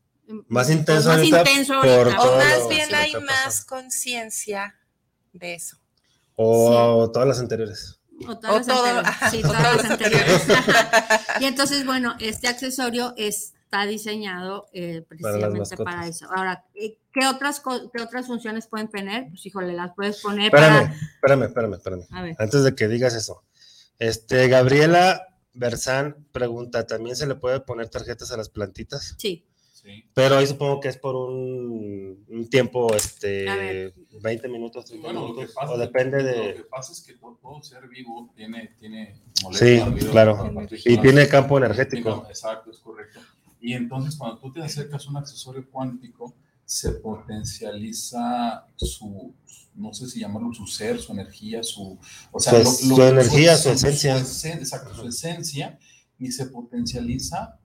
Más 0.47 0.67
pues, 0.67 0.69
intenso 0.69 1.09
más 1.09 1.17
ahorita 1.17 1.39
intenso 1.39 1.73
ahorita. 1.73 2.21
O 2.21 2.37
más 2.37 2.69
bien 2.69 2.95
hay 2.95 3.13
más 3.15 3.65
conciencia 3.65 4.75
de 5.33 5.55
eso. 5.55 5.82
O 6.35 7.09
todas 7.11 7.27
las 7.27 7.39
anteriores. 7.39 7.99
O 8.27 8.37
todas 8.37 8.55
O 8.55 8.57
las 8.57 8.67
todo, 8.67 8.85
anteriores. 8.85 9.09
ajá, 9.09 9.29
Sí, 9.29 9.41
o 9.43 9.47
todas 9.47 9.75
las 9.77 9.91
anteriores. 9.91 10.43
y 11.39 11.45
entonces, 11.45 11.85
bueno, 11.85 12.15
este 12.19 12.47
accesorio 12.47 13.13
está 13.17 13.85
diseñado 13.85 14.67
eh, 14.73 15.03
precisamente 15.07 15.77
para, 15.77 16.07
eso. 16.07 16.27
Ahora, 16.31 16.65
eh, 16.75 16.97
¿qué 17.11 17.27
otras, 17.27 17.61
¿qué 17.61 18.01
otras 18.01 18.27
funciones 18.27 18.67
pueden 18.67 18.87
tener? 18.89 19.29
Pues, 19.29 19.45
híjole, 19.45 19.73
las 19.73 19.93
puedes 19.95 20.21
poner 20.21 20.45
Espérame, 20.45 20.87
para... 20.87 20.95
espérame, 20.95 21.43
espérame, 21.43 21.73
espérame. 21.73 22.07
A 22.11 22.21
ver. 22.21 22.35
Antes 22.39 22.63
de 22.63 22.75
que 22.75 22.87
digas 22.87 23.15
eso. 23.15 23.43
Este, 23.99 24.47
Gabriela 24.47 25.27
Berzán 25.53 26.25
pregunta, 26.31 26.87
¿también 26.87 27.15
se 27.15 27.27
le 27.27 27.35
puede 27.35 27.59
poner 27.59 27.89
tarjetas 27.89 28.31
a 28.31 28.37
las 28.37 28.49
plantitas? 28.49 29.15
Sí. 29.17 29.45
Sí. 29.83 30.05
Pero 30.13 30.37
ahí 30.37 30.47
supongo 30.47 30.79
que 30.79 30.87
es 30.87 30.97
por 30.97 31.15
un, 31.15 32.23
un 32.29 32.49
tiempo, 32.49 32.93
A 32.93 32.95
este, 32.95 33.43
ver. 33.43 33.93
20 34.21 34.47
minutos, 34.47 34.85
30 34.85 35.05
Bueno, 35.05 35.21
lo 35.21 35.27
que 35.27 35.33
minutos, 35.41 35.55
pasa, 35.55 35.73
o 35.73 35.77
depende 35.77 36.23
Lo 36.23 36.29
de... 36.29 36.53
que 36.55 36.63
pasa 36.63 36.93
es 36.93 37.01
que 37.01 37.13
todo, 37.15 37.37
todo 37.41 37.61
ser 37.61 37.87
vivo 37.89 38.31
tiene, 38.35 38.75
tiene 38.79 39.21
Sí, 39.51 39.81
claro. 40.09 40.51
Y 40.85 40.97
tiene 40.99 41.27
campo 41.27 41.57
energético. 41.57 42.25
Exacto, 42.29 42.71
es 42.71 42.79
correcto. 42.79 43.19
Y 43.59 43.73
entonces 43.73 44.15
cuando 44.15 44.39
tú 44.39 44.51
te 44.53 44.61
acercas 44.61 45.05
a 45.05 45.09
un 45.09 45.17
accesorio 45.17 45.69
cuántico, 45.69 46.33
se 46.65 46.91
potencializa 46.93 48.65
su, 48.75 49.33
no 49.75 49.93
sé 49.93 50.07
si 50.07 50.19
llamarlo 50.21 50.53
su 50.53 50.65
ser, 50.67 50.99
su 50.99 51.11
energía, 51.11 51.61
su... 51.63 51.97
O 52.31 52.39
Su- 52.39 52.63
su 52.63 53.01
energía, 53.03 53.57
su 53.57 53.69
esencia. 53.69 54.17
esen- 54.17 54.59
exacto, 54.59 54.93
su 54.95 55.07
esencia, 55.07 55.77
y 56.17 56.31
se 56.31 56.45
potencializa 56.45 57.59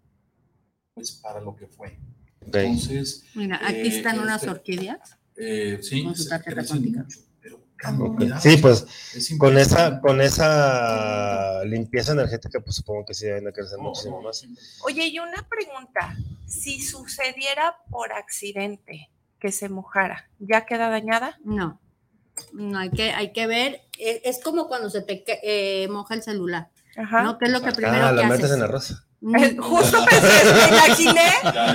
pues 0.98 1.12
para 1.12 1.40
lo 1.40 1.54
que 1.56 1.66
fue. 1.66 1.98
Entonces, 2.40 3.24
Mira, 3.34 3.60
aquí 3.62 3.76
eh, 3.80 3.88
están 3.98 4.18
unas 4.20 4.42
este, 4.42 4.50
orquídeas. 4.50 5.16
eh, 5.36 5.78
sí, 5.82 6.04
Con 6.04 6.16
su 6.16 6.28
tarjeta 6.28 6.64
cuántica. 6.66 7.06
Sí, 8.40 8.56
pues 8.56 8.84
es 9.14 9.38
con 9.38 9.56
esa, 9.56 10.00
con 10.00 10.20
esa 10.20 11.62
limpieza 11.64 12.12
energética, 12.12 12.58
pues 12.60 12.74
supongo 12.76 13.04
que 13.04 13.14
sí 13.14 13.26
deben 13.26 13.44
de 13.44 13.52
crecer 13.52 13.78
muchísimo 13.78 14.20
más. 14.20 14.44
Oye, 14.82 15.06
y 15.06 15.18
una 15.20 15.46
pregunta, 15.48 16.16
si 16.46 16.80
sucediera 16.82 17.76
por 17.90 18.12
accidente 18.12 19.10
que 19.38 19.52
se 19.52 19.68
mojara, 19.68 20.28
¿ya 20.40 20.66
queda 20.66 20.88
dañada? 20.90 21.38
No. 21.44 21.80
No, 22.52 22.78
hay 22.78 22.90
que, 22.90 23.12
hay 23.12 23.32
que 23.32 23.46
ver. 23.46 23.82
eh, 23.98 24.22
Es 24.24 24.40
como 24.42 24.66
cuando 24.68 24.90
se 24.90 25.02
te 25.02 25.24
eh, 25.42 25.86
moja 25.88 26.14
el 26.14 26.22
celular. 26.22 26.70
Ajá. 26.96 27.22
¿No? 27.22 27.38
¿Qué 27.38 27.44
es 27.46 27.52
lo 27.52 27.60
que 27.62 27.70
primero 27.72 28.06
Ah, 28.06 28.10
que 28.10 28.16
la 28.16 28.26
haces? 28.28 28.38
metes 28.42 28.50
en. 28.56 28.62
Eh, 28.62 28.66
Mm, 28.66 29.07
Justo 29.20 30.04
pensé, 30.04 30.44
me 30.70 30.76
imaginé, 30.76 31.28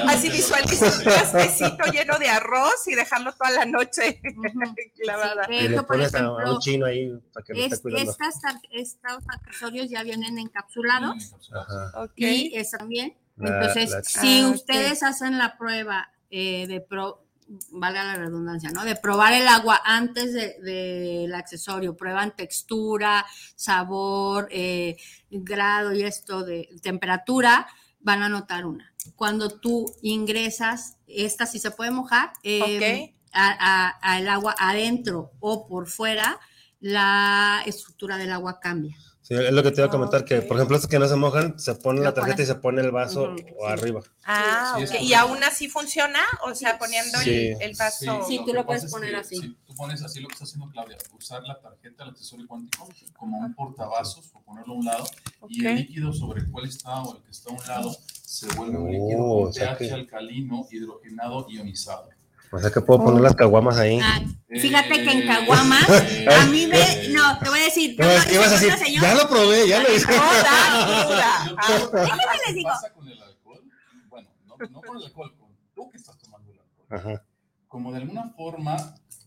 así 0.07 0.30
visualizo 0.30 0.86
un 0.86 1.03
trastecito 1.03 1.86
lleno 1.91 2.18
de 2.18 2.30
arroz 2.30 2.88
y 2.88 2.95
dejarlo 2.95 3.34
toda 3.34 3.52
la 3.52 3.65
noche 3.65 4.22
clavada. 5.02 5.45
Sí, 5.48 5.53
Y 5.56 5.68
le 5.68 5.76
eso, 5.76 5.86
por 5.86 5.98
pones 5.98 6.14
a, 6.15 6.18
a 6.18 6.22
ejemplo, 6.22 6.53
un 6.53 6.60
chino 6.60 6.86
ahí 6.86 7.11
para 7.34 7.44
que 7.45 7.53
lo 7.53 7.60
esté 7.60 7.76
es- 7.76 7.82
cuidando. 7.82 8.11
estas, 8.11 8.36
estos 8.72 9.24
accesorios 9.28 9.90
ya 9.90 10.03
vienen 10.03 10.38
encapsulados 10.38 11.36
Ajá. 11.53 12.07
Y 12.15 12.56
eso 12.56 12.78
también. 12.78 13.18
Entonces, 13.38 13.90
la- 13.91 14.03
si 14.03 14.41
Ah, 14.41 14.48
ustedes 14.49 15.03
hacen 15.03 15.38
la 15.38 15.57
prueba 15.57 16.10
eh, 16.30 16.65
de 16.68 16.80
pro, 16.82 17.23
valga 17.72 18.03
la 18.03 18.15
redundancia, 18.15 18.72
¿no? 18.72 18.84
De 18.86 18.95
probar 18.95 19.34
el 19.34 19.48
agua 19.48 19.82
antes 19.86 20.34
de- 20.34 20.57
del 20.61 21.34
accesorio, 21.36 21.95
prueban 21.95 22.36
textura, 22.36 23.26
sabor, 23.56 24.48
eh, 24.52 24.98
grado 25.30 25.94
y 25.94 26.03
esto 26.03 26.44
de 26.44 26.70
temperatura, 26.82 27.68
van 27.99 28.22
a 28.22 28.30
notar 28.30 28.65
una. 28.65 28.94
Cuando 29.15 29.49
tú 29.49 29.86
ingresas, 30.02 30.98
esta 31.07 31.45
sí 31.45 31.60
se 31.60 31.72
puede 31.72 31.91
mojar, 31.91 32.34
eh, 32.44 32.61
Ok. 32.61 33.15
a- 33.34 33.57
a- 33.60 33.90
al 34.02 34.28
agua 34.30 34.56
adentro 34.60 35.32
o 35.40 35.68
por 35.68 35.88
fuera, 35.88 36.40
la 36.80 37.61
estructura 37.65 38.18
del 38.18 38.32
agua 38.34 38.60
cambia. 38.60 38.98
Sí, 39.24 39.36
es 39.36 39.54
lo 39.54 39.64
que 39.64 39.72
te 39.72 39.80
iba 39.80 39.88
a 39.88 39.90
comentar, 39.90 40.26
que 40.26 40.41
por 40.41 40.58
ejemplo, 40.58 40.76
estos 40.76 40.90
que 40.91 41.00
no 41.00 41.08
se 41.08 41.16
mojan, 41.16 41.58
se 41.58 41.76
pone 41.76 42.00
Lo 42.00 42.04
la 42.06 42.14
tarjeta 42.14 42.36
pones. 42.36 42.50
y 42.50 42.52
se 42.54 42.56
pone 42.60 42.82
el 42.82 42.91
vaso 42.91 43.24
Ujú, 43.32 43.38
o 43.58 43.68
arriba. 43.68 44.02
Ah, 44.26 44.76
Sí, 44.78 44.84
ok. 44.84 44.91
es 44.95 45.02
¿Y 45.02 45.14
aún 45.14 45.41
así 45.45 45.70
funciona? 45.70 46.20
O 46.45 46.54
sea, 46.54 46.78
poniendo 46.78 47.18
el- 47.20 47.24
Sí. 47.24 47.54
el, 47.62 47.74
vaso. 47.78 48.26
Sí, 48.28 48.38
tú 48.40 48.45
que 48.45 48.54
lo 48.54 48.66
puedes 48.66 48.84
pasa 48.84 48.86
es 48.88 48.91
poner 48.91 49.12
que 49.12 49.16
así. 49.18 49.36
Si 49.38 49.50
tú 49.66 49.76
pones 49.76 50.04
así 50.04 50.20
lo 50.20 50.28
que 50.28 50.34
está 50.34 50.44
haciendo 50.44 50.70
Claudia, 50.72 50.98
usar 51.18 51.41
la 51.44 51.58
tarjeta, 51.60 52.04
el 52.04 52.10
accesorio 52.10 52.45
cuántico, 52.50 52.90
como 53.18 53.38
un 53.38 53.54
portavasos 53.56 54.30
o 54.34 54.41
ponerlo 54.41 54.74
a 54.74 54.78
un 54.78 54.86
lado, 54.86 55.06
y 55.48 55.66
el 55.66 55.76
líquido 55.78 56.12
sobre 56.12 56.41
el 56.41 56.52
cual 56.52 56.68
está 56.68 57.02
o 57.02 57.16
el 57.16 57.24
que 57.24 57.32
está 57.32 57.50
a 57.50 57.54
un 57.54 57.66
lado 57.66 57.95
se 58.26 58.48
vuelve 58.58 58.78
un 58.78 58.88
Oh, 58.88 58.91
líquido 58.91 59.24
o 59.24 59.44
con 59.45 59.54
sea 59.54 59.78
pH 59.78 59.88
que- 59.88 59.94
alcalino, 59.94 60.68
hidrogenado, 60.70 61.45
ionizado. 61.50 62.10
O 62.54 62.60
sea 62.60 62.70
que 62.72 62.82
puedo 62.82 63.04
poner 63.04 63.22
las 63.22 63.36
caguamas 63.36 63.78
ahí. 63.78 64.00
Ah, 64.02 64.22
fíjate 64.48 65.04
que 65.04 65.12
en 65.12 65.24
Eh, 65.24 65.26
Caguamas, 65.26 65.90
eh, 65.90 66.28
a 66.30 66.46
mí 66.46 66.68
me. 66.68 66.80
eh, 66.80 67.10
No, 67.12 67.40
te 67.40 67.50
voy 67.50 67.60
a 67.60 67.64
decir. 67.64 67.96
No, 68.00 68.08
es 68.10 68.26
que 68.26 68.36
ibas 68.36 68.48
a 68.50 68.52
decir, 68.52 68.68
¿cuánto, 68.70 68.86
señor? 68.86 69.02
ya 69.04 69.16
lo 69.16 69.28
probé, 69.30 69.68
ya 69.68 69.80
lo 69.82 69.94
hice. 69.96 70.06
Yo- 70.12 70.22
Ah, 71.58 71.90
Déjenme 71.92 72.24
¿qué 72.32 72.40
les 72.48 72.56
digo. 72.56 72.70
pasa 72.70 72.94
con 72.94 73.08
el 73.08 73.22
alcohol? 73.22 73.62
Bueno, 74.10 74.30
no, 74.46 74.56
no 74.70 74.82
con 74.82 74.98
el 74.98 75.04
alcohol, 75.06 75.34
con 75.40 75.50
tú 75.74 75.90
que 75.90 75.98
estás 75.98 76.18
tomando 76.20 76.52
el 76.52 76.60
alcohol. 76.60 76.86
Ajá. 77.14 77.26
como 77.68 77.92
de 77.92 77.98
alguna 77.98 78.30
forma, 78.38 78.76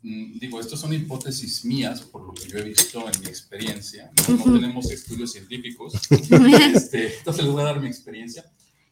mm, 0.02 0.38
digo, 0.38 0.60
estas 0.60 0.78
son 0.78 0.92
hipótesis 0.92 1.64
mías, 1.64 2.02
por 2.02 2.22
lo 2.22 2.32
que 2.32 2.46
yo 2.48 2.58
he 2.58 2.62
visto 2.62 3.00
en 3.12 3.20
mi 3.22 3.26
experiencia, 3.26 4.12
no, 4.28 4.36
no 4.36 4.60
tenemos 4.60 4.88
estudios 4.92 5.32
científicos, 5.32 5.94
este, 6.10 7.16
entonces 7.18 7.42
les 7.44 7.52
voy 7.52 7.62
a 7.62 7.66
dar 7.66 7.80
mi 7.80 7.88
experiencia, 7.88 8.44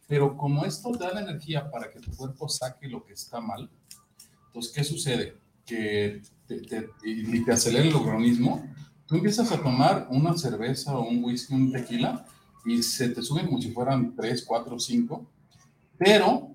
pero 0.09 0.36
como 0.36 0.65
esto 0.65 0.90
da 0.98 1.12
la 1.15 1.20
energía 1.20 1.70
para 1.70 1.89
que 1.89 2.01
tu 2.01 2.11
cuerpo 2.16 2.48
saque 2.48 2.89
lo 2.89 3.05
que 3.05 3.12
está 3.12 3.40
mal, 3.40 3.70
entonces, 4.55 4.72
¿qué 4.72 4.85
sucede? 4.85 5.36
Que 5.66 6.22
te, 6.47 6.60
te- 6.60 6.89
y 7.05 7.44
te 7.44 7.52
acelera 7.52 7.85
el 7.85 7.94
organismo, 7.94 8.64
tú 9.06 9.16
empiezas 9.16 9.51
a 9.51 9.60
tomar 9.60 10.06
una 10.10 10.36
cerveza 10.36 10.97
o 10.97 11.09
un 11.09 11.24
whisky, 11.24 11.55
un 11.55 11.72
tequila, 11.72 12.24
y 12.64 12.81
se 12.82 13.09
te 13.09 13.20
suben 13.20 13.47
como 13.47 13.60
si 13.60 13.72
fueran 13.72 14.14
3, 14.14 14.44
4, 14.47 14.78
5, 14.78 15.26
pero 15.98 16.51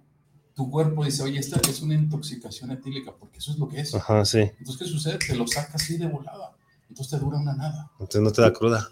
tu 0.55 0.69
cuerpo 0.71 1.03
dice, 1.03 1.23
oye, 1.23 1.39
esta 1.39 1.59
es 1.69 1.81
una 1.81 1.95
intoxicación 1.95 2.71
etílica, 2.71 3.11
porque 3.19 3.39
eso 3.39 3.51
es 3.51 3.57
lo 3.57 3.67
que 3.67 3.81
es. 3.81 3.93
Ajá, 3.93 4.23
sí. 4.25 4.39
Entonces, 4.39 4.77
¿qué 4.77 4.85
sucede? 4.85 5.17
Te 5.19 5.35
lo 5.35 5.45
saca 5.47 5.73
así 5.73 5.97
de 5.97 6.07
volada. 6.07 6.51
Entonces 6.89 7.11
te 7.19 7.23
dura 7.23 7.37
una 7.37 7.53
nada. 7.53 7.89
Entonces 7.99 8.21
no 8.21 8.31
te 8.31 8.41
da 8.41 8.51
cruda. 8.53 8.89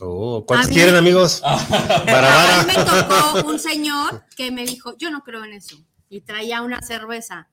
Oh, 0.00 0.44
¿Cuántos 0.46 0.68
mí- 0.70 0.74
quieren, 0.74 0.96
amigos? 0.96 1.40
Bara, 1.70 2.60
A 2.60 2.64
mí 2.64 2.72
me 2.76 2.84
tocó 2.84 3.48
un 3.48 3.58
señor 3.58 4.24
que 4.36 4.50
me 4.50 4.64
dijo, 4.64 4.96
yo 4.98 5.10
no 5.10 5.22
creo 5.22 5.44
en 5.44 5.52
eso. 5.52 5.76
Y 6.08 6.22
traía 6.22 6.62
una 6.62 6.82
cerveza. 6.82 7.48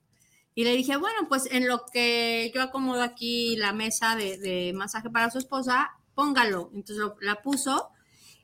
Y 0.60 0.66
le 0.66 0.76
dije, 0.76 0.98
bueno, 0.98 1.20
pues 1.30 1.48
en 1.52 1.70
lo 1.70 1.86
que 1.86 2.52
yo 2.54 2.62
acomodo 2.62 3.02
aquí 3.02 3.56
la 3.56 3.72
mesa 3.72 4.18
de, 4.18 4.74
masaje 4.76 5.10
para 5.10 5.32
su 5.32 5.38
esposa, 5.38 5.92
póngalo. 6.16 6.70
Entonces 6.74 6.98
lo- 6.98 7.16
la 7.22 7.42
puso 7.42 7.92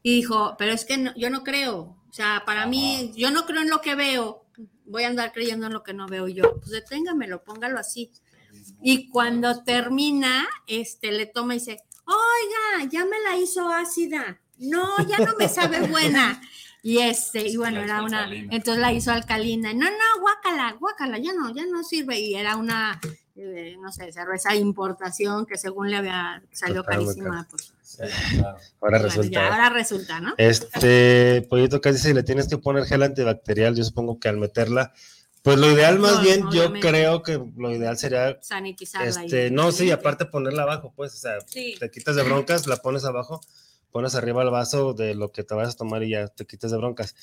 y 0.01 0.15
dijo, 0.15 0.55
pero 0.57 0.71
es 0.71 0.85
que 0.85 0.97
no- 0.97 1.13
yo 1.17 1.29
no 1.29 1.43
creo. 1.43 1.97
O 2.09 2.13
sea, 2.13 2.43
para 2.45 2.67
mí, 2.67 3.11
yo 3.17 3.31
no 3.31 3.45
creo 3.45 3.63
en 3.63 3.69
lo 3.69 3.81
que 3.81 3.95
veo. 3.95 4.45
Voy 4.85 5.03
a 5.03 5.07
andar 5.07 5.33
creyendo 5.33 5.67
en 5.67 5.73
lo 5.73 5.83
que 5.83 5.93
no 5.93 6.07
veo 6.07 6.29
yo. 6.29 6.55
Pues 6.55 6.69
deténgamelo, 6.69 7.43
póngalo 7.43 7.79
así. 7.79 8.13
Y 8.81 9.09
cuando 9.09 9.63
termina, 9.65 10.47
este, 10.67 11.11
le 11.11 11.25
toma 11.25 11.55
y 11.55 11.59
dice, 11.59 11.81
oiga, 12.05 12.89
ya 12.89 13.03
me 13.03 13.19
la 13.29 13.35
hizo 13.35 13.67
ácida. 13.67 14.39
No, 14.57 15.05
ya 15.05 15.17
no 15.17 15.35
me 15.37 15.49
sabe 15.49 15.81
buena. 15.81 16.41
Y 16.87 16.99
este, 16.99 17.47
y 17.47 17.57
bueno, 17.57 17.79
era 17.81 18.03
una, 18.03 18.25
alcalina. 18.25 18.55
entonces 18.55 18.79
la 18.79 18.93
hizo 18.93 19.11
alcalina. 19.11 19.73
No, 19.73 19.85
no, 19.89 20.21
guácala, 20.21 20.73
guácala, 20.79 21.17
ya 21.17 21.33
no, 21.33 21.51
ya 21.51 21.65
no 21.65 21.83
sirve. 21.83 22.19
Y 22.19 22.35
era 22.35 22.57
una, 22.57 23.01
eh, 23.35 23.75
no 23.81 23.91
sé, 23.91 24.11
cerveza 24.11 24.51
de 24.51 24.57
importación 24.57 25.47
que 25.47 25.57
según 25.57 25.89
le 25.89 25.97
había 25.97 26.43
salió 26.51 26.83
carísima. 26.83 27.47
Pues, 27.49 27.73
Sí, 27.81 28.03
claro. 28.37 28.57
Ahora 28.81 28.99
bueno, 28.99 28.99
resulta. 28.99 29.29
ya 29.31 29.47
ahora 29.47 29.69
resulta, 29.71 30.19
¿no? 30.19 30.35
Este, 30.37 31.45
Pollito 31.49 31.81
que 31.81 31.91
dice, 31.91 32.13
le 32.13 32.21
tienes 32.21 32.47
que 32.47 32.59
poner 32.59 32.85
gel 32.85 33.01
antibacterial, 33.01 33.75
yo 33.75 33.83
supongo 33.83 34.19
que 34.19 34.27
al 34.29 34.37
meterla, 34.37 34.93
pues 35.41 35.57
lo 35.57 35.71
ideal 35.71 35.97
más 35.97 36.17
No, 36.17 36.21
bien, 36.21 36.41
yo 36.51 36.67
obviamente. 36.67 36.87
creo 36.87 37.23
que 37.23 37.41
lo 37.57 37.71
ideal 37.71 37.97
sería, 37.97 38.37
Sanitizarla. 38.41 39.07
este, 39.23 39.49
no, 39.49 39.71
sí, 39.71 39.89
aparte 39.89 40.25
ponerla 40.25 40.63
abajo, 40.63 40.93
pues, 40.95 41.13
o 41.13 41.17
sea, 41.17 41.37
Sí. 41.47 41.75
te 41.79 41.89
quitas 41.89 42.15
de 42.15 42.21
broncas, 42.23 42.67
la 42.67 42.77
pones 42.77 43.05
abajo, 43.05 43.41
pones 43.95 44.13
arriba 44.15 44.43
el 44.43 44.49
vaso 44.49 44.93
de 44.93 45.15
lo 45.15 45.31
que 45.31 45.45
te 45.45 45.55
vayas 45.55 45.75
a 45.75 45.77
tomar 45.77 46.03
y 46.03 46.09
ya 46.09 46.27
te 46.27 46.45
quitas 46.45 46.69
de 46.69 46.75
broncas. 46.75 47.15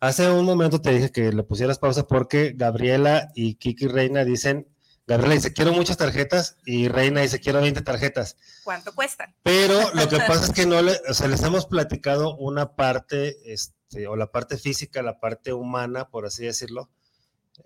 Hace 0.00 0.30
un 0.30 0.46
momento 0.46 0.80
te 0.80 0.90
dije 0.90 1.12
que 1.12 1.30
le 1.30 1.42
pusieras 1.42 1.78
pausa 1.78 2.06
porque 2.06 2.54
Gabriela 2.56 3.30
y 3.34 3.56
Kiki 3.56 3.86
Reina 3.86 4.24
dicen, 4.24 4.66
Gabriela 5.06 5.34
dice, 5.34 5.52
quiero 5.52 5.74
muchas 5.74 5.98
tarjetas 5.98 6.56
y 6.64 6.88
Reina 6.88 7.20
dice, 7.20 7.38
quiero 7.38 7.60
20 7.60 7.82
tarjetas. 7.82 8.38
¿Cuánto 8.64 8.94
cuestan? 8.94 9.34
Pero 9.42 9.78
lo 9.92 10.08
que 10.08 10.16
pasa 10.26 10.46
es 10.46 10.52
que 10.52 10.64
no 10.64 10.80
le, 10.80 10.98
o 11.06 11.12
sea, 11.12 11.28
les 11.28 11.42
hemos 11.42 11.66
platicado 11.66 12.34
una 12.38 12.76
parte, 12.76 13.36
este, 13.52 14.06
o 14.06 14.16
la 14.16 14.32
parte 14.32 14.56
física, 14.56 15.02
la 15.02 15.20
parte 15.20 15.52
humana, 15.52 16.08
por 16.08 16.24
así 16.24 16.46
decirlo, 16.46 16.88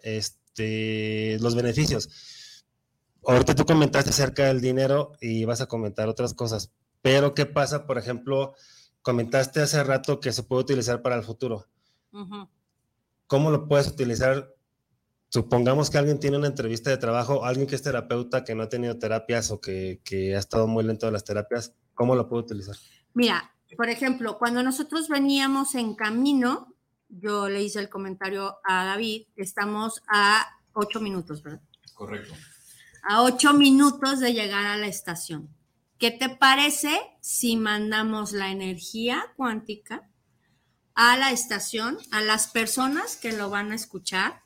este, 0.02 1.38
los 1.38 1.54
beneficios. 1.54 2.64
Ahorita 3.24 3.54
tú 3.54 3.64
comentaste 3.64 4.10
acerca 4.10 4.46
del 4.46 4.60
dinero 4.60 5.12
y 5.20 5.44
vas 5.44 5.60
a 5.60 5.66
comentar 5.66 6.08
otras 6.08 6.34
cosas, 6.34 6.72
pero 7.02 7.34
¿qué 7.34 7.46
pasa, 7.46 7.86
por 7.86 7.98
ejemplo, 7.98 8.54
comentaste 9.02 9.60
hace 9.60 9.82
rato 9.84 10.20
que 10.20 10.32
se 10.32 10.42
puede 10.42 10.62
utilizar 10.62 11.02
para 11.02 11.16
el 11.16 11.22
futuro? 11.22 11.66
¿Cómo 13.26 13.50
lo 13.50 13.68
puedes 13.68 13.88
utilizar? 13.88 14.54
Supongamos 15.28 15.90
que 15.90 15.98
alguien 15.98 16.18
tiene 16.18 16.36
una 16.36 16.48
entrevista 16.48 16.90
de 16.90 16.96
trabajo, 16.96 17.44
alguien 17.44 17.66
que 17.66 17.76
es 17.76 17.82
terapeuta, 17.82 18.44
que 18.44 18.54
no 18.54 18.64
ha 18.64 18.68
tenido 18.68 18.98
terapias 18.98 19.50
o 19.50 19.60
que, 19.60 20.00
que 20.04 20.34
ha 20.34 20.38
estado 20.38 20.66
muy 20.66 20.82
lento 20.84 21.06
de 21.06 21.12
las 21.12 21.24
terapias, 21.24 21.74
¿cómo 21.94 22.16
lo 22.16 22.28
puede 22.28 22.42
utilizar? 22.42 22.76
Mira, 23.14 23.54
por 23.76 23.88
ejemplo, 23.88 24.38
cuando 24.38 24.62
nosotros 24.62 25.08
veníamos 25.08 25.74
en 25.76 25.94
camino, 25.94 26.74
yo 27.08 27.48
le 27.48 27.62
hice 27.62 27.78
el 27.78 27.88
comentario 27.88 28.58
a 28.64 28.84
David, 28.84 29.26
estamos 29.36 30.02
a 30.08 30.46
ocho 30.72 31.00
minutos, 31.00 31.42
¿verdad? 31.42 31.60
Correcto. 31.94 32.34
A 33.02 33.22
ocho 33.22 33.54
minutos 33.54 34.20
de 34.20 34.32
llegar 34.32 34.66
a 34.66 34.76
la 34.76 34.86
estación. 34.86 35.48
¿Qué 36.00 36.10
te 36.10 36.30
parece 36.30 36.98
si 37.20 37.56
mandamos 37.56 38.32
la 38.32 38.50
energía 38.50 39.22
cuántica 39.36 40.08
a 40.94 41.16
la 41.18 41.30
estación, 41.30 41.98
a 42.10 42.22
las 42.22 42.48
personas 42.48 43.16
que 43.16 43.32
lo 43.32 43.50
van 43.50 43.70
a 43.70 43.74
escuchar, 43.74 44.40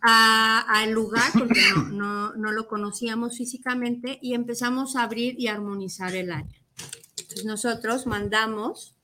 a- 0.00 0.60
al 0.60 0.92
lugar, 0.92 1.30
porque 1.36 1.60
no, 1.74 1.82
no- 1.90 2.34
no 2.36 2.52
lo 2.52 2.68
conocíamos 2.68 3.36
físicamente, 3.36 4.18
y 4.22 4.34
empezamos 4.34 4.94
a 4.96 5.02
abrir 5.02 5.34
y 5.38 5.48
armonizar 5.48 6.14
el 6.14 6.30
área? 6.32 6.60
Entonces 7.18 7.44
nosotros 7.44 8.06
mandamos 8.06 8.94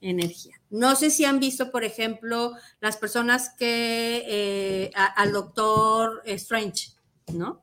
energía. 0.00 0.56
No 0.70 0.96
sé 0.96 1.10
si 1.10 1.26
han 1.26 1.38
visto, 1.38 1.70
por 1.70 1.84
ejemplo, 1.84 2.54
las 2.80 2.96
personas 2.96 3.50
que 3.58 4.24
eh, 4.26 4.90
a- 4.94 5.04
al 5.04 5.32
doctor 5.32 6.22
Strange, 6.24 6.92
¿no? 7.34 7.60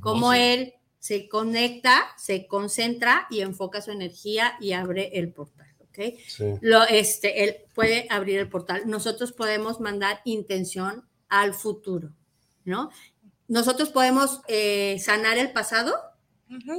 Como 0.00 0.32
sí. 0.32 0.38
él 0.38 0.74
se 1.00 1.28
conecta, 1.28 2.02
se 2.16 2.46
concentra 2.46 3.26
y 3.30 3.40
enfoca 3.40 3.80
su 3.82 3.90
energía 3.90 4.52
y 4.60 4.72
abre 4.72 5.10
el 5.18 5.32
portal, 5.32 5.66
¿ok? 5.80 5.98
Sí. 6.28 6.44
Lo, 6.60 6.84
este, 6.84 7.42
él 7.42 7.56
puede 7.74 8.06
abrir 8.10 8.38
el 8.38 8.48
portal. 8.48 8.82
Nosotros 8.86 9.32
podemos 9.32 9.80
mandar 9.80 10.20
intención 10.24 11.08
al 11.28 11.54
futuro, 11.54 12.12
¿no? 12.64 12.90
Nosotros 13.48 13.88
podemos 13.90 14.42
eh, 14.46 14.98
sanar 15.00 15.36
el 15.38 15.50
pasado, 15.52 15.94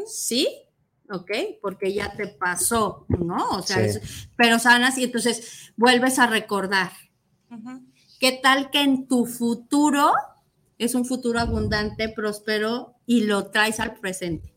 sí, 0.08 0.48
¿ok? 1.10 1.32
Porque 1.62 1.92
ya 1.94 2.14
te 2.16 2.28
pasó, 2.28 3.06
¿no? 3.10 3.50
O 3.58 3.62
sea, 3.62 3.78
Sí. 3.78 3.98
es- 3.98 4.30
pero 4.38 4.60
sanas 4.60 4.98
y 4.98 5.04
entonces 5.06 5.74
vuelves 5.76 6.20
a 6.20 6.28
recordar. 6.28 6.92
¿Qué 8.20 8.40
tal 8.42 8.70
que 8.70 8.82
en 8.82 9.08
tu 9.08 9.26
futuro 9.26 10.14
es 10.78 10.96
un 10.96 11.06
futuro 11.06 11.40
abundante, 11.40 12.08
próspero 12.10 12.91
y 13.06 13.22
lo 13.26 13.48
traes 13.48 13.80
al 13.80 13.96
presente? 13.96 14.54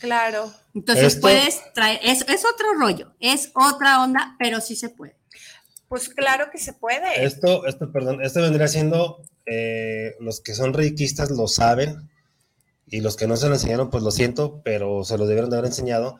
Claro. 0.00 0.52
Entonces 0.74 1.04
Esto- 1.06 1.20
puedes 1.22 1.60
traer, 1.72 2.00
es, 2.02 2.22
es 2.28 2.44
otro 2.44 2.74
rollo, 2.78 3.14
es 3.20 3.50
otra 3.54 4.02
onda, 4.02 4.36
pero 4.38 4.60
sí 4.60 4.76
se 4.76 4.88
puede. 4.90 5.16
Pues 5.88 6.08
claro 6.08 6.46
que 6.50 6.58
se 6.58 6.72
puede. 6.72 7.24
Esto, 7.24 7.66
esto, 7.66 7.92
perdón, 7.92 8.22
esto 8.22 8.40
vendría 8.42 8.68
siendo, 8.68 9.22
eh, 9.46 10.16
los 10.20 10.40
que 10.40 10.54
son 10.54 10.74
reikistas 10.74 11.30
lo 11.30 11.46
saben 11.46 12.10
y 12.86 13.00
los 13.00 13.16
que 13.16 13.26
no 13.26 13.36
se 13.36 13.48
lo 13.48 13.54
enseñaron, 13.54 13.90
pues 13.90 14.02
lo 14.02 14.10
siento, 14.10 14.60
pero 14.64 15.04
se 15.04 15.16
lo 15.16 15.26
debieron 15.26 15.50
de 15.50 15.56
haber 15.58 15.68
enseñado. 15.70 16.18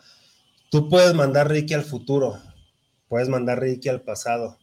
Tú 0.70 0.88
puedes 0.88 1.14
mandar 1.14 1.48
Reiki 1.48 1.74
al 1.74 1.84
futuro, 1.84 2.40
puedes 3.08 3.28
mandar 3.28 3.60
Reiki 3.60 3.88
al 3.88 4.02
pasado, 4.02 4.58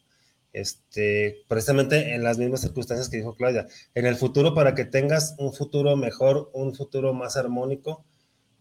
este, 0.53 1.43
precisamente 1.47 2.13
en 2.13 2.23
las 2.23 2.37
mismas 2.37 2.61
circunstancias 2.61 3.09
que 3.09 3.17
dijo 3.17 3.35
Claudia. 3.35 3.67
En 3.95 4.05
el 4.05 4.15
futuro, 4.15 4.53
para 4.53 4.75
que 4.75 4.85
tengas 4.85 5.35
un 5.37 5.53
futuro 5.53 5.95
mejor, 5.95 6.49
un 6.53 6.75
futuro 6.75 7.13
más 7.13 7.37
armónico, 7.37 8.05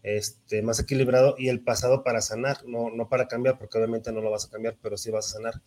este, 0.03 0.61
más 0.61 0.79
equilibrado, 0.79 1.35
y 1.37 1.49
el 1.49 1.61
pasado 1.61 2.03
para 2.03 2.21
sanar, 2.21 2.65
no, 2.65 2.89
no 2.89 3.09
para 3.09 3.27
cambiar, 3.27 3.57
porque 3.57 3.77
obviamente 3.77 4.11
no 4.11 4.21
lo 4.21 4.31
vas 4.31 4.45
a 4.45 4.49
cambiar, 4.49 4.77
pero 4.81 4.97
sí 4.97 5.11
vas 5.11 5.27
a 5.27 5.37
sanar. 5.37 5.61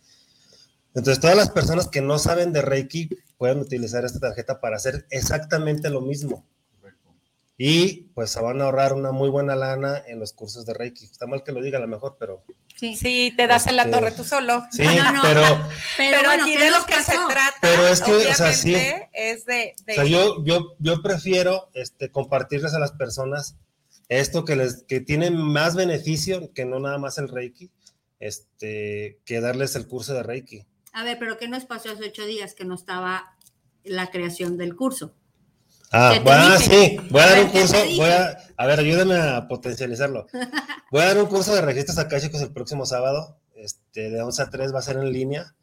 Entonces, 0.93 1.19
todas 1.19 1.35
las 1.35 1.49
personas 1.49 1.89
que 1.89 2.01
no 2.01 2.17
saben 2.17 2.53
de 2.53 2.61
Reiki 2.61 3.09
pueden 3.37 3.59
utilizar 3.59 4.05
esta 4.05 4.19
tarjeta 4.19 4.61
para 4.61 4.77
hacer 4.77 5.05
exactamente 5.09 5.89
lo 5.89 6.01
mismo. 6.01 6.45
Correcto. 6.79 7.13
Y 7.57 8.03
pues 8.15 8.29
se 8.29 8.41
van 8.41 8.61
a 8.61 8.65
ahorrar 8.65 8.93
una 8.93 9.11
muy 9.11 9.29
buena 9.29 9.55
lana 9.55 10.01
en 10.07 10.19
los 10.19 10.31
cursos 10.31 10.65
de 10.65 10.73
Reiki. 10.73 11.03
Está 11.03 11.27
mal 11.27 11.43
que 11.43 11.51
lo 11.51 11.61
diga 11.61 11.79
a 11.79 11.81
lo 11.81 11.87
mejor, 11.89 12.15
pero 12.17 12.43
Sí. 12.77 12.95
sí, 12.97 13.33
te 13.37 13.47
das 13.47 13.67
en 13.67 13.77
la 13.77 13.83
Este, 13.83 13.95
torre 13.97 14.11
tú 14.11 14.23
solo. 14.25 14.65
sí, 14.71 14.83
pero, 15.21 15.41
Pero, 15.97 16.23
bueno, 16.27 16.43
aquí 16.43 16.53
¿qué 16.57 16.63
de 16.65 16.71
lo 16.71 16.85
que 16.85 16.93
se 17.01 17.13
trata, 17.13 17.57
Pero 17.61 17.87
es 17.87 18.01
que, 18.01 18.11
o 18.13 18.33
sea, 18.33 18.51
sí. 18.53 18.75
es 19.13 19.45
de, 19.45 19.73
de- 19.85 19.93
o 19.93 19.95
sea, 19.95 20.03
yo, 20.03 20.43
yo, 20.43 20.75
yo 20.79 21.01
prefiero 21.01 21.69
este, 21.73 22.11
compartirles 22.11 22.73
a 22.73 22.79
las 22.79 22.91
personas 22.91 23.55
esto 24.09 24.43
que 24.45 24.55
les 24.55 24.83
que 24.83 24.99
tiene 24.99 25.31
más 25.31 25.75
beneficio 25.75 26.51
que 26.53 26.65
no 26.65 26.79
nada 26.79 26.97
más 26.97 27.17
el 27.17 27.29
Reiki, 27.29 27.71
este, 28.19 29.19
que 29.25 29.39
darles 29.39 29.75
el 29.75 29.87
curso 29.87 30.13
de 30.13 30.23
Reiki. 30.23 30.65
A 30.93 31.03
ver, 31.03 31.17
pero 31.19 31.37
¿qué 31.37 31.47
nos 31.47 31.65
pasó 31.65 31.91
hace 31.91 32.05
ocho 32.05 32.25
días 32.25 32.53
que 32.53 32.65
no 32.65 32.75
estaba 32.75 33.35
la 33.83 34.07
creación 34.11 34.57
del 34.57 34.75
curso? 34.75 35.13
Ah, 35.91 36.11
¿Qué 36.13 36.19
te 36.19 36.23
bueno, 36.23 36.57
sí, 36.57 36.97
voy 37.09 37.21
a 37.21 37.25
dar 37.25 37.37
A 37.37 37.41
un 37.41 37.45
ver, 37.45 37.51
¿qué 37.51 37.59
curso, 37.61 37.85
voy 37.95 38.09
a, 38.09 38.37
a 38.57 38.65
ver, 38.67 38.79
ayúdame 38.79 39.15
a 39.15 39.47
potencializarlo. 39.47 40.27
Voy 40.91 41.01
a 41.01 41.07
dar 41.07 41.17
un 41.17 41.25
curso 41.25 41.53
de 41.53 41.61
registros 41.61 41.97
akáshicos 41.97 42.41
el 42.41 42.53
próximo 42.53 42.85
sábado, 42.85 43.37
este, 43.55 44.11
de 44.11 44.21
11 44.21 44.41
a 44.43 44.49
3 44.49 44.73
va 44.73 44.79
a 44.79 44.83
ser 44.83 44.97
en 44.97 45.11
línea, 45.11 45.55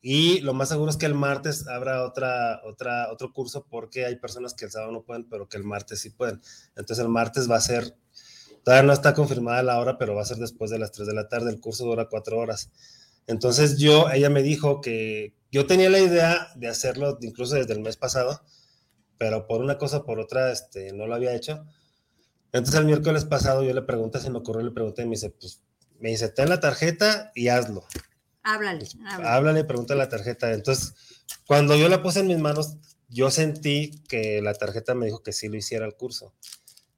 y 0.00 0.40
lo 0.40 0.52
más 0.52 0.70
seguro 0.70 0.90
es 0.90 0.96
que 0.96 1.06
el 1.06 1.14
martes 1.14 1.68
habrá 1.68 2.04
otra, 2.04 2.60
otra, 2.64 3.12
otro 3.12 3.32
curso 3.32 3.64
porque 3.70 4.04
hay 4.04 4.16
personas 4.16 4.52
que 4.52 4.64
el 4.64 4.72
sábado 4.72 4.90
no 4.90 5.02
pueden, 5.02 5.28
pero 5.28 5.48
que 5.48 5.56
el 5.56 5.62
martes 5.62 6.00
sí 6.00 6.10
pueden. 6.10 6.40
Entonces 6.74 6.98
el 7.04 7.08
martes 7.08 7.48
va 7.48 7.56
a 7.56 7.60
ser, 7.60 7.94
todavía 8.64 8.82
no 8.84 8.92
está 8.92 9.14
confirmada 9.14 9.62
la 9.62 9.78
hora, 9.78 9.98
pero 9.98 10.16
va 10.16 10.22
a 10.22 10.26
ser 10.26 10.38
después 10.38 10.72
de 10.72 10.80
las 10.80 10.90
3 10.90 11.06
de 11.06 11.14
la 11.14 11.28
tarde, 11.28 11.50
el 11.50 11.60
curso 11.60 11.84
dura 11.84 12.08
4 12.08 12.36
horas. 12.36 12.70
Entonces 13.28 13.78
yo, 13.78 14.10
ella 14.10 14.28
me 14.28 14.42
dijo 14.42 14.80
que 14.80 15.34
yo 15.52 15.66
tenía 15.66 15.88
la 15.88 16.00
idea 16.00 16.48
de 16.56 16.66
hacerlo 16.66 17.18
incluso 17.20 17.54
desde 17.54 17.72
el 17.74 17.80
mes 17.80 17.96
pasado, 17.96 18.42
pero 19.18 19.46
por 19.46 19.60
una 19.60 19.78
cosa 19.78 19.98
o 19.98 20.04
por 20.04 20.18
otra 20.20 20.50
este, 20.52 20.92
no 20.92 21.06
lo 21.06 21.14
había 21.14 21.34
hecho. 21.34 21.64
Entonces 22.52 22.78
el 22.80 22.86
miércoles 22.86 23.24
pasado 23.24 23.62
yo 23.62 23.72
le 23.72 23.82
pregunté, 23.82 24.20
se 24.20 24.30
me 24.30 24.38
ocurrió, 24.38 24.62
le 24.62 24.70
pregunté 24.72 25.04
me 25.04 25.12
dice, 25.12 25.30
pues, 25.30 25.62
me 26.00 26.10
dice, 26.10 26.28
ten 26.28 26.48
la 26.48 26.60
tarjeta 26.60 27.30
y 27.34 27.48
hazlo. 27.48 27.84
Háblale, 28.42 28.86
háblale. 29.06 29.28
Háblale 29.28 29.60
y 29.60 29.64
pregunta 29.64 29.94
la 29.94 30.08
tarjeta. 30.08 30.52
Entonces, 30.52 30.94
cuando 31.46 31.76
yo 31.76 31.88
la 31.88 32.02
puse 32.02 32.20
en 32.20 32.26
mis 32.26 32.38
manos, 32.38 32.76
yo 33.08 33.30
sentí 33.30 34.02
que 34.08 34.42
la 34.42 34.54
tarjeta 34.54 34.94
me 34.94 35.06
dijo 35.06 35.22
que 35.22 35.32
sí 35.32 35.48
lo 35.48 35.56
hiciera 35.56 35.86
el 35.86 35.94
curso. 35.94 36.34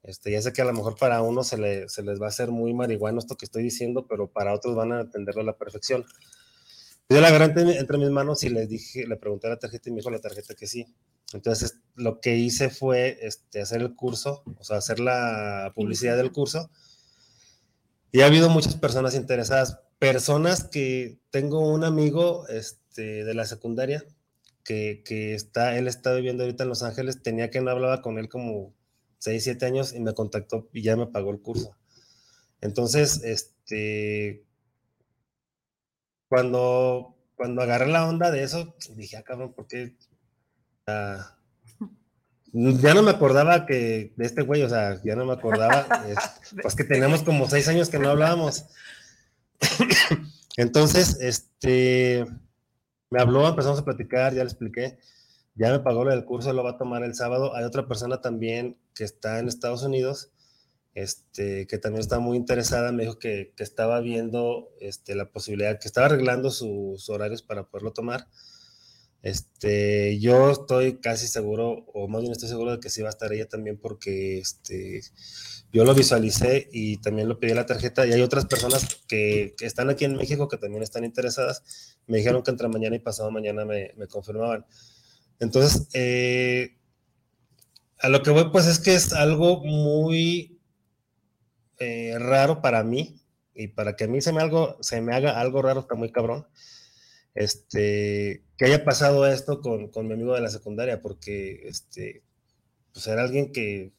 Este, 0.03 0.31
ya 0.31 0.41
sé 0.43 0.53
que 0.53 0.63
a 0.63 0.65
lo 0.65 0.73
mejor 0.73 0.97
para 0.97 1.23
uno 1.23 1.45
se, 1.45 1.59
le- 1.59 1.89
se 1.89 2.03
les 2.03 2.21
va 2.21 2.27
a 2.27 2.29
hacer 2.31 2.51
muy 2.51 2.73
marihuano 2.75 3.19
esto 3.19 3.37
que 3.37 3.45
estoy 3.45 3.63
diciendo, 3.63 4.07
pero 4.09 4.29
para 4.29 4.53
otros 4.55 4.75
van 4.75 4.93
a 4.93 5.01
entenderlo 5.03 5.43
a 5.43 5.45
la 5.45 5.57
perfección. 5.57 6.05
Yo 7.09 7.21
la 7.21 7.29
agarré 7.29 7.45
entre, 7.47 7.79
entre 7.79 7.99
mis 7.99 8.11
manos 8.11 8.43
y 8.45 8.49
les 8.49 8.69
dije, 8.69 9.07
le 9.07 9.17
pregunté 9.17 9.47
a 9.47 9.51
la 9.51 9.59
tarjeta 9.59 9.89
y 9.89 9.93
me 9.93 9.99
dijo 9.99 10.11
la 10.11 10.21
tarjeta 10.21 10.55
que 10.55 10.67
sí. 10.67 10.87
Entonces, 11.33 11.81
lo 11.95 12.21
que 12.21 12.37
hice 12.37 12.71
fue 12.71 13.19
este, 13.23 13.61
hacer 13.61 13.81
el 13.81 13.95
curso, 13.95 14.43
o 14.59 14.65
sea, 14.65 14.79
hacer 14.79 15.01
la 15.01 15.73
publicidad 15.75 16.17
del 16.17 16.33
curso. 16.33 16.71
Y 18.13 18.21
ha 18.21 18.27
habido 18.27 18.49
muchas 18.49 18.77
personas 18.77 19.15
interesadas. 19.15 19.81
Personas 19.99 20.65
que 20.65 21.19
tengo 21.31 21.73
un 21.73 21.85
amigo 21.85 22.47
este, 22.49 23.25
de 23.25 23.35
la 23.35 23.45
secundaria 23.45 24.05
que, 24.65 25.35
está, 25.35 25.77
él 25.77 25.87
está 25.89 26.15
viviendo 26.15 26.43
ahorita 26.43 26.65
en 26.65 26.71
Los 26.71 26.83
Ángeles, 26.83 27.23
tenía 27.23 27.51
que 27.51 27.61
no 27.61 27.71
hablaba 27.71 28.03
con 28.03 28.19
él 28.19 28.29
como 28.29 28.75
6, 29.19 29.45
7 29.45 29.67
años 29.67 29.95
y 29.95 30.01
me 30.01 30.15
contactó 30.15 30.69
y 30.73 30.83
ya 30.83 30.97
me 30.97 31.07
pagó 31.07 31.31
el 31.31 31.41
curso. 31.41 31.77
Entonces, 32.61 33.23
este, 33.25 34.45
cuando, 36.29 37.15
cuando 37.37 37.63
agarré 37.63 37.89
la 37.89 38.09
onda 38.09 38.31
de 38.31 38.43
eso, 38.43 38.75
dije, 38.97 39.19
ah, 39.19 39.23
cabrón, 39.23 39.53
¿por 39.53 39.67
qué? 39.67 39.95
Ah, 40.87 41.37
ya 42.53 42.95
no 42.95 43.03
me 43.03 43.11
acordaba 43.11 43.67
que 43.67 44.13
de 44.17 44.25
este 44.27 44.43
güey, 44.43 44.63
o 44.63 44.69
sea, 44.69 45.01
ya 45.03 45.17
no 45.17 45.25
me 45.25 45.33
acordaba, 45.33 45.87
es- 46.09 46.55
pues 46.63 46.75
que 46.75 46.85
teníamos 46.85 47.23
como 47.23 47.49
seis 47.49 47.67
años 47.69 47.89
que 47.89 47.99
no 47.99 48.11
hablábamos. 48.11 48.67
Entonces, 50.57 51.19
este, 51.21 52.25
me 53.11 53.21
habló, 53.21 53.49
empezamos 53.49 53.81
a 53.81 53.85
platicar, 53.85 54.33
ya 54.35 54.45
le 54.45 54.51
expliqué, 54.51 54.99
ya 55.55 55.71
me 55.73 55.81
pagó 55.81 56.05
lo 56.05 56.11
del 56.11 56.25
curso, 56.25 56.53
lo 56.53 56.63
va 56.65 56.71
a 56.73 56.79
tomar 56.79 57.03
el 57.03 57.15
sábado. 57.15 57.55
Hay 57.57 57.65
otra 57.65 57.89
persona 57.89 58.21
también 58.21 58.79
que 58.95 59.05
está 59.05 59.39
en 59.39 59.49
Estados 59.49 59.83
Unidos, 59.83 60.31
este, 60.95 61.67
que 61.67 61.79
también 61.79 62.01
está 62.01 62.21
muy 62.21 62.37
interesada, 62.37 62.93
me 62.93 63.03
dijo 63.05 63.19
que, 63.19 63.53
que 63.57 63.65
estaba 63.65 64.01
viendo 64.01 64.69
este, 64.81 65.17
la 65.17 65.31
posibilidad, 65.31 65.79
que 65.81 65.89
estaba 65.89 66.07
arreglando 66.07 66.51
sus 66.51 67.09
horarios 67.09 67.43
para 67.43 67.65
poderlo 67.65 67.93
tomar. 67.93 68.29
Este, 69.25 70.19
yo 70.21 70.51
estoy 70.51 71.01
casi 71.01 71.27
seguro, 71.29 71.87
o 71.95 72.09
más 72.09 72.21
bien 72.21 72.33
estoy 72.33 72.51
seguro 72.51 72.73
de 72.73 72.81
que 72.81 72.91
sí 72.91 73.01
va 73.01 73.09
a 73.09 73.11
estar 73.11 73.33
ella 73.33 73.49
también 73.49 73.79
porque 73.79 74.37
este, 74.37 75.01
yo 75.73 75.87
lo 75.87 75.95
visualicé 75.95 76.69
y 76.71 76.99
también 76.99 77.31
lo 77.31 77.41
pedí 77.41 77.55
la 77.55 77.65
tarjeta 77.65 78.07
y 78.07 78.13
hay 78.13 78.21
otras 78.21 78.45
personas 78.45 78.99
que, 79.09 79.55
que 79.57 79.65
están 79.65 79.89
aquí 79.89 80.05
en 80.05 80.17
México 80.17 80.47
que 80.47 80.59
también 80.59 80.83
están 80.83 81.05
interesadas. 81.05 81.97
Me 82.07 82.19
dijeron 82.19 82.43
que 82.43 82.51
entre 82.51 82.69
mañana 82.69 82.97
y 82.97 82.99
pasado 82.99 83.31
mañana 83.31 83.65
me, 83.65 83.95
me 83.97 84.07
confirmaban. 84.09 84.67
Entonces, 85.41 85.89
eh, 85.95 86.77
a 88.01 88.11
lo 88.11 88.23
que 88.23 88.31
voy 88.31 88.51
pues 88.53 88.67
es 88.67 88.79
que 88.79 88.95
es 88.95 89.15
algo 89.15 89.65
muy 89.65 90.61
eh, 91.79 92.19
raro 92.19 92.61
para 92.61 92.85
mí 92.85 93.23
y 93.55 93.69
para 93.69 93.97
que 93.97 94.05
a 94.05 94.09
mí 94.09 94.21
se 94.21 94.35
me, 94.35 94.43
algo, 94.43 94.77
se 94.83 95.01
me 95.01 95.15
haga 95.15 95.41
algo 95.41 95.63
raro 95.63 95.81
está 95.81 95.95
muy 95.95 96.13
cabrón 96.13 96.47
este, 97.35 98.43
que 98.57 98.65
haya 98.67 98.85
pasado 98.85 99.27
esto 99.27 99.61
con, 99.61 99.89
con 99.89 100.07
mi 100.07 100.15
amigo 100.15 100.35
de 100.35 100.41
la 100.41 100.51
secundaria, 100.51 101.03
porque 101.03 101.67
este, 101.69 102.23
pues 102.93 103.07
era 103.07 103.23
alguien 103.23 103.53
que, 103.53 103.91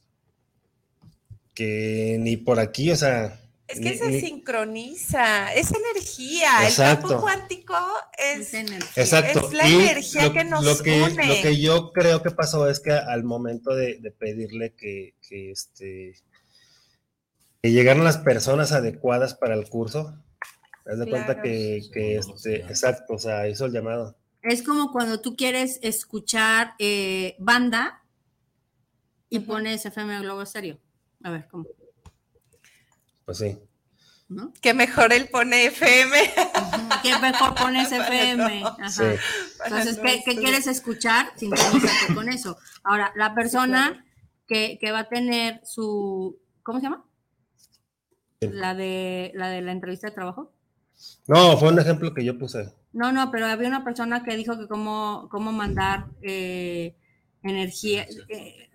que 1.54 2.18
ni 2.20 2.38
por 2.38 2.60
aquí, 2.60 2.92
o 2.92 2.96
sea. 2.96 3.42
Es 3.68 3.80
que 3.80 3.92
ni- 3.92 3.98
se 3.98 4.08
ni- 4.10 4.22
sincroniza, 4.22 5.54
es 5.56 5.72
energía. 5.72 6.68
El 6.68 6.76
campo 6.76 7.20
cuántico 7.20 7.74
es, 8.16 8.54
Exacto. 8.54 9.48
es 9.48 9.54
la 9.54 9.68
y 9.68 9.74
energía 9.74 10.26
lo, 10.28 10.34
que 10.34 10.44
nos 10.44 10.64
lo 10.64 10.78
que, 10.84 11.02
une. 11.02 11.28
Lo 11.28 11.34
que 11.42 11.60
yo 11.60 11.92
creo 11.92 12.22
que 12.22 12.30
pasó 12.30 12.70
es 12.70 12.80
que 12.80 12.92
al 12.92 13.24
momento 13.24 13.74
de, 13.74 13.98
de 14.00 14.12
pedirle 14.12 14.74
que, 14.76 15.16
que, 15.28 15.50
este, 15.50 16.14
que 17.64 17.72
llegaran 17.72 18.04
las 18.04 18.18
personas 18.20 18.72
adecuadas 18.72 19.34
para 19.34 19.56
el 19.56 19.68
curso, 19.68 20.16
haz 20.86 21.00
de 21.00 21.10
cuenta 21.10 21.42
que, 21.42 21.82
que 21.92 22.18
este, 22.18 22.58
exacto, 22.58 23.14
o 23.14 23.20
sea, 23.20 23.48
hizo 23.48 23.66
el 23.66 23.72
llamado. 23.72 24.16
Es 24.42 24.62
como 24.62 24.92
cuando 24.92 25.22
tú 25.22 25.36
quieres 25.36 25.80
escuchar 25.82 26.76
eh, 26.78 27.36
banda 27.40 28.04
y 29.30 29.40
pones 29.40 29.86
FM 29.86 30.20
Globo 30.20 30.44
Estéreo. 30.44 30.80
A 31.24 31.32
ver, 31.32 31.48
¿cómo? 31.50 31.66
Pues 33.26 33.40
sí. 33.40 33.58
¿No? 34.28 34.54
Que 34.62 34.74
mejor 34.74 35.14
él 35.14 35.30
pone 35.30 35.66
FM. 35.66 36.18
Que 37.02 37.18
mejor 37.20 37.56
pones 37.56 37.92
FM. 37.92 38.64
Ajá. 38.64 38.90
Sí. 38.90 39.04
Entonces, 39.66 40.00
¿qué, 40.26 40.36
quieres 40.36 40.68
escuchar? 40.68 41.32
Sintonízate 41.36 42.14
con 42.14 42.30
eso. 42.30 42.58
Ahora, 42.84 43.12
la 43.16 43.34
persona 43.34 44.06
que, 44.48 44.78
que 44.80 44.92
va 44.92 45.00
a 45.00 45.10
tener 45.10 45.62
su. 45.64 46.40
¿Cómo 46.62 46.80
se 46.80 46.84
llama? 46.84 47.06
La 48.42 48.76
de, 48.76 49.32
la 49.34 49.50
de 49.50 49.62
la 49.62 49.72
entrevista 49.72 50.08
de 50.08 50.14
trabajo. 50.14 50.55
No, 51.28 51.58
fue 51.58 51.70
un 51.70 51.80
ejemplo 51.80 52.14
que 52.14 52.24
yo 52.24 52.38
puse. 52.38 52.72
No, 52.94 53.12
no, 53.12 53.30
pero 53.32 53.48
había 53.48 53.68
una 53.68 53.84
persona 53.84 54.24
que 54.24 54.36
dijo 54.38 54.58
que 54.58 54.68
cómo, 54.68 55.28
cómo 55.30 55.52
mandar 55.52 56.06
eh, 56.22 56.96
energía 57.44 58.08
eh, 58.30 58.70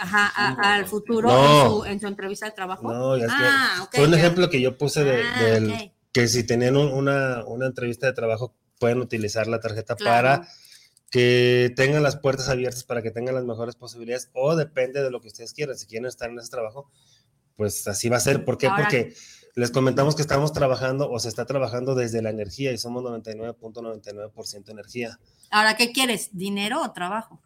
ajá, 0.00 0.32
a- 0.36 0.74
al 0.74 0.86
futuro 0.86 1.28
No. 1.28 1.62
en, 1.64 1.70
su, 1.70 1.84
en 1.84 2.00
su 2.00 2.06
entrevista 2.06 2.46
de 2.46 2.52
trabajo. 2.52 2.92
No, 2.92 3.16
ya 3.16 3.26
ah, 3.30 3.80
ok, 3.84 3.96
fue 3.96 4.06
un 4.06 4.14
ejemplo 4.14 4.48
que 4.50 4.60
yo 4.60 4.76
puse 4.78 5.02
de, 5.04 5.22
Ah, 5.24 5.42
del 5.42 5.92
que 6.12 6.28
si 6.28 6.44
tenían 6.44 6.76
un- 6.76 6.92
una, 6.92 7.44
una 7.46 7.66
entrevista 7.66 8.06
de 8.06 8.12
trabajo 8.12 8.54
pueden 8.78 9.00
utilizar 9.00 9.46
la 9.48 9.60
tarjeta 9.60 9.96
Claro. 9.96 10.28
para 10.42 10.48
que 11.10 11.72
tengan 11.74 12.02
las 12.02 12.16
puertas 12.16 12.48
abiertas 12.48 12.84
para 12.84 13.02
que 13.02 13.10
tengan 13.10 13.34
las 13.34 13.44
mejores 13.44 13.74
posibilidades 13.76 14.30
o 14.34 14.54
depende 14.56 15.02
de 15.02 15.10
lo 15.10 15.20
que 15.20 15.28
ustedes 15.28 15.52
quieran. 15.52 15.76
Si 15.76 15.86
quieren 15.86 16.06
estar 16.06 16.30
en 16.30 16.38
ese 16.38 16.50
trabajo, 16.50 16.90
pues 17.56 17.88
así 17.88 18.08
va 18.08 18.18
a 18.18 18.20
ser. 18.20 18.44
¿Por 18.44 18.56
qué? 18.58 18.66
Ahora- 18.68 18.84
Porque 18.84 19.14
les 19.58 19.70
comentamos 19.72 20.14
que 20.14 20.22
estamos 20.22 20.52
trabajando 20.52 21.10
o 21.10 21.18
se 21.18 21.28
está 21.28 21.44
trabajando 21.44 21.94
desde 21.96 22.22
la 22.22 22.30
energía 22.30 22.70
y 22.72 22.78
somos 22.78 23.02
99.99% 23.02 24.70
energía. 24.70 25.18
Ahora, 25.50 25.76
¿qué 25.76 25.92
quieres? 25.92 26.30
¿Dinero 26.32 26.80
o 26.82 26.92
trabajo? 26.92 27.40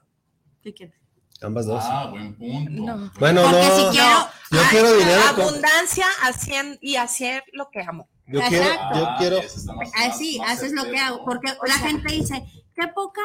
¿Qué 0.63 0.75
quieres? 0.75 0.97
Ambas 1.41 1.67
dos. 1.67 1.83
Ah, 1.85 2.09
buen 2.11 2.35
punto. 2.37 2.71
No. 2.71 3.13
Bueno, 3.19 3.43
Porque 3.43 3.59
no, 3.59 3.77
si 3.91 3.97
quiero- 3.97 4.29
yo 4.51 4.61
Ay, 4.61 4.67
quiero 4.71 4.93
dinero. 4.97 5.23
con- 5.35 5.41
Abundancia 5.47 6.07
haciendo, 6.23 6.79
y 6.83 6.97
hacer 6.97 7.43
lo 7.53 7.69
que 7.71 7.81
amo. 7.81 8.09
yo 8.27 8.41
quiero, 8.49 8.65
Exacto. 8.65 8.99
yo 8.99 9.07
quiero, 9.19 9.39
está 9.39 9.73
más- 9.73 9.91
Así, 9.97 10.39
más- 10.39 10.49
más 10.49 10.59
haces 10.59 10.73
lo 10.73 10.85
que 10.85 10.99
hago. 10.99 11.17
¿no? 11.19 11.25
Porque 11.25 11.53
la 11.67 11.75
gente 11.75 12.13
dice, 12.13 12.45
qué 12.75 12.89
poca 12.95 13.23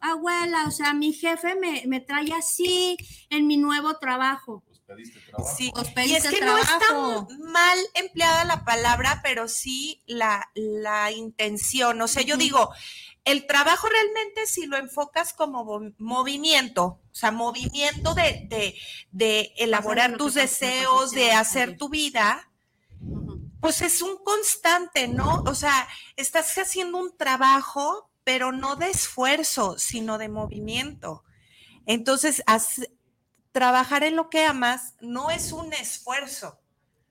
abuela, 0.00 0.64
o 0.66 0.70
sea, 0.70 0.94
mi 0.94 1.12
jefe 1.12 1.54
me, 1.56 1.84
me 1.86 2.00
trae 2.00 2.32
así 2.32 2.96
en 3.30 3.46
mi 3.46 3.56
nuevo 3.56 3.96
trabajo. 3.98 4.64
Pediste 4.86 5.20
trabajo. 5.20 5.56
Sí, 5.56 5.72
y 6.06 6.14
es 6.14 6.28
que 6.28 6.40
no 6.40 6.58
está 6.58 7.26
mal 7.38 7.78
empleada 7.94 8.44
la 8.44 8.64
palabra, 8.64 9.20
pero 9.22 9.48
sí 9.48 10.02
la, 10.06 10.50
la 10.54 11.10
intención. 11.10 12.00
O 12.02 12.08
sea, 12.08 12.22
yo 12.22 12.36
digo, 12.36 12.70
el 13.24 13.46
trabajo 13.46 13.88
realmente 13.88 14.46
si 14.46 14.66
lo 14.66 14.76
enfocas 14.76 15.32
como 15.32 15.92
movimiento, 15.98 16.84
o 16.84 17.14
sea, 17.14 17.30
movimiento 17.30 18.14
de, 18.14 18.46
de, 18.48 18.74
de 19.10 19.52
elaborar 19.56 20.16
tus 20.16 20.34
deseos, 20.34 21.12
de 21.12 21.32
hacer 21.32 21.76
tu 21.78 21.88
vida, 21.88 22.50
pues 23.60 23.80
es 23.80 24.02
un 24.02 24.18
constante, 24.18 25.08
¿no? 25.08 25.42
O 25.46 25.54
sea, 25.54 25.88
estás 26.16 26.58
haciendo 26.58 26.98
un 26.98 27.16
trabajo, 27.16 28.10
pero 28.22 28.52
no 28.52 28.76
de 28.76 28.90
esfuerzo, 28.90 29.78
sino 29.78 30.18
de 30.18 30.28
movimiento. 30.28 31.24
Entonces, 31.86 32.42
trabajar 33.54 34.02
en 34.02 34.16
lo 34.16 34.28
que 34.28 34.44
amas 34.44 34.96
no 35.00 35.30
es 35.30 35.52
un 35.52 35.72
esfuerzo. 35.72 36.58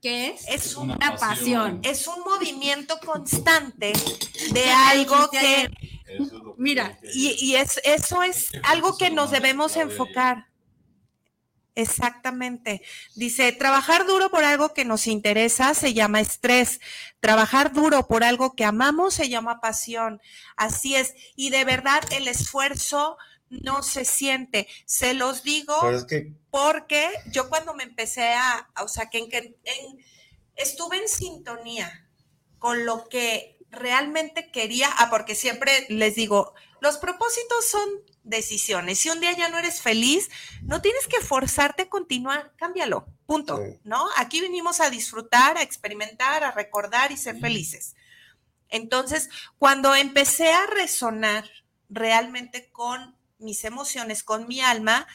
¿Qué 0.02 0.28
es? 0.28 0.46
Es 0.46 0.76
una 0.76 0.96
una 0.96 1.16
pasión. 1.16 1.80
Es 1.82 2.06
un 2.06 2.20
movimiento 2.20 3.00
constante 3.00 3.94
de 4.52 4.70
algo 4.70 5.30
que... 5.30 5.70
Eso 6.06 6.54
Mira, 6.58 6.98
Y, 7.14 7.34
y 7.40 7.56
es, 7.56 7.80
eso 7.82 8.22
es 8.22 8.50
algo 8.62 8.98
que 8.98 9.08
nos 9.08 9.30
debemos 9.30 9.76
enfocar. 9.76 10.48
Exactamente. 11.74 12.82
Dice, 13.16 13.50
trabajar 13.52 14.06
duro 14.06 14.30
por 14.30 14.44
algo 14.44 14.74
que 14.74 14.84
nos 14.84 15.06
interesa 15.06 15.72
se 15.72 15.94
llama 15.94 16.20
estrés. 16.20 16.80
Trabajar 17.20 17.72
duro 17.72 18.06
por 18.06 18.22
algo 18.22 18.54
que 18.54 18.66
amamos 18.66 19.14
se 19.14 19.30
llama 19.30 19.60
pasión. 19.62 20.20
Así 20.56 20.94
es. 20.94 21.14
Y 21.36 21.48
de 21.48 21.64
verdad 21.64 22.02
el 22.12 22.28
esfuerzo 22.28 23.16
no 23.50 23.82
se 23.82 24.04
siente. 24.04 24.68
Se 24.86 25.14
los 25.14 25.42
digo 25.42 25.76
Pero 25.80 25.96
es 25.96 26.04
que 26.04 26.32
porque 26.50 27.10
yo 27.32 27.48
cuando 27.48 27.74
me 27.74 27.82
empecé 27.82 28.32
a, 28.32 28.70
o 28.80 28.88
sea, 28.88 29.10
que, 29.10 29.18
en, 29.18 29.56
estuve 30.56 30.98
en 30.98 31.08
sintonía 31.08 32.08
con 32.58 32.86
lo 32.86 33.08
que 33.08 33.58
realmente 33.70 34.50
quería, 34.50 34.88
ah, 34.98 35.10
porque 35.10 35.34
siempre 35.34 35.86
les 35.88 36.14
digo, 36.14 36.54
los 36.80 36.98
propósitos 36.98 37.64
son 37.64 37.88
decisiones. 38.22 38.98
Si 38.98 39.10
un 39.10 39.20
día 39.20 39.32
ya 39.32 39.48
no 39.48 39.58
eres 39.58 39.80
feliz, 39.80 40.30
no 40.62 40.80
tienes 40.80 41.06
que 41.06 41.20
forzarte 41.20 41.82
a 41.82 41.88
continuar, 41.88 42.52
cámbialo, 42.56 43.06
punto, 43.26 43.58
Sí. 43.58 43.80
¿no? 43.84 44.06
Aquí 44.16 44.40
vinimos 44.40 44.80
a 44.80 44.90
disfrutar, 44.90 45.58
a 45.58 45.62
experimentar, 45.62 46.44
a 46.44 46.52
recordar 46.52 47.12
y 47.12 47.16
ser 47.16 47.38
felices. 47.38 47.96
Entonces, 48.68 49.28
cuando 49.58 49.94
empecé 49.94 50.52
a 50.52 50.66
resonar 50.66 51.48
realmente 51.88 52.70
con 52.72 53.13
mis 53.38 53.64
emociones, 53.64 54.22
con 54.22 54.46
mi 54.48 54.60
alma, 54.60 55.06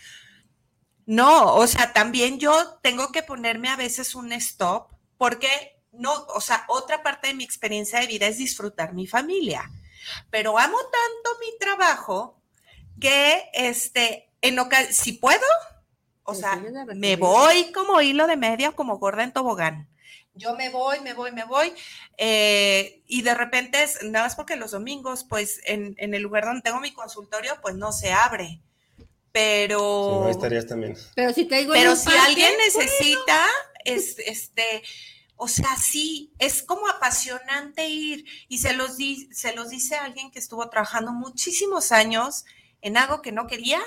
no, 1.05 1.55
o 1.55 1.65
sea, 1.67 1.91
también 1.93 2.39
yo 2.39 2.79
tengo 2.83 3.11
que 3.11 3.23
ponerme 3.23 3.69
a 3.69 3.75
veces 3.75 4.13
un 4.13 4.31
stop 4.31 4.91
porque 5.17 5.49
no, 5.91 6.13
o 6.35 6.41
sea, 6.41 6.65
otra 6.67 7.01
parte 7.01 7.27
de 7.29 7.33
mi 7.33 7.43
experiencia 7.43 7.99
de 7.99 8.07
vida 8.07 8.27
es 8.27 8.37
disfrutar 8.37 8.93
mi 8.93 9.07
familia, 9.07 9.69
pero 10.29 10.59
amo 10.59 10.77
tanto 10.77 11.39
mi 11.39 11.57
trabajo 11.59 12.39
que, 12.99 13.49
este, 13.53 14.29
en 14.41 14.57
si 14.91 15.13
puedo, 15.13 15.41
o 16.23 16.35
Sí, 16.35 16.41
sea, 16.41 16.55
me 16.95 17.15
voy 17.15 17.71
como 17.71 18.01
hilo 18.01 18.27
de 18.27 18.37
media, 18.37 18.71
como 18.73 18.99
gorda 18.99 19.23
en 19.23 19.33
tobogán. 19.33 19.89
Yo 20.33 20.55
me 20.55 20.69
voy, 20.69 21.01
me 21.01 21.13
voy, 21.13 21.31
me 21.31 21.43
voy, 21.43 21.73
eh, 22.17 23.01
y 23.07 23.23
de 23.23 23.35
repente 23.35 23.83
es 23.83 24.03
nada 24.03 24.25
más 24.25 24.35
porque 24.35 24.55
los 24.55 24.71
domingos, 24.71 25.25
pues 25.25 25.59
en, 25.65 25.95
en 25.97 26.13
el 26.13 26.21
lugar 26.21 26.45
donde 26.45 26.61
tengo 26.61 26.79
mi 26.79 26.93
consultorio, 26.93 27.57
pues 27.61 27.75
no 27.75 27.91
se 27.91 28.11
abre. 28.13 28.61
Pero 29.31 30.13
si 30.13 30.23
no 30.23 30.29
estarías 30.29 30.67
también. 30.67 30.97
Pero 31.15 31.33
si 31.33 31.45
te 31.45 31.57
digo 31.57 31.73
pero 31.73 31.95
si 31.95 32.05
parque, 32.05 32.19
alguien 32.19 32.51
necesita, 32.57 33.45
es, 33.85 34.17
este, 34.19 34.81
o 35.35 35.47
sea, 35.47 35.75
sí, 35.77 36.33
es 36.39 36.63
como 36.63 36.87
apasionante 36.87 37.87
ir. 37.87 38.25
Y 38.47 38.57
se 38.57 38.73
los, 38.73 38.97
di, 38.97 39.29
se 39.31 39.53
los 39.53 39.69
dice 39.69 39.95
alguien 39.95 40.31
que 40.31 40.39
estuvo 40.39 40.69
trabajando 40.69 41.11
muchísimos 41.11 41.91
años 41.91 42.45
en 42.81 42.97
algo 42.97 43.21
que 43.21 43.31
no 43.31 43.47
quería, 43.47 43.79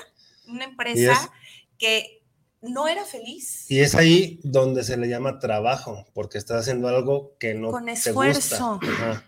una 0.47 0.65
empresa 0.65 1.31
que 1.77 2.22
no 2.63 2.87
era 2.87 3.05
feliz. 3.05 3.69
Y 3.69 3.79
es 3.79 3.93
ahí 3.95 4.39
donde 4.43 4.83
se 4.83 4.97
le 4.97 5.07
llama 5.07 5.39
trabajo, 5.39 6.05
porque 6.13 6.37
estás 6.37 6.61
haciendo 6.61 6.87
algo 6.87 7.35
que 7.39 7.53
no 7.53 7.71
Con 7.71 7.85
te 7.85 7.91
esfuerzo. 7.91 8.79
gusta. 8.81 8.91
Ajá. 8.91 9.25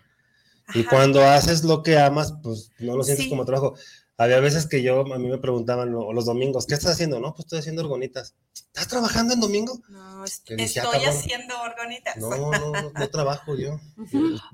Y 0.74 0.82
cuando 0.84 1.24
haces 1.24 1.62
lo 1.62 1.82
que 1.82 1.96
amas, 1.98 2.34
pues 2.42 2.72
no 2.80 2.96
lo 2.96 3.04
sientes 3.04 3.24
Sí. 3.24 3.30
como 3.30 3.44
trabajo. 3.44 3.76
Había 4.18 4.40
veces 4.40 4.66
que 4.66 4.82
yo, 4.82 5.00
a 5.12 5.18
mí 5.18 5.28
me 5.28 5.36
preguntaban 5.36 5.92
lo- 5.92 6.10
los 6.12 6.24
domingos, 6.24 6.66
¿qué 6.66 6.72
estás 6.74 6.92
haciendo? 6.92 7.20
No, 7.20 7.32
pues 7.34 7.40
estoy 7.44 7.58
haciendo 7.58 7.82
orgonitas. 7.82 8.34
¿Estás 8.54 8.88
trabajando 8.88 9.34
en 9.34 9.40
domingo? 9.40 9.78
No, 9.88 10.24
dije, 10.24 10.54
ah, 10.58 10.62
estoy 10.62 10.82
cabrón. 11.00 11.08
haciendo 11.08 11.60
orgonitas. 11.60 12.16
No, 12.16 12.30
no, 12.30 12.50
no, 12.72 12.90
no 12.90 13.10
trabajo 13.10 13.54
yo. 13.56 13.78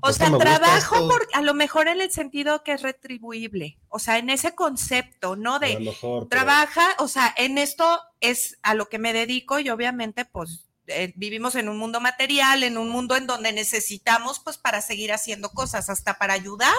O 0.01 0.11
sea, 0.11 0.29
trabajo 0.37 1.07
por, 1.07 1.25
a 1.33 1.41
lo 1.41 1.53
mejor 1.53 1.87
en 1.87 2.01
el 2.01 2.11
sentido 2.11 2.61
que 2.63 2.73
es 2.73 2.81
retribuible, 2.81 3.77
o 3.87 3.99
sea, 3.99 4.17
en 4.17 4.29
ese 4.29 4.53
concepto, 4.53 5.37
¿no? 5.37 5.55
A 5.55 5.59
De 5.59 5.73
lo 5.75 5.79
mejor, 5.79 6.27
pero- 6.27 6.41
trabaja, 6.41 6.85
o 6.99 7.07
sea, 7.07 7.33
en 7.37 7.57
esto 7.57 8.01
es 8.19 8.57
a 8.63 8.73
lo 8.73 8.89
que 8.89 8.99
me 8.99 9.13
dedico 9.13 9.59
y 9.59 9.69
obviamente, 9.69 10.25
pues, 10.25 10.65
eh, 10.87 11.13
vivimos 11.15 11.55
en 11.55 11.69
un 11.69 11.77
mundo 11.77 12.01
material, 12.01 12.63
en 12.63 12.77
un 12.77 12.89
mundo 12.89 13.15
en 13.15 13.27
donde 13.27 13.53
necesitamos, 13.53 14.39
pues, 14.41 14.57
para 14.57 14.81
seguir 14.81 15.13
haciendo 15.13 15.51
cosas, 15.51 15.89
hasta 15.89 16.17
para 16.17 16.33
ayudar, 16.33 16.73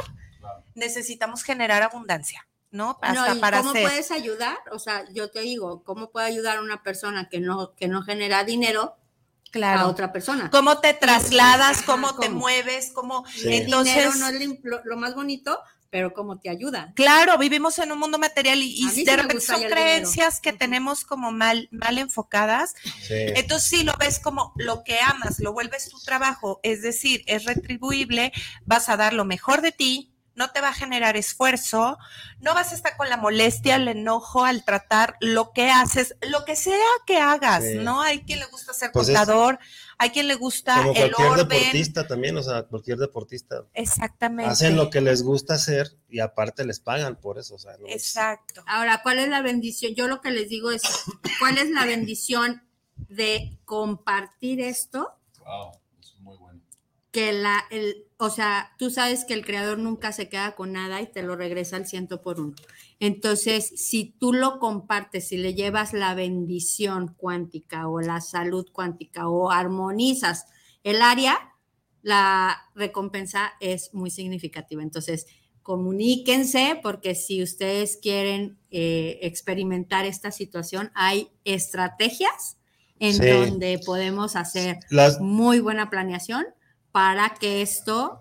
necesitamos 0.74 1.42
generar 1.42 1.82
abundancia, 1.82 2.46
¿no? 2.74 2.98
Hasta 3.00 3.12
No, 3.28 3.34
¿y 3.34 3.38
para 3.38 3.58
¿Cómo 3.58 3.70
hacer. 3.70 3.82
puedes 3.84 4.10
ayudar? 4.10 4.58
O 4.72 4.78
sea, 4.78 5.04
yo 5.12 5.30
te 5.30 5.40
digo, 5.40 5.82
¿cómo 5.84 6.10
puede 6.10 6.26
ayudar 6.26 6.58
a 6.58 6.60
una 6.60 6.82
persona 6.82 7.28
que 7.28 7.38
no, 7.40 7.74
que 7.74 7.88
no 7.88 8.02
genera 8.02 8.44
dinero 8.44 8.96
Claro. 9.52 9.80
a 9.82 9.86
otra 9.86 10.12
persona? 10.12 10.50
¿Cómo 10.50 10.80
te 10.80 10.92
trasladas? 10.94 11.78
Ajá, 11.78 11.86
¿Cómo 11.86 12.18
te 12.18 12.28
mueves? 12.28 12.90
¿Cómo? 12.92 13.24
Sí. 13.28 13.42
El 13.46 13.66
dinero 13.66 13.80
Entonces, 13.84 14.16
no 14.16 14.28
es 14.28 14.84
lo 14.84 14.96
más 14.96 15.14
bonito, 15.14 15.60
pero 15.90 16.12
cómo 16.12 16.40
te 16.40 16.50
ayuda. 16.50 16.92
Claro, 16.96 17.38
vivimos 17.38 17.78
en 17.78 17.92
un 17.92 18.00
mundo 18.00 18.18
material 18.18 18.60
y, 18.60 18.84
y 18.92 19.04
de 19.04 19.16
repente 19.16 19.40
son 19.40 19.62
creencias 19.62 20.40
que 20.40 20.52
tenemos 20.52 21.04
como 21.04 21.30
mal, 21.30 21.68
mal 21.70 21.98
enfocadas. 21.98 22.74
Sí. 22.82 23.14
Entonces 23.36 23.68
sí 23.68 23.84
lo 23.84 23.92
ves 24.00 24.18
como 24.18 24.52
lo 24.56 24.82
que 24.82 24.98
amas, 24.98 25.38
lo 25.38 25.52
vuelves 25.52 25.88
tu 25.88 26.00
trabajo, 26.00 26.58
es 26.64 26.82
decir, 26.82 27.22
es 27.28 27.44
retribuible, 27.44 28.32
vas 28.64 28.88
a 28.88 28.96
dar 28.96 29.12
lo 29.12 29.24
mejor 29.24 29.62
de 29.62 29.70
ti, 29.70 30.10
no 30.34 30.50
te 30.50 30.60
va 30.60 30.68
a 30.70 30.72
generar 30.74 31.16
esfuerzo, 31.16 31.96
no 32.40 32.54
vas 32.54 32.72
a 32.72 32.74
estar 32.74 32.96
con 32.96 33.08
la 33.08 33.16
molestia, 33.16 33.76
el 33.76 33.86
enojo 33.88 34.44
al 34.44 34.64
tratar 34.64 35.16
lo 35.20 35.52
que 35.52 35.70
haces, 35.70 36.16
lo 36.28 36.44
que 36.44 36.56
sea 36.56 36.74
que 37.06 37.18
hagas, 37.18 37.62
Sí. 37.64 37.78
¿no? 37.78 38.02
Hay 38.02 38.22
quien 38.24 38.40
le 38.40 38.46
gusta 38.46 38.72
ser 38.72 38.90
Pues 38.92 39.08
es- 39.08 39.16
contador, 39.16 39.58
hay 39.96 40.10
quien 40.10 40.26
le 40.26 40.34
gusta 40.34 40.76
Como 40.78 40.90
el 40.90 41.12
cualquier 41.12 41.28
orden. 41.28 41.48
deportista 41.48 42.06
también, 42.06 42.36
o 42.36 42.42
sea, 42.42 42.64
cualquier 42.64 42.98
deportista. 42.98 43.64
Exactamente. 43.74 44.50
Hacen 44.50 44.74
lo 44.76 44.90
que 44.90 45.00
les 45.00 45.22
gusta 45.22 45.54
hacer 45.54 45.88
y 46.08 46.18
aparte 46.20 46.64
les 46.64 46.80
pagan 46.80 47.14
por 47.16 47.38
eso. 47.38 47.54
O 47.54 47.58
sea, 47.58 47.76
no 47.78 47.86
es- 47.86 47.94
Exacto. 47.94 48.64
Ahora, 48.66 49.00
¿cuál 49.02 49.20
es 49.20 49.28
la 49.28 49.40
bendición? 49.40 49.94
Yo 49.94 50.08
lo 50.08 50.20
que 50.20 50.30
les 50.32 50.48
digo 50.48 50.70
es, 50.72 50.82
¿cuál 51.38 51.58
es 51.58 51.70
la 51.70 51.84
bendición 51.84 52.62
de 52.96 53.56
compartir 53.64 54.60
esto? 54.60 55.14
Wow, 55.44 55.72
es 56.00 56.14
muy 56.20 56.36
bueno. 56.38 56.60
Que 57.12 57.32
la, 57.32 57.64
el, 57.70 58.08
o 58.24 58.30
sea, 58.30 58.72
tú 58.78 58.90
sabes 58.90 59.24
que 59.24 59.34
el 59.34 59.44
creador 59.44 59.78
nunca 59.78 60.12
se 60.12 60.28
queda 60.28 60.54
con 60.54 60.72
nada 60.72 61.00
y 61.00 61.06
te 61.10 61.22
lo 61.22 61.36
regresa 61.36 61.76
al 61.76 61.86
ciento 61.86 62.20
por 62.22 62.40
uno. 62.40 62.54
Entonces, 63.00 63.72
si 63.76 64.14
tú 64.18 64.32
lo 64.32 64.58
compartes, 64.58 65.28
si 65.28 65.36
le 65.36 65.54
llevas 65.54 65.92
la 65.92 66.14
bendición 66.14 67.14
cuántica 67.16 67.88
o 67.88 68.00
la 68.00 68.20
salud 68.20 68.66
cuántica 68.72 69.28
o 69.28 69.50
armonizas 69.50 70.46
el 70.82 71.02
área, 71.02 71.54
la 72.02 72.58
recompensa 72.74 73.52
es 73.60 73.92
muy 73.94 74.10
significativa. 74.10 74.82
Entonces, 74.82 75.26
comuníquense 75.62 76.78
porque 76.82 77.14
si 77.14 77.42
ustedes 77.42 77.96
quieren 77.96 78.58
eh, 78.70 79.18
experimentar 79.22 80.04
esta 80.04 80.30
situación, 80.30 80.90
hay 80.94 81.28
estrategias 81.44 82.58
en 82.98 83.14
Sí. 83.14 83.28
donde 83.28 83.80
podemos 83.84 84.36
hacer 84.36 84.78
Las, 84.90 85.20
muy 85.20 85.60
buena 85.60 85.90
planeación 85.90 86.44
para 86.94 87.34
que 87.40 87.60
esto 87.60 88.20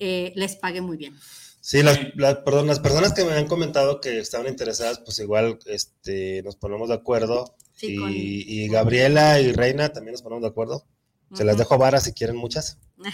eh, 0.00 0.32
les 0.34 0.56
pague 0.56 0.80
muy 0.80 0.96
bien. 0.96 1.14
sí, 1.60 1.84
las, 1.84 2.00
las- 2.16 2.38
perdón, 2.38 2.66
las 2.66 2.80
personas 2.80 3.12
que 3.12 3.24
me 3.24 3.34
han 3.34 3.46
comentado 3.46 4.00
que 4.00 4.18
estaban 4.18 4.48
interesadas, 4.48 4.98
pues 5.04 5.20
igual 5.20 5.60
este, 5.66 6.42
nos 6.42 6.56
ponemos 6.56 6.88
de 6.88 6.96
acuerdo. 6.96 7.54
Sí, 7.76 7.92
y, 7.94 7.96
con- 7.96 8.10
y 8.12 8.68
Gabriela 8.68 9.38
y 9.38 9.52
Reina 9.52 9.92
también 9.92 10.14
nos 10.14 10.22
ponemos 10.22 10.42
de 10.42 10.48
acuerdo. 10.48 10.84
Se 11.32 11.44
las 11.44 11.56
dejo 11.56 11.78
varas 11.78 12.02
si 12.02 12.12
quieren 12.12 12.36
muchas. 12.36 12.76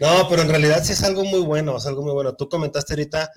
No, 0.00 0.28
pero 0.28 0.42
en 0.42 0.48
realidad 0.48 0.82
sí 0.84 0.92
es 0.92 1.02
algo 1.04 1.24
muy 1.24 1.40
bueno, 1.40 1.76
es 1.78 1.86
algo 1.86 2.02
muy 2.02 2.12
bueno. 2.12 2.34
Tú 2.34 2.48
comentaste 2.48 2.92
ahorita, 2.94 3.30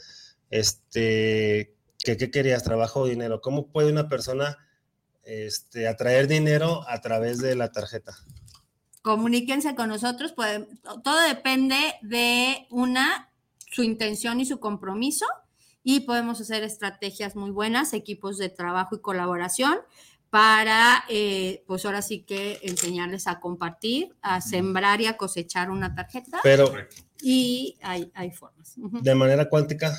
este, 0.50 1.76
que 2.00 2.18
qué 2.18 2.32
querías, 2.32 2.64
trabajo 2.64 3.02
o 3.02 3.08
dinero. 3.08 3.42
¿Cómo 3.42 3.68
puede 3.72 3.92
una 3.92 4.10
persona, 4.10 4.58
este, 5.24 5.88
atraer 5.88 6.28
dinero 6.28 6.84
a 6.90 7.00
través 7.00 7.38
de 7.40 7.56
la 7.56 7.72
tarjeta? 7.72 8.18
Comuníquense 9.08 9.74
con 9.74 9.88
nosotros, 9.88 10.34
pueden- 10.34 10.68
todo 11.02 11.18
depende 11.22 11.78
de 12.02 12.68
una, 12.70 13.32
su 13.72 13.82
intención 13.84 14.42
y 14.42 14.46
su 14.46 14.60
compromiso 14.60 15.26
y 15.82 16.02
podemos 16.02 16.42
hacer 16.42 16.64
estrategias 16.64 17.34
muy 17.38 17.52
buenas, 17.52 17.94
equipos 17.94 18.38
de 18.38 18.50
trabajo 18.50 18.98
y 18.98 19.00
colaboración 19.00 19.78
para, 20.30 21.06
eh, 21.08 21.64
pues 21.68 21.86
ahora 21.86 22.02
sí 22.02 22.24
que 22.24 22.60
enseñarles 22.64 23.28
a 23.28 23.40
compartir, 23.40 24.14
a 24.22 24.42
sembrar 24.42 25.00
y 25.00 25.06
a 25.06 25.16
cosechar 25.16 25.72
una 25.72 25.96
tarjeta. 25.96 26.42
Pero 26.44 26.70
y 27.22 27.78
hay, 27.84 28.12
hay 28.14 28.32
formas. 28.32 28.74
De 28.76 29.16
manera 29.16 29.48
cuántica, 29.48 29.98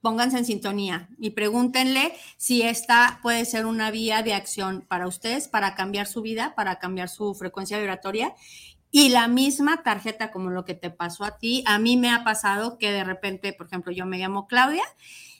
Pónganse 0.00 0.38
en 0.38 0.44
sintonía 0.44 1.08
y 1.18 1.30
pregúntenle 1.30 2.14
si 2.36 2.62
esta 2.62 3.18
puede 3.22 3.44
ser 3.44 3.66
una 3.66 3.90
vía 3.90 4.22
de 4.22 4.34
acción 4.34 4.84
para 4.88 5.08
ustedes, 5.08 5.48
para 5.48 5.74
cambiar 5.74 6.06
su 6.06 6.22
vida, 6.22 6.54
para 6.54 6.78
cambiar 6.78 7.08
su 7.08 7.34
frecuencia 7.34 7.78
vibratoria. 7.78 8.34
Y 8.90 9.08
la 9.08 9.28
misma 9.28 9.82
tarjeta, 9.82 10.30
como 10.30 10.50
lo 10.50 10.64
que 10.64 10.74
te 10.74 10.90
pasó 10.90 11.24
a 11.24 11.38
ti, 11.38 11.64
a 11.66 11.78
mí 11.78 11.96
me 11.96 12.10
ha 12.10 12.24
pasado 12.24 12.78
que 12.78 12.92
de 12.92 13.04
repente, 13.04 13.52
por 13.52 13.66
ejemplo, 13.66 13.92
yo 13.92 14.06
me 14.06 14.18
llamo 14.18 14.46
Claudia 14.46 14.84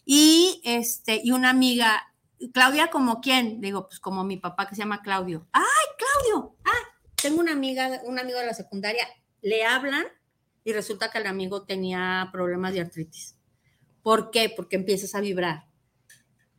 y, 0.04 0.60
este, 0.64 1.20
y 1.22 1.30
una 1.30 1.50
amiga, 1.50 2.12
Claudia, 2.52 2.90
¿como 2.90 3.20
quién? 3.20 3.60
Digo, 3.60 3.88
pues 3.88 4.00
como 4.00 4.24
mi 4.24 4.36
papá 4.36 4.68
que 4.68 4.74
se 4.74 4.82
llama 4.82 5.02
Claudio. 5.02 5.46
¡Ay, 5.52 5.62
Claudio! 5.98 6.56
Ah, 6.64 7.00
tengo 7.14 7.40
una 7.40 7.52
amiga, 7.52 8.02
un 8.04 8.18
amigo 8.18 8.38
de 8.38 8.46
la 8.46 8.54
secundaria, 8.54 9.06
le 9.42 9.64
hablan 9.64 10.04
y 10.64 10.72
resulta 10.72 11.10
que 11.10 11.18
el 11.18 11.26
amigo 11.26 11.62
tenía 11.64 12.28
problemas 12.32 12.72
de 12.72 12.80
artritis. 12.80 13.35
¿Por 14.06 14.30
qué? 14.30 14.48
Porque 14.54 14.76
empiezas 14.76 15.16
a 15.16 15.20
vibrar. 15.20 15.66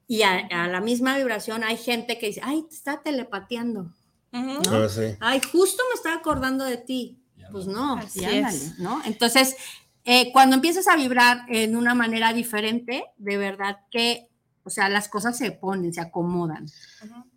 Y 0.06 0.24
a, 0.24 0.36
a 0.52 0.68
la 0.68 0.82
misma 0.82 1.18
vibración 1.18 1.64
hay 1.64 1.78
gente 1.78 2.18
que 2.20 2.26
dice, 2.28 2.42
ay, 2.44 2.66
te 2.68 2.76
está 2.76 3.02
telepateando. 3.02 3.94
¿no? 4.34 4.60
Ah, 4.70 4.90
sí. 4.90 5.16
Ay, 5.22 5.40
justo 5.50 5.82
me 5.90 5.96
estaba 5.96 6.16
acordando 6.18 6.66
de 6.66 6.76
ti. 6.76 7.22
Pues 7.50 7.66
no, 7.66 7.96
Así 8.00 8.26
ándale, 8.26 8.58
es. 8.58 8.80
¿no? 8.80 9.02
Entonces, 9.06 9.56
eh, 10.04 10.34
cuando 10.34 10.58
empiezas 10.58 10.90
a 10.90 10.98
vibrar 10.98 11.46
en 11.48 11.78
una 11.78 11.96
manera 11.96 12.34
diferente, 12.34 13.06
de 13.16 13.38
verdad 13.38 13.78
que, 13.92 14.28
o 14.64 14.70
sea, 14.70 14.90
las 14.90 15.08
cosas 15.08 15.38
se 15.38 15.52
ponen, 15.54 15.94
se 15.94 16.02
acomodan. 16.02 16.66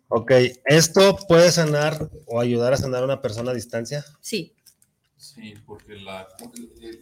Ok, 0.09 0.33
¿esto 0.65 1.15
puede 1.25 1.53
sanar 1.53 2.09
o 2.27 2.41
ayudar 2.41 2.73
a 2.73 2.77
sanar 2.77 3.03
a 3.03 3.05
una 3.05 3.21
persona 3.21 3.51
a 3.51 3.53
distancia? 3.53 4.03
Sí. 4.19 4.53
Sí, 5.15 5.53
porque 5.65 5.95
la, 5.95 6.27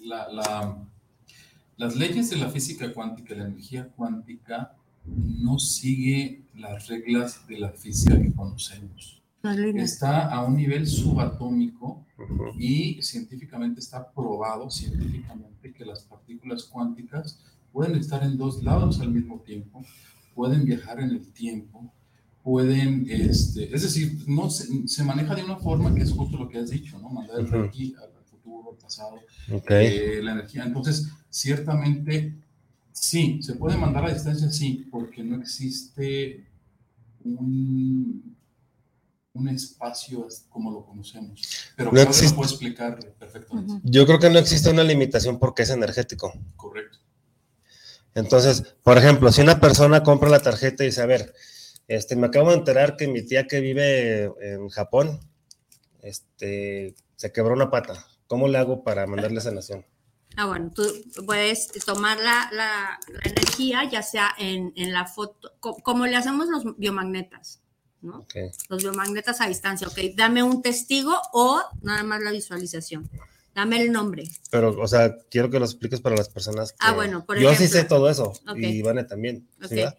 la- 0.04 0.30
la- 0.32 0.78
las 1.80 1.96
leyes 1.96 2.30
de 2.30 2.36
la 2.36 2.50
física 2.50 2.94
cuántica, 2.94 3.34
la 3.36 3.46
energía 3.46 3.88
cuántica, 3.88 4.76
no 5.06 5.58
sigue 5.58 6.44
las 6.54 6.88
reglas 6.88 7.48
de 7.48 7.58
la 7.58 7.70
física 7.72 8.22
que 8.22 8.34
conocemos. 8.34 9.22
Está 9.82 10.28
a 10.28 10.44
un 10.44 10.58
nivel 10.58 10.86
subatómico 10.86 12.06
y 12.58 13.02
científicamente 13.02 13.80
está 13.80 14.12
probado 14.12 14.70
científicamente 14.70 15.72
que 15.72 15.86
las 15.86 16.04
partículas 16.04 16.66
cuánticas 16.66 17.40
pueden 17.72 17.96
estar 17.96 18.24
en 18.24 18.38
dos 18.38 18.62
lados 18.62 19.00
al 19.00 19.12
mismo 19.12 19.40
tiempo, 19.40 19.82
pueden 20.36 20.66
viajar 20.66 21.00
en 21.00 21.12
el 21.12 21.32
tiempo, 21.32 21.94
pueden, 22.44 23.08
este, 23.10 23.74
es 23.74 23.84
decir, 23.84 24.26
no 24.28 24.50
se, 24.50 24.86
se 24.86 25.04
maneja 25.06 25.34
de 25.34 25.46
una 25.46 25.56
forma 25.56 25.96
que 25.96 26.02
es 26.02 26.12
justo 26.12 26.38
lo 26.38 26.50
que 26.50 26.58
has 26.58 26.72
dicho, 26.72 27.00
¿no? 27.00 27.10
Mandar 27.10 27.40
el 27.40 27.46
Ujú. 27.46 27.54
reiki 27.56 27.96
al 27.96 28.19
pasado, 28.78 29.16
Ok. 29.52 29.72
eh, 29.72 30.20
la 30.22 30.34
energía. 30.34 30.64
Entonces, 30.64 31.08
ciertamente, 31.30 32.36
sí, 32.92 33.40
se 33.42 33.56
puede 33.56 33.78
mandar 33.78 34.06
a 34.06 34.14
distancia, 34.14 34.52
sí, 34.52 34.88
porque 34.92 35.24
no 35.24 35.38
existe 35.42 36.46
un, 37.24 38.36
un 39.34 39.48
espacio 39.50 40.28
como 40.50 40.72
lo 40.72 40.86
conocemos. 40.86 41.42
Pero 41.76 41.92
No 41.92 42.02
existe. 42.02 42.30
lo 42.32 42.36
puede 42.38 42.50
explicar 42.50 43.00
perfectamente. 43.20 43.74
Yo 43.84 44.06
creo 44.06 44.20
que 44.20 44.30
no 44.30 44.40
existe 44.40 44.70
una 44.70 44.84
limitación 44.84 45.40
porque 45.40 45.64
es 45.64 45.70
energético. 45.70 46.34
Correcto. 46.56 46.98
Entonces, 48.16 48.64
por 48.84 48.98
ejemplo, 48.98 49.32
si 49.32 49.42
una 49.42 49.60
persona 49.60 50.04
compra 50.04 50.30
la 50.30 50.42
tarjeta 50.42 50.84
y 50.84 50.88
dice, 50.88 51.02
a 51.02 51.06
ver, 51.06 51.34
este, 51.88 52.16
me 52.16 52.28
acabo 52.28 52.50
de 52.50 52.58
enterar 52.58 52.98
que 52.98 53.08
mi 53.08 53.22
tía 53.24 53.48
que 53.48 53.60
vive 53.62 54.32
en 54.42 54.68
Japón, 54.70 55.20
este, 56.02 56.96
se 57.16 57.32
quebró 57.32 57.54
una 57.54 57.70
pata. 57.70 58.06
¿Cómo 58.30 58.48
le 58.48 58.60
hago 58.60 58.84
para 58.84 59.08
mandarle 59.08 59.42
sanación? 59.42 59.84
Ah, 60.38 60.46
bueno, 60.46 60.72
tú 60.74 60.84
puedes 61.26 61.68
tomar 61.84 62.18
la, 62.20 62.48
la- 62.54 63.00
la 63.12 63.22
energía, 63.32 63.84
ya 63.90 64.04
sea 64.04 64.30
en, 64.38 64.72
en 64.76 64.94
la 64.94 65.06
foto, 65.08 65.52
co- 65.60 65.78
como 65.78 66.06
le 66.06 66.16
hacemos 66.16 66.48
los 66.48 66.78
biomagnetas, 66.78 67.62
¿no? 68.02 68.20
Ok. 68.20 68.36
Los 68.70 68.84
biomagnetas 68.84 69.42
a 69.42 69.48
distancia, 69.48 69.88
ok, 69.88 69.98
dame 70.16 70.44
un 70.44 70.62
testigo 70.62 71.20
o 71.34 71.60
nada 71.82 72.04
más 72.04 72.22
la 72.22 72.30
visualización. 72.32 73.10
Dame 73.56 73.82
el 73.82 73.92
nombre. 73.92 74.26
Pero, 74.52 74.80
o 74.80 74.88
sea, 74.88 75.18
quiero 75.32 75.50
que 75.50 75.58
lo 75.58 75.66
expliques 75.66 76.00
para 76.00 76.16
las 76.16 76.30
personas. 76.30 76.76
Ah, 76.80 76.92
que- 76.92 76.96
bueno, 76.98 77.26
por 77.26 77.40
Yo 77.40 77.50
sí 77.50 77.64
ejemplo. 77.64 77.80
sé 77.80 77.84
todo 77.86 78.10
eso. 78.12 78.34
Y 78.56 78.68
Ivane 78.68 79.06
también. 79.06 79.50
¿sí, 79.62 79.66
Ok. 79.66 79.72
verdad? 79.72 79.98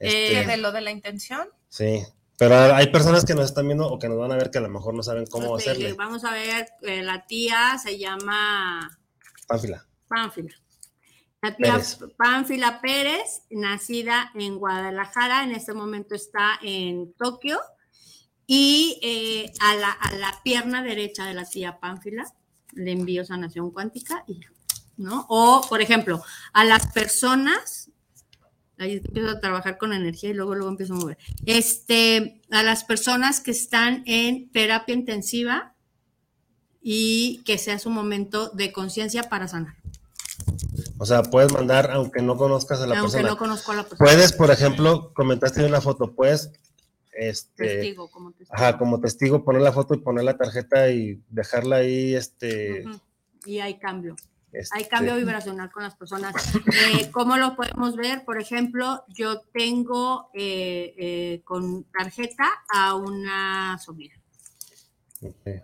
Eh, 0.00 0.32
Este, 0.40 0.46
¿De 0.50 0.56
lo 0.56 0.72
de 0.72 0.80
la 0.80 0.90
intención? 0.90 1.48
sí. 1.68 2.02
Pero 2.38 2.54
hay 2.74 2.86
personas 2.86 3.24
que 3.24 3.34
nos 3.34 3.46
están 3.46 3.66
viendo 3.66 3.86
o 3.86 3.98
que 3.98 4.08
nos 4.08 4.16
van 4.16 4.30
a 4.30 4.36
ver 4.36 4.50
que 4.50 4.58
a 4.58 4.60
lo 4.60 4.68
mejor 4.68 4.94
no 4.94 5.02
saben 5.02 5.26
cómo 5.26 5.50
Ok, 5.50 5.60
hacerle. 5.60 5.92
Vamos 5.94 6.24
a 6.24 6.32
ver, 6.32 6.68
eh, 6.82 7.02
la 7.02 7.26
tía 7.26 7.76
se 7.82 7.98
llama 7.98 8.88
Pánfila. 9.48 9.84
Pánfila. 10.06 10.54
La 11.42 11.56
tía 11.56 11.72
Pérez. 11.72 11.98
Pánfila 12.16 12.80
Pérez, 12.80 13.42
nacida 13.50 14.30
en 14.34 14.56
Guadalajara, 14.56 15.42
en 15.42 15.52
este 15.52 15.74
momento 15.74 16.14
está 16.14 16.58
en 16.62 17.12
Tokio. 17.14 17.58
Y 18.46 19.00
eh, 19.02 19.52
a, 19.60 19.74
la, 19.74 19.90
a 19.90 20.14
la 20.14 20.40
pierna 20.42 20.82
derecha 20.82 21.26
de 21.26 21.34
la 21.34 21.44
tía 21.44 21.80
Pánfila 21.80 22.24
le 22.72 22.92
envío 22.92 23.24
sanación 23.24 23.70
cuántica 23.72 24.24
y 24.26 24.40
¿no? 24.98 25.26
O, 25.28 25.64
por 25.68 25.80
ejemplo, 25.80 26.22
a 26.52 26.64
las 26.64 26.92
personas, 26.92 27.87
ahí 28.78 29.00
empiezo 29.04 29.30
a 29.30 29.40
trabajar 29.40 29.78
con 29.78 29.92
energía 29.92 30.30
y 30.30 30.34
luego, 30.34 30.54
luego 30.54 30.70
empiezo 30.70 30.94
a 30.94 30.96
mover. 30.96 31.18
Este, 31.46 32.40
a 32.50 32.62
las 32.62 32.84
personas 32.84 33.40
que 33.40 33.50
están 33.50 34.02
en 34.06 34.50
terapia 34.50 34.94
intensiva 34.94 35.74
y 36.80 37.42
que 37.44 37.58
sea 37.58 37.78
su 37.78 37.90
momento 37.90 38.50
de 38.50 38.72
conciencia 38.72 39.24
para 39.24 39.48
sanar. 39.48 39.74
O 40.98 41.06
sea, 41.06 41.22
puedes 41.22 41.52
mandar 41.52 41.90
aunque 41.90 42.22
no 42.22 42.36
conozcas 42.36 42.80
a 42.80 42.86
la 42.86 42.98
Aunque 42.98 43.12
persona. 43.12 43.28
no 43.30 43.36
conozco 43.38 43.72
a 43.72 43.76
la 43.76 43.82
persona. 43.82 44.10
Puedes, 44.10 44.32
por 44.32 44.50
ejemplo, 44.50 45.12
comentaste 45.14 45.64
una 45.64 45.80
foto, 45.80 46.12
puedes, 46.14 46.50
este, 47.12 47.64
Testigo, 47.64 48.08
como 48.10 48.30
testigo. 48.32 48.54
ajá, 48.54 48.78
como 48.78 49.00
testigo, 49.00 49.44
poner 49.44 49.62
la 49.62 49.72
foto 49.72 49.94
y 49.94 49.98
poner 49.98 50.24
la 50.24 50.36
tarjeta 50.36 50.90
y 50.90 51.20
dejarla 51.30 51.76
ahí, 51.76 52.14
este. 52.14 52.84
Y 53.44 53.58
hay 53.60 53.78
cambio. 53.78 54.16
Este, 54.52 54.76
Hay 54.78 54.84
cambio 54.86 55.14
vibracional 55.16 55.70
con 55.70 55.82
las 55.82 55.94
personas. 55.96 56.34
Eh, 56.56 57.10
¿Cómo 57.10 57.36
lo 57.36 57.54
podemos 57.56 57.96
ver? 57.96 58.24
Por 58.24 58.40
ejemplo, 58.40 59.04
yo 59.08 59.40
tengo 59.52 60.30
eh, 60.34 60.94
eh, 60.98 61.42
con 61.44 61.84
tarjeta 61.84 62.48
a 62.72 62.94
una 62.94 63.78
sobrina 63.78 64.14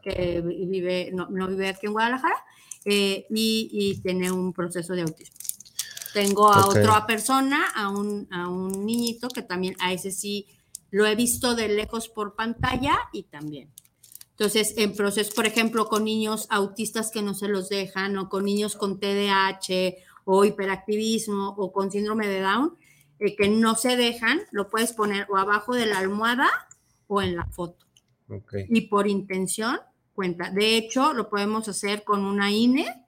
que 0.03 0.41
vi- 0.41 0.67
vive, 0.67 1.11
no, 1.13 1.29
no 1.31 1.47
vive 1.47 1.69
aquí 1.69 1.87
en 1.87 1.93
Guadalajara 1.93 2.37
eh, 2.85 3.27
y, 3.31 3.69
y 3.73 4.01
tiene 4.03 4.31
un 4.33 4.53
proceso 4.53 4.95
de 4.95 5.03
autismo. 5.03 5.37
Tengo 6.13 6.53
a 6.53 6.67
otra 6.67 7.07
persona, 7.07 7.69
a 7.75 7.89
un, 7.89 8.29
a 8.31 8.49
un 8.49 8.85
niñito 8.85 9.29
que 9.29 9.43
también, 9.43 9.75
a 9.81 9.93
ese 9.93 10.11
sí 10.11 10.47
lo 10.91 11.07
he 11.07 11.15
visto 11.17 11.55
de 11.57 11.69
lejos 11.69 12.09
por 12.09 12.35
pantalla 12.37 12.97
y 13.13 13.25
también. 13.25 13.73
Entonces, 14.37 14.75
en 14.77 14.95
proceso, 14.95 15.33
por 15.35 15.47
ejemplo, 15.47 15.87
con 15.87 16.05
niños 16.05 16.49
autistas 16.51 17.13
que 17.13 17.23
no 17.23 17.35
se 17.35 17.47
los 17.47 17.69
dejan, 17.69 18.19
o 18.19 18.29
con 18.29 18.45
niños 18.45 18.75
con 18.75 18.99
TDAH, 18.99 19.95
o 20.25 20.45
hiperactivismo, 20.45 21.55
o 21.57 21.73
con 21.73 21.93
síndrome 21.93 22.27
de 22.27 22.41
Down, 22.41 22.77
eh, 23.21 23.37
que 23.37 23.49
no 23.49 23.77
se 23.77 23.97
dejan, 23.97 24.41
lo 24.51 24.69
puedes 24.69 24.93
poner 24.93 25.27
o 25.31 25.37
abajo 25.37 25.75
de 25.75 25.87
la 25.87 25.99
almohada 25.99 26.49
o 27.07 27.23
en 27.23 27.37
la 27.37 27.47
foto 27.47 27.87
ok. 28.29 28.55
y 28.69 28.83
por 28.83 29.07
intención 29.07 29.79
cuenta. 30.15 30.51
De 30.51 30.77
hecho, 30.77 31.13
lo 31.13 31.29
podemos 31.29 31.69
hacer 31.69 32.03
con 32.03 32.25
una 32.25 32.51
INE 32.51 33.04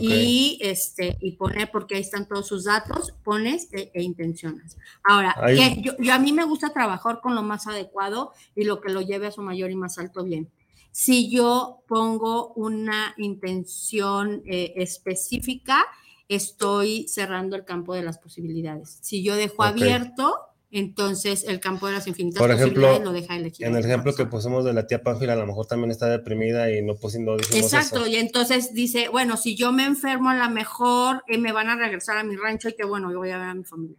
Y 0.00 0.58
este 0.60 1.16
y 1.20 1.32
poner 1.32 1.70
porque 1.70 1.96
ahí 1.96 2.00
están 2.00 2.26
todos 2.26 2.46
sus 2.46 2.64
datos, 2.64 3.12
pones 3.24 3.68
e, 3.72 3.90
e 3.94 4.02
intencionas. 4.02 4.76
Ahora, 5.04 5.34
que 5.56 5.82
yo, 5.82 5.92
yo- 5.98 6.12
a 6.14 6.18
mí 6.18 6.32
me 6.32 6.44
gusta 6.44 6.70
trabajar 6.72 7.20
con 7.20 7.34
lo 7.34 7.42
más 7.42 7.66
adecuado 7.66 8.32
y 8.54 8.64
lo 8.64 8.80
que 8.80 8.92
lo 8.92 9.00
lleve 9.00 9.26
a 9.26 9.32
su 9.32 9.42
mayor 9.42 9.70
y 9.70 9.76
más 9.76 9.98
alto 9.98 10.22
bien. 10.24 10.48
Si 10.92 11.28
yo 11.30 11.82
pongo 11.86 12.52
una 12.54 13.14
intención 13.18 14.42
eh, 14.46 14.72
específica, 14.76 15.84
estoy 16.28 17.06
cerrando 17.08 17.54
el 17.56 17.64
campo 17.64 17.94
de 17.94 18.02
las 18.02 18.18
posibilidades. 18.18 18.98
Si 19.02 19.22
yo 19.22 19.36
dejo 19.36 19.62
abierto, 19.62 20.38
entonces 20.70 21.44
el 21.44 21.60
campo 21.60 21.86
de 21.86 21.94
las 21.94 22.06
infinitas 22.06 22.38
Por 22.40 22.50
ejemplo, 22.50 22.82
posibilidades 22.82 23.04
lo 23.04 23.12
deja 23.12 23.36
elegir. 23.36 23.66
En 23.66 23.76
el 23.76 23.84
ejemplo 23.84 24.14
que 24.14 24.26
pusimos 24.26 24.64
de 24.64 24.72
la 24.72 24.86
tía 24.86 25.02
Pánfila, 25.02 25.34
a 25.34 25.36
lo 25.36 25.46
mejor 25.46 25.66
también 25.66 25.90
está 25.90 26.08
deprimida 26.08 26.70
y 26.72 26.82
no 26.82 26.96
pusimos 26.96 27.40
Exacto, 27.54 28.00
eso. 28.00 28.06
y 28.08 28.16
entonces 28.16 28.74
dice, 28.74 29.08
bueno, 29.08 29.36
si 29.36 29.56
yo 29.56 29.72
me 29.72 29.84
enfermo 29.84 30.30
a 30.30 30.34
lo 30.34 30.50
mejor 30.50 31.22
eh, 31.28 31.38
me 31.38 31.52
van 31.52 31.68
a 31.68 31.76
regresar 31.76 32.18
a 32.18 32.24
mi 32.24 32.36
rancho 32.36 32.68
y 32.68 32.74
que 32.74 32.84
bueno, 32.84 33.10
yo 33.10 33.18
voy 33.18 33.30
a 33.30 33.38
ver 33.38 33.48
a 33.48 33.54
mi 33.54 33.64
familia. 33.64 33.98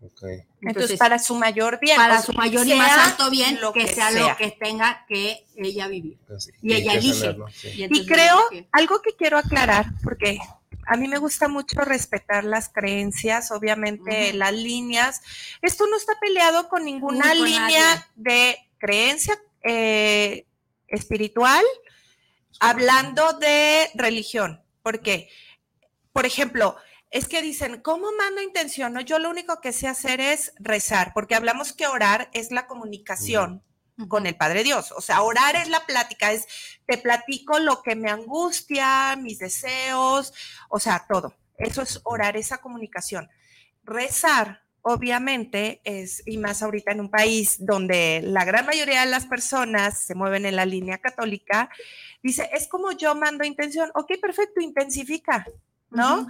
Ok. 0.00 0.22
Entonces, 0.62 0.98
para 0.98 1.18
su 1.18 1.34
mayor 1.34 1.78
bien. 1.80 1.96
Para 1.96 2.22
su 2.22 2.32
mayor 2.32 2.66
y 2.66 2.74
más 2.74 3.10
alto 3.10 3.30
bien, 3.30 3.60
lo 3.60 3.72
que, 3.72 3.84
que 3.84 3.94
sea, 3.94 4.10
sea. 4.10 4.30
lo 4.30 4.36
que 4.36 4.56
tenga 4.58 5.04
que 5.08 5.44
ella 5.56 5.88
vivir. 5.88 6.18
Sí, 6.38 6.50
Y 6.62 6.74
ella 6.74 6.94
elige. 6.94 7.34
¿no? 7.34 7.46
Sí. 7.48 7.86
Y 7.90 8.06
creo, 8.06 8.38
elige. 8.50 8.68
algo 8.72 9.00
que 9.02 9.14
quiero 9.16 9.38
aclarar, 9.38 9.86
porque 10.02 10.38
a 10.86 10.96
mí 10.96 11.08
me 11.08 11.18
gusta 11.18 11.48
mucho 11.48 11.80
respetar 11.80 12.44
las 12.44 12.68
creencias, 12.68 13.50
obviamente 13.50 14.32
las 14.32 14.52
líneas. 14.52 15.22
Esto 15.60 15.86
no 15.86 15.96
está 15.96 16.12
peleado 16.20 16.68
con 16.68 16.84
ninguna 16.84 17.34
línea 17.34 17.94
nadie. 17.94 18.04
de 18.16 18.58
creencia 18.78 19.40
eh, 19.62 20.46
espiritual, 20.88 21.64
hablando 22.60 23.34
de 23.34 23.90
religión. 23.94 24.62
Porque, 24.82 25.28
por 26.12 26.26
ejemplo, 26.26 26.76
es 27.10 27.28
que 27.28 27.42
dicen, 27.42 27.80
¿cómo 27.80 28.08
mando 28.18 28.42
intención? 28.42 28.92
No, 28.92 29.00
yo 29.00 29.18
lo 29.18 29.30
único 29.30 29.60
que 29.60 29.72
sé 29.72 29.86
hacer 29.86 30.20
es 30.20 30.52
rezar, 30.58 31.12
porque 31.14 31.34
hablamos 31.34 31.72
que 31.72 31.86
orar 31.86 32.30
es 32.32 32.50
la 32.50 32.66
comunicación 32.66 33.62
con 34.08 34.26
el 34.26 34.36
Padre 34.36 34.64
Dios. 34.64 34.92
O 34.92 35.00
sea, 35.00 35.22
orar 35.22 35.56
es 35.56 35.68
la 35.68 35.84
plática, 35.86 36.32
es 36.32 36.46
te 36.86 36.98
platico 36.98 37.58
lo 37.58 37.82
que 37.82 37.94
me 37.94 38.10
angustia, 38.10 39.16
mis 39.16 39.38
deseos, 39.38 40.32
o 40.68 40.78
sea, 40.78 41.04
todo. 41.08 41.34
Eso 41.58 41.82
es 41.82 42.00
orar, 42.04 42.36
esa 42.36 42.58
comunicación. 42.58 43.28
Rezar, 43.84 44.62
obviamente, 44.80 45.80
es, 45.84 46.22
y 46.26 46.38
más 46.38 46.62
ahorita 46.62 46.92
en 46.92 47.00
un 47.00 47.10
país 47.10 47.56
donde 47.60 48.20
la 48.22 48.44
gran 48.44 48.66
mayoría 48.66 49.04
de 49.04 49.10
las 49.10 49.26
personas 49.26 50.00
se 50.00 50.14
mueven 50.14 50.46
en 50.46 50.56
la 50.56 50.66
línea 50.66 50.98
católica, 50.98 51.70
dice, 52.22 52.48
es 52.52 52.66
como 52.68 52.92
yo 52.92 53.14
mando 53.14 53.44
intención. 53.44 53.90
Ok, 53.94 54.12
perfecto, 54.20 54.60
intensifica, 54.60 55.46
¿no? 55.90 56.28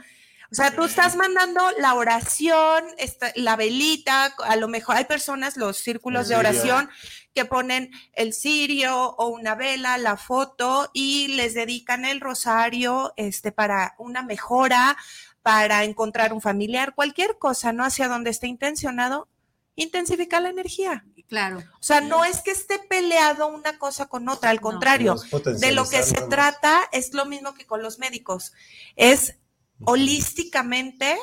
O 0.53 0.55
sea, 0.55 0.71
tú 0.77 0.85
estás 0.85 1.17
mandando 1.17 1.63
la 1.79 1.95
oración, 1.95 2.85
esta- 2.99 3.33
la 3.37 3.57
velita, 3.57 4.35
a 4.45 4.57
lo 4.57 4.69
mejor 4.69 4.97
hay 4.97 5.07
personas, 5.07 5.57
los 5.57 5.79
círculos 5.79 6.29
de 6.29 6.37
oración, 6.37 6.91
que 7.35 7.47
ponen 7.47 7.91
el 8.13 8.35
cirio 8.35 9.15
o 9.17 9.29
una 9.29 9.55
vela, 9.55 9.97
la 9.97 10.19
foto 10.19 10.91
y 10.93 11.29
les 11.29 11.55
dedican 11.55 12.05
el 12.05 12.21
rosario 12.21 13.15
este, 13.17 13.51
para 13.51 13.95
una 13.97 14.23
mejora, 14.23 14.99
para 15.43 15.85
encontrar 15.85 16.35
un 16.35 16.43
familiar, 16.43 16.95
cualquier 16.95 17.39
cosa, 17.39 17.73
¿no? 17.73 17.85
Hacia 17.85 18.07
donde 18.09 18.29
esté 18.29 18.47
intencionado, 18.47 19.29
intensificar 19.75 20.43
la 20.43 20.51
energía. 20.51 21.05
Claro. 21.29 21.61
O 21.81 21.83
sea, 21.83 22.03
no 22.03 22.27
es 22.27 22.43
que 22.43 22.51
esté 22.51 22.79
peleado 22.79 23.49
una 23.49 23.79
cosa 23.79 24.05
con 24.05 24.29
otra, 24.29 24.51
al 24.51 24.61
contrario, 24.61 25.17
de 25.61 25.73
lo 25.73 25.89
que 25.89 26.03
se 26.03 26.21
trata 26.29 26.83
es 26.93 27.15
lo 27.15 27.25
mismo 27.25 27.55
que 27.55 27.67
con 27.67 27.81
los 27.83 27.99
médicos, 27.99 28.53
es 28.97 29.37
holísticamente 29.85 31.19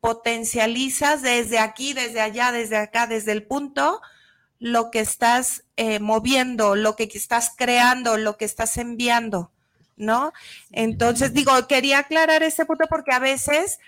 potencializas 0.00 1.22
desde 1.22 1.58
aquí, 1.58 1.92
desde 1.92 2.20
allá, 2.20 2.50
desde 2.50 2.76
acá, 2.76 3.06
desde 3.06 3.32
el 3.32 3.44
punto, 3.44 4.00
lo 4.58 4.90
que 4.90 5.00
estás 5.00 5.64
eh, 5.76 6.00
moviendo, 6.00 6.76
lo 6.76 6.96
que 6.96 7.04
estás 7.04 7.52
creando, 7.56 8.16
lo 8.16 8.36
que 8.36 8.44
estás 8.44 8.76
enviando, 8.76 9.52
¿no? 9.96 10.32
Entonces, 10.70 11.32
digo, 11.32 11.52
quería 11.68 11.98
aclarar 11.98 12.42
ese 12.42 12.64
punto 12.64 12.86
porque 12.88 13.12
a 13.12 13.18
veces 13.18 13.78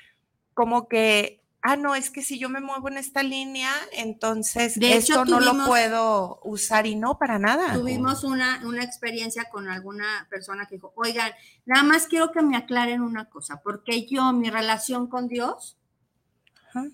como 0.53 0.89
que, 0.89 1.41
ah, 1.65 1.77
no, 1.77 1.95
es 1.95 2.11
que 2.11 2.23
si 2.23 2.39
yo 2.39 2.51
me 2.51 2.61
muevo 2.61 2.89
en 2.89 2.99
esta 2.99 3.23
línea, 3.23 3.71
entonces 3.93 4.79
De 4.79 4.97
esto 4.97 5.23
hecho, 5.23 5.25
no 5.25 5.41
lo 5.41 5.67
puedo 5.67 6.39
usar 6.45 6.87
y 6.87 6.95
no 6.95 7.19
para 7.19 7.39
nada. 7.39 7.73
Tuvimos 7.73 8.23
una, 8.23 8.61
una 8.67 8.85
experiencia 8.85 9.49
con 9.51 9.69
alguna 9.69 10.29
persona 10.31 10.67
que 10.67 10.77
dijo, 10.77 10.93
oigan, 10.95 11.33
nada 11.65 11.83
más 11.83 12.07
quiero 12.07 12.31
que 12.33 12.43
me 12.43 12.57
aclaren 12.57 13.01
una 13.01 13.31
cosa, 13.31 13.63
porque 13.65 14.07
yo, 14.07 14.33
mi 14.35 14.51
relación 14.51 15.09
con 15.09 15.27
Dios 15.27 15.79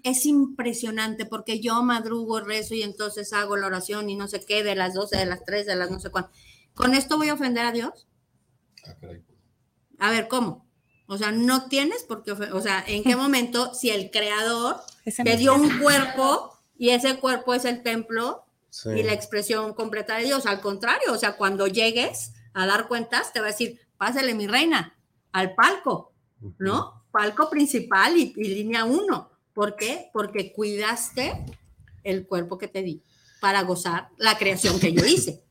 es 0.04 0.24
impresionante, 0.24 1.26
porque 1.26 1.60
yo 1.60 1.82
madrugo, 1.82 2.40
rezo 2.40 2.74
y 2.74 2.82
entonces 2.82 3.32
hago 3.32 3.56
la 3.56 3.66
oración 3.66 4.08
y 4.08 4.14
no 4.14 4.28
sé 4.28 4.44
qué, 4.44 4.62
de 4.62 4.76
las 4.76 4.94
12, 4.94 5.16
de 5.16 5.26
las 5.26 5.44
3, 5.44 5.66
de 5.66 5.74
las 5.74 5.90
no 5.90 5.98
sé 5.98 6.10
cuánto. 6.10 6.30
¿Con 6.74 6.94
esto 6.94 7.16
voy 7.16 7.28
a 7.28 7.34
ofender 7.34 7.64
a 7.64 7.72
Dios? 7.72 8.06
A 9.98 10.10
ver, 10.10 10.28
¿cómo? 10.28 10.69
O 11.10 11.18
sea, 11.18 11.32
no 11.32 11.66
tienes 11.68 12.04
por 12.04 12.22
qué, 12.22 12.30
o 12.32 12.60
sea, 12.60 12.84
¿en 12.86 13.02
qué 13.02 13.16
momento 13.24 13.74
si 13.74 13.90
el 13.90 14.10
creador 14.10 14.76
Ese 15.04 15.24
te 15.24 15.36
dio 15.36 15.54
un 15.54 15.80
cuerpo 15.80 16.56
y 16.78 16.90
ese 16.90 17.18
cuerpo 17.18 17.52
es 17.52 17.64
el 17.64 17.82
templo 17.82 18.44
Sí. 18.72 18.88
y 18.90 19.02
la 19.02 19.12
expresión 19.12 19.74
completa 19.74 20.16
de 20.18 20.26
Dios. 20.26 20.46
Al 20.46 20.60
contrario, 20.60 21.12
o 21.12 21.18
sea, 21.18 21.36
cuando 21.36 21.66
llegues 21.66 22.34
a 22.54 22.66
dar 22.66 22.86
cuentas, 22.86 23.32
te 23.32 23.40
va 23.40 23.46
a 23.46 23.50
decir, 23.50 23.80
pásale 23.98 24.32
mi 24.32 24.46
reina 24.46 24.96
al 25.32 25.56
palco, 25.56 26.12
¿no? 26.60 27.02
Palco 27.10 27.50
principal 27.50 28.16
y, 28.16 28.32
y 28.36 28.44
línea 28.54 28.84
uno. 28.84 29.28
¿Por 29.54 29.74
qué? 29.74 30.08
Porque 30.12 30.52
cuidaste 30.52 31.44
el 32.04 32.28
cuerpo 32.28 32.58
que 32.58 32.68
te 32.68 32.82
di 32.82 33.02
para 33.40 33.62
gozar 33.62 34.10
la 34.18 34.38
creación 34.38 34.78
que 34.78 34.92
yo 34.92 35.04
hice. 35.04 35.42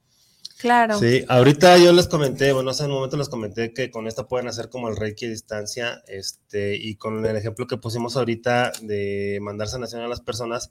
Claro. 0.60 0.99
Sí, 0.99 1.23
ahorita 1.30 1.77
yo 1.77 1.94
les 1.94 2.10
comenté, 2.10 2.52
bueno, 2.52 2.72
hace 2.72 2.84
un 2.84 2.91
momento 2.91 3.15
les 3.15 3.30
comenté 3.30 3.73
que 3.73 3.90
con 3.90 4.07
esto 4.07 4.27
pueden 4.27 4.49
hacer 4.49 4.69
como 4.69 4.90
el 4.90 4.98
Reiki 4.98 5.26
a 5.26 5.30
distancia, 5.30 6.03
este, 6.06 6.76
y 6.76 6.95
con 6.95 7.26
el 7.26 7.36
ejemplo 7.38 7.65
que 7.65 7.77
pusimos 7.77 8.18
ahorita 8.18 8.73
de 8.81 9.40
mandar 9.41 9.69
sanación 9.69 10.02
a 10.02 10.10
las 10.10 10.19
personas, 10.19 10.69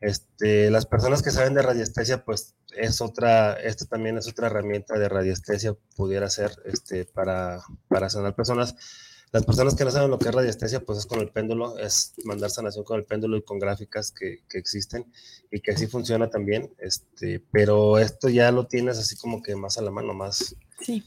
este, 0.00 0.70
las 0.70 0.86
personas 0.86 1.22
que 1.22 1.32
saben 1.32 1.54
de 1.54 1.62
radiestesia, 1.62 2.24
pues 2.24 2.54
es 2.76 3.00
otra, 3.00 3.54
esto 3.54 3.86
también 3.86 4.16
es 4.16 4.28
otra 4.28 4.46
herramienta 4.46 4.96
de 4.96 5.08
radiestesia, 5.08 5.74
pudiera 5.96 6.30
ser, 6.30 6.52
este, 6.64 7.04
para, 7.04 7.62
para 7.88 8.10
sanar 8.10 8.36
personas. 8.36 8.76
Las 9.32 9.44
personas 9.44 9.76
que 9.76 9.84
no 9.84 9.92
saben 9.92 10.10
lo 10.10 10.18
que 10.18 10.28
es 10.28 10.34
radiestesia, 10.34 10.80
pues 10.80 10.98
es 10.98 11.06
con 11.06 11.20
el 11.20 11.28
péndulo, 11.28 11.78
es 11.78 12.14
mandar 12.24 12.50
sanación 12.50 12.84
con 12.84 12.98
el 12.98 13.04
péndulo 13.04 13.36
y 13.36 13.42
con 13.42 13.60
gráficas 13.60 14.10
que, 14.10 14.42
que 14.48 14.58
existen 14.58 15.06
y 15.52 15.60
que 15.60 15.70
así 15.70 15.86
funciona 15.86 16.28
también, 16.28 16.72
este, 16.78 17.40
pero 17.52 17.98
esto 17.98 18.28
ya 18.28 18.50
lo 18.50 18.66
tienes 18.66 18.98
así 18.98 19.16
como 19.16 19.40
que 19.40 19.54
más 19.54 19.78
a 19.78 19.82
la 19.82 19.92
mano, 19.92 20.14
más. 20.14 20.56
Sí. 20.80 21.04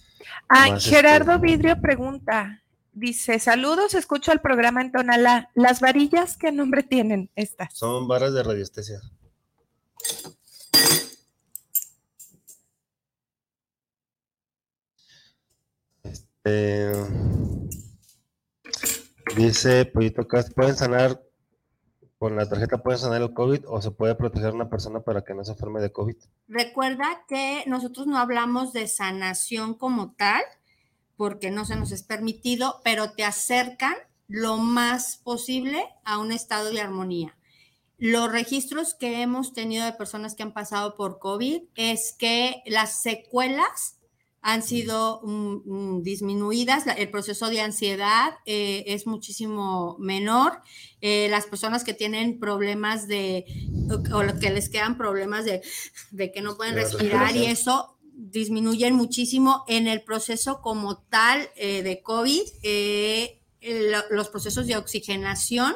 Ah, 0.47 0.69
más, 0.69 0.85
Gerardo 0.85 1.33
este, 1.33 1.45
Vidrio 1.45 1.81
pregunta, 1.81 2.63
dice, 2.93 3.39
saludos, 3.39 3.93
escucho 3.93 4.31
el 4.31 4.39
programa 4.39 4.81
en 4.81 4.93
Tonalá. 4.93 5.49
¿Las 5.53 5.81
varillas 5.81 6.37
qué 6.37 6.53
nombre 6.53 6.83
tienen 6.83 7.29
estas? 7.35 7.73
son 7.73 8.07
varas 8.07 8.33
de 8.33 8.43
radiestesia. 8.43 9.01
Este, 16.03 16.91
dice 19.35 19.85
Pollito 19.85 20.27
Cast, 20.27 20.53
¿pueden 20.53 20.75
sanar 20.75 21.21
con 22.17 22.35
la 22.35 22.47
tarjeta, 22.47 22.81
pueden 22.81 22.99
sanar 22.99 23.21
el 23.21 23.33
COVID 23.33 23.65
o 23.67 23.81
se 23.81 23.91
puede 23.91 24.15
proteger 24.15 24.49
a 24.49 24.53
una 24.53 24.69
persona 24.69 25.01
para 25.01 25.23
que 25.23 25.33
no 25.33 25.43
se 25.43 25.51
enferme 25.51 25.81
de 25.81 25.91
COVID? 25.91 26.15
Recuerda 26.47 27.23
que 27.27 27.63
nosotros 27.67 28.07
no 28.07 28.17
hablamos 28.17 28.71
de 28.73 28.87
sanación 28.87 29.73
como 29.73 30.13
tal, 30.13 30.41
porque 31.17 31.51
no 31.51 31.65
se 31.65 31.75
nos 31.75 31.91
es 31.91 32.03
permitido, 32.03 32.81
pero 32.83 33.11
te 33.11 33.23
acercan 33.23 33.95
lo 34.27 34.57
más 34.57 35.17
posible 35.17 35.83
a 36.05 36.17
un 36.17 36.31
estado 36.31 36.71
de 36.71 36.81
armonía. 36.81 37.37
Los 37.97 38.31
registros 38.31 38.95
que 38.95 39.21
hemos 39.21 39.53
tenido 39.53 39.85
de 39.85 39.93
personas 39.93 40.35
que 40.35 40.43
han 40.43 40.53
pasado 40.53 40.95
por 40.95 41.19
COVID 41.19 41.63
es 41.75 42.15
que 42.17 42.63
las 42.65 43.01
secuelas 43.01 43.97
han 44.45 44.61
sido 44.61 45.21
mm, 45.23 45.61
mm, 45.65 46.03
disminuidas, 46.03 46.83
el 46.97 47.09
proceso 47.09 47.49
de 47.49 47.61
ansiedad 47.61 48.33
eh, 48.45 48.83
es 48.87 49.07
muchísimo 49.07 49.95
menor, 49.99 50.59
eh, 51.01 51.27
las 51.29 51.45
personas 51.45 51.83
que 51.85 51.93
tienen 51.93 52.39
problemas 52.39 53.07
de, 53.07 53.45
o, 53.89 53.95
o 54.17 54.39
que 54.39 54.49
les 54.51 54.67
quedan 54.69 54.97
problemas 54.97 55.45
de, 55.45 55.61
de 56.11 56.31
que 56.33 56.41
no 56.41 56.57
pueden 56.57 56.75
De 56.75 56.81
respirar 56.83 57.35
y 57.37 57.45
eso 57.45 57.97
disminuyen 58.15 58.93
muchísimo 58.95 59.63
en 59.67 59.87
el 59.87 60.03
proceso 60.03 60.61
como 60.61 60.97
tal 60.97 61.49
eh, 61.55 61.81
de 61.81 62.01
COVID. 62.03 62.41
el- 62.63 63.95
los 64.11 64.27
procesos 64.27 64.67
de 64.67 64.75
oxigenación 64.75 65.73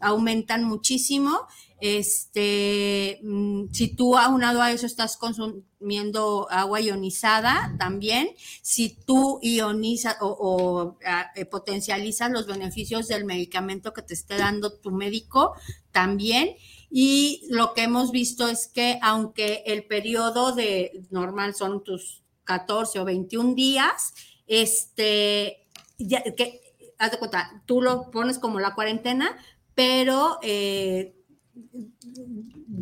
aumentan 0.00 0.64
muchísimo. 0.64 1.46
Este, 1.80 3.20
mm, 3.22 3.66
si 3.72 3.94
tú 3.94 4.16
aunado 4.16 4.60
a 4.60 4.72
eso 4.72 4.86
estás 4.86 5.16
consumiendo 5.16 6.48
agua 6.50 6.80
ionizada 6.80 7.74
también, 7.78 8.30
si 8.62 8.96
tú 9.04 9.38
ionizas 9.42 10.16
o, 10.20 10.96
ah, 11.04 11.30
eh, 11.36 11.44
potencializas 11.44 12.30
los 12.30 12.46
beneficios 12.46 13.06
del 13.06 13.24
medicamento 13.24 13.92
que 13.92 14.02
te 14.02 14.14
esté 14.14 14.36
dando 14.36 14.78
tu 14.78 14.90
médico, 14.90 15.54
también. 15.92 16.54
Y 16.90 17.46
lo 17.50 17.74
que 17.74 17.82
hemos 17.82 18.12
visto 18.12 18.48
es 18.48 18.68
que 18.68 18.98
aunque 19.02 19.62
el 19.66 19.84
periodo 19.84 20.54
de 20.54 21.02
normal 21.10 21.54
son 21.54 21.84
tus 21.84 22.22
14 22.44 23.00
o 23.00 23.04
21 23.04 23.54
días, 23.54 24.14
este, 24.46 25.68
ya, 25.98 26.22
que, 26.22 26.60
haz 26.98 27.10
de 27.10 27.18
cuenta, 27.18 27.62
tú 27.66 27.82
lo 27.82 28.10
pones 28.10 28.38
como 28.38 28.60
la 28.60 28.74
cuarentena, 28.74 29.36
pero 29.74 30.38
eh, 30.42 31.17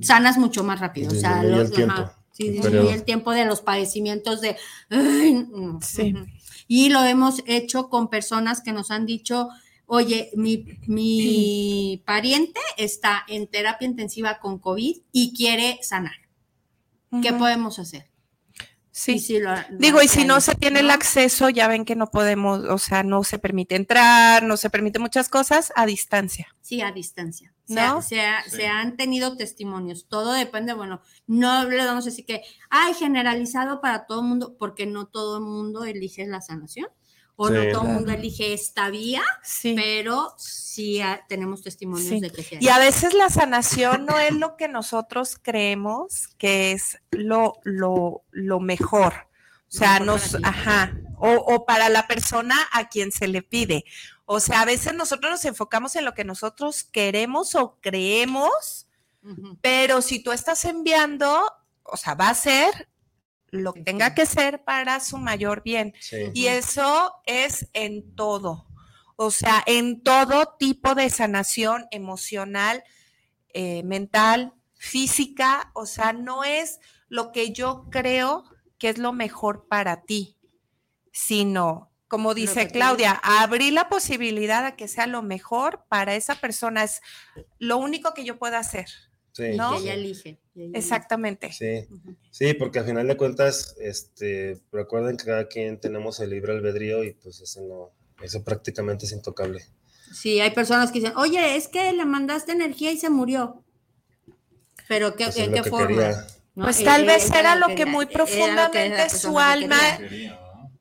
sanas 0.03 0.39
mucho 0.39 0.65
más 0.65 0.81
rápido. 0.81 1.09
O 1.12 1.15
sea, 1.15 1.43
los- 1.43 1.70
el 1.70 1.74
tiempo, 1.77 1.94
ajá, 1.94 2.19
sí, 2.32 2.47
el 2.47 2.53
disminuye 2.55 2.78
periodo. 2.78 2.94
el 2.94 3.05
tiempo 3.05 3.31
de 3.32 3.44
los 3.44 3.61
padecimientos 3.61 4.40
de... 4.40 4.57
ujú. 4.90 5.78
Y 6.69 6.89
lo 6.89 7.05
hemos 7.05 7.43
hecho 7.47 7.89
con 7.89 8.09
personas 8.09 8.61
que 8.61 8.73
nos 8.73 8.90
han 8.90 9.07
dicho, 9.07 9.48
oye, 9.86 10.31
mi, 10.35 10.65
mi 10.86 12.03
pariente 12.07 12.61
está 12.77 13.24
en 13.28 13.47
terapia 13.47 13.86
intensiva 13.86 14.39
con 14.40 14.59
COVID 14.59 14.97
y 15.12 15.35
quiere 15.36 15.78
sanar. 15.82 16.15
¿Qué 17.23 17.32
podemos 17.32 17.78
hacer? 17.78 18.11
Sí. 18.90 19.19
si 19.20 19.39
lo- 19.39 19.55
Digo, 19.78 20.03
y 20.03 20.09
si 20.09 20.24
no 20.24 20.40
se 20.40 20.55
tiene 20.55 20.81
el 20.81 20.90
acceso, 20.90 21.48
ya 21.51 21.69
ven 21.69 21.85
que 21.85 21.97
no 21.97 22.11
podemos, 22.11 22.61
o 22.65 22.78
sea, 22.78 23.03
no 23.05 23.23
se 23.24 23.39
permite 23.39 23.74
entrar, 23.77 24.43
no 24.43 24.57
se 24.57 24.70
permite 24.70 24.98
muchas 24.98 25.28
cosas 25.28 25.73
a 25.77 25.86
distancia. 25.86 26.48
Sí, 26.62 26.81
a 26.82 26.93
distancia. 26.93 27.55
Se, 27.66 27.74
¿No? 27.74 28.01
se, 28.01 28.20
ha- 28.20 28.43
Sí. 28.44 28.51
se 28.56 28.68
han 28.68 28.97
tenido 28.97 29.36
testimonios. 29.36 30.06
Todo 30.09 30.32
depende, 30.32 30.72
bueno, 30.72 31.01
no 31.26 31.64
le 31.68 31.84
vamos 31.84 32.05
a 32.05 32.10
decir 32.10 32.24
que, 32.24 32.43
ay, 32.70 32.94
generalizado 32.94 33.80
para 33.80 34.06
todo 34.06 34.20
el 34.20 34.26
mundo, 34.26 34.56
porque 34.59 34.86
no 34.86 35.06
todo 35.09 35.38
el 35.38 35.43
mundo 35.44 35.84
elige 35.84 36.26
la 36.26 36.40
sanación. 36.40 36.86
O 37.38 37.51
no 37.51 37.60
Sí. 37.60 37.68
todo 37.72 37.82
el 37.86 37.93
mundo 37.93 38.12
elige 38.12 38.55
esta 38.55 38.88
vía, 38.88 39.22
pero 39.74 40.32
sí 40.38 41.02
tenemos 41.28 41.60
testimonios 41.62 42.09
Sí. 42.09 42.20
de 42.20 42.30
que 42.30 42.43
se 42.43 42.59
Y 42.62 42.68
a 42.68 42.78
veces 42.78 43.12
la 43.12 43.28
sanación 43.28 44.06
no 44.06 44.18
es 44.18 44.32
lo 44.32 44.56
que 44.56 44.68
nosotros 44.68 45.36
creemos 45.43 46.28
que 46.38 46.72
es 46.72 46.98
lo, 47.10 47.55
lo, 47.64 48.22
lo 48.30 48.59
mejor. 48.60 49.12
O 49.68 49.72
sea, 49.78 49.98
nos, 49.98 50.36
ajá, 50.44 50.97
o, 51.18 51.28
o 51.34 51.66
para 51.66 51.88
la 51.90 52.06
persona 52.06 52.56
a 52.72 52.88
quien 52.88 53.10
se 53.12 53.28
le 53.28 53.43
pide. 53.43 53.84
O 54.27 54.40
sea, 54.40 54.62
a 54.62 54.65
veces 54.65 54.94
nosotros 54.94 55.31
nos 55.31 55.44
enfocamos 55.44 55.97
en 55.97 56.05
lo 56.05 56.12
que 56.12 56.24
nosotros 56.24 56.85
queremos 56.85 57.55
o 57.55 57.78
creemos, 57.81 58.89
pero 59.61 60.03
si 60.03 60.23
tú 60.23 60.31
estás 60.31 60.65
enviando, 60.65 61.43
o 61.82 61.97
sea, 61.97 62.15
va 62.15 62.28
a 62.28 62.35
ser 62.35 62.89
lo 63.51 63.73
que 63.73 63.82
tenga 63.82 64.15
que 64.15 64.27
ser 64.27 64.65
para 64.65 65.01
su 65.01 65.19
mayor 65.19 65.62
bien. 65.62 65.94
Sí. 66.01 66.31
Y 66.35 66.47
eso 66.47 67.15
es 67.24 67.69
en 67.73 68.15
todo. 68.15 68.66
O 69.16 69.31
sea, 69.31 69.62
en 69.66 70.03
todo 70.03 70.57
tipo 70.59 70.94
de 70.94 71.09
sanación 71.09 71.86
emocional, 71.90 72.85
eh, 73.55 73.82
mental, 73.85 74.53
física. 74.74 75.70
O 75.74 75.86
sea, 75.86 76.12
no 76.12 76.44
es 76.44 76.81
lo 77.09 77.32
que 77.32 77.53
yo 77.53 77.86
creo 77.90 78.44
que 78.78 78.90
es 78.90 78.98
lo 78.98 79.12
mejor 79.12 79.66
para 79.69 80.03
ti, 80.03 80.36
sino, 81.12 81.90
como 82.09 82.35
dice 82.35 82.69
Claudia, 82.69 83.12
abrir 83.23 83.73
la 83.73 83.89
posibilidad 83.89 84.65
a 84.65 84.77
que 84.77 84.89
sea 84.89 85.07
lo 85.07 85.23
mejor 85.23 85.85
para 85.89 86.15
esa 86.15 86.37
persona. 86.37 86.85
Es 86.85 87.01
lo 87.59 87.78
único 87.78 88.15
que 88.15 88.24
yo 88.24 88.39
pueda 88.39 88.59
hacer. 88.59 88.87
Sí, 89.33 89.55
¿no? 89.57 89.73
Que 89.73 89.78
ella 89.78 89.95
elige. 89.95 90.39
ella 90.55 90.78
Exactamente. 90.78 91.53
Sí, 91.53 91.87
sí, 92.31 92.55
porque 92.55 92.78
al 92.78 92.87
final 92.87 93.07
de 93.07 93.16
cuentas, 93.19 93.74
este, 93.81 94.61
recuerden 94.73 95.16
que 95.19 95.24
cada 95.27 95.47
quien 95.49 95.78
tenemos 95.78 96.20
el 96.20 96.31
libre 96.31 96.53
albedrío 96.53 97.05
y 97.05 97.12
pues 97.12 97.41
eso 97.41 97.61
no, 97.62 97.91
eso 98.24 98.43
prácticamente 98.43 99.05
es 99.05 99.12
intocable. 99.12 99.66
Sí, 100.15 100.41
hay 100.41 100.53
personas 100.53 100.91
que 100.93 101.01
dicen, 101.01 101.16
oye, 101.16 101.57
es 101.57 101.69
que 101.69 101.93
le 101.93 102.05
mandaste 102.07 102.53
energía 102.53 102.93
y 102.93 102.97
se 102.97 103.11
murió. 103.11 103.62
Pero 104.89 105.16
¿qué, 105.16 105.24
Pues 105.24 105.37
¿en 105.37 105.43
es 105.43 105.49
lo 105.51 105.55
qué 105.57 105.62
que 105.62 105.70
forma? 105.70 106.27
Pues 106.55 106.81
Eh, 106.81 106.85
tal 106.85 107.03
eh, 107.03 107.07
vez 107.07 107.31
era 107.31 107.57
lo 107.57 107.66
que 107.69 107.74
que 107.74 107.83
era- 107.83 107.91
muy 107.91 108.05
era 108.09 108.12
lo 108.12 108.24
que 108.24 108.24
la 108.24 108.24
profundamente 108.24 109.11
su 109.11 109.39
alma 109.39 109.78
quería. 109.99 110.41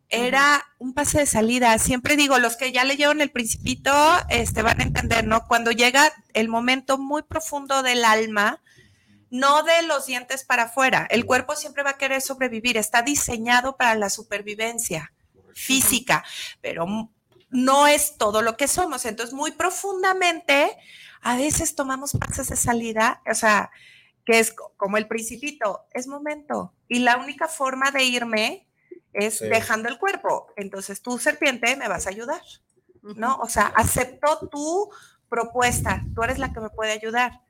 era 0.09 0.63
un 0.77 0.93
pase 0.93 1.19
de 1.19 1.25
salida. 1.25 1.77
Siempre 1.79 2.15
digo, 2.15 2.37
los 2.39 2.57
que 2.57 2.71
ya 2.71 2.83
leyeron 2.83 3.21
El 3.21 3.31
Principito 3.31 3.93
este, 4.29 4.61
van 4.61 4.81
a 4.81 4.83
entender, 4.83 5.25
¿no? 5.25 5.45
Cuando 5.47 5.71
llega 5.71 6.11
el 6.33 6.49
momento 6.49 6.97
muy 6.97 7.23
profundo 7.23 7.81
del 7.83 8.03
alma, 8.05 8.61
no 9.29 9.63
de 9.63 9.81
los 9.83 10.05
dientes 10.05 10.43
para 10.43 10.63
afuera. 10.63 11.07
El 11.09 11.25
cuerpo 11.25 11.55
siempre 11.55 11.83
va 11.83 11.91
a 11.91 11.97
querer 11.97 12.21
sobrevivir, 12.21 12.77
está 12.77 13.01
diseñado 13.01 13.75
para 13.77 13.95
la 13.95 14.09
supervivencia 14.09 15.13
física, 15.53 16.23
pero 16.61 16.85
no 17.49 17.87
es 17.87 18.17
todo 18.17 18.41
lo 18.41 18.57
que 18.57 18.67
somos. 18.67 19.05
Entonces, 19.05 19.33
muy 19.33 19.51
profundamente, 19.51 20.77
a 21.21 21.37
veces 21.37 21.75
tomamos 21.75 22.11
pases 22.13 22.49
de 22.49 22.55
salida, 22.55 23.21
o 23.29 23.33
sea, 23.33 23.71
que 24.25 24.39
es 24.39 24.51
co- 24.53 24.73
como 24.77 24.97
el 24.97 25.07
principito, 25.07 25.85
es 25.93 26.07
momento. 26.07 26.73
Y 26.87 26.99
la 26.99 27.17
única 27.17 27.47
forma 27.47 27.91
de 27.91 28.03
irme 28.03 28.67
es 29.15 29.39
Sí. 29.39 29.47
dejando 29.47 29.89
el 29.89 29.97
cuerpo. 29.97 30.47
Entonces, 30.55 31.01
tú, 31.01 31.17
serpiente, 31.17 31.75
me 31.75 31.87
vas 31.87 32.07
a 32.07 32.09
ayudar, 32.09 32.41
¿no? 33.01 33.37
O 33.37 33.49
sea, 33.49 33.67
acepto 33.67 34.47
tu 34.51 34.89
propuesta, 35.29 36.03
tú 36.13 36.23
eres 36.23 36.37
la 36.37 36.53
que 36.53 36.59
me 36.59 36.69
puede 36.69 36.91
ayudar, 36.91 37.41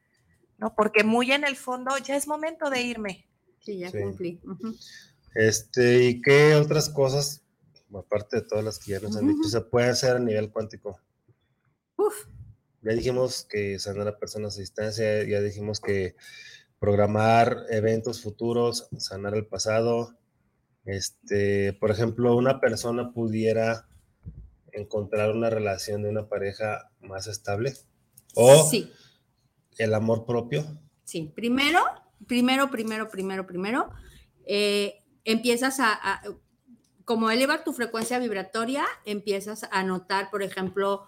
¿no? 0.57 0.73
Porque 0.75 1.03
muy 1.03 1.31
en 1.31 1.43
el 1.43 1.55
fondo 1.55 1.97
ya 1.97 2.15
es 2.15 2.27
momento 2.27 2.69
de 2.69 2.81
irme. 2.81 3.27
Sí, 3.59 3.79
ya 3.79 3.89
Sí. 3.91 3.99
cumplí. 4.01 4.39
Este, 5.33 6.03
¿y 6.05 6.21
qué 6.21 6.55
otras 6.55 6.89
cosas, 6.89 7.41
aparte 7.93 8.37
de 8.37 8.41
todas 8.43 8.63
las 8.63 8.79
que 8.79 8.91
ya 8.91 8.99
nos 8.99 9.15
han 9.17 9.27
dicho, 9.27 9.49
se 9.49 9.61
puede 9.61 9.89
hacer 9.89 10.15
a 10.15 10.19
nivel 10.19 10.51
cuántico? 10.51 10.99
Uf. 11.97 12.25
Ya 12.81 12.91
dijimos 12.93 13.45
que 13.49 13.79
sanar 13.79 14.07
a 14.07 14.17
personas 14.19 14.55
a 14.57 14.59
distancia, 14.61 15.23
ya 15.23 15.41
dijimos 15.41 15.79
que 15.79 16.15
programar 16.79 17.65
eventos 17.69 18.21
futuros, 18.21 18.87
sanar 18.97 19.33
el 19.33 19.45
pasado. 19.47 20.15
Este, 20.85 21.73
por 21.73 21.91
ejemplo, 21.91 22.35
una 22.35 22.59
persona 22.59 23.11
pudiera 23.11 23.87
encontrar 24.71 25.31
una 25.31 25.49
relación 25.49 26.03
de 26.03 26.09
una 26.09 26.27
pareja 26.27 26.91
más 27.01 27.27
estable 27.27 27.73
o 28.35 28.69
Sí. 28.69 28.91
el 29.77 29.93
amor 29.93 30.25
propio. 30.25 30.65
Sí, 31.03 31.31
primero, 31.33 31.79
primero, 32.27 32.69
primero, 32.69 33.09
primero, 33.09 33.47
primero, 33.47 33.89
eh, 34.45 35.03
empiezas 35.23 35.79
a, 35.79 35.93
a- 35.93 36.21
como 37.03 37.29
eleva 37.31 37.63
tu 37.63 37.71
frecuencia 37.73 38.19
vibratoria, 38.19 38.85
empiezas 39.05 39.67
a 39.71 39.83
notar, 39.83 40.29
por 40.31 40.43
ejemplo, 40.43 41.07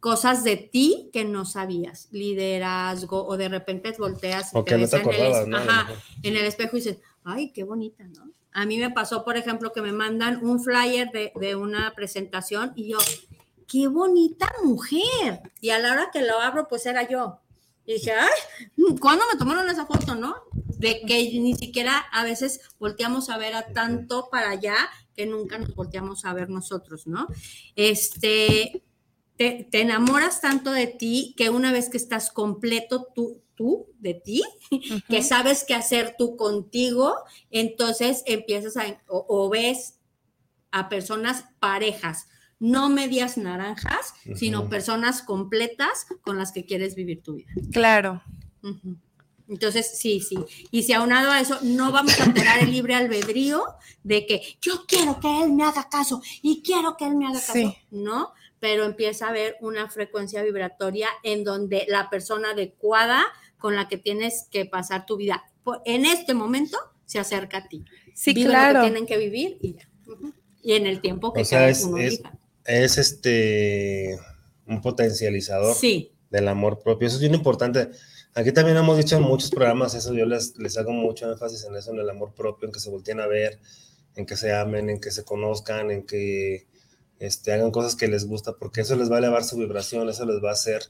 cosas 0.00 0.44
de 0.44 0.56
ti 0.56 1.08
que 1.12 1.24
no 1.24 1.44
sabías, 1.44 2.08
liderazgo, 2.12 3.26
o 3.26 3.36
de 3.36 3.48
repente 3.48 3.92
volteas 3.98 4.52
y 4.52 4.56
O 4.58 4.64
no 4.76 4.82
ves 4.82 4.90
te 4.90 4.96
en 4.96 5.02
el 5.02 5.50
¿no? 5.50 5.56
Ajá, 5.56 5.88
en 6.22 6.36
el 6.36 6.44
espejo 6.44 6.76
y 6.76 6.80
dices, 6.80 6.98
ay, 7.24 7.52
qué 7.52 7.64
bonita, 7.64 8.04
¿no? 8.04 8.30
A 8.56 8.64
mí 8.64 8.78
me 8.78 8.90
pasó, 8.90 9.22
por 9.22 9.36
ejemplo, 9.36 9.70
que 9.70 9.82
me 9.82 9.92
mandan 9.92 10.42
un 10.42 10.64
flyer 10.64 11.10
de, 11.12 11.56
una 11.56 11.92
presentación 11.94 12.72
y 12.74 12.88
yo, 12.88 12.98
qué 13.68 13.86
bonita 13.86 14.50
mujer. 14.64 15.42
Y 15.60 15.68
a 15.68 15.78
la 15.78 15.92
hora 15.92 16.08
que 16.10 16.22
lo 16.22 16.40
abro, 16.40 16.66
pues 16.66 16.86
era 16.86 17.06
yo. 17.06 17.38
Y 17.84 17.92
dije, 17.92 18.12
ay, 18.12 18.30
¿cuándo 18.98 19.26
me 19.30 19.38
tomaron 19.38 19.68
esa 19.68 19.84
foto, 19.84 20.14
no? 20.14 20.36
De 20.54 21.02
que 21.02 21.38
ni 21.38 21.54
siquiera 21.54 21.98
a 21.98 22.24
veces 22.24 22.62
volteamos 22.78 23.28
a 23.28 23.36
ver 23.36 23.54
a 23.54 23.66
tanto 23.74 24.30
para 24.30 24.52
allá 24.52 24.74
que 25.14 25.26
nunca 25.26 25.58
nos 25.58 25.74
volteamos 25.74 26.24
a 26.24 26.32
ver 26.32 26.48
nosotros, 26.48 27.06
¿no? 27.06 27.26
Este, 27.74 28.82
te, 29.36 29.68
te 29.70 29.82
enamoras 29.82 30.40
tanto 30.40 30.72
de 30.72 30.86
ti 30.86 31.34
que 31.36 31.50
una 31.50 31.72
vez 31.72 31.90
que 31.90 31.98
estás 31.98 32.32
completo 32.32 33.06
tú, 33.14 33.42
tú 33.56 33.88
de 33.98 34.14
ti, 34.14 34.42
que 35.08 35.22
sabes 35.22 35.64
qué 35.64 35.74
hacer 35.74 36.14
tú 36.18 36.36
contigo, 36.36 37.14
entonces 37.50 38.22
empiezas 38.26 38.76
a, 38.76 39.02
o, 39.08 39.26
o 39.28 39.48
ves 39.48 39.98
a 40.70 40.88
personas 40.88 41.44
parejas, 41.58 42.28
no 42.58 42.88
medias 42.88 43.36
naranjas, 43.36 44.14
sino 44.34 44.68
personas 44.68 45.22
completas 45.22 46.06
con 46.22 46.38
las 46.38 46.52
que 46.52 46.64
quieres 46.64 46.94
vivir 46.94 47.22
tu 47.22 47.34
vida. 47.34 47.52
Claro. 47.72 48.22
Entonces, 49.48 49.98
sí, 49.98 50.20
sí. 50.20 50.36
Y 50.70 50.82
si 50.82 50.92
aunado 50.92 51.30
a 51.30 51.40
eso, 51.40 51.58
no 51.62 51.92
vamos 51.92 52.18
a 52.20 52.24
alterar 52.24 52.60
el 52.60 52.72
libre 52.72 52.94
albedrío 52.94 53.64
de 54.02 54.26
que 54.26 54.58
yo 54.60 54.84
quiero 54.86 55.20
que 55.20 55.42
él 55.42 55.52
me 55.52 55.64
haga 55.64 55.88
caso 55.88 56.20
y 56.42 56.62
quiero 56.62 56.96
que 56.96 57.06
él 57.06 57.16
me 57.16 57.26
haga 57.26 57.40
caso. 57.40 57.52
Sí. 57.52 57.76
No, 57.90 58.32
pero 58.58 58.84
empieza 58.84 59.26
a 59.26 59.30
haber 59.30 59.56
una 59.60 59.88
frecuencia 59.88 60.42
vibratoria 60.42 61.08
en 61.22 61.44
donde 61.44 61.84
la 61.88 62.10
persona 62.10 62.50
adecuada 62.50 63.24
con 63.58 63.74
la 63.76 63.88
que 63.88 63.96
tienes 63.98 64.46
que 64.50 64.64
pasar 64.66 65.06
tu 65.06 65.16
vida 65.16 65.44
por- 65.64 65.82
en 65.84 66.04
este 66.06 66.34
momento 66.34 66.78
se 67.06 67.18
acerca 67.18 67.58
a 67.58 67.68
ti. 67.68 67.84
Sí, 68.14 68.32
Vive 68.32 68.50
claro. 68.50 68.78
lo 68.78 68.84
que 68.84 68.90
tienen 68.90 69.06
que 69.06 69.16
vivir 69.18 69.58
y 69.60 69.74
ya. 69.74 69.88
Y 70.62 70.72
en 70.72 70.86
el 70.86 71.00
tiempo 71.00 71.32
que 71.32 71.42
O 71.42 71.44
sea, 71.44 71.58
cada 71.60 71.70
es, 71.70 71.84
uno 71.84 71.98
es, 71.98 72.14
elija. 72.14 72.38
es 72.64 72.98
este 72.98 74.18
un 74.66 74.80
potencializador 74.82 75.74
Sí. 75.76 76.12
del 76.30 76.48
amor 76.48 76.80
propio. 76.80 77.06
Eso 77.06 77.16
es 77.16 77.20
bien 77.20 77.34
importante. 77.34 77.90
Aquí 78.34 78.52
también 78.52 78.76
hemos 78.76 78.98
dicho 78.98 79.16
en 79.16 79.22
muchos 79.22 79.50
programas 79.50 79.94
eso, 79.94 80.12
yo 80.12 80.26
les, 80.26 80.56
les 80.58 80.76
hago 80.76 80.90
mucho 80.92 81.30
énfasis 81.30 81.64
en 81.64 81.76
eso, 81.76 81.92
en 81.92 82.00
el 82.00 82.10
amor 82.10 82.34
propio, 82.34 82.66
en 82.66 82.72
que 82.72 82.80
se 82.80 82.90
volteen 82.90 83.20
a 83.20 83.26
ver, 83.26 83.58
en 84.16 84.26
que 84.26 84.36
se 84.36 84.52
amen, 84.52 84.90
en 84.90 85.00
que 85.00 85.10
se 85.10 85.24
conozcan, 85.24 85.90
en 85.90 86.04
que 86.04 86.66
este, 87.18 87.52
hagan 87.52 87.70
cosas 87.70 87.94
que 87.96 88.08
les 88.08 88.26
gusta, 88.26 88.52
porque 88.58 88.82
eso 88.82 88.94
les 88.96 89.10
va 89.10 89.16
a 89.16 89.18
elevar 89.20 89.42
su 89.44 89.56
vibración, 89.56 90.08
eso 90.10 90.26
les 90.26 90.42
va 90.44 90.50
a 90.50 90.52
hacer 90.54 90.82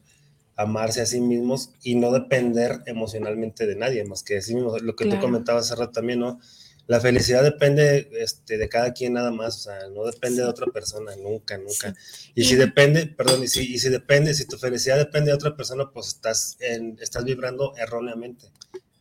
amarse 0.57 1.03
a 1.03 1.07
sí 1.07 1.21
mismos 1.21 1.71
y 1.83 1.95
no 1.97 2.11
depender 2.13 2.81
emocionalmente 2.87 3.67
de 3.67 3.77
nadie, 3.77 4.05
más 4.05 4.23
que 4.23 4.35
de 4.35 4.43
sí 4.43 4.55
mismos. 4.55 4.81
Lo 4.83 4.97
que 4.97 5.05
Claro. 5.05 5.21
tú 5.21 5.27
comentabas 5.27 5.67
hace 5.67 5.77
rato 5.81 5.93
también, 5.93 6.21
¿no? 6.21 6.41
La 6.89 7.01
felicidad 7.01 7.43
depende 7.43 8.09
este, 8.21 8.59
de 8.59 8.69
cada 8.69 8.93
quien 8.93 9.15
nada 9.15 9.33
más, 9.33 9.57
o 9.57 9.61
sea, 9.61 9.89
no 9.93 10.05
depende 10.05 10.43
de 10.43 10.49
otra 10.49 10.67
persona, 10.69 11.17
nunca, 11.17 11.59
nunca. 11.59 11.93
Y 12.35 12.45
si 12.45 12.55
depende, 12.55 13.07
perdón, 13.07 13.43
y 13.43 13.49
si, 13.49 13.75
y 13.75 13.79
si 13.81 13.89
depende, 13.89 14.35
si 14.35 14.47
tu 14.47 14.57
felicidad 14.57 14.97
depende 14.97 15.31
de 15.31 15.35
otra 15.35 15.57
persona, 15.57 15.91
pues 15.93 16.07
estás, 16.09 16.57
en, 16.61 16.97
estás 17.01 17.25
vibrando 17.25 17.75
erróneamente. 17.77 18.47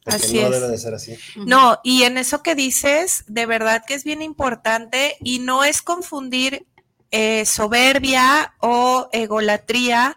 Porque 0.03 0.15
Así 0.25 0.39
no 0.39 0.47
es. 0.47 0.51
debe 0.51 0.67
de 0.67 0.77
ser 0.79 0.93
así. 0.95 1.15
No, 1.45 1.79
y 1.83 2.03
en 2.03 2.17
eso 2.17 2.41
que 2.43 2.55
dices, 2.55 3.23
de 3.27 3.45
verdad 3.45 3.83
que 3.87 3.93
es 3.93 4.03
bien 4.03 4.21
importante 4.23 5.15
y 5.23 5.39
no 5.39 5.63
es 5.63 5.81
confundir 5.83 6.65
eh, 7.11 7.45
soberbia 7.45 8.55
o 8.61 9.09
egolatría 9.13 10.15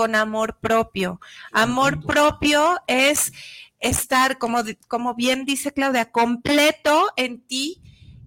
con 0.00 0.14
amor 0.14 0.56
propio. 0.60 1.20
Amor 1.52 2.02
propio 2.02 2.80
es 2.86 3.34
estar, 3.80 4.38
como, 4.38 4.62
como 4.88 5.14
bien 5.14 5.44
dice 5.44 5.74
Claudia, 5.74 6.10
completo 6.10 7.12
en 7.16 7.46
ti 7.46 7.82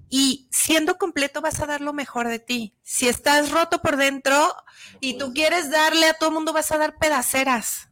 y 0.08 0.48
siendo 0.52 1.00
completo 1.00 1.42
vas 1.42 1.60
a 1.62 1.66
dar 1.66 1.82
lo 1.82 1.92
mejor 1.92 2.28
de 2.28 2.38
ti. 2.38 2.76
Si 2.84 3.08
estás 3.08 3.50
roto 3.50 3.82
por 3.82 3.98
dentro 3.98 4.54
y 5.00 5.18
tú 5.18 5.34
quieres 5.34 5.72
darle 5.72 6.06
a 6.06 6.14
todo 6.14 6.30
el 6.30 6.36
mundo, 6.36 6.54
vas 6.54 6.72
a 6.72 6.78
dar 6.78 7.00
pedaceras. 7.00 7.90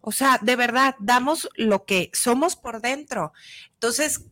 O 0.00 0.12
sea, 0.12 0.38
de 0.40 0.54
verdad, 0.54 0.94
damos 1.00 1.48
lo 1.56 1.86
que 1.86 2.12
somos 2.12 2.54
por 2.54 2.80
dentro. 2.80 3.32
Entonces, 3.72 4.26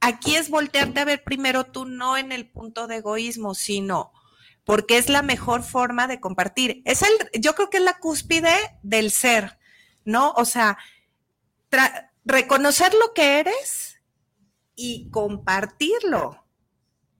aquí 0.00 0.36
es 0.36 0.48
voltearte 0.48 1.00
a 1.00 1.04
ver 1.04 1.22
primero 1.22 1.64
tú 1.64 1.84
no 1.84 2.16
en 2.16 2.32
el 2.32 2.48
punto 2.48 2.86
de 2.86 2.96
egoísmo, 2.96 3.54
sino 3.54 4.10
porque 4.66 4.98
es 4.98 5.08
la 5.08 5.22
mejor 5.22 5.62
forma 5.62 6.08
de 6.08 6.18
compartir. 6.18 6.82
Es 6.84 7.02
el, 7.02 7.40
yo 7.40 7.54
creo 7.54 7.70
que 7.70 7.76
es 7.76 7.84
la 7.84 7.98
cúspide 7.98 8.52
del 8.82 9.12
ser, 9.12 9.58
¿no? 10.04 10.32
O 10.32 10.44
sea, 10.44 10.76
reconocer 12.24 12.92
lo 12.94 13.14
que 13.14 13.38
eres 13.38 14.00
y 14.74 15.08
compartirlo. 15.10 16.44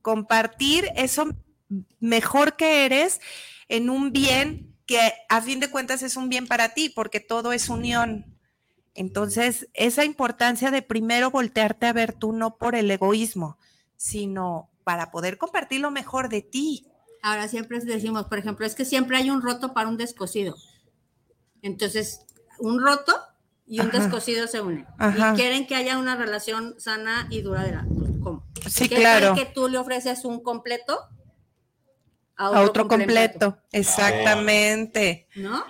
Compartir 0.03 0.91
eso 0.97 1.29
mejor 2.01 2.57
que 2.57 2.85
eres 2.85 3.21
en 3.69 3.91
un 3.91 4.11
bien 4.11 4.77
que 4.85 5.13
a 5.29 5.41
fin 5.41 5.61
de 5.61 5.71
cuentas 5.71 6.03
es 6.03 6.17
un 6.17 6.29
bien 6.29 6.49
para 6.49 6.75
ti, 6.75 6.89
porque 6.89 7.21
todo 7.21 7.53
es 7.53 7.69
unión. 7.69 8.37
Entonces, 8.93 9.69
esa 9.73 10.05
importancia 10.05 10.73
de 10.73 10.83
primero 10.83 11.31
voltearte 11.31 11.87
a 11.87 11.93
ver 11.93 12.13
tú 12.13 12.33
no 12.33 12.57
por 12.57 12.75
el 12.75 12.91
egoísmo, 12.91 13.57
sino 13.97 14.69
para 14.83 15.13
poder 15.13 15.39
compartir 15.39 15.81
lo 15.81 15.93
mejor 15.93 16.29
de 16.29 16.43
ti. 16.43 16.89
Ahora 17.27 17.49
siempre 17.49 17.81
decimos, 17.81 18.27
por 18.27 18.39
ejemplo, 18.39 18.65
es 18.65 18.77
que 18.77 18.85
siempre 18.85 19.17
hay 19.17 19.31
un 19.31 19.43
roto 19.43 19.75
para 19.75 19.89
un 19.89 19.97
descosido. 19.97 20.55
Entonces, 21.61 22.21
un 22.61 22.81
roto 22.81 23.13
y 23.67 23.81
un 23.81 23.91
descosido 23.91 24.47
se 24.47 24.61
unen. 24.61 24.87
Y 25.01 25.35
quieren 25.35 25.67
que 25.67 25.75
haya 25.75 25.99
una 25.99 26.15
relación 26.15 26.77
sana 26.79 27.27
y 27.29 27.43
duradera. 27.43 27.85
Pues, 27.99 28.11
¿Cómo? 28.23 28.47
Sí, 28.71 28.89
claro. 28.89 29.35
que 29.35 29.45
tú 29.45 29.69
le 29.69 29.77
ofreces 29.77 30.25
un 30.25 30.41
completo 30.41 31.01
a 32.37 32.61
otro, 32.61 32.87
completo. 32.87 33.59
Exactamente. 33.73 35.27
¿No? 35.35 35.65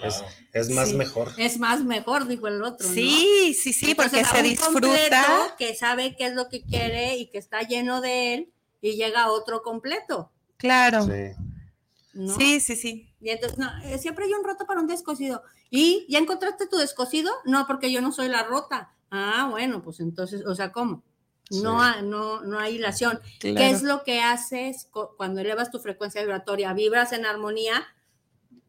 Es, 0.53 0.69
más 0.69 0.93
mejor. 0.93 1.33
Es 1.39 1.59
más 1.59 1.83
mejor, 1.83 2.27
dijo 2.27 2.49
el 2.49 2.63
otro. 2.63 2.87
Sí, 2.87 3.57
sí, 3.59 3.73
sí, 3.73 3.95
porque 3.95 4.27
se 4.27 4.43
disfruta. 4.43 5.55
Que 5.57 5.75
sabe 5.75 6.17
qué 6.17 6.27
es 6.27 6.35
lo 6.35 6.51
que 6.51 6.63
quiere 6.65 7.17
y 7.17 7.31
que 7.31 7.39
está 7.39 7.63
lleno 7.63 8.03
de 8.03 8.35
él 8.35 8.53
y 8.83 8.97
llega 8.97 9.23
a 9.23 9.31
otro 9.31 9.63
completo. 9.63 10.33
Claro. 10.57 11.03
Sí. 11.05 12.61
Sí, 12.61 12.77
sí, 12.77 13.15
Y 13.21 13.29
entonces, 13.29 13.59
no, 13.59 13.69
eh, 13.85 13.99
siempre 13.99 14.25
hay 14.25 14.33
un 14.33 14.45
roto 14.45 14.65
para 14.67 14.81
un 14.81 14.87
descosido. 14.87 15.43
¿Y 15.69 16.07
ya 16.09 16.19
encontraste 16.19 16.67
tu 16.67 16.79
descosido? 16.79 17.31
No, 17.45 17.67
porque 17.67 17.93
yo 17.93 18.01
no 18.01 18.11
soy 18.11 18.29
la 18.29 18.43
rota. 18.43 18.95
Ah, 19.11 19.49
bueno, 19.51 19.83
pues 19.83 20.01
entonces, 20.01 20.45
o 20.47 20.55
sea, 20.55 20.73
¿cómo? 20.73 21.03
No, 21.51 21.81
hay, 21.81 22.03
no, 22.03 22.41
no 22.41 22.59
hay 22.59 22.77
hilación. 22.77 23.21
¿Qué 23.39 23.71
es 23.71 23.83
lo 23.83 24.03
que 24.03 24.21
haces 24.21 24.89
cuando 25.17 25.41
elevas 25.41 25.71
tu 25.71 25.79
frecuencia 25.79 26.21
vibratoria? 26.21 26.73
Vibras 26.73 27.13
en 27.13 27.25
armonía. 27.27 27.87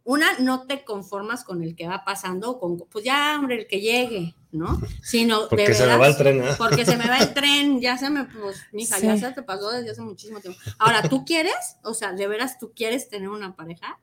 Una, 0.09 0.39
no 0.39 0.65
te 0.65 0.85
conformas 0.85 1.43
con 1.43 1.61
el 1.63 1.75
que 1.75 1.85
va 1.85 2.05
pasando, 2.05 2.59
con, 2.59 2.77
pues 2.77 3.03
ya, 3.03 3.35
hombre, 3.37 3.59
el 3.59 3.67
que 3.67 3.81
llegue, 3.81 4.35
¿no? 4.53 4.81
Sino 5.03 5.49
porque 5.49 5.73
se 5.73 5.85
me 5.85 5.97
va 5.97 6.07
el 6.07 6.15
tren, 6.15 6.41
¿eh? 6.45 6.51
Porque 6.57 6.85
se 6.85 6.95
me 6.95 7.05
va 7.05 7.17
el 7.17 7.33
tren, 7.33 7.81
ya 7.81 7.97
se 7.97 8.09
me, 8.09 8.23
pues, 8.23 8.55
mija, 8.71 8.99
ya 8.99 9.17
se 9.17 9.29
te 9.33 9.43
pasó 9.43 9.69
desde 9.69 9.91
hace 9.91 10.01
muchísimo 10.01 10.39
tiempo. 10.39 10.57
Ahora, 10.79 11.01
¿tú 11.09 11.25
quieres? 11.25 11.75
O 11.83 11.93
sea, 11.93 12.13
¿de 12.13 12.25
veras 12.25 12.57
tú 12.57 12.71
quieres 12.73 13.09
tener 13.09 13.27
una 13.27 13.57
pareja? 13.57 13.99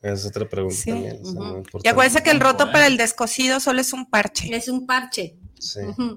Es 0.00 0.24
otra 0.24 0.48
pregunta 0.48 0.74
también. 0.86 1.20
Y 1.82 1.88
acuérdense 1.88 2.22
que 2.22 2.30
el 2.30 2.40
roto 2.40 2.72
para 2.72 2.86
el 2.86 2.96
descosido 2.96 3.60
solo 3.60 3.82
es 3.82 3.92
un 3.92 4.06
parche. 4.08 4.56
Es 4.56 4.68
un 4.68 4.86
parche. 4.86 5.36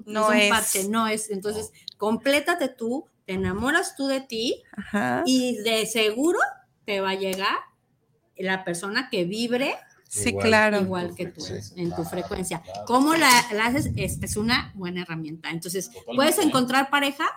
No, 0.06 0.32
es, 0.32 0.88
no 0.88 1.06
es. 1.08 1.28
Entonces, 1.28 1.72
complétate 1.98 2.68
tú, 2.68 3.04
te 3.26 3.34
enamoras 3.34 3.96
tú 3.96 4.06
de 4.06 4.22
ti 4.22 4.62
y 5.26 5.58
de 5.58 5.84
seguro 5.84 6.38
te 6.86 7.02
va 7.02 7.10
a 7.10 7.16
llegar 7.16 7.58
la 8.42 8.64
persona 8.64 9.08
que 9.10 9.24
vibre 9.24 9.74
Sí, 10.10 10.34
claro. 10.34 10.80
Igual 10.80 11.14
que 11.14 11.26
tú, 11.26 11.40
en 11.76 11.94
tu 11.94 12.02
frecuencia. 12.02 12.64
¿Cómo 12.84 13.14
la, 13.14 13.30
haces? 13.62 13.90
Es, 13.94 14.18
es, 14.20 14.36
una 14.36 14.72
buena 14.74 15.02
herramienta. 15.02 15.50
Entonces, 15.50 15.88
puedes 16.16 16.36
encontrar 16.38 16.90
pareja, 16.90 17.28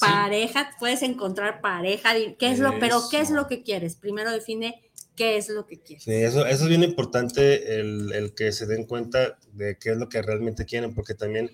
pareja, 0.00 0.70
puedes 0.78 1.02
encontrar 1.02 1.60
pareja, 1.60 2.14
¿qué 2.38 2.50
es 2.50 2.60
lo, 2.60 2.78
pero 2.78 3.02
qué 3.10 3.20
es 3.20 3.30
lo 3.30 3.46
que 3.46 3.62
quieres? 3.62 3.94
Primero 3.94 4.30
define 4.30 4.90
qué 5.16 5.36
es 5.36 5.50
lo 5.50 5.66
que 5.66 5.78
quieres. 5.78 6.04
Sí, 6.04 6.12
eso, 6.12 6.46
eso 6.46 6.64
es 6.64 6.68
bien 6.70 6.82
importante, 6.82 7.78
el, 7.78 8.10
el, 8.12 8.34
que 8.34 8.52
se 8.52 8.64
den 8.64 8.84
cuenta 8.84 9.38
de 9.52 9.76
qué 9.78 9.90
es 9.90 9.98
lo 9.98 10.08
que 10.08 10.22
realmente 10.22 10.64
quieren, 10.64 10.94
porque 10.94 11.12
también 11.12 11.50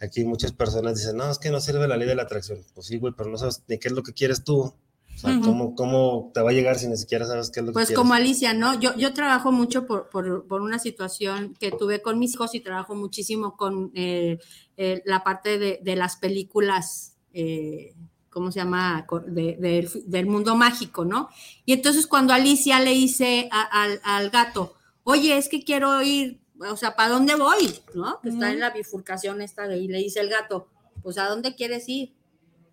aquí 0.00 0.24
muchas 0.24 0.52
personas 0.52 0.96
dicen, 0.96 1.18
no, 1.18 1.30
es 1.30 1.38
que 1.38 1.50
no 1.50 1.60
sirve 1.60 1.86
la 1.86 1.98
ley 1.98 2.08
de 2.08 2.14
la 2.14 2.22
atracción. 2.22 2.64
Pues 2.74 2.86
sí, 2.86 2.98
güey, 2.98 3.12
pero 3.14 3.28
no 3.28 3.36
sabes 3.36 3.62
ni 3.68 3.78
qué 3.78 3.88
es 3.88 3.94
lo 3.94 4.02
que 4.02 4.14
quieres 4.14 4.42
tú. 4.42 4.74
O 5.22 5.28
sea, 5.28 5.40
¿cómo, 5.40 5.74
¿cómo, 5.74 6.30
te 6.32 6.40
va 6.40 6.50
a 6.50 6.52
llegar 6.52 6.78
si 6.78 6.88
ni 6.88 6.96
siquiera 6.96 7.26
sabes 7.26 7.50
qué 7.50 7.60
es 7.60 7.66
lo 7.66 7.72
pues 7.72 7.88
que? 7.88 7.94
Pues 7.94 7.98
como 7.98 8.14
Alicia, 8.14 8.54
¿no? 8.54 8.78
Yo, 8.80 8.94
yo 8.96 9.12
trabajo 9.12 9.52
mucho 9.52 9.86
por, 9.86 10.08
por, 10.08 10.46
por, 10.46 10.62
una 10.62 10.78
situación 10.78 11.54
que 11.60 11.70
tuve 11.70 12.00
con 12.00 12.18
mis 12.18 12.34
hijos 12.34 12.54
y 12.54 12.60
trabajo 12.60 12.94
muchísimo 12.94 13.56
con 13.56 13.90
eh, 13.94 14.38
eh, 14.76 15.02
la 15.04 15.22
parte 15.22 15.58
de, 15.58 15.80
de 15.82 15.96
las 15.96 16.16
películas 16.16 17.18
eh, 17.32 17.94
¿cómo 18.30 18.52
se 18.52 18.60
llama? 18.60 19.06
del 19.26 20.26
mundo 20.26 20.56
mágico, 20.56 21.04
¿no? 21.04 21.28
Y 21.64 21.72
entonces 21.72 22.06
cuando 22.06 22.32
Alicia 22.32 22.80
le 22.80 22.92
dice 22.92 23.48
al 23.50 24.30
gato, 24.30 24.74
oye, 25.02 25.36
es 25.36 25.48
que 25.48 25.64
quiero 25.64 26.00
ir, 26.02 26.40
o 26.60 26.76
sea, 26.76 26.94
¿para 26.94 27.10
dónde 27.10 27.34
voy? 27.34 27.74
¿No? 27.94 28.20
Que 28.20 28.30
está 28.30 28.52
en 28.52 28.60
la 28.60 28.70
bifurcación 28.70 29.42
esta 29.42 29.66
de 29.66 29.74
ahí, 29.74 29.88
le 29.88 29.98
dice 29.98 30.20
el 30.20 30.30
gato, 30.30 30.68
pues 31.02 31.18
¿a 31.18 31.28
dónde 31.28 31.54
quieres 31.54 31.88
ir? 31.88 32.14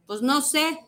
Pues 0.05 0.21
no 0.21 0.41
sé. 0.41 0.79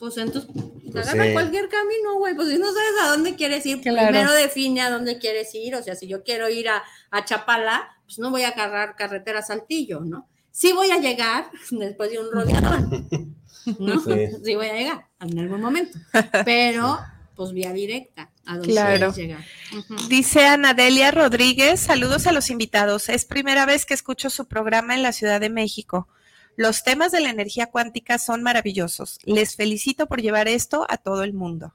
Pues 0.00 0.16
entonces, 0.16 0.50
pues 0.90 1.08
agarra 1.08 1.30
cualquier 1.34 1.68
camino, 1.68 2.14
güey. 2.16 2.34
Pues 2.34 2.48
si 2.48 2.56
no 2.56 2.72
sabes 2.72 3.02
a 3.02 3.08
dónde 3.10 3.36
quieres 3.36 3.66
ir, 3.66 3.82
primero 3.82 4.32
define 4.32 4.80
a 4.80 4.90
dónde 4.90 5.18
quieres 5.18 5.54
ir. 5.54 5.74
O 5.74 5.82
sea, 5.82 5.94
si 5.94 6.08
yo 6.08 6.24
quiero 6.24 6.48
ir 6.48 6.70
a, 6.70 6.82
a 7.10 7.22
Chapala, 7.26 7.86
pues 8.06 8.18
no 8.18 8.30
voy 8.30 8.44
a 8.44 8.48
agarrar 8.48 8.96
carretera 8.96 9.42
Saltillo, 9.42 10.00
¿no? 10.00 10.26
Sí 10.50 10.72
voy 10.72 10.90
a 10.90 10.96
llegar 10.96 11.50
después 11.70 12.10
de 12.10 12.18
un 12.18 12.32
rodeador. 12.32 12.80
¿no? 13.78 14.00
Sí. 14.00 14.54
voy 14.54 14.68
a 14.68 14.72
llegar 14.72 15.06
en 15.20 15.38
algún 15.38 15.60
momento, 15.60 15.98
pero 16.46 16.98
pues 17.36 17.52
vía 17.52 17.74
directa 17.74 18.30
a 18.46 18.56
donde 18.56 18.72
claro. 18.72 19.12
llegar. 19.12 19.44
Dice 20.08 20.46
Anadelia 20.46 21.10
Rodríguez, 21.10 21.78
saludos 21.78 22.26
a 22.26 22.32
los 22.32 22.48
invitados. 22.48 23.10
Es 23.10 23.26
primera 23.26 23.66
vez 23.66 23.84
que 23.84 23.92
escucho 23.92 24.30
su 24.30 24.46
programa 24.48 24.94
en 24.94 25.02
la 25.02 25.12
Ciudad 25.12 25.40
de 25.40 25.50
México. 25.50 26.08
Los 26.56 26.84
temas 26.84 27.12
de 27.12 27.20
la 27.20 27.30
energía 27.30 27.66
cuántica 27.66 28.18
son 28.18 28.42
maravillosos. 28.42 29.18
Les 29.24 29.56
felicito 29.56 30.06
por 30.06 30.20
llevar 30.20 30.48
esto 30.48 30.86
a 30.88 30.96
todo 30.96 31.22
el 31.22 31.32
mundo. 31.32 31.74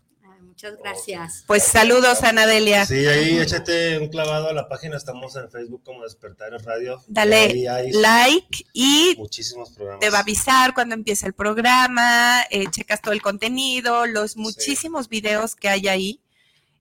Muchas 0.56 0.78
gracias. 0.78 1.44
Pues 1.48 1.64
saludos, 1.64 2.24
Ana 2.24 2.48
Delia. 2.48 2.86
Sí, 2.86 3.06
ahí 3.06 3.40
échate 3.40 3.98
un 3.98 4.08
clavado 4.08 4.48
a 4.48 4.54
la 4.54 4.70
página. 4.70 4.96
Estamos 4.96 5.36
en 5.36 5.52
Facebook 5.52 5.84
como 5.84 6.04
Despertar 6.04 6.54
Radio. 6.64 7.04
Dale 7.08 7.92
like 7.92 8.66
y 8.72 9.16
muchísimos 9.18 9.72
programas. 9.72 10.00
te 10.00 10.10
va 10.10 10.20
a 10.20 10.22
avisar 10.22 10.74
cuando 10.74 10.96
empiece 10.96 11.28
el 11.28 11.34
programa. 11.34 12.42
Eh, 12.52 12.68
checas 12.72 13.02
todo 13.02 13.14
el 13.14 13.22
contenido, 13.22 14.06
los 14.06 14.38
muchísimos 14.38 15.10
videos 15.10 15.58
que 15.58 15.68
hay 15.68 15.90
ahí. 15.90 16.22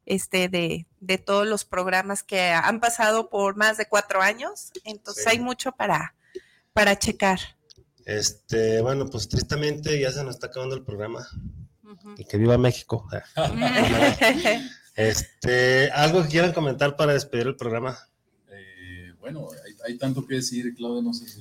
Este, 0.06 0.48
de, 0.48 0.86
de, 1.00 1.18
todos 1.18 1.44
los 1.44 1.64
programas 1.64 2.22
que 2.22 2.50
han 2.50 2.78
pasado 2.78 3.28
por 3.28 3.56
más 3.56 3.76
de 3.76 3.88
cuatro 3.88 4.22
años. 4.22 4.70
Entonces 4.84 5.26
hay 5.26 5.40
mucho 5.40 5.72
para, 5.72 6.14
para 6.72 6.96
checar. 6.96 7.40
Este, 8.04 8.80
bueno, 8.82 9.06
pues 9.06 9.28
tristemente 9.28 9.98
ya 9.98 10.12
se 10.12 10.22
nos 10.24 10.34
está 10.34 10.48
acabando 10.48 10.74
el 10.74 10.82
programa. 10.82 11.26
Y 12.18 12.24
que 12.24 12.36
viva 12.36 12.58
México. 12.58 13.08
este, 14.94 15.90
¿Algo 15.90 16.22
que 16.22 16.28
quieran 16.28 16.52
comentar 16.52 16.96
para 16.96 17.14
despedir 17.14 17.46
el 17.46 17.56
programa? 17.56 17.98
Eh, 18.50 19.14
bueno, 19.20 19.48
hay, 19.86 19.96
tanto 19.96 20.26
que 20.26 20.36
decir, 20.36 20.74
Claudia, 20.74 21.02
no 21.02 21.14
sé 21.14 21.28
si 21.28 21.40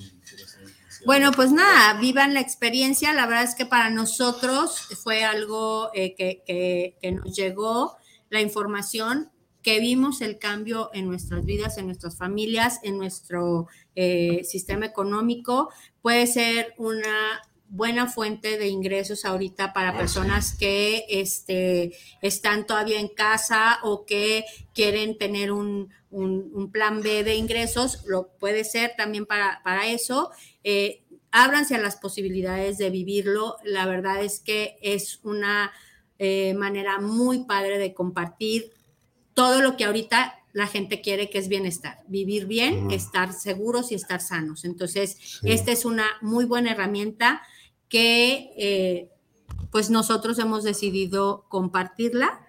Bueno, 1.05 1.31
pues 1.31 1.51
nada, 1.51 1.99
vivan 1.99 2.33
la 2.33 2.39
experiencia. 2.39 3.13
La 3.13 3.25
verdad 3.25 3.43
es 3.43 3.55
que 3.55 3.65
para 3.65 3.89
nosotros 3.89 4.77
fue 5.03 5.23
algo 5.25 5.89
eh, 5.93 6.15
que, 6.15 6.43
que, 6.45 7.11
nos 7.11 7.35
llegó 7.35 7.97
la 8.29 8.39
información, 8.39 9.31
que 9.63 9.79
vimos 9.79 10.21
el 10.21 10.37
cambio 10.37 10.89
en 10.93 11.07
nuestras 11.07 11.45
vidas, 11.45 11.77
en 11.77 11.85
nuestras 11.85 12.17
familias, 12.17 12.79
en 12.83 12.97
nuestro 12.97 13.67
eh, 13.95 14.43
sistema 14.43 14.85
económico. 14.85 15.69
Puede 16.01 16.27
ser 16.27 16.73
una 16.77 17.41
buena 17.69 18.05
fuente 18.05 18.59
de 18.59 18.67
ingresos 18.67 19.25
ahorita 19.25 19.73
para 19.73 19.97
personas 19.97 20.55
que 20.55 21.05
este, 21.09 21.93
están 22.21 22.67
todavía 22.67 22.99
en 22.99 23.07
casa 23.07 23.79
o 23.81 24.05
que 24.05 24.45
quieren 24.75 25.17
tener 25.17 25.51
un, 25.51 25.89
un, 26.11 26.71
plan 26.71 27.01
B 27.01 27.23
de 27.23 27.33
ingresos, 27.33 28.03
lo 28.05 28.27
puede 28.37 28.63
ser 28.63 28.93
también 28.95 29.25
para, 29.25 29.61
para 29.63 29.87
eso. 29.87 30.29
Eh, 30.63 31.01
ábranse 31.31 31.75
a 31.75 31.79
las 31.79 31.95
posibilidades 31.95 32.77
de 32.77 32.91
vivirlo. 32.91 33.57
La 33.63 33.87
verdad 33.87 34.23
es 34.23 34.39
que 34.39 34.77
es 34.83 35.19
una 35.23 35.71
eh, 36.19 36.53
manera 36.53 36.99
muy 36.99 37.45
padre 37.45 37.79
de 37.79 37.93
compartir 37.93 38.71
todo 39.33 39.61
lo 39.61 39.77
que 39.77 39.85
ahorita 39.85 40.35
la 40.53 40.67
gente 40.67 41.01
quiere, 41.01 41.29
que 41.29 41.39
es 41.39 41.47
bienestar, 41.47 41.97
vivir 42.07 42.45
bien, 42.45 42.91
estar 42.91 43.33
seguros 43.33 43.91
y 43.91 43.95
estar 43.95 44.21
sanos. 44.21 44.65
Entonces, 44.65 45.39
esta 45.43 45.71
es 45.71 45.83
una 45.83 46.05
muy 46.21 46.45
buena 46.45 46.71
herramienta 46.71 47.41
que 47.89 48.51
eh, 48.57 49.09
pues 49.71 49.89
nosotros 49.89 50.37
hemos 50.37 50.63
decidido 50.63 51.45
compartirla, 51.49 52.45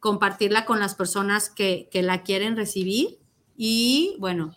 compartirla 0.00 0.64
con 0.64 0.80
las 0.80 0.94
personas 0.94 1.50
que, 1.50 1.88
que 1.90 2.02
la 2.02 2.22
quieren 2.22 2.56
recibir 2.56 3.18
y 3.56 4.16
bueno, 4.18 4.56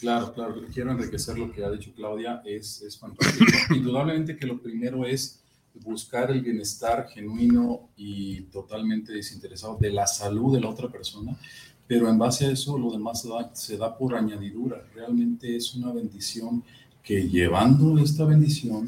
Claro, 0.00 0.32
claro, 0.32 0.54
quiero 0.72 0.92
enriquecer 0.92 1.38
lo 1.38 1.52
que 1.52 1.62
ha 1.62 1.70
dicho 1.70 1.92
Claudia, 1.94 2.40
es, 2.46 2.80
es 2.80 2.98
fantástico. 2.98 3.44
Indudablemente 3.74 4.34
que 4.34 4.46
lo 4.46 4.58
primero 4.58 5.04
es 5.04 5.39
buscar 5.74 6.30
el 6.30 6.40
bienestar 6.42 7.08
genuino 7.08 7.88
y 7.96 8.42
totalmente 8.42 9.12
desinteresado 9.12 9.76
de 9.80 9.90
la 9.90 10.06
salud 10.06 10.54
de 10.54 10.60
la 10.60 10.68
otra 10.68 10.88
persona, 10.88 11.38
pero 11.86 12.08
en 12.08 12.18
base 12.18 12.46
a 12.46 12.52
eso 12.52 12.78
lo 12.78 12.90
demás 12.92 13.22
se 13.22 13.28
da, 13.28 13.54
se 13.54 13.76
da 13.76 13.96
por 13.96 14.14
añadidura. 14.14 14.84
Realmente 14.94 15.56
es 15.56 15.74
una 15.74 15.92
bendición 15.92 16.62
que 17.02 17.28
llevando 17.28 17.98
esta 17.98 18.24
bendición 18.24 18.86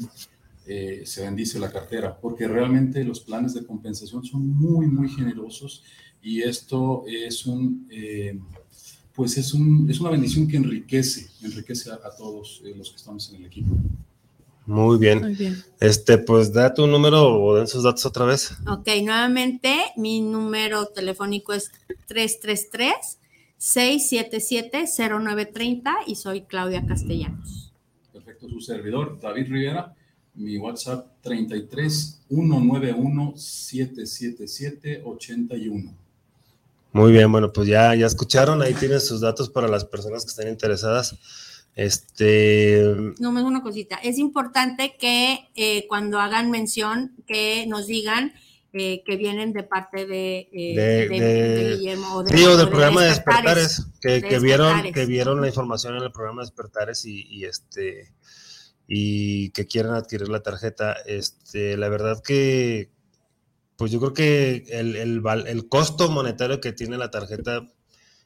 eh, 0.65 1.03
se 1.05 1.23
bendice 1.23 1.59
la 1.59 1.71
cartera, 1.71 2.17
porque 2.17 2.47
realmente 2.47 3.03
los 3.03 3.19
planes 3.19 3.53
de 3.53 3.65
compensación 3.65 4.23
son 4.23 4.47
muy, 4.47 4.87
muy 4.87 5.09
generosos 5.09 5.83
y 6.21 6.41
esto 6.41 7.03
es 7.07 7.45
un... 7.45 7.87
Eh, 7.89 8.39
pues 9.13 9.37
es, 9.37 9.53
un, 9.53 9.87
es 9.91 9.99
una 9.99 10.09
bendición 10.09 10.47
que 10.47 10.57
enriquece, 10.57 11.29
enriquece 11.43 11.91
a, 11.91 11.95
a 11.95 12.15
todos 12.17 12.63
eh, 12.65 12.73
los 12.75 12.89
que 12.89 12.95
estamos 12.95 13.29
en 13.29 13.35
el 13.35 13.45
equipo. 13.45 13.75
Muy 14.65 14.97
bien. 14.97 15.21
Muy 15.21 15.35
bien. 15.35 15.63
Este, 15.79 16.17
pues 16.17 16.51
da 16.53 16.73
tu 16.73 16.87
número 16.87 17.41
o 17.41 17.55
den 17.55 17.67
sus 17.67 17.83
datos 17.83 18.05
otra 18.05 18.25
vez. 18.25 18.51
Ok, 18.67 18.87
nuevamente 19.03 19.75
mi 19.97 20.21
número 20.21 20.85
telefónico 20.87 21.53
es 21.53 21.71
333-677-0930 23.59 25.91
y 26.07 26.15
soy 26.15 26.43
Claudia 26.43 26.85
Castellanos. 26.85 27.73
Perfecto, 28.13 28.47
su 28.49 28.61
servidor, 28.61 29.19
David 29.19 29.47
Rivera, 29.49 29.93
mi 30.35 30.57
WhatsApp 30.57 31.07
33 31.21 32.21
191 32.29 33.33
777 33.35 35.01
81. 35.03 35.93
Muy 36.93 37.11
bien, 37.11 37.31
bueno, 37.31 37.51
pues 37.51 37.67
ya, 37.67 37.95
ya 37.95 38.05
escucharon, 38.05 38.61
ahí 38.61 38.75
tienen 38.75 39.01
sus 39.01 39.19
datos 39.19 39.49
para 39.49 39.67
las 39.67 39.83
personas 39.83 40.23
que 40.23 40.29
estén 40.29 40.47
interesadas. 40.47 41.15
Este. 41.75 42.83
No, 43.19 43.31
más 43.31 43.43
una 43.43 43.61
cosita. 43.63 43.95
Es 43.97 44.17
importante 44.17 44.95
que 44.99 45.49
eh, 45.55 45.85
cuando 45.87 46.19
hagan 46.19 46.51
mención, 46.51 47.15
que 47.25 47.65
nos 47.67 47.87
digan 47.87 48.33
eh, 48.73 49.03
que 49.05 49.17
vienen 49.17 49.53
de 49.53 49.63
parte 49.63 50.05
de, 50.05 50.49
eh, 50.51 50.75
de, 50.75 51.09
de- 51.09 51.19
de- 51.19 51.49
de 51.69 51.75
Guillermo 51.77 52.15
o 52.15 52.23
de, 52.23 52.35
sí, 52.37 52.43
o 52.43 52.49
del 52.57 52.65
de 52.65 52.67
programa 52.71 53.01
de 53.03 53.09
Despertares. 53.09 53.85
Que, 54.01 54.21
que 54.21 54.39
vieron, 54.39 54.91
que 54.91 55.05
vieron 55.05 55.41
la 55.41 55.47
información 55.47 55.95
en 55.95 56.03
el 56.03 56.11
programa 56.11 56.41
de 56.41 56.47
Despertares 56.47 57.05
y, 57.05 57.21
y 57.27 57.45
este 57.45 58.13
y 58.87 59.49
que 59.51 59.65
quieran 59.65 59.93
adquirir 59.95 60.27
la 60.29 60.41
tarjeta. 60.43 60.93
Este, 61.05 61.77
la 61.77 61.87
verdad 61.89 62.21
que, 62.23 62.91
pues 63.77 63.91
yo 63.91 63.99
creo 63.99 64.13
que 64.13 64.65
el, 64.69 64.95
el 65.47 65.67
costo 65.69 66.09
monetario 66.09 66.59
que 66.59 66.73
tiene 66.73 66.97
la 66.97 67.09
tarjeta 67.11 67.61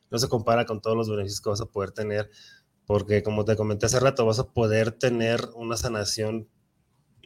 no 0.10 0.18
se 0.18 0.30
compara 0.30 0.65
con 0.65 0.82
todos 0.82 0.95
los 0.98 1.10
beneficios 1.10 1.41
que 1.41 1.49
vas 1.49 1.61
a 1.61 1.65
poder 1.65 1.91
tener, 1.91 2.30
porque 2.88 3.22
como 3.22 3.45
te 3.45 3.57
comenté 3.57 3.85
hace 3.85 3.99
rato, 3.99 4.26
vas 4.26 4.39
a 4.39 4.47
poder 4.47 4.93
tener 4.93 5.49
una 5.55 5.76
sanación 5.76 6.47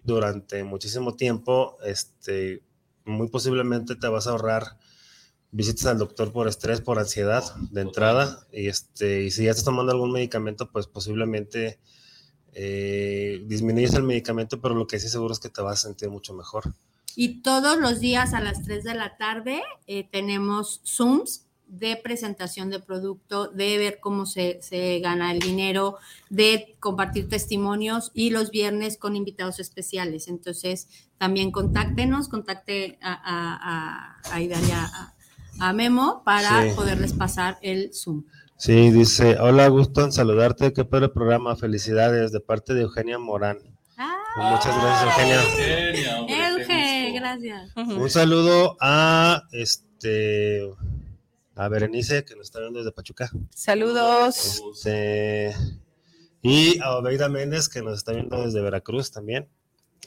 durante 0.04 0.64
muchísimo 0.64 1.16
tiempo, 1.16 1.78
este, 1.86 2.64
muy 3.06 3.30
posiblemente 3.30 3.96
te 3.96 4.08
vas 4.08 4.26
a 4.26 4.32
ahorrar 4.32 4.80
visitas 5.52 5.86
al 5.86 6.00
doctor 6.00 6.34
por 6.34 6.48
estrés, 6.48 6.82
por 6.82 6.98
ansiedad 6.98 7.44
de 7.70 7.82
entrada, 7.82 8.48
y, 8.52 8.68
este, 8.68 9.24
y 9.24 9.32
si 9.32 9.44
ya 9.44 9.52
estás 9.52 9.66
tomando 9.66 9.92
algún 9.92 10.12
medicamento, 10.12 10.72
pues 10.72 10.88
posiblemente 10.88 11.80
eh, 12.54 13.44
disminuyes 13.46 13.94
el 13.94 14.04
medicamento, 14.04 14.60
pero 14.60 14.74
lo 14.74 14.88
que 14.88 15.00
sí 15.00 15.10
seguro 15.10 15.34
es 15.34 15.40
que 15.40 15.50
te 15.50 15.62
vas 15.62 15.86
a 15.86 15.88
sentir 15.90 16.10
mucho 16.10 16.34
mejor. 16.34 16.74
Y 17.16 17.44
todos 17.44 17.78
los 17.78 18.00
días 18.00 18.34
a 18.34 18.42
las 18.42 18.64
3 18.64 18.84
de 18.84 18.96
la 18.96 19.18
tarde 19.18 19.62
eh, 19.86 20.08
tenemos 20.10 20.82
Zooms 20.86 21.46
de 21.72 21.96
presentación 21.96 22.70
de 22.70 22.80
producto, 22.80 23.48
de 23.48 23.78
ver 23.78 24.00
cómo 24.02 24.26
se, 24.26 24.60
se 24.62 25.00
gana 25.00 25.32
el 25.32 25.40
dinero, 25.40 25.96
de 26.30 26.76
compartir 26.80 27.30
testimonios 27.30 28.12
y 28.14 28.30
los 28.30 28.52
viernes 28.52 28.98
con 28.98 29.16
invitados 29.16 29.60
especiales. 29.60 30.28
Entonces, 30.28 30.88
también 31.18 31.50
contáctenos, 31.52 32.28
contacte 32.28 33.00
a, 33.02 33.14
a, 33.14 34.20
a, 34.32 34.36
a 34.36 34.42
Ida 34.42 34.58
y 34.60 34.72
a, 34.72 35.14
a 35.60 35.74
Memo 35.74 36.24
para 36.26 36.64
Sí. 36.64 36.76
poderles 36.76 37.14
pasar 37.14 37.58
el 37.62 37.92
Zoom. 37.94 38.26
Sí, 38.58 38.92
dice, 38.92 39.38
hola, 39.40 39.68
gusto 39.70 40.04
en 40.04 40.12
saludarte, 40.12 40.74
qué 40.74 40.84
padre 40.86 41.10
programa, 41.10 41.56
felicidades 41.56 42.32
de 42.32 42.42
parte 42.42 42.74
de 42.74 42.82
Eugenia 42.82 43.18
Morán. 43.18 43.58
Muchas 44.38 44.76
gracias, 44.82 45.18
Eugenia. 45.18 46.50
Eugenia, 46.50 47.20
gracias. 47.20 47.72
Un 47.76 48.10
saludo 48.10 48.78
a 48.80 49.44
este 49.52 50.70
a 51.62 51.70
Berenice, 51.70 52.26
que 52.26 52.36
nos 52.36 52.48
está 52.48 52.60
viendo 52.60 52.80
desde 52.80 52.92
Pachuca. 52.92 53.30
Saludos. 53.54 54.62
Este, 54.74 55.54
y 56.42 56.80
a 56.80 56.96
Obeida 56.96 57.30
Méndez, 57.30 57.70
que 57.70 57.84
nos 57.84 58.00
está 58.00 58.14
viendo 58.14 58.44
desde 58.44 58.62
Veracruz 58.62 59.12
también. 59.12 59.48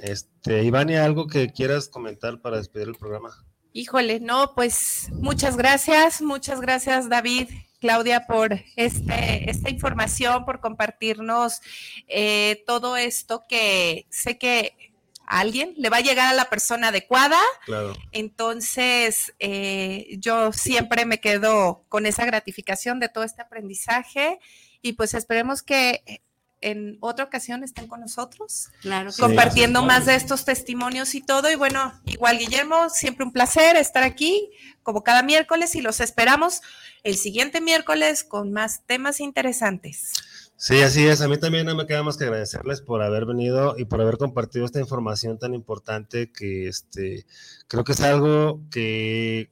Este, 0.02 0.64
Ivania, 0.64 1.05
¿algo 1.05 1.28
que 1.28 1.52
quieras 1.52 1.89
comentar 1.89 2.40
para 2.40 2.56
despedir 2.56 2.89
el 2.89 2.97
programa? 2.97 3.47
Híjole, 3.72 4.18
no, 4.18 4.52
pues 4.56 5.09
muchas 5.12 5.56
gracias, 5.56 6.20
muchas 6.22 6.60
gracias 6.60 7.09
David, 7.09 7.48
Claudia, 7.81 8.26
por 8.26 8.52
este, 8.74 9.48
esta 9.48 9.70
información, 9.70 10.44
por 10.44 10.60
compartirnos 10.60 11.60
eh, 12.09 12.64
todo 12.66 12.97
esto 12.97 13.44
que 13.48 14.06
sé 14.10 14.39
que 14.39 14.94
a 15.27 15.41
alguien 15.41 15.75
le 15.77 15.91
va 15.91 15.99
a 15.99 16.03
llegar 16.03 16.29
a 16.29 16.35
la 16.35 16.51
persona 16.51 16.89
adecuada. 16.89 17.41
Claro. 17.65 17.95
Entonces, 18.13 19.35
eh, 19.39 20.17
yo 20.19 20.53
siempre 20.53 21.07
me 21.07 21.21
quedo 21.21 21.85
con 21.89 22.07
esa 22.07 22.25
gratificación 22.25 23.01
de 23.01 23.09
todo 23.09 23.25
este 23.25 23.43
aprendizaje 23.43 24.39
y 24.83 24.93
pues 24.93 25.15
esperemos 25.15 25.63
que 25.63 26.23
en 26.65 26.97
otra 27.01 27.27
ocasión 27.27 27.63
estén 27.63 27.87
con 27.87 28.01
nosotros 28.01 28.71
Claro 28.81 29.11
compartiendo 29.19 29.81
sí. 29.81 29.87
más 29.87 30.07
de 30.07 30.15
estos 30.15 30.45
testimonios 30.45 31.15
y 31.15 31.21
todo. 31.21 31.51
Y 31.51 31.57
bueno, 31.57 31.93
igual 32.07 32.39
Guillermo, 32.39 32.89
siempre 32.89 33.25
un 33.25 33.33
placer 33.33 33.77
estar 33.77 34.03
aquí 34.03 34.51
como 34.83 35.05
cada 35.05 35.23
miércoles 35.23 35.75
y 35.75 35.83
los 35.83 36.01
esperamos 36.01 36.63
el 37.03 37.17
siguiente 37.17 37.61
miércoles 37.61 38.25
con 38.25 38.53
más 38.53 38.83
temas 38.87 39.21
interesantes. 39.21 40.13
Sí, 40.56 40.81
así 40.82 41.06
es. 41.06 41.20
A 41.20 41.28
mí 41.28 41.36
también 41.36 41.66
no 41.66 41.74
me 41.74 41.86
queda 41.86 42.02
más 42.02 42.16
que 42.16 42.24
agradecerles 42.24 42.81
por 42.81 43.02
haber 43.02 43.26
venido 43.26 43.74
y 43.76 43.85
por 43.85 44.01
haber 44.01 44.18
compartido 44.18 44.64
esta 44.64 44.81
información 44.81 45.39
tan 45.39 45.52
importante 45.55 46.31
que 46.32 46.68
este, 46.68 47.26
creo 47.68 47.85
que 47.85 47.93
es 47.93 48.01
algo 48.01 48.60
que 48.70 49.51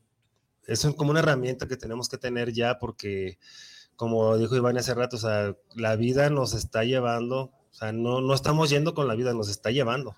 es 0.66 0.86
como 0.96 1.10
una 1.10 1.20
herramienta 1.20 1.66
que 1.66 1.76
tenemos 1.76 2.08
que 2.08 2.18
tener 2.18 2.52
ya 2.52 2.78
porque, 2.78 3.38
como 3.96 4.38
dijo 4.38 4.56
Iván 4.56 4.78
hace 4.78 4.94
rato, 4.94 5.16
o 5.16 5.20
sea, 5.20 5.56
la 5.74 5.96
vida 5.96 6.30
nos 6.30 6.54
está 6.54 6.84
llevando, 6.84 7.52
o 7.70 7.74
sea, 7.74 7.92
no, 7.92 8.20
no 8.20 8.34
estamos 8.34 8.70
yendo 8.70 8.94
con 8.94 9.08
la 9.08 9.14
vida, 9.14 9.34
nos 9.34 9.48
está 9.48 9.70
llevando. 9.70 10.16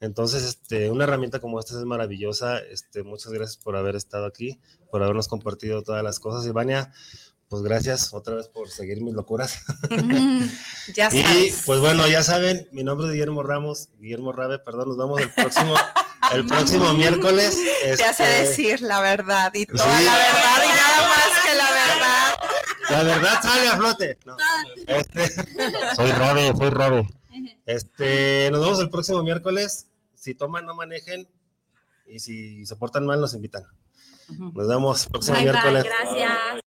Entonces, 0.00 0.44
este, 0.44 0.90
una 0.90 1.04
herramienta 1.04 1.40
como 1.40 1.60
esta 1.60 1.78
es 1.78 1.84
maravillosa. 1.84 2.58
Este, 2.58 3.02
muchas 3.02 3.32
gracias 3.32 3.58
por 3.62 3.76
haber 3.76 3.96
estado 3.96 4.24
aquí, 4.24 4.58
por 4.90 5.02
habernos 5.02 5.28
compartido 5.28 5.82
todas 5.82 6.02
las 6.02 6.18
cosas. 6.18 6.46
Ivania, 6.46 6.92
pues 7.50 7.62
gracias 7.62 8.14
otra 8.14 8.36
vez 8.36 8.48
por 8.48 8.70
seguir 8.70 9.02
mis 9.02 9.12
locuras. 9.12 9.60
Ya 10.94 11.08
Y 11.12 11.22
sabes. 11.22 11.62
pues 11.66 11.78
bueno, 11.80 12.08
ya 12.08 12.22
saben, 12.24 12.66
mi 12.72 12.82
nombre 12.82 13.06
es 13.06 13.12
Guillermo 13.12 13.42
Ramos, 13.44 13.90
Guillermo 14.00 14.32
Rabe, 14.32 14.58
perdón, 14.58 14.88
nos 14.88 14.96
vemos 14.98 15.20
el 15.20 15.30
próximo, 15.30 15.74
el 16.32 16.46
próximo 16.46 16.92
miércoles. 16.94 17.56
Te 17.82 17.92
hace 18.04 18.24
este, 18.24 18.24
decir 18.48 18.80
la 18.80 19.00
verdad 19.00 19.52
y 19.54 19.66
toda 19.66 19.84
Sí. 19.84 20.04
la 20.04 20.14
verdad 20.16 20.64
y 20.64 20.68
nada 20.68 21.08
más 21.08 21.40
que 21.44 21.54
la 21.54 21.70
verdad. 21.70 22.34
La 22.90 23.02
verdad 23.04 23.42
sale 23.42 23.68
a 23.68 23.76
flote. 23.76 24.18
No, 24.24 24.36
este, 24.88 25.28
soy 25.96 26.10
Rabe, 26.12 26.52
soy 26.56 26.70
Rabe. 26.70 27.08
Este, 27.66 28.48
nos 28.50 28.60
vemos 28.62 28.80
el 28.80 28.90
próximo 28.90 29.22
miércoles. 29.22 29.86
Si 30.16 30.34
toman, 30.34 30.66
no 30.66 30.74
manejen. 30.74 31.28
Y 32.06 32.18
si 32.18 32.66
se 32.66 32.74
portan 32.74 33.06
mal, 33.06 33.20
nos 33.20 33.34
invitan. 33.34 33.64
Nos 34.28 34.66
vemos 34.66 35.04
el 35.04 35.10
próximo 35.12 35.36
Bye, 35.36 35.44
bye, 35.44 35.52
miércoles. 35.52 35.84
gracias. 35.84 36.60